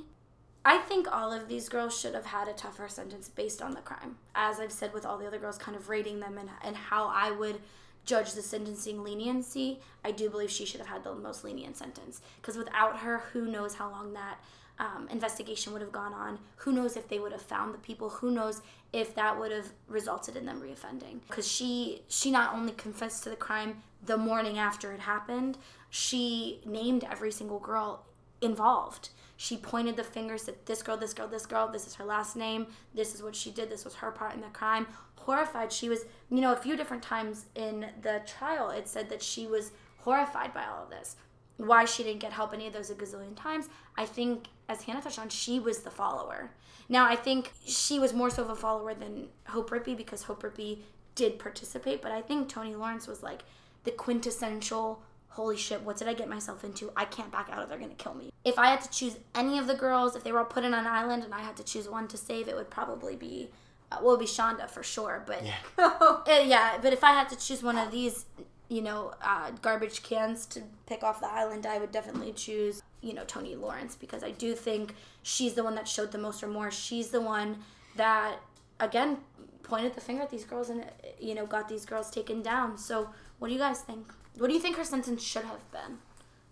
I 0.66 0.80
think 0.80 1.08
all 1.10 1.32
of 1.32 1.48
these 1.48 1.70
girls 1.70 1.98
should 1.98 2.14
have 2.14 2.26
had 2.26 2.48
a 2.48 2.54
tougher 2.54 2.90
sentence 2.90 3.30
based 3.30 3.62
on 3.62 3.72
the 3.72 3.82
crime. 3.82 4.18
As 4.36 4.60
I've 4.60 4.72
said 4.72 4.94
with 4.94 5.06
all 5.06 5.18
the 5.18 5.28
other 5.28 5.40
girls, 5.40 5.58
kind 5.58 5.78
of 5.78 5.90
rating 5.90 6.20
them 6.20 6.38
and, 6.38 6.50
and 6.62 6.76
how 6.76 7.08
I 7.08 7.32
would 7.32 7.62
judge 8.06 8.34
the 8.34 8.42
sentencing 8.42 9.04
leniency, 9.04 9.80
I 10.04 10.12
do 10.12 10.30
believe 10.30 10.50
she 10.50 10.66
should 10.66 10.80
have 10.80 10.90
had 10.90 11.04
the 11.04 11.16
most 11.16 11.44
lenient 11.44 11.78
sentence. 11.78 12.22
Because 12.42 12.58
without 12.58 12.98
her, 13.00 13.20
who 13.32 13.46
knows 13.46 13.76
how 13.76 13.90
long 13.90 14.14
that 14.14 14.40
um, 14.80 15.08
investigation 15.10 15.74
would 15.74 15.82
have 15.82 15.92
gone 15.92 16.14
on? 16.14 16.40
Who 16.58 16.72
knows 16.72 16.98
if 16.98 17.08
they 17.08 17.20
would 17.20 17.32
have 17.32 17.42
found 17.42 17.74
the 17.74 17.80
people? 17.80 18.10
Who 18.10 18.32
knows 18.32 18.62
if 18.94 19.16
that 19.16 19.38
would 19.38 19.52
have 19.52 19.70
resulted 19.88 20.36
in 20.36 20.46
them 20.46 20.62
reoffending? 20.62 21.20
Because 21.28 21.48
she 21.48 22.02
she 22.08 22.32
not 22.32 22.54
only 22.54 22.74
confessed 22.74 23.24
to 23.24 23.30
the 23.30 23.36
crime 23.36 23.84
the 24.06 24.18
morning 24.18 24.58
after 24.58 24.92
it 24.92 25.00
happened, 25.00 25.58
she 25.90 26.62
named 26.66 27.04
every 27.10 27.32
single 27.32 27.60
girl 27.60 28.06
involved. 28.42 29.10
She 29.38 29.56
pointed 29.56 29.96
the 29.96 30.04
fingers 30.04 30.48
at 30.50 30.66
this 30.66 30.82
girl, 30.82 30.98
this 30.98 31.14
girl, 31.14 31.28
this 31.28 31.46
girl. 31.46 31.68
This 31.68 31.86
is 31.86 31.96
her 31.96 32.04
last 32.04 32.36
name. 32.36 32.68
This 32.94 33.14
is 33.14 33.22
what 33.22 33.36
she 33.36 33.52
did. 33.52 33.70
This 33.70 33.86
was 33.86 33.96
her 33.96 34.12
part 34.12 34.34
in 34.34 34.42
the 34.42 34.48
crime. 34.48 34.88
Horrified. 35.16 35.72
She 35.72 35.90
was, 35.90 36.06
you 36.30 36.42
know, 36.42 36.54
a 36.54 36.58
few 36.58 36.76
different 36.76 37.04
times 37.04 37.46
in 37.56 37.86
the 38.02 38.22
trial, 38.26 38.72
it 38.72 38.88
said 38.88 39.10
that 39.10 39.22
she 39.22 39.46
was 39.46 39.72
horrified 40.00 40.54
by 40.54 40.66
all 40.66 40.84
of 40.84 40.90
this. 40.90 41.18
Why 41.58 41.86
she 41.86 42.04
didn't 42.04 42.20
get 42.20 42.34
help 42.34 42.54
any 42.54 42.68
of 42.68 42.74
those 42.74 42.90
a 42.90 42.96
gazillion 42.96 43.36
times, 43.36 43.70
I 43.96 44.06
think, 44.06 44.48
as 44.70 44.84
Hannah 44.84 45.02
touched 45.02 45.20
on, 45.20 45.30
she 45.30 45.60
was 45.60 45.80
the 45.80 45.92
follower. 45.92 46.52
Now, 46.90 47.06
I 47.06 47.16
think 47.16 47.52
she 47.66 48.00
was 48.00 48.14
more 48.14 48.30
so 48.30 48.44
of 48.44 48.50
a 48.50 48.56
follower 48.56 48.94
than 48.94 49.28
Hope 49.48 49.70
Rippey 49.70 49.96
because 49.96 50.24
Hope 50.24 50.44
Rippey 50.44 50.80
did 51.16 51.40
participate, 51.40 52.02
but 52.02 52.12
I 52.12 52.22
think 52.22 52.48
Toni 52.48 52.76
Lawrence 52.76 53.08
was 53.08 53.22
like 53.22 53.44
the 53.84 53.92
quintessential 53.92 55.02
holy 55.38 55.56
shit, 55.56 55.84
what 55.84 55.96
did 55.98 56.08
I 56.08 56.16
get 56.16 56.28
myself 56.28 56.64
into? 56.64 56.92
I 56.98 57.06
can't 57.06 57.32
back 57.32 57.50
out 57.52 57.64
or 57.64 57.68
they're 57.68 57.78
gonna 57.78 57.94
kill 57.94 58.16
me. 58.16 58.32
If 58.44 58.58
I 58.58 58.72
had 58.72 58.82
to 58.82 58.90
choose 58.90 59.18
any 59.36 59.60
of 59.60 59.68
the 59.68 59.76
girls, 59.76 60.16
if 60.16 60.24
they 60.24 60.32
were 60.32 60.40
all 60.40 60.46
put 60.46 60.64
in 60.64 60.74
an 60.74 60.88
island 60.88 61.24
and 61.24 61.32
I 61.32 61.42
had 61.42 61.56
to 61.58 61.64
choose 61.64 61.88
one 61.88 62.08
to 62.08 62.18
save, 62.18 62.48
it 62.48 62.56
would 62.56 62.72
probably 62.72 63.16
be, 63.16 63.52
uh, 63.92 64.00
well, 64.02 64.16
it 64.16 64.20
be 64.20 64.26
Shanda 64.26 64.68
for 64.68 64.82
sure. 64.82 65.24
But 65.28 65.46
yeah. 65.46 66.18
yeah, 66.44 66.80
but 66.82 66.92
if 66.92 67.04
I 67.04 67.12
had 67.12 67.30
to 67.30 67.36
choose 67.38 67.62
one 67.62 67.78
of 67.78 67.92
these, 67.92 68.26
you 68.68 68.82
know, 68.82 69.14
uh, 69.22 69.52
garbage 69.62 70.02
cans 70.02 70.48
to 70.48 70.64
pick 70.88 71.04
off 71.04 71.20
the 71.20 71.32
island, 71.32 71.68
I 71.68 71.78
would 71.78 71.92
definitely 71.92 72.34
choose, 72.34 72.82
you 73.02 73.14
know, 73.14 73.24
Toni 73.26 73.56
Lawrence 73.56 73.96
because 73.96 74.24
I 74.24 74.32
do 74.32 74.56
think 74.56 74.96
she's 75.22 75.54
the 75.54 75.64
one 75.64 75.76
that 75.76 75.88
showed 75.88 76.12
the 76.12 76.18
most 76.18 76.42
remorse. 76.42 76.76
She's 76.76 77.10
the 77.10 77.22
one 77.22 77.60
that, 77.96 78.40
again, 78.80 79.18
pointed 79.62 79.94
the 79.94 80.02
finger 80.02 80.24
at 80.24 80.32
these 80.32 80.46
girls 80.46 80.70
and, 80.70 80.84
you 81.20 81.36
know, 81.36 81.46
got 81.46 81.70
these 81.70 81.86
girls 81.86 82.10
taken 82.10 82.42
down. 82.42 82.76
So, 82.80 83.10
what 83.38 83.50
do 83.50 83.54
you 83.54 83.60
guys 83.60 83.82
think? 83.82 84.08
What 84.38 84.48
do 84.48 84.54
you 84.54 84.60
think 84.60 84.78
her 84.78 84.84
sentence 84.84 85.24
should 85.24 85.46
have 85.46 85.72
been? 85.72 85.98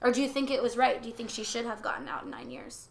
Or 0.01 0.11
do 0.11 0.21
you 0.21 0.27
think 0.27 0.51
it 0.51 0.61
was 0.61 0.77
right? 0.77 1.01
Do 1.01 1.07
you 1.07 1.13
think 1.13 1.29
she 1.29 1.43
should 1.43 1.65
have 1.65 1.81
gotten 1.81 2.07
out 2.07 2.23
in 2.23 2.29
nine 2.29 2.49
years? 2.49 2.89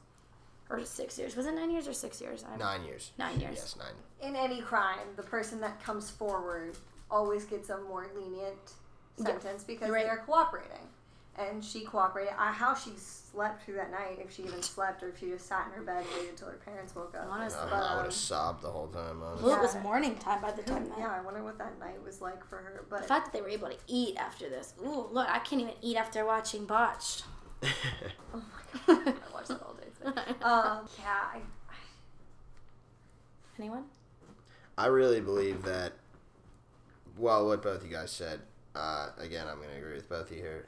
Or 0.70 0.84
six 0.84 1.18
years? 1.18 1.36
Was 1.36 1.46
it 1.46 1.54
nine 1.54 1.70
years 1.70 1.86
or 1.86 1.92
six 1.92 2.20
years? 2.20 2.44
I 2.50 2.56
Nine 2.56 2.84
years. 2.84 3.12
Nine 3.18 3.38
years. 3.40 3.56
Yes, 3.56 3.76
nine. 3.76 4.28
In 4.28 4.34
any 4.34 4.62
crime, 4.62 5.06
the 5.16 5.22
person 5.22 5.60
that 5.60 5.82
comes 5.82 6.10
forward 6.10 6.76
always 7.10 7.44
gets 7.44 7.68
a 7.70 7.78
more 7.82 8.06
lenient 8.14 8.72
sentence 9.16 9.62
because 9.62 9.90
right. 9.90 10.04
they're 10.04 10.24
cooperating. 10.26 10.88
And 11.36 11.64
she 11.64 11.84
cooperated. 11.84 12.34
I, 12.38 12.52
how 12.52 12.74
she 12.74 12.90
slept 12.96 13.64
through 13.64 13.74
that 13.74 13.90
night, 13.90 14.20
if 14.20 14.32
she 14.32 14.44
even 14.44 14.62
slept, 14.62 15.02
or 15.02 15.08
if 15.08 15.18
she 15.18 15.26
just 15.26 15.46
sat 15.46 15.66
in 15.66 15.72
her 15.72 15.82
bed 15.82 16.04
and 16.04 16.06
waited 16.14 16.30
until 16.30 16.48
her 16.48 16.60
parents 16.64 16.94
woke 16.94 17.14
up. 17.14 17.26
Honestly. 17.28 17.60
I, 17.60 17.64
I 17.64 17.94
would 17.94 17.98
um, 17.98 18.04
have 18.04 18.12
sobbed 18.12 18.62
the 18.62 18.70
whole 18.70 18.86
time, 18.86 19.22
honestly. 19.22 19.48
Well, 19.48 19.58
it 19.58 19.62
was 19.62 19.74
morning 19.82 20.16
time 20.16 20.40
by 20.40 20.52
the 20.52 20.62
time 20.62 20.88
that. 20.88 20.98
Yeah, 20.98 21.10
I 21.10 21.20
wonder 21.20 21.42
what 21.42 21.58
that 21.58 21.78
night 21.80 22.02
was 22.04 22.20
like 22.20 22.44
for 22.46 22.56
her. 22.56 22.84
But 22.88 23.02
The 23.02 23.08
fact 23.08 23.26
that 23.26 23.32
they 23.32 23.42
were 23.42 23.48
able 23.48 23.68
to 23.68 23.76
eat 23.88 24.16
after 24.16 24.48
this. 24.48 24.74
Ooh, 24.84 25.08
look, 25.10 25.28
I 25.28 25.40
can't 25.40 25.60
even 25.60 25.74
eat 25.82 25.96
after 25.96 26.24
watching 26.24 26.66
Botched. 26.66 27.24
oh 27.64 27.68
my 28.34 28.94
god, 28.94 29.08
I 29.08 29.34
watched 29.34 29.48
that 29.48 29.62
all 29.62 29.74
day. 29.74 29.88
Today. 29.98 30.20
Um, 30.42 30.86
yeah, 30.98 31.20
I, 31.34 31.40
Anyone? 33.58 33.84
I 34.76 34.86
really 34.86 35.20
believe 35.20 35.62
that. 35.62 35.92
Well, 37.16 37.46
what 37.46 37.62
both 37.62 37.84
you 37.84 37.90
guys 37.90 38.10
said. 38.10 38.40
Uh, 38.74 39.10
again, 39.18 39.46
I'm 39.48 39.58
going 39.58 39.70
to 39.70 39.76
agree 39.76 39.94
with 39.94 40.08
both 40.08 40.30
of 40.30 40.36
you 40.36 40.42
here. 40.42 40.66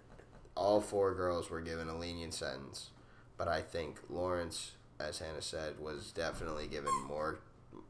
All 0.56 0.80
four 0.80 1.14
girls 1.14 1.50
were 1.50 1.60
given 1.60 1.88
a 1.88 1.96
lenient 1.96 2.34
sentence, 2.34 2.90
but 3.36 3.46
I 3.46 3.60
think 3.60 3.98
Lawrence, 4.08 4.72
as 4.98 5.18
Hannah 5.18 5.42
said, 5.42 5.78
was 5.78 6.12
definitely 6.12 6.66
given 6.66 6.92
more 7.06 7.38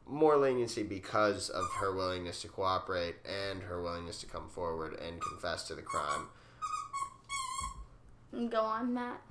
more 0.05 0.37
leniency 0.37 0.83
because 0.83 1.49
of 1.49 1.65
her 1.79 1.93
willingness 1.93 2.41
to 2.41 2.47
cooperate 2.47 3.15
and 3.25 3.61
her 3.63 3.81
willingness 3.81 4.19
to 4.21 4.25
come 4.25 4.49
forward 4.49 4.97
and 4.99 5.21
confess 5.21 5.63
to 5.67 5.75
the 5.75 5.81
crime. 5.81 6.27
Go 8.49 8.61
on, 8.61 8.93
Matt. 8.93 9.21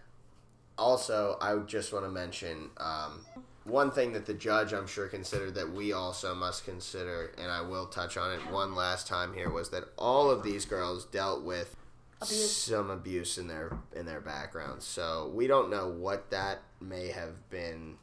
Also, 0.78 1.38
I 1.40 1.56
just 1.66 1.92
want 1.92 2.04
to 2.04 2.10
mention 2.10 2.70
um, 2.76 3.24
one 3.64 3.90
thing 3.90 4.12
that 4.12 4.26
the 4.26 4.34
judge, 4.34 4.72
I'm 4.72 4.86
sure, 4.86 5.08
considered 5.08 5.54
that 5.54 5.72
we 5.72 5.92
also 5.92 6.34
must 6.34 6.64
consider, 6.64 7.32
and 7.38 7.50
I 7.50 7.62
will 7.62 7.86
touch 7.86 8.16
on 8.16 8.32
it 8.32 8.40
one 8.50 8.74
last 8.74 9.06
time 9.06 9.32
here, 9.32 9.50
was 9.50 9.70
that 9.70 9.84
all 9.96 10.30
of 10.30 10.42
these 10.42 10.64
girls 10.64 11.04
dealt 11.06 11.42
with 11.42 11.76
some 12.22 12.90
abuse 12.90 13.38
in 13.38 13.48
their 13.48 13.76
in 13.94 14.06
their 14.06 14.20
backgrounds. 14.20 14.84
So 14.84 15.30
we 15.34 15.46
don't 15.46 15.70
know 15.70 15.88
what 15.88 16.30
that 16.30 16.62
may 16.80 17.08
have 17.08 17.48
been. 17.50 17.96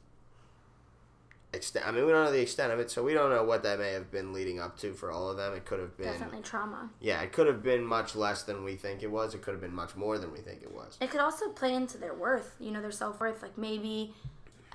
Extent. 1.55 1.87
I 1.87 1.91
mean, 1.91 2.07
we 2.07 2.11
don't 2.11 2.25
know 2.25 2.31
the 2.31 2.41
extent 2.41 2.73
of 2.73 2.79
it, 2.79 2.89
so 2.89 3.03
we 3.03 3.13
don't 3.13 3.29
know 3.29 3.43
what 3.43 3.61
that 3.61 3.77
may 3.77 3.91
have 3.91 4.09
been 4.09 4.33
leading 4.33 4.59
up 4.59 4.75
to 4.79 4.93
for 4.95 5.11
all 5.11 5.29
of 5.29 5.37
them. 5.37 5.53
It 5.53 5.65
could 5.65 5.79
have 5.79 5.95
been 5.95 6.07
Definitely 6.07 6.41
trauma. 6.41 6.89
Yeah, 6.99 7.21
it 7.21 7.31
could 7.31 7.45
have 7.45 7.61
been 7.61 7.85
much 7.85 8.15
less 8.15 8.41
than 8.41 8.63
we 8.63 8.75
think 8.75 9.03
it 9.03 9.11
was. 9.11 9.35
It 9.35 9.43
could 9.43 9.51
have 9.51 9.61
been 9.61 9.75
much 9.75 9.95
more 9.95 10.17
than 10.17 10.31
we 10.31 10.39
think 10.39 10.63
it 10.63 10.73
was. 10.73 10.97
It 10.99 11.11
could 11.11 11.19
also 11.19 11.49
play 11.49 11.75
into 11.75 11.99
their 11.99 12.15
worth, 12.15 12.55
you 12.59 12.71
know, 12.71 12.81
their 12.81 12.89
self 12.89 13.19
worth. 13.19 13.43
Like 13.43 13.55
maybe, 13.55 14.15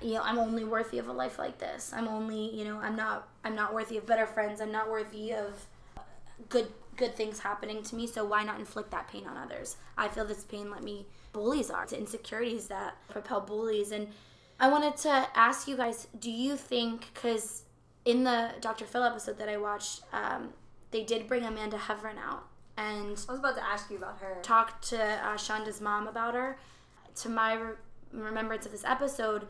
you 0.01 0.13
know, 0.13 0.21
I'm 0.21 0.39
only 0.39 0.63
worthy 0.63 0.99
of 0.99 1.09
a 1.09 1.11
life 1.11 1.37
like 1.37 1.57
this. 1.57 1.91
I'm 1.93 2.07
only, 2.07 2.55
you 2.55 2.63
know, 2.63 2.77
I'm 2.77 2.95
not, 2.95 3.27
I'm 3.43 3.55
not 3.55 3.73
worthy 3.73 3.97
of 3.97 4.05
better 4.05 4.25
friends. 4.25 4.61
I'm 4.61 4.71
not 4.71 4.89
worthy 4.89 5.33
of 5.33 5.67
good, 6.47 6.67
good 6.99 7.15
things 7.15 7.39
happening 7.39 7.81
to 7.83 7.95
me. 7.95 8.05
So 8.05 8.23
why 8.23 8.43
not 8.43 8.59
inflict 8.59 8.91
that 8.91 9.07
pain 9.07 9.25
on 9.25 9.37
others? 9.37 9.77
I 9.97 10.07
feel 10.07 10.25
this 10.25 10.43
pain 10.43 10.69
let 10.69 10.83
me. 10.83 11.07
Bullies 11.33 11.71
are. 11.71 11.83
It's 11.83 11.93
insecurities 11.93 12.67
that 12.67 12.95
propel 13.09 13.41
bullies. 13.41 13.91
And 13.91 14.07
I 14.59 14.69
wanted 14.69 14.97
to 14.97 15.27
ask 15.35 15.67
you 15.67 15.75
guys: 15.77 16.07
Do 16.19 16.29
you 16.29 16.55
think? 16.55 17.09
Because 17.13 17.63
in 18.05 18.23
the 18.23 18.51
Dr. 18.61 18.85
Phil 18.85 19.03
episode 19.03 19.37
that 19.39 19.49
I 19.49 19.57
watched, 19.57 20.01
um, 20.13 20.49
they 20.91 21.03
did 21.03 21.27
bring 21.27 21.43
Amanda 21.43 21.77
Heavrin 21.77 22.17
out 22.17 22.49
and 22.79 23.19
I 23.27 23.31
was 23.33 23.39
about 23.39 23.55
to 23.55 23.63
ask 23.63 23.91
you 23.91 23.97
about 23.97 24.19
her. 24.19 24.37
talked 24.41 24.87
to 24.89 25.03
uh, 25.03 25.35
Shanda's 25.35 25.81
mom 25.81 26.07
about 26.07 26.33
her. 26.33 26.57
To 27.15 27.29
my 27.29 27.53
re- 27.53 27.73
remembrance 28.13 28.65
of 28.65 28.71
this 28.71 28.85
episode, 28.85 29.47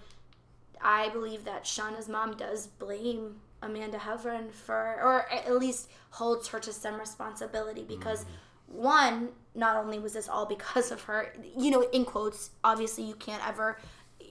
I 0.82 1.10
believe 1.10 1.46
that 1.46 1.68
Shanda's 1.68 2.10
mom 2.10 2.36
does 2.36 2.66
blame 2.66 3.36
Amanda 3.62 3.98
Heavrin 3.98 4.52
for, 4.52 5.00
or 5.02 5.32
at 5.32 5.58
least 5.58 5.90
holds 6.12 6.48
her 6.50 6.60
to 6.60 6.74
some 6.74 7.00
responsibility 7.00 7.84
because, 7.84 8.24
mm. 8.24 8.28
one, 8.68 9.30
not 9.56 9.76
only 9.76 10.00
was 10.00 10.14
this 10.14 10.30
all 10.30 10.46
because 10.46 10.92
of 10.92 11.02
her, 11.04 11.34
you 11.58 11.72
know, 11.72 11.82
in 11.92 12.06
quotes, 12.06 12.52
obviously 12.64 13.04
you 13.04 13.16
can't 13.16 13.46
ever, 13.48 13.78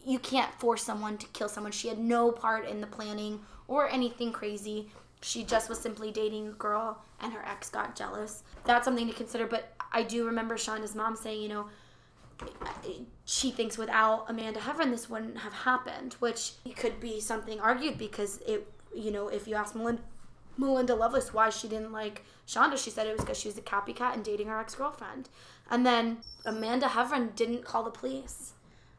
you 0.05 0.18
can't 0.18 0.52
force 0.55 0.82
someone 0.82 1.18
to 1.18 1.26
kill 1.28 1.48
someone. 1.48 1.72
She 1.72 1.88
had 1.88 1.98
no 1.98 2.32
part 2.32 2.66
in 2.66 2.80
the 2.80 2.86
planning 2.86 3.40
or 3.66 3.88
anything 3.88 4.32
crazy. 4.32 4.90
She 5.22 5.44
just 5.44 5.68
was 5.68 5.78
simply 5.78 6.10
dating 6.10 6.48
a 6.48 6.52
girl 6.52 7.02
and 7.20 7.32
her 7.32 7.44
ex 7.44 7.70
got 7.70 7.96
jealous. 7.96 8.42
That's 8.64 8.84
something 8.84 9.06
to 9.09 9.14
consider. 9.14 9.46
But 9.46 9.72
I 9.92 10.02
do 10.02 10.24
remember 10.24 10.56
Shanda's 10.56 10.94
mom 10.94 11.16
saying, 11.16 11.42
you 11.42 11.48
know, 11.48 11.66
she 13.24 13.50
thinks 13.50 13.76
without 13.76 14.26
Amanda 14.28 14.60
Heavrin 14.60 14.90
this 14.90 15.10
wouldn't 15.10 15.38
have 15.38 15.52
happened, 15.52 16.14
which 16.20 16.52
could 16.76 17.00
be 17.00 17.20
something 17.20 17.60
argued 17.60 17.98
because 17.98 18.38
it, 18.46 18.66
you 18.94 19.10
know, 19.10 19.28
if 19.28 19.47
you 19.47 19.55
ask 19.55 19.74
Melinda, 19.74 20.02
Melinda 20.56 20.94
Loveless 20.94 21.32
why 21.32 21.51
she 21.51 21.69
didn't 21.69 21.93
like 21.93 22.24
Shanda, 22.47 22.82
she 22.82 22.90
said 22.90 23.06
it 23.06 23.12
was 23.12 23.20
because 23.20 23.39
she 23.39 23.48
was 23.48 23.59
a 23.59 23.62
copycat 23.62 24.15
and 24.15 24.24
dating 24.24 24.48
her 24.48 24.59
ex 24.59 24.74
girlfriend. 24.74 25.28
And 25.70 25.85
then 25.85 26.19
Amanda 26.44 26.86
Heavrin 26.86 27.35
didn't 27.35 27.65
call 27.65 27.85
the 27.85 27.90
police. 27.90 28.55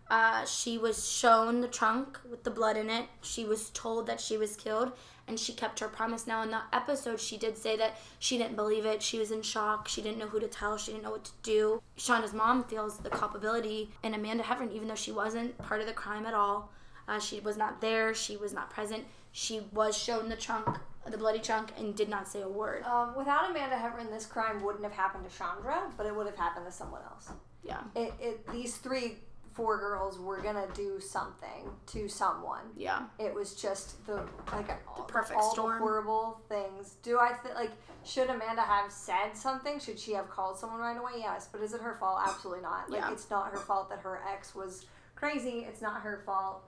Uh, 0.09 0.43
she 0.45 0.77
was 0.77 1.07
shown 1.07 1.61
the 1.61 1.67
trunk 1.67 2.19
with 2.29 2.43
the 2.43 2.49
blood 2.49 2.77
in 2.77 2.89
it. 2.89 3.05
She 3.21 3.45
was 3.45 3.69
told 3.71 4.07
that 4.07 4.19
she 4.19 4.37
was 4.37 4.55
killed, 4.55 4.91
and 5.27 5.39
she 5.39 5.53
kept 5.53 5.79
her 5.79 5.87
promise. 5.87 6.25
Now, 6.25 6.41
in 6.41 6.49
the 6.49 6.61
episode, 6.73 7.19
she 7.19 7.37
did 7.37 7.57
say 7.57 7.77
that 7.77 7.97
she 8.17 8.37
didn't 8.37 8.55
believe 8.55 8.85
it. 8.85 9.03
She 9.03 9.19
was 9.19 9.31
in 9.31 9.43
shock. 9.43 9.87
She 9.87 10.01
didn't 10.01 10.17
know 10.17 10.27
who 10.27 10.39
to 10.39 10.47
tell. 10.47 10.77
She 10.77 10.91
didn't 10.91 11.03
know 11.03 11.11
what 11.11 11.25
to 11.25 11.31
do. 11.43 11.81
Shanda's 11.97 12.33
mom 12.33 12.63
feels 12.63 12.97
the 12.97 13.09
culpability 13.09 13.91
in 14.03 14.15
Amanda 14.15 14.43
Heavrin, 14.43 14.71
even 14.71 14.87
though 14.87 14.95
she 14.95 15.11
wasn't 15.11 15.55
part 15.59 15.81
of 15.81 15.87
the 15.87 15.93
crime 15.93 16.25
at 16.25 16.33
all. 16.33 16.71
Uh, 17.07 17.19
she 17.19 17.39
was 17.39 17.57
not 17.57 17.81
there. 17.81 18.13
She 18.13 18.35
was 18.37 18.53
not 18.53 18.69
present. 18.71 19.05
She 19.31 19.61
was 19.71 19.97
shown 19.97 20.29
the 20.29 20.35
trunk, 20.35 20.67
the 21.05 21.17
bloody 21.17 21.39
trunk, 21.39 21.71
and 21.77 21.95
did 21.95 22.09
not 22.09 22.27
say 22.27 22.41
a 22.41 22.49
word. 22.49 22.83
Um, 22.83 23.15
without 23.15 23.49
Amanda 23.49 23.75
Heavrin, 23.75 24.09
this 24.09 24.25
crime 24.25 24.63
wouldn't 24.63 24.83
have 24.83 24.93
happened 24.93 25.29
to 25.29 25.35
Chandra, 25.37 25.83
but 25.97 26.05
it 26.05 26.15
would 26.15 26.25
have 26.25 26.35
happened 26.35 26.65
to 26.65 26.71
someone 26.71 27.01
else. 27.11 27.31
Yeah. 27.63 27.81
It, 27.95 28.13
it 28.19 28.47
these 28.51 28.77
three, 28.77 29.17
four 29.53 29.77
girls 29.77 30.17
were 30.19 30.37
gonna 30.41 30.67
do 30.73 30.99
something 30.99 31.69
to 31.87 32.07
someone. 32.07 32.61
Yeah. 32.75 33.03
It 33.19 33.33
was 33.33 33.53
just 33.55 34.05
the 34.07 34.25
like 34.51 34.69
all, 34.87 35.03
perfect 35.03 35.39
all 35.39 35.51
storm. 35.51 35.73
the 35.73 35.79
horrible 35.79 36.41
things. 36.49 36.95
Do 37.03 37.19
I 37.19 37.33
th- 37.43 37.55
like? 37.55 37.71
Should 38.05 38.29
Amanda 38.29 38.61
have 38.61 38.89
said 38.91 39.33
something? 39.35 39.77
Should 39.77 39.99
she 39.99 40.13
have 40.13 40.29
called 40.29 40.57
someone 40.57 40.79
right 40.79 40.97
away? 40.97 41.11
Yes, 41.17 41.49
but 41.51 41.61
is 41.61 41.73
it 41.73 41.81
her 41.81 41.97
fault? 41.99 42.21
Absolutely 42.25 42.63
not. 42.63 42.89
Like 42.89 43.01
Yeah. 43.01 43.11
it's 43.11 43.29
not 43.29 43.51
her 43.51 43.57
fault 43.57 43.89
that 43.89 43.99
her 43.99 44.21
ex 44.31 44.55
was 44.55 44.85
crazy. 45.15 45.65
It's 45.67 45.81
not 45.81 46.01
her 46.01 46.23
fault. 46.25 46.63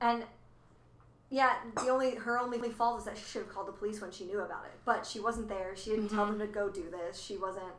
And 0.00 0.24
yeah, 1.30 1.54
the 1.76 1.88
only 1.88 2.14
her 2.14 2.38
only 2.38 2.58
fault 2.70 3.00
is 3.00 3.04
that 3.04 3.18
she 3.18 3.24
should 3.24 3.42
have 3.42 3.52
called 3.54 3.68
the 3.68 3.72
police 3.72 4.00
when 4.00 4.10
she 4.10 4.24
knew 4.24 4.40
about 4.40 4.64
it. 4.64 4.72
But 4.84 5.06
she 5.06 5.20
wasn't 5.20 5.48
there. 5.48 5.76
She 5.76 5.90
didn't 5.90 6.08
tell 6.08 6.26
them 6.26 6.38
to 6.38 6.46
go 6.46 6.68
do 6.68 6.84
this. 6.90 7.20
She 7.20 7.36
wasn't. 7.36 7.72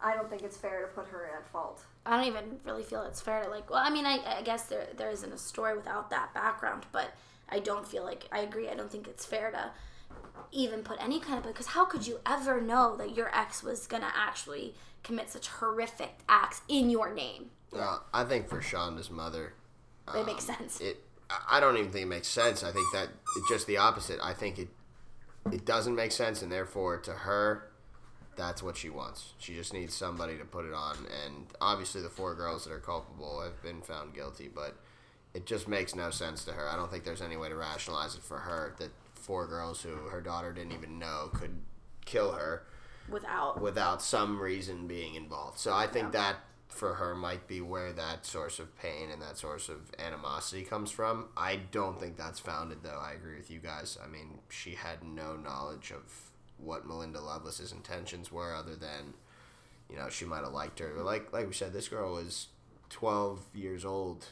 I 0.00 0.14
don't 0.14 0.28
think 0.28 0.42
it's 0.42 0.56
fair 0.56 0.82
to 0.82 0.88
put 0.88 1.06
her 1.08 1.30
at 1.38 1.46
fault. 1.48 1.82
I 2.04 2.16
don't 2.16 2.26
even 2.26 2.58
really 2.64 2.82
feel 2.82 3.02
it's 3.02 3.20
fair 3.20 3.42
to 3.44 3.48
like. 3.50 3.70
Well, 3.70 3.82
I 3.82 3.90
mean, 3.90 4.06
I, 4.06 4.18
I 4.38 4.42
guess 4.42 4.64
there 4.64 4.86
there 4.96 5.10
isn't 5.10 5.32
a 5.32 5.38
story 5.38 5.76
without 5.76 6.10
that 6.10 6.32
background, 6.34 6.86
but 6.92 7.12
I 7.48 7.58
don't 7.60 7.86
feel 7.86 8.04
like 8.04 8.24
I 8.32 8.40
agree. 8.40 8.68
I 8.68 8.74
don't 8.74 8.90
think 8.90 9.08
it's 9.08 9.24
fair 9.26 9.50
to 9.50 9.70
even 10.52 10.82
put 10.82 11.02
any 11.02 11.20
kind 11.20 11.38
of 11.38 11.44
because 11.44 11.68
how 11.68 11.84
could 11.84 12.06
you 12.06 12.20
ever 12.26 12.60
know 12.60 12.96
that 12.96 13.14
your 13.16 13.34
ex 13.36 13.62
was 13.62 13.86
gonna 13.86 14.12
actually 14.14 14.74
commit 15.02 15.28
such 15.30 15.48
horrific 15.48 16.18
acts 16.28 16.62
in 16.68 16.88
your 16.90 17.12
name? 17.12 17.50
Uh, 17.76 17.98
I 18.12 18.24
think 18.24 18.48
for 18.48 18.60
Shanda's 18.62 19.10
mother, 19.10 19.52
It 20.14 20.26
makes 20.26 20.44
sense. 20.44 20.80
it 20.80 21.02
I- 21.30 21.60
don't 21.60 21.76
even 21.76 21.90
think 21.90 22.04
it 22.04 22.08
makes 22.08 22.28
sense. 22.28 22.62
I 22.62 22.72
think 22.72 22.86
that 22.92 23.08
it's 23.36 23.48
just 23.48 23.66
the 23.66 23.78
opposite. 23.78 24.20
I 24.22 24.34
think 24.34 24.58
it 24.58 24.68
it 25.52 25.66
doesn't 25.66 25.94
make 25.94 26.10
sense, 26.12 26.40
and 26.40 26.50
therefore 26.50 26.96
to 27.00 27.12
her, 27.12 27.70
that's 28.34 28.62
what 28.62 28.76
she 28.78 28.88
wants. 28.88 29.34
She 29.38 29.54
just 29.54 29.74
needs 29.74 29.94
somebody 29.94 30.38
to 30.38 30.44
put 30.44 30.64
it 30.64 30.72
on, 30.72 30.96
and 31.24 31.46
obviously 31.60 32.00
the 32.00 32.08
four 32.08 32.34
girls 32.34 32.64
that 32.64 32.72
are 32.72 32.80
culpable 32.80 33.42
have 33.42 33.62
been 33.62 33.82
found 33.82 34.14
guilty, 34.14 34.48
but 34.48 34.74
it 35.34 35.44
just 35.44 35.68
makes 35.68 35.94
no 35.94 36.10
sense 36.10 36.44
to 36.44 36.52
her. 36.52 36.66
I 36.68 36.76
don't 36.76 36.90
think 36.90 37.04
there's 37.04 37.20
any 37.20 37.36
way 37.36 37.50
to 37.50 37.56
rationalize 37.56 38.14
it 38.14 38.22
for 38.22 38.38
her 38.38 38.74
that 38.78 38.90
four 39.14 39.46
girls 39.46 39.82
who 39.82 39.90
her 39.90 40.20
daughter 40.22 40.52
didn't 40.52 40.72
even 40.72 40.98
know 40.98 41.30
could 41.34 41.60
kill 42.04 42.32
her 42.32 42.62
Without 43.08 43.60
without 43.60 44.00
some 44.00 44.40
reason 44.40 44.86
being 44.86 45.14
involved. 45.14 45.58
So 45.58 45.74
I 45.74 45.86
think 45.86 46.12
that 46.12 46.36
for 46.68 46.94
her 46.94 47.14
might 47.14 47.46
be 47.46 47.60
where 47.60 47.92
that 47.92 48.26
source 48.26 48.58
of 48.58 48.76
pain 48.78 49.10
and 49.12 49.22
that 49.22 49.38
source 49.38 49.68
of 49.68 49.90
animosity 49.98 50.62
comes 50.62 50.90
from. 50.90 51.26
I 51.36 51.56
don't 51.70 52.00
think 52.00 52.16
that's 52.16 52.40
founded 52.40 52.78
though. 52.82 53.00
I 53.00 53.12
agree 53.12 53.36
with 53.36 53.50
you 53.50 53.60
guys. 53.60 53.96
I 54.02 54.08
mean, 54.08 54.38
she 54.48 54.72
had 54.74 55.04
no 55.04 55.36
knowledge 55.36 55.92
of 55.92 56.02
what 56.58 56.86
Melinda 56.86 57.20
Loveless's 57.20 57.72
intentions 57.72 58.30
were 58.32 58.54
other 58.54 58.76
than 58.76 59.14
you 59.90 59.96
know, 59.96 60.08
she 60.08 60.24
might 60.24 60.42
have 60.42 60.52
liked 60.52 60.78
her. 60.78 60.92
But 60.96 61.04
like 61.04 61.32
like 61.32 61.46
we 61.46 61.52
said, 61.52 61.72
this 61.72 61.88
girl 61.88 62.14
was 62.14 62.48
12 62.90 63.40
years 63.54 63.84
old 63.84 64.26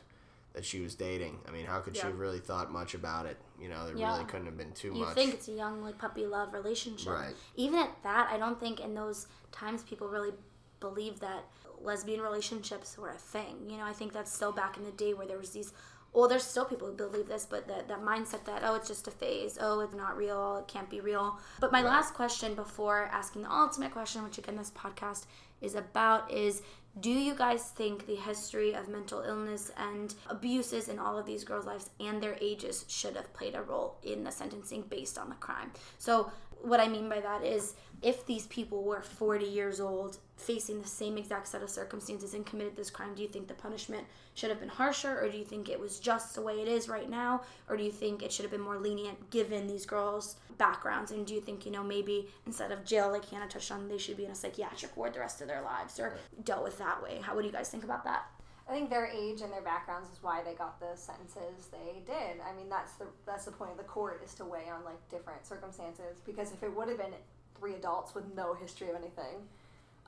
that 0.55 0.65
she 0.65 0.81
was 0.81 0.95
dating. 0.95 1.39
I 1.49 1.51
mean, 1.51 1.67
how 1.67 1.81
could 1.81 1.97
she 1.97 2.03
have 2.03 2.19
really 2.19 2.39
thought 2.39 2.71
much 2.71 2.95
about 2.95 3.27
it? 3.27 3.37
You 3.61 3.69
know, 3.69 3.87
there 3.87 3.97
Yeah. 3.97 4.13
really 4.13 4.25
couldn't 4.27 4.47
have 4.47 4.57
been 4.59 4.73
too 4.73 4.89
you 4.89 4.95
much. 5.01 5.09
You 5.11 5.15
think 5.15 5.35
it's 5.35 5.49
a 5.49 5.53
young 5.53 5.83
like 5.83 5.99
puppy 5.99 6.27
love 6.27 6.53
relationship. 6.53 7.13
Right. 7.13 7.35
Even 7.57 7.79
at 7.79 7.91
that, 8.03 8.29
I 8.31 8.37
don't 8.39 8.59
think 8.59 8.81
in 8.81 8.95
those 8.95 9.27
times 9.51 9.83
people 9.83 10.09
really 10.09 10.33
believed 10.81 11.21
that 11.21 11.45
lesbian 11.83 12.21
relationships 12.21 12.97
were 12.97 13.11
a 13.11 13.19
thing. 13.19 13.69
You 13.69 13.79
know, 13.79 13.85
I 13.85 13.93
think 13.93 14.13
that's 14.13 14.33
still 14.33 14.53
back 14.53 14.77
in 14.77 14.85
the 14.85 14.93
day 14.93 15.15
where 15.15 15.27
there 15.27 15.39
was 15.39 15.51
these. 15.51 15.73
Well, 16.13 16.29
there's 16.29 16.45
still 16.45 16.67
people 16.67 16.89
who 16.89 16.95
believe 16.95 17.27
this, 17.27 17.47
but 17.49 17.67
that, 17.69 17.89
that 17.89 18.03
mindset 18.03 18.45
that 18.45 18.63
oh, 18.65 18.75
it's 18.75 18.89
just 18.89 19.09
a 19.09 19.11
phase. 19.11 19.57
Oh, 19.61 19.81
it's 19.81 19.95
not 19.95 20.17
real. 20.17 20.59
It 20.59 20.69
can't 20.69 20.91
be 20.91 21.01
real. 21.01 21.39
But 21.59 21.73
my 21.73 21.83
last 21.83 22.13
question 22.13 22.55
before 22.55 23.09
asking 23.13 23.43
the 23.43 23.51
ultimate 23.51 23.93
question, 23.93 24.23
which 24.23 24.39
again 24.39 24.57
this 24.57 24.73
podcast 24.73 25.25
is 25.63 25.75
about, 25.75 26.31
is 26.31 26.63
do 27.01 27.11
you 27.11 27.35
guys 27.35 27.65
think 27.71 28.07
the 28.07 28.17
history 28.17 28.75
of 28.75 28.89
mental 28.89 29.23
illness 29.23 29.71
and 29.79 30.15
abuses 30.29 30.89
in 30.89 30.99
all 30.99 31.19
of 31.19 31.25
these 31.25 31.43
girls' 31.43 31.65
lives 31.65 31.89
and 31.99 32.23
their 32.23 32.37
ages 32.41 32.85
should 32.89 33.17
have 33.17 33.33
played 33.33 33.55
a 33.55 33.63
role 33.63 33.97
in 34.03 34.25
the 34.25 34.31
sentencing 34.31 34.83
based 34.83 35.17
on 35.17 35.31
the 35.31 35.35
crime? 35.37 35.73
So, 35.99 36.31
what 36.61 36.81
I 36.81 36.89
mean 36.89 37.09
by 37.09 37.21
that 37.21 37.45
is 37.45 37.75
if 38.03 38.27
these 38.27 38.47
people 38.47 38.85
were 38.85 39.03
40 39.03 39.47
years 39.47 39.81
old 39.81 40.19
facing 40.43 40.81
the 40.83 40.89
same 40.89 41.17
exact 41.17 41.49
set 41.49 41.63
of 41.63 41.71
circumstances 41.71 42.35
and 42.35 42.45
committed 42.45 42.77
this 42.77 42.91
crime, 42.91 43.15
do 43.15 43.23
you 43.23 43.29
think 43.29 43.49
the 43.49 43.55
punishment 43.55 44.07
should 44.35 44.51
have 44.51 44.61
been 44.61 44.69
harsher 44.69 45.21
or 45.21 45.29
do 45.29 45.37
you 45.37 45.45
think 45.45 45.69
it 45.69 45.79
was 45.79 45.99
just 45.99 46.35
the 46.35 46.43
way 46.43 46.61
it 46.61 46.69
is 46.69 46.89
right 46.89 47.09
now 47.09 47.43
or 47.69 47.77
do 47.77 47.83
you 47.83 47.91
think 47.91 48.23
it 48.23 48.33
should 48.33 48.45
have 48.45 48.53
been 48.53 48.61
more 48.61 48.79
lenient 48.79 49.31
given 49.31 49.67
these 49.67 49.87
girls' 49.87 50.37
backgrounds 50.59 51.11
and 51.11 51.27
do 51.27 51.35
you 51.35 51.41
think, 51.41 51.65
you 51.67 51.73
know, 51.73 51.83
maybe 51.83 52.29
instead 52.47 52.73
of 52.73 52.85
jail 52.85 53.11
like 53.11 53.29
Hannah 53.29 53.49
touched 53.49 53.71
on, 53.71 53.89
they 53.89 53.99
should 53.99 54.17
be 54.17 54.25
in 54.25 54.31
a 54.31 54.35
psychiatric 54.35 54.97
ward 54.97 55.15
the 55.15 55.21
rest 55.21 55.41
of 55.41 55.49
their 55.49 55.63
lives 55.63 55.99
or 55.99 56.17
dealt 56.45 56.65
with 56.65 56.79
that 56.79 57.03
way? 57.03 57.21
How 57.23 57.35
would 57.35 57.45
you 57.45 57.53
guys 57.53 57.69
think 57.69 57.85
about 57.85 58.05
that? 58.05 58.27
I 58.69 58.73
think 58.73 58.91
their 58.91 59.07
age 59.07 59.41
and 59.43 59.53
their 59.53 59.63
backgrounds 59.63 60.09
is 60.11 60.23
why 60.23 60.43
they 60.43 60.55
got 60.55 60.79
the 60.79 60.97
sentences 60.97 61.69
they 61.71 62.01
did. 62.07 62.41
I 62.49 62.55
mean, 62.57 62.69
that's 62.69 62.93
the 62.93 63.07
that's 63.27 63.45
the 63.45 63.51
point 63.51 63.73
of 63.73 63.77
the 63.77 63.83
court 63.83 64.23
is 64.25 64.35
to 64.35 64.45
weigh 64.45 64.71
on 64.73 64.85
like 64.85 64.97
different 65.11 65.45
circumstances. 65.45 66.21
Because 66.25 66.53
if 66.53 66.63
it 66.63 66.75
would 66.75 66.89
have 66.89 66.99
been 66.99 67.13
three 67.59 67.75
adults 67.75 68.15
with 68.15 68.25
no 68.35 68.55
history 68.55 68.89
of 68.89 68.97
anything, 68.97 69.49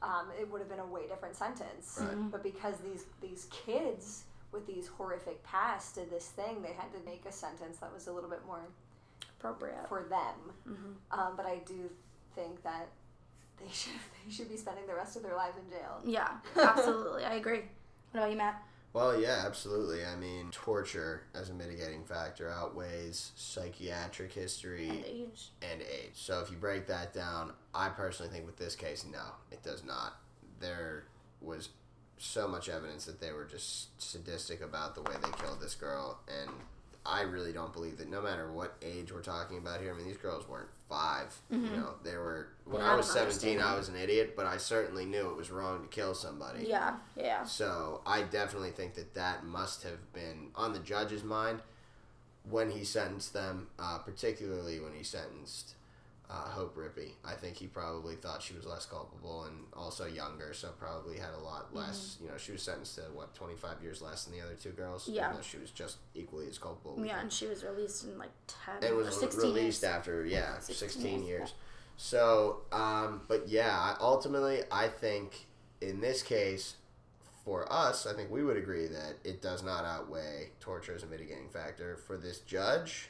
um, 0.04 0.26
it 0.38 0.50
would 0.50 0.60
have 0.60 0.68
been 0.68 0.80
a 0.80 0.86
way 0.86 1.06
different 1.08 1.34
sentence. 1.34 2.00
But 2.30 2.42
because 2.42 2.76
these 2.78 3.04
these 3.20 3.46
kids 3.50 4.24
with 4.52 4.66
these 4.66 4.86
horrific 4.86 5.42
pasts 5.42 5.92
did 5.94 6.10
this 6.10 6.26
thing, 6.28 6.62
they 6.62 6.72
had 6.72 6.92
to 6.92 6.98
make 7.04 7.24
a 7.26 7.32
sentence 7.32 7.78
that 7.78 7.92
was 7.92 8.06
a 8.06 8.12
little 8.12 8.30
bit 8.30 8.40
more 8.46 8.60
Appropriate. 9.40 9.88
for 9.88 10.04
them. 10.08 10.86
Um, 11.10 11.32
but 11.36 11.46
I 11.46 11.58
do 11.66 11.90
think 12.34 12.62
that 12.62 12.88
they 13.60 13.68
should 13.72 13.92
they 14.24 14.30
should 14.32 14.48
be 14.48 14.56
spending 14.56 14.86
the 14.86 14.94
rest 14.94 15.16
of 15.16 15.22
their 15.22 15.34
lives 15.36 15.56
in 15.56 15.68
jail. 15.70 16.00
Yeah, 16.04 16.28
absolutely. 16.60 17.24
I 17.24 17.34
agree. 17.34 17.62
What 18.12 18.20
about 18.20 18.30
you, 18.30 18.36
Matt? 18.36 18.62
Well, 18.94 19.20
yeah, 19.20 19.42
absolutely. 19.44 20.04
I 20.04 20.14
mean, 20.14 20.50
torture 20.52 21.22
as 21.34 21.50
a 21.50 21.52
mitigating 21.54 22.04
factor 22.04 22.48
outweighs 22.48 23.32
psychiatric 23.34 24.32
history 24.32 24.88
And 24.88 25.04
age. 25.04 25.48
and 25.62 25.82
age. 25.82 26.12
So 26.14 26.38
if 26.40 26.50
you 26.50 26.56
break 26.56 26.86
that 26.86 27.12
down, 27.12 27.52
I 27.74 27.88
personally 27.88 28.32
think 28.32 28.46
with 28.46 28.56
this 28.56 28.76
case, 28.76 29.04
no, 29.10 29.24
it 29.50 29.64
does 29.64 29.82
not. 29.84 30.14
There 30.60 31.04
was 31.42 31.70
so 32.18 32.46
much 32.46 32.68
evidence 32.68 33.04
that 33.06 33.20
they 33.20 33.32
were 33.32 33.44
just 33.46 34.00
sadistic 34.00 34.62
about 34.62 34.94
the 34.94 35.02
way 35.02 35.14
they 35.20 35.44
killed 35.44 35.60
this 35.60 35.74
girl, 35.74 36.20
and 36.28 36.48
I 37.04 37.22
really 37.22 37.52
don't 37.52 37.72
believe 37.72 37.98
that 37.98 38.08
no 38.08 38.22
matter 38.22 38.50
what 38.52 38.76
age 38.80 39.10
we're 39.12 39.22
talking 39.22 39.58
about 39.58 39.80
here, 39.80 39.92
I 39.92 39.96
mean, 39.96 40.06
these 40.06 40.16
girls 40.18 40.48
weren't 40.48 40.68
5 40.88 41.42
You 41.50 41.58
know, 41.58 41.94
they 42.02 42.16
were. 42.16 42.48
When 42.64 42.80
They 42.80 42.86
I 42.88 42.94
was 42.94 43.10
17, 43.10 43.60
I 43.60 43.74
was 43.76 43.88
an 43.88 43.96
idiot, 43.96 44.34
but 44.36 44.46
I 44.46 44.56
certainly 44.56 45.04
knew 45.04 45.28
it 45.30 45.36
was 45.36 45.50
wrong 45.50 45.82
to 45.82 45.88
kill 45.88 46.14
somebody. 46.14 46.66
Yeah, 46.66 46.96
yeah. 47.16 47.44
So 47.44 48.00
I 48.06 48.22
definitely 48.22 48.70
think 48.70 48.94
that 48.94 49.14
that 49.14 49.44
must 49.44 49.82
have 49.82 50.12
been 50.12 50.48
on 50.54 50.72
the 50.72 50.78
judge's 50.78 51.24
mind 51.24 51.60
when 52.48 52.70
he 52.70 52.84
sentenced 52.84 53.32
them, 53.32 53.68
uh, 53.78 53.98
particularly 53.98 54.80
when 54.80 54.92
he 54.92 55.02
sentenced 55.02 55.74
uh, 56.30 56.48
Hope 56.48 56.76
Rippey. 56.76 57.12
I 57.24 57.34
think 57.34 57.56
he 57.56 57.66
probably 57.66 58.16
thought 58.16 58.42
she 58.42 58.54
was 58.54 58.64
less 58.64 58.86
culpable 58.86 59.44
and 59.44 59.64
also 59.74 60.06
younger, 60.06 60.54
so 60.54 60.68
probably 60.78 61.18
had 61.18 61.34
a 61.34 61.40
lot 61.40 61.74
less. 61.74 62.16
You 62.20 62.28
know, 62.28 62.38
she 62.38 62.52
was 62.52 62.62
sentenced 62.62 62.94
to 62.96 63.02
what 63.12 63.34
twenty 63.34 63.56
five 63.56 63.82
years 63.82 64.00
less 64.00 64.24
than 64.24 64.36
the 64.38 64.44
other 64.44 64.54
two 64.54 64.70
girls. 64.70 65.08
Yeah. 65.08 65.24
even 65.24 65.36
though 65.36 65.42
she 65.42 65.58
was 65.58 65.70
just 65.70 65.98
equally 66.14 66.48
as 66.48 66.58
culpable. 66.58 67.04
Yeah, 67.04 67.20
and 67.20 67.32
she 67.32 67.46
was 67.46 67.62
released 67.62 68.04
in 68.04 68.16
like 68.18 68.30
10 68.46 68.82
it 68.82 68.94
was 68.94 69.16
16 69.18 69.40
released 69.40 69.82
years. 69.82 69.92
after 69.92 70.24
yeah 70.24 70.58
16 70.58 70.88
16, 70.88 71.10
years, 71.10 71.26
years, 71.26 71.54
so 71.96 72.62
um, 72.72 73.22
but 73.28 73.48
yeah 73.48 73.94
ultimately 74.00 74.62
i 74.70 74.88
think 74.88 75.46
in 75.80 76.00
this 76.00 76.22
case 76.22 76.76
for 77.44 77.70
us 77.72 78.06
i 78.06 78.12
think 78.12 78.30
we 78.30 78.42
would 78.42 78.56
agree 78.56 78.86
that 78.86 79.14
it 79.24 79.42
does 79.42 79.62
not 79.62 79.84
outweigh 79.84 80.50
torture 80.60 80.94
as 80.94 81.02
a 81.02 81.06
mitigating 81.06 81.48
factor 81.48 81.96
for 81.96 82.16
this 82.16 82.38
judge 82.40 83.08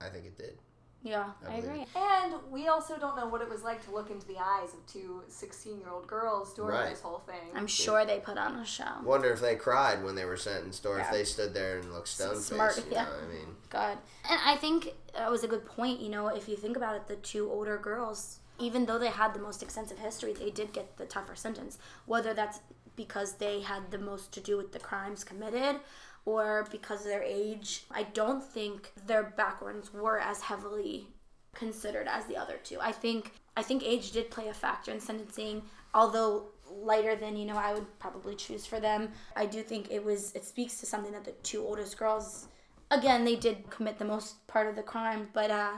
i 0.00 0.08
think 0.08 0.24
it 0.24 0.36
did 0.38 0.56
Yeah, 1.04 1.26
I 1.46 1.52
I, 1.52 1.56
agree. 1.58 1.84
And 1.94 2.34
we 2.50 2.66
also 2.68 2.96
don't 2.96 3.14
know 3.14 3.26
what 3.26 3.42
it 3.42 3.48
was 3.48 3.62
like 3.62 3.84
to 3.84 3.90
look 3.90 4.10
into 4.10 4.26
the 4.26 4.38
eyes 4.38 4.72
of 4.72 4.84
two 4.86 5.22
16 5.28 5.78
year 5.78 5.90
old 5.90 6.06
girls 6.06 6.54
during 6.54 6.74
Right. 6.74 6.90
this 6.90 7.02
whole 7.02 7.18
thing. 7.18 7.50
I'm 7.54 7.66
sure 7.66 8.06
they 8.06 8.20
put 8.20 8.38
on 8.38 8.56
a 8.56 8.64
show. 8.64 8.84
wonder 9.04 9.30
if 9.30 9.40
they 9.40 9.54
cried 9.54 10.02
when 10.02 10.14
they 10.14 10.24
were 10.24 10.38
sentenced 10.38 10.86
or 10.86 10.98
if 10.98 11.10
they 11.10 11.24
stood 11.24 11.52
there 11.52 11.78
and 11.78 11.92
looked 11.92 12.08
stone 12.08 12.36
smart, 12.40 12.74
faced 12.74 12.86
you 12.86 12.92
yeah. 12.94 13.04
know 13.04 13.10
what 13.10 13.24
i 13.24 13.28
mean 13.28 13.56
God. 13.68 13.98
And 14.28 14.40
I 14.46 14.56
think 14.56 14.94
that 15.14 15.30
was 15.30 15.44
a 15.44 15.48
good 15.48 15.66
point. 15.66 16.00
You 16.00 16.08
know, 16.08 16.28
if 16.28 16.48
you 16.48 16.56
think 16.56 16.76
about 16.76 16.96
it, 16.96 17.06
the 17.06 17.16
two 17.16 17.50
older 17.50 17.76
girls, 17.76 18.38
even 18.58 18.86
though 18.86 18.98
they 18.98 19.10
had 19.10 19.34
the 19.34 19.40
most 19.40 19.62
extensive 19.62 19.98
history, 19.98 20.32
they 20.32 20.50
did 20.50 20.72
get 20.72 20.96
the 20.96 21.04
tougher 21.04 21.36
sentence. 21.36 21.76
Whether 22.06 22.32
that's 22.32 22.60
because 22.96 23.34
they 23.34 23.60
had 23.60 23.90
the 23.90 23.98
most 23.98 24.32
to 24.32 24.40
do 24.40 24.56
with 24.56 24.72
the 24.72 24.78
crimes 24.78 25.24
committed 25.24 25.80
or 26.26 26.66
because 26.70 27.00
of 27.00 27.06
their 27.06 27.22
age, 27.22 27.84
I 27.90 28.04
don't 28.04 28.42
think 28.42 28.92
their 29.06 29.34
backgrounds 29.36 29.92
were 29.92 30.18
as 30.18 30.40
heavily 30.40 31.08
considered 31.54 32.08
as 32.08 32.26
the 32.26 32.36
other 32.36 32.58
two. 32.62 32.78
I 32.80 32.92
think 32.92 33.32
I 33.56 33.62
think 33.62 33.84
age 33.84 34.10
did 34.10 34.30
play 34.30 34.48
a 34.48 34.54
factor 34.54 34.90
in 34.90 35.00
sentencing, 35.00 35.62
although 35.92 36.46
lighter 36.70 37.14
than 37.14 37.36
you 37.36 37.44
know 37.44 37.56
I 37.56 37.74
would 37.74 37.98
probably 37.98 38.34
choose 38.34 38.66
for 38.66 38.80
them. 38.80 39.10
I 39.36 39.46
do 39.46 39.62
think 39.62 39.90
it 39.90 40.04
was 40.04 40.34
it 40.34 40.44
speaks 40.44 40.80
to 40.80 40.86
something 40.86 41.12
that 41.12 41.24
the 41.24 41.32
two 41.42 41.62
oldest 41.62 41.98
girls 41.98 42.48
again 42.90 43.24
they 43.24 43.36
did 43.36 43.70
commit 43.70 43.98
the 43.98 44.04
most 44.04 44.46
part 44.46 44.66
of 44.66 44.76
the 44.76 44.82
crime, 44.82 45.28
but 45.32 45.50
uh 45.50 45.72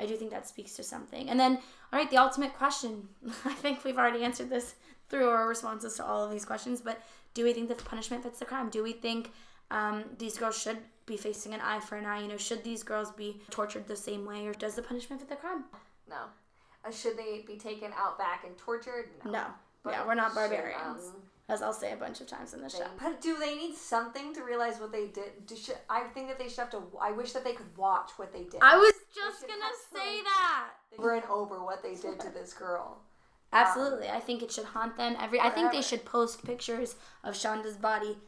I 0.00 0.06
do 0.06 0.14
think 0.16 0.30
that 0.30 0.46
speaks 0.46 0.74
to 0.74 0.84
something. 0.84 1.28
And 1.28 1.40
then 1.40 1.58
all 1.92 1.98
right, 1.98 2.10
the 2.10 2.18
ultimate 2.18 2.54
question. 2.54 3.08
I 3.44 3.54
think 3.54 3.84
we've 3.84 3.98
already 3.98 4.22
answered 4.22 4.50
this 4.50 4.74
through 5.08 5.28
our 5.30 5.48
responses 5.48 5.94
to 5.96 6.04
all 6.04 6.24
of 6.24 6.30
these 6.30 6.44
questions, 6.44 6.82
but 6.82 7.00
do 7.34 7.44
we 7.44 7.52
think 7.52 7.68
that 7.68 7.78
the 7.78 7.84
punishment 7.84 8.22
fits 8.22 8.38
the 8.38 8.44
crime? 8.44 8.68
Do 8.68 8.82
we 8.82 8.92
think 8.92 9.32
um, 9.70 10.04
these 10.18 10.38
girls 10.38 10.60
should 10.60 10.78
be 11.06 11.16
facing 11.16 11.54
an 11.54 11.60
eye 11.60 11.80
for 11.80 11.96
an 11.96 12.06
eye? 12.06 12.20
You 12.22 12.28
know, 12.28 12.36
should 12.36 12.64
these 12.64 12.82
girls 12.82 13.10
be 13.12 13.40
tortured 13.50 13.86
the 13.86 13.96
same 13.96 14.24
way, 14.24 14.46
or 14.46 14.52
does 14.52 14.74
the 14.74 14.82
punishment 14.82 15.20
fit 15.20 15.28
the 15.30 15.36
crime? 15.36 15.64
no. 16.08 16.16
Uh, 16.84 16.92
should 16.92 17.16
they 17.18 17.42
be 17.46 17.56
taken 17.56 17.90
out 17.96 18.18
back 18.18 18.44
and 18.46 18.56
tortured? 18.56 19.08
No. 19.24 19.46
But 19.82 19.90
yeah, 19.94 20.06
we're 20.06 20.14
not 20.14 20.30
should, 20.30 20.36
barbarians, 20.36 21.08
um, 21.08 21.22
as 21.48 21.60
I'll 21.60 21.72
say 21.72 21.92
a 21.92 21.96
bunch 21.96 22.20
of 22.20 22.28
times 22.28 22.54
in 22.54 22.60
the 22.60 22.68
show. 22.68 22.86
But 23.02 23.20
do 23.20 23.36
they 23.38 23.56
need 23.56 23.74
something 23.74 24.32
to 24.34 24.42
realize 24.42 24.78
what 24.78 24.92
they 24.92 25.06
did? 25.08 25.46
Do, 25.46 25.56
should, 25.56 25.78
I 25.90 26.04
think 26.04 26.28
that 26.28 26.38
they 26.38 26.48
should 26.48 26.58
have 26.58 26.70
to. 26.70 26.82
I 27.00 27.10
wish 27.12 27.32
that 27.32 27.42
they 27.42 27.52
could 27.52 27.76
watch 27.76 28.10
what 28.16 28.32
they 28.32 28.44
did. 28.44 28.60
I 28.62 28.76
was 28.76 28.92
just 29.14 29.42
gonna 29.42 29.62
have 29.62 29.72
say 29.92 30.16
some- 30.16 30.24
that. 30.24 30.68
over 30.98 31.14
and 31.14 31.24
over 31.24 31.64
what 31.64 31.82
they 31.82 31.94
did 31.94 32.20
to 32.20 32.30
this 32.30 32.52
girl. 32.52 32.98
Absolutely, 33.52 34.08
I 34.08 34.20
think 34.20 34.42
it 34.42 34.52
should 34.52 34.66
haunt 34.66 34.96
them. 34.96 35.16
Every, 35.18 35.40
I 35.40 35.48
think 35.50 35.72
they 35.72 35.80
should 35.82 36.04
post 36.04 36.44
pictures 36.44 36.96
of 37.24 37.34
Shanda's 37.34 37.76
body 37.76 38.18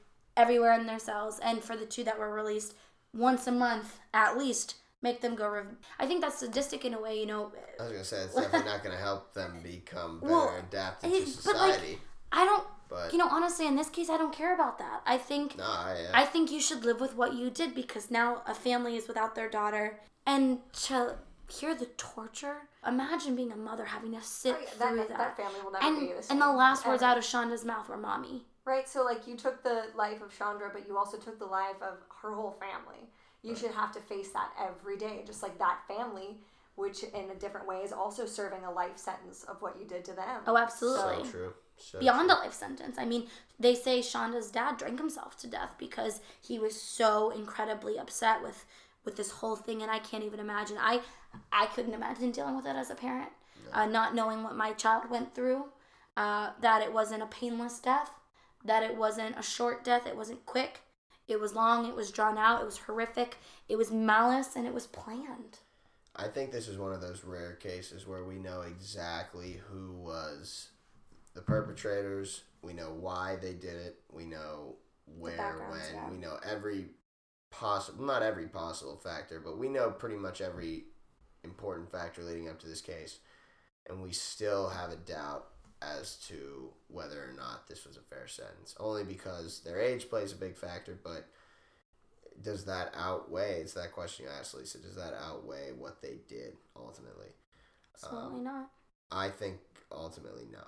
everywhere 0.41 0.73
in 0.81 0.87
their 0.87 0.99
cells, 0.99 1.39
and 1.41 1.63
for 1.63 1.77
the 1.77 1.87
two 1.87 2.05
that 2.05 2.19
were 2.19 2.33
released, 2.33 2.75
once 3.15 3.47
a 3.47 3.53
month 3.53 3.99
at 4.15 4.39
least, 4.39 4.77
make 5.03 5.21
them 5.21 5.35
go. 5.35 5.49
Rev- 5.49 5.77
I 5.99 6.07
think 6.07 6.21
that's 6.23 6.39
sadistic 6.39 6.85
in 6.85 6.95
a 6.95 7.01
way, 7.01 7.19
you 7.21 7.27
know. 7.27 7.53
i 7.79 7.83
was 7.85 7.93
gonna 7.93 8.05
say 8.05 8.23
it's 8.25 8.35
definitely 8.35 8.71
not 8.71 8.83
gonna 8.85 8.97
help 8.97 9.33
them 9.35 9.61
become 9.63 10.21
better 10.21 10.33
Well, 10.33 10.55
adapted 10.59 11.13
it- 11.13 11.27
to 11.27 11.43
but, 11.45 11.57
like, 11.57 11.99
I 12.33 12.45
don't, 12.45 12.65
but, 12.89 13.13
you 13.13 13.19
know, 13.19 13.29
honestly, 13.29 13.67
in 13.67 13.77
this 13.77 13.89
case, 13.91 14.09
I 14.09 14.17
don't 14.17 14.33
care 14.33 14.55
about 14.55 14.79
that. 14.79 15.03
I 15.07 15.19
think 15.19 15.57
no 15.59 15.65
I, 15.65 16.07
uh, 16.09 16.11
I 16.23 16.25
think 16.25 16.51
you 16.51 16.61
should 16.61 16.85
live 16.85 17.01
with 17.01 17.15
what 17.17 17.35
you 17.35 17.51
did 17.51 17.75
because 17.75 18.11
now 18.11 18.43
a 18.47 18.55
family 18.55 18.97
is 18.97 19.09
without 19.09 19.35
their 19.35 19.49
daughter. 19.49 20.01
And 20.27 20.59
to 20.87 21.17
hear 21.49 21.75
the 21.75 21.87
torture, 21.97 22.59
imagine 22.87 23.35
being 23.35 23.51
a 23.53 23.57
mother 23.57 23.85
having 23.85 24.13
to 24.13 24.23
sit 24.23 24.55
Oh, 24.57 24.61
yeah, 24.63 24.71
through 24.71 24.97
that- 24.99 25.09
that. 25.09 25.19
that 25.19 25.37
family 25.37 25.61
will 25.65 25.73
never 25.73 25.87
and, 25.87 26.01
be 26.01 26.07
the 26.13 26.27
And 26.33 26.41
the 26.41 26.53
last 26.53 26.87
words 26.87 27.03
ever. 27.03 27.11
out 27.13 27.19
of 27.19 27.25
Shanda's 27.25 27.65
mouth 27.65 27.89
were 27.89 27.97
mommy. 27.97 28.45
Right? 28.65 28.89
So, 28.89 29.05
like, 29.05 29.27
you 29.27 29.37
took 29.37 29.63
the 29.63 29.87
life 29.95 30.23
of 30.23 30.37
Chandra, 30.37 30.71
but 30.73 30.87
you 30.87 30.97
also 30.97 31.17
took 31.17 31.39
the 31.39 31.47
life 31.47 31.81
of 31.83 31.99
her 32.23 32.35
whole 32.35 32.53
family. 32.61 33.09
You 33.43 33.57
should 33.57 33.71
have 33.71 33.91
to 33.93 34.01
face 34.01 34.31
that 34.33 34.51
every 34.61 34.99
day, 34.99 35.23
just 35.27 35.43
like 35.43 35.59
that 35.59 35.79
family, 35.89 36.37
which 36.75 37.05
in 37.05 37.31
a 37.31 37.35
different 37.35 37.67
way 37.67 37.79
is 37.79 37.91
also 37.91 38.27
serving 38.27 38.65
a 38.65 38.71
life 38.71 38.99
sentence 38.99 39.45
of 39.45 39.63
what 39.63 39.79
you 39.81 39.87
did 39.87 40.05
to 40.05 40.13
them. 40.13 40.43
Oh, 40.47 40.59
absolutely. 40.59 41.25
so 41.25 41.31
true 41.31 41.53
so 41.81 41.99
Beyond 41.99 42.29
true. 42.29 42.39
a 42.39 42.45
life 42.45 42.53
sentence. 42.53 42.97
I 42.99 43.05
mean, 43.05 43.27
they 43.59 43.75
say 43.75 44.01
Shanda's 44.01 44.51
dad 44.51 44.77
drank 44.77 44.99
himself 44.99 45.37
to 45.39 45.47
death 45.47 45.71
because 45.79 46.21
he 46.41 46.59
was 46.59 46.81
so 46.81 47.31
incredibly 47.31 47.99
upset 47.99 48.43
with 48.43 48.65
with 49.05 49.17
this 49.17 49.31
whole 49.31 49.57
thing, 49.57 49.81
and 49.81 49.91
I 49.91 49.99
can't 49.99 50.25
even 50.25 50.41
imagine. 50.41 50.77
I 50.79 51.01
I 51.53 51.67
couldn't 51.67 51.95
imagine 51.95 52.31
dealing 52.31 52.57
with 52.57 52.67
it 52.67 52.77
as 52.77 52.91
a 52.91 52.95
parent, 52.95 53.31
uh, 53.73 53.87
not 53.87 54.15
knowing 54.15 54.43
what 54.43 54.57
my 54.57 54.73
child 54.73 55.11
went 55.11 55.35
through. 55.35 55.65
Uh, 56.17 56.51
that 56.61 56.83
it 56.83 56.93
wasn't 56.93 57.23
a 57.23 57.27
painless 57.27 57.79
death, 57.79 58.11
that 58.65 58.83
it 58.83 58.97
wasn't 58.97 59.39
a 59.39 59.43
short 59.43 59.85
death, 59.85 60.07
it 60.07 60.17
wasn't 60.17 60.45
quick, 60.47 60.81
it 61.29 61.41
was 61.41 61.55
long, 61.55 61.87
it 61.87 61.95
was 61.95 62.11
drawn 62.11 62.37
out, 62.37 62.63
it 62.63 62.67
was 62.67 62.79
horrific, 62.79 63.37
it 63.69 63.77
was 63.77 63.91
malice, 63.91 64.57
and 64.57 64.67
it 64.67 64.75
was 64.75 64.87
planned. 64.87 65.59
I 66.17 66.29
think 66.29 66.51
this 66.51 66.69
is 66.69 66.77
one 66.77 66.93
of 66.93 67.01
those 67.01 67.25
rare 67.25 67.55
cases 67.55 68.07
where 68.07 68.25
we 68.25 68.35
know 68.35 68.63
exactly 68.63 69.61
who 69.69 69.93
was 69.93 70.71
the 71.35 71.41
perpetrators. 71.41 72.43
We 72.63 72.73
know 72.73 72.93
why 72.99 73.37
they 73.41 73.53
did 73.53 73.77
it. 73.77 74.01
We 74.11 74.25
know 74.25 74.77
where, 75.07 75.67
when. 75.71 75.95
yeah. 75.95 76.11
We 76.11 76.17
know 76.17 76.39
every 76.45 76.87
possible, 77.51 78.05
not 78.05 78.23
every 78.23 78.49
possible 78.49 78.97
factor, 78.97 79.41
but 79.41 79.59
we 79.59 79.69
know 79.69 79.91
pretty 79.91 80.17
much 80.17 80.41
every 80.41 80.85
important 81.45 81.91
factor 81.91 82.23
leading 82.23 82.49
up 82.49 82.59
to 82.61 82.69
this 82.69 82.81
case. 82.81 83.21
And 83.89 84.03
we 84.03 84.13
still 84.13 84.69
have 84.69 84.91
a 84.91 84.97
doubt 84.97 85.47
as 85.83 86.17
to 86.29 86.71
whether 86.89 87.19
or 87.23 87.33
not 87.37 87.69
this 87.69 87.87
was 87.87 87.97
a 87.97 88.01
fair 88.01 88.27
sentence. 88.27 88.75
Only 88.79 89.05
because 89.05 89.61
their 89.61 89.81
age 89.81 90.09
plays 90.11 90.33
a 90.33 90.37
big 90.37 90.57
factor, 90.57 90.99
but 91.03 91.27
does 92.43 92.65
that 92.67 92.93
outweigh? 92.97 93.61
It's 93.61 93.75
that 93.75 93.93
question 93.93 94.27
you 94.27 94.31
asked, 94.39 94.55
Lisa. 94.55 94.79
Does 94.79 94.97
that 94.97 95.15
outweigh 95.15 95.73
what 95.77 96.03
they 96.03 96.19
did 96.29 96.55
ultimately? 96.77 97.29
Absolutely 97.95 98.39
Um, 98.39 98.45
not. 98.45 98.71
I 99.11 99.29
think 99.29 99.59
ultimately 99.93 100.47
no. 100.51 100.63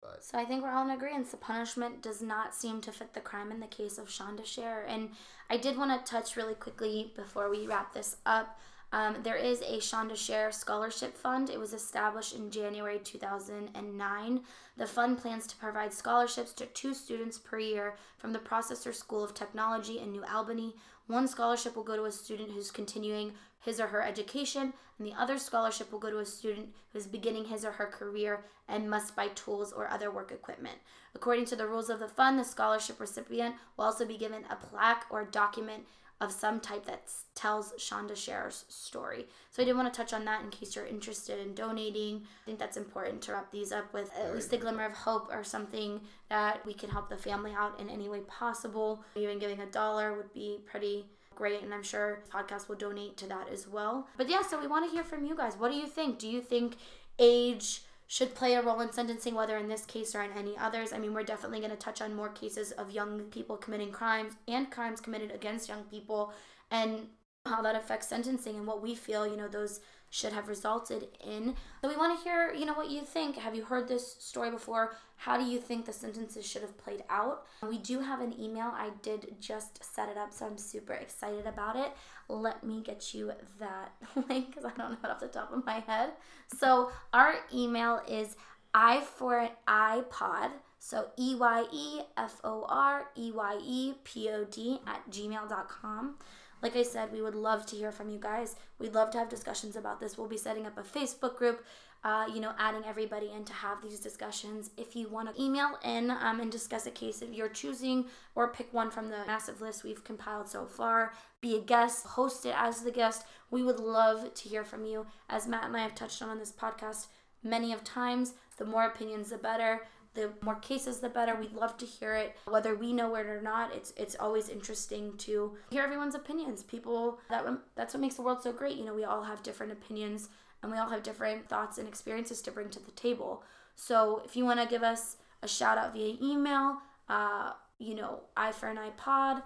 But 0.00 0.24
So 0.24 0.38
I 0.38 0.44
think 0.44 0.62
we're 0.62 0.72
all 0.72 0.84
in 0.84 0.90
agreement. 0.90 1.30
The 1.30 1.36
punishment 1.36 2.02
does 2.02 2.20
not 2.20 2.54
seem 2.54 2.80
to 2.82 2.92
fit 2.92 3.14
the 3.14 3.20
crime 3.20 3.52
in 3.52 3.60
the 3.60 3.66
case 3.66 3.98
of 3.98 4.08
Shanda 4.08 4.44
Sharer. 4.44 4.82
And 4.82 5.10
I 5.48 5.56
did 5.56 5.76
want 5.76 6.04
to 6.04 6.10
touch 6.10 6.36
really 6.36 6.54
quickly 6.54 7.12
before 7.14 7.48
we 7.48 7.66
wrap 7.66 7.94
this 7.94 8.16
up. 8.26 8.58
Um, 8.92 9.16
there 9.22 9.36
is 9.36 9.62
a 9.62 9.78
Shanda 9.78 10.14
Sharer 10.14 10.52
Scholarship 10.52 11.16
Fund. 11.16 11.48
It 11.48 11.58
was 11.58 11.72
established 11.72 12.36
in 12.36 12.50
January 12.50 12.98
2009. 12.98 14.40
The 14.76 14.86
fund 14.86 15.18
plans 15.18 15.46
to 15.46 15.56
provide 15.56 15.94
scholarships 15.94 16.52
to 16.54 16.66
two 16.66 16.92
students 16.92 17.38
per 17.38 17.58
year 17.58 17.94
from 18.18 18.34
the 18.34 18.38
Prosser 18.38 18.92
School 18.92 19.24
of 19.24 19.32
Technology 19.32 19.98
in 19.98 20.12
New 20.12 20.24
Albany, 20.24 20.74
One 21.06 21.26
scholarship 21.26 21.74
will 21.74 21.84
go 21.84 21.96
to 21.96 22.04
a 22.04 22.12
student 22.12 22.52
who's 22.52 22.70
continuing 22.70 23.32
his 23.60 23.80
or 23.80 23.86
her 23.88 24.02
education, 24.02 24.72
and 24.98 25.06
the 25.06 25.14
other 25.18 25.38
scholarship 25.38 25.90
will 25.90 25.98
go 25.98 26.10
to 26.10 26.18
a 26.18 26.26
student 26.26 26.68
who's 26.92 27.06
beginning 27.06 27.46
his 27.46 27.64
or 27.64 27.72
her 27.72 27.86
career 27.86 28.44
and 28.68 28.90
must 28.90 29.16
buy 29.16 29.28
tools 29.28 29.72
or 29.72 29.88
other 29.88 30.10
work 30.10 30.32
equipment. 30.32 30.76
According 31.14 31.46
to 31.46 31.56
the 31.56 31.66
rules 31.66 31.90
of 31.90 31.98
the 31.98 32.08
fund, 32.08 32.38
the 32.38 32.44
scholarship 32.44 33.00
recipient 33.00 33.56
will 33.76 33.86
also 33.86 34.04
be 34.04 34.16
given 34.16 34.44
a 34.50 34.56
plaque 34.56 35.06
or 35.10 35.24
document 35.24 35.86
of 36.20 36.30
some 36.30 36.60
type 36.60 36.86
that 36.86 37.02
tells 37.34 37.72
Shanda 37.72 38.14
Sharer's 38.14 38.64
story. 38.68 39.26
So 39.50 39.62
I 39.62 39.66
did 39.66 39.76
want 39.76 39.92
to 39.92 39.96
touch 39.96 40.12
on 40.12 40.24
that 40.26 40.42
in 40.42 40.50
case 40.50 40.76
you're 40.76 40.86
interested 40.86 41.40
in 41.40 41.54
donating. 41.54 42.22
I 42.42 42.46
think 42.46 42.58
that's 42.58 42.76
important 42.76 43.22
to 43.22 43.32
wrap 43.32 43.50
these 43.50 43.72
up 43.72 43.92
with 43.92 44.10
at 44.16 44.32
least 44.34 44.52
a 44.52 44.56
glimmer 44.56 44.84
of 44.84 44.92
hope 44.92 45.28
or 45.32 45.42
something 45.42 46.00
that 46.28 46.64
we 46.64 46.74
can 46.74 46.90
help 46.90 47.08
the 47.08 47.16
family 47.16 47.52
out 47.56 47.80
in 47.80 47.90
any 47.90 48.08
way 48.08 48.20
possible. 48.20 49.02
Even 49.16 49.38
giving 49.38 49.60
a 49.60 49.66
dollar 49.66 50.14
would 50.16 50.32
be 50.32 50.60
pretty 50.64 51.06
great 51.34 51.62
and 51.62 51.74
I'm 51.74 51.82
sure 51.82 52.20
podcast 52.32 52.68
will 52.68 52.76
donate 52.76 53.16
to 53.18 53.26
that 53.26 53.48
as 53.50 53.66
well. 53.66 54.06
But 54.16 54.28
yeah, 54.28 54.42
so 54.42 54.60
we 54.60 54.66
want 54.66 54.84
to 54.88 54.94
hear 54.94 55.04
from 55.04 55.24
you 55.24 55.34
guys. 55.34 55.56
What 55.56 55.72
do 55.72 55.76
you 55.76 55.86
think? 55.86 56.18
Do 56.18 56.28
you 56.28 56.40
think 56.40 56.76
age 57.18 57.82
should 58.12 58.34
play 58.34 58.52
a 58.52 58.60
role 58.60 58.82
in 58.82 58.92
sentencing, 58.92 59.34
whether 59.34 59.56
in 59.56 59.68
this 59.68 59.86
case 59.86 60.14
or 60.14 60.20
in 60.22 60.30
any 60.32 60.54
others. 60.58 60.92
I 60.92 60.98
mean, 60.98 61.14
we're 61.14 61.22
definitely 61.22 61.60
going 61.60 61.70
to 61.70 61.78
touch 61.78 62.02
on 62.02 62.14
more 62.14 62.28
cases 62.28 62.70
of 62.72 62.90
young 62.90 63.20
people 63.30 63.56
committing 63.56 63.90
crimes 63.90 64.34
and 64.46 64.70
crimes 64.70 65.00
committed 65.00 65.30
against 65.30 65.66
young 65.66 65.84
people 65.84 66.34
and 66.70 67.06
how 67.46 67.62
that 67.62 67.74
affects 67.74 68.08
sentencing 68.08 68.56
and 68.56 68.66
what 68.66 68.82
we 68.82 68.94
feel, 68.94 69.26
you 69.26 69.38
know, 69.38 69.48
those 69.48 69.80
should 70.12 70.34
have 70.34 70.46
resulted 70.46 71.08
in. 71.24 71.54
So 71.80 71.88
we 71.88 71.96
want 71.96 72.18
to 72.18 72.22
hear, 72.22 72.52
you 72.52 72.66
know, 72.66 72.74
what 72.74 72.90
you 72.90 73.00
think. 73.00 73.38
Have 73.38 73.54
you 73.54 73.64
heard 73.64 73.88
this 73.88 74.14
story 74.18 74.50
before? 74.50 74.94
How 75.16 75.38
do 75.38 75.44
you 75.44 75.58
think 75.58 75.86
the 75.86 75.92
sentences 75.94 76.46
should 76.46 76.60
have 76.60 76.76
played 76.76 77.02
out? 77.08 77.46
We 77.66 77.78
do 77.78 78.00
have 78.00 78.20
an 78.20 78.38
email. 78.38 78.70
I 78.74 78.90
did 79.00 79.36
just 79.40 79.82
set 79.82 80.10
it 80.10 80.18
up, 80.18 80.34
so 80.34 80.44
I'm 80.44 80.58
super 80.58 80.92
excited 80.92 81.46
about 81.46 81.76
it. 81.76 81.92
Let 82.28 82.62
me 82.62 82.82
get 82.82 83.14
you 83.14 83.32
that 83.58 83.94
link 84.28 84.48
because 84.48 84.66
I 84.66 84.76
don't 84.76 84.90
know 84.90 84.98
it 85.02 85.10
off 85.10 85.20
the 85.20 85.28
top 85.28 85.50
of 85.50 85.64
my 85.64 85.80
head. 85.80 86.10
So 86.58 86.92
our 87.14 87.36
email 87.52 88.02
is 88.06 88.36
I 88.74 89.00
for 89.00 89.48
iPod. 89.66 90.50
So 90.78 91.06
E 91.16 91.36
Y 91.36 91.64
E 91.72 92.00
F 92.18 92.38
O 92.44 92.66
R 92.68 93.06
E 93.16 93.32
Y 93.32 93.58
E 93.64 93.94
P 94.04 94.28
O 94.28 94.44
D 94.44 94.80
at 94.86 95.10
gmail.com. 95.10 96.16
Like 96.62 96.76
I 96.76 96.84
said, 96.84 97.12
we 97.12 97.20
would 97.22 97.34
love 97.34 97.66
to 97.66 97.76
hear 97.76 97.90
from 97.90 98.08
you 98.08 98.18
guys. 98.18 98.54
We'd 98.78 98.94
love 98.94 99.10
to 99.12 99.18
have 99.18 99.28
discussions 99.28 99.74
about 99.74 100.00
this. 100.00 100.16
We'll 100.16 100.28
be 100.28 100.36
setting 100.36 100.64
up 100.64 100.78
a 100.78 100.82
Facebook 100.82 101.36
group, 101.36 101.64
uh, 102.04 102.26
you 102.32 102.40
know, 102.40 102.52
adding 102.58 102.84
everybody 102.86 103.30
in 103.34 103.44
to 103.44 103.52
have 103.52 103.82
these 103.82 103.98
discussions. 103.98 104.70
If 104.76 104.94
you 104.94 105.08
want 105.08 105.34
to 105.34 105.42
email 105.42 105.78
in 105.84 106.10
um, 106.10 106.40
and 106.40 106.52
discuss 106.52 106.86
a 106.86 106.90
case 106.92 107.20
if 107.20 107.32
you're 107.32 107.48
choosing 107.48 108.06
or 108.36 108.52
pick 108.52 108.72
one 108.72 108.90
from 108.90 109.08
the 109.08 109.26
massive 109.26 109.60
list 109.60 109.82
we've 109.82 110.04
compiled 110.04 110.48
so 110.48 110.64
far, 110.64 111.12
be 111.40 111.56
a 111.56 111.60
guest, 111.60 112.06
host 112.06 112.46
it 112.46 112.54
as 112.56 112.82
the 112.82 112.92
guest, 112.92 113.24
we 113.50 113.64
would 113.64 113.80
love 113.80 114.32
to 114.32 114.48
hear 114.48 114.62
from 114.62 114.84
you. 114.84 115.06
As 115.28 115.48
Matt 115.48 115.64
and 115.64 115.76
I 115.76 115.80
have 115.80 115.96
touched 115.96 116.22
on 116.22 116.28
on 116.28 116.38
this 116.38 116.52
podcast 116.52 117.06
many 117.42 117.72
of 117.72 117.82
times, 117.82 118.34
the 118.56 118.64
more 118.64 118.84
opinions, 118.84 119.30
the 119.30 119.38
better 119.38 119.82
the 120.14 120.30
more 120.42 120.56
cases 120.56 120.98
the 120.98 121.08
better. 121.08 121.34
We'd 121.34 121.54
love 121.54 121.76
to 121.78 121.86
hear 121.86 122.14
it. 122.14 122.36
Whether 122.46 122.74
we 122.74 122.92
know 122.92 123.14
it 123.14 123.26
or 123.26 123.40
not 123.40 123.74
it's 123.74 123.92
it's 123.96 124.16
always 124.18 124.48
interesting 124.48 125.16
to 125.18 125.56
hear 125.70 125.82
everyone's 125.82 126.14
opinions. 126.14 126.62
People 126.62 127.18
that 127.30 127.44
that's 127.74 127.94
what 127.94 128.00
makes 128.00 128.16
the 128.16 128.22
world 128.22 128.42
so 128.42 128.52
great. 128.52 128.76
You 128.76 128.84
know 128.84 128.94
we 128.94 129.04
all 129.04 129.22
have 129.24 129.42
different 129.42 129.72
opinions 129.72 130.28
and 130.62 130.70
we 130.70 130.78
all 130.78 130.88
have 130.90 131.02
different 131.02 131.48
thoughts 131.48 131.78
and 131.78 131.88
experiences 131.88 132.42
to 132.42 132.50
bring 132.50 132.68
to 132.70 132.80
the 132.80 132.92
table. 132.92 133.42
So 133.74 134.22
if 134.24 134.36
you 134.36 134.44
want 134.44 134.60
to 134.60 134.66
give 134.66 134.82
us 134.82 135.16
a 135.42 135.48
shout 135.48 135.78
out 135.78 135.92
via 135.92 136.16
email 136.22 136.78
uh 137.08 137.52
you 137.78 137.96
know 137.96 138.20
i 138.36 138.52
for 138.52 138.68
an 138.68 138.78
ipod 138.78 139.42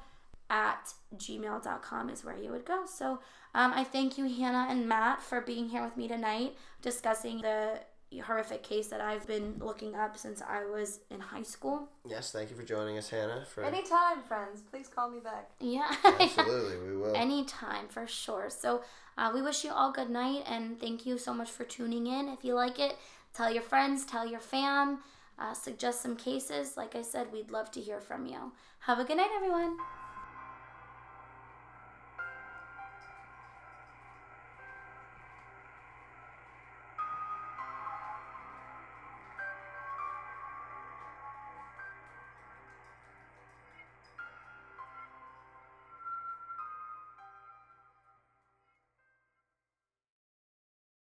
at 0.50 0.92
gmail.com 1.16 2.10
is 2.10 2.24
where 2.24 2.36
you 2.36 2.50
would 2.50 2.64
go. 2.64 2.84
So 2.86 3.20
um, 3.54 3.72
i 3.74 3.84
thank 3.84 4.18
you 4.18 4.26
hannah 4.26 4.66
and 4.68 4.88
matt 4.88 5.22
for 5.22 5.40
being 5.40 5.68
here 5.68 5.82
with 5.82 5.96
me 5.96 6.06
tonight 6.08 6.56
discussing 6.82 7.40
the 7.40 7.80
horrific 8.24 8.62
case 8.62 8.88
that 8.88 9.00
I've 9.00 9.26
been 9.26 9.56
looking 9.58 9.94
up 9.94 10.16
since 10.16 10.40
I 10.42 10.64
was 10.64 11.00
in 11.10 11.20
high 11.20 11.42
school. 11.42 11.88
Yes, 12.06 12.32
thank 12.32 12.50
you 12.50 12.56
for 12.56 12.62
joining 12.62 12.96
us, 12.98 13.08
Hannah. 13.10 13.44
For 13.44 13.64
Anytime, 13.64 14.22
friends. 14.26 14.62
Please 14.70 14.88
call 14.88 15.10
me 15.10 15.18
back. 15.20 15.50
Yeah. 15.60 15.90
absolutely, 16.04 16.78
we 16.88 16.96
will. 16.96 17.14
Anytime, 17.16 17.88
for 17.88 18.06
sure. 18.06 18.48
So 18.48 18.82
uh, 19.18 19.30
we 19.34 19.42
wish 19.42 19.64
you 19.64 19.72
all 19.72 19.92
good 19.92 20.10
night 20.10 20.44
and 20.46 20.78
thank 20.80 21.04
you 21.06 21.18
so 21.18 21.34
much 21.34 21.50
for 21.50 21.64
tuning 21.64 22.06
in. 22.06 22.28
If 22.28 22.44
you 22.44 22.54
like 22.54 22.78
it, 22.78 22.96
tell 23.34 23.52
your 23.52 23.62
friends, 23.62 24.04
tell 24.04 24.26
your 24.26 24.40
fam, 24.40 25.00
uh, 25.38 25.52
suggest 25.52 26.02
some 26.02 26.16
cases. 26.16 26.76
Like 26.76 26.94
I 26.94 27.02
said, 27.02 27.32
we'd 27.32 27.50
love 27.50 27.70
to 27.72 27.80
hear 27.80 28.00
from 28.00 28.26
you. 28.26 28.52
Have 28.80 28.98
a 28.98 29.04
good 29.04 29.16
night, 29.16 29.30
everyone. 29.34 29.76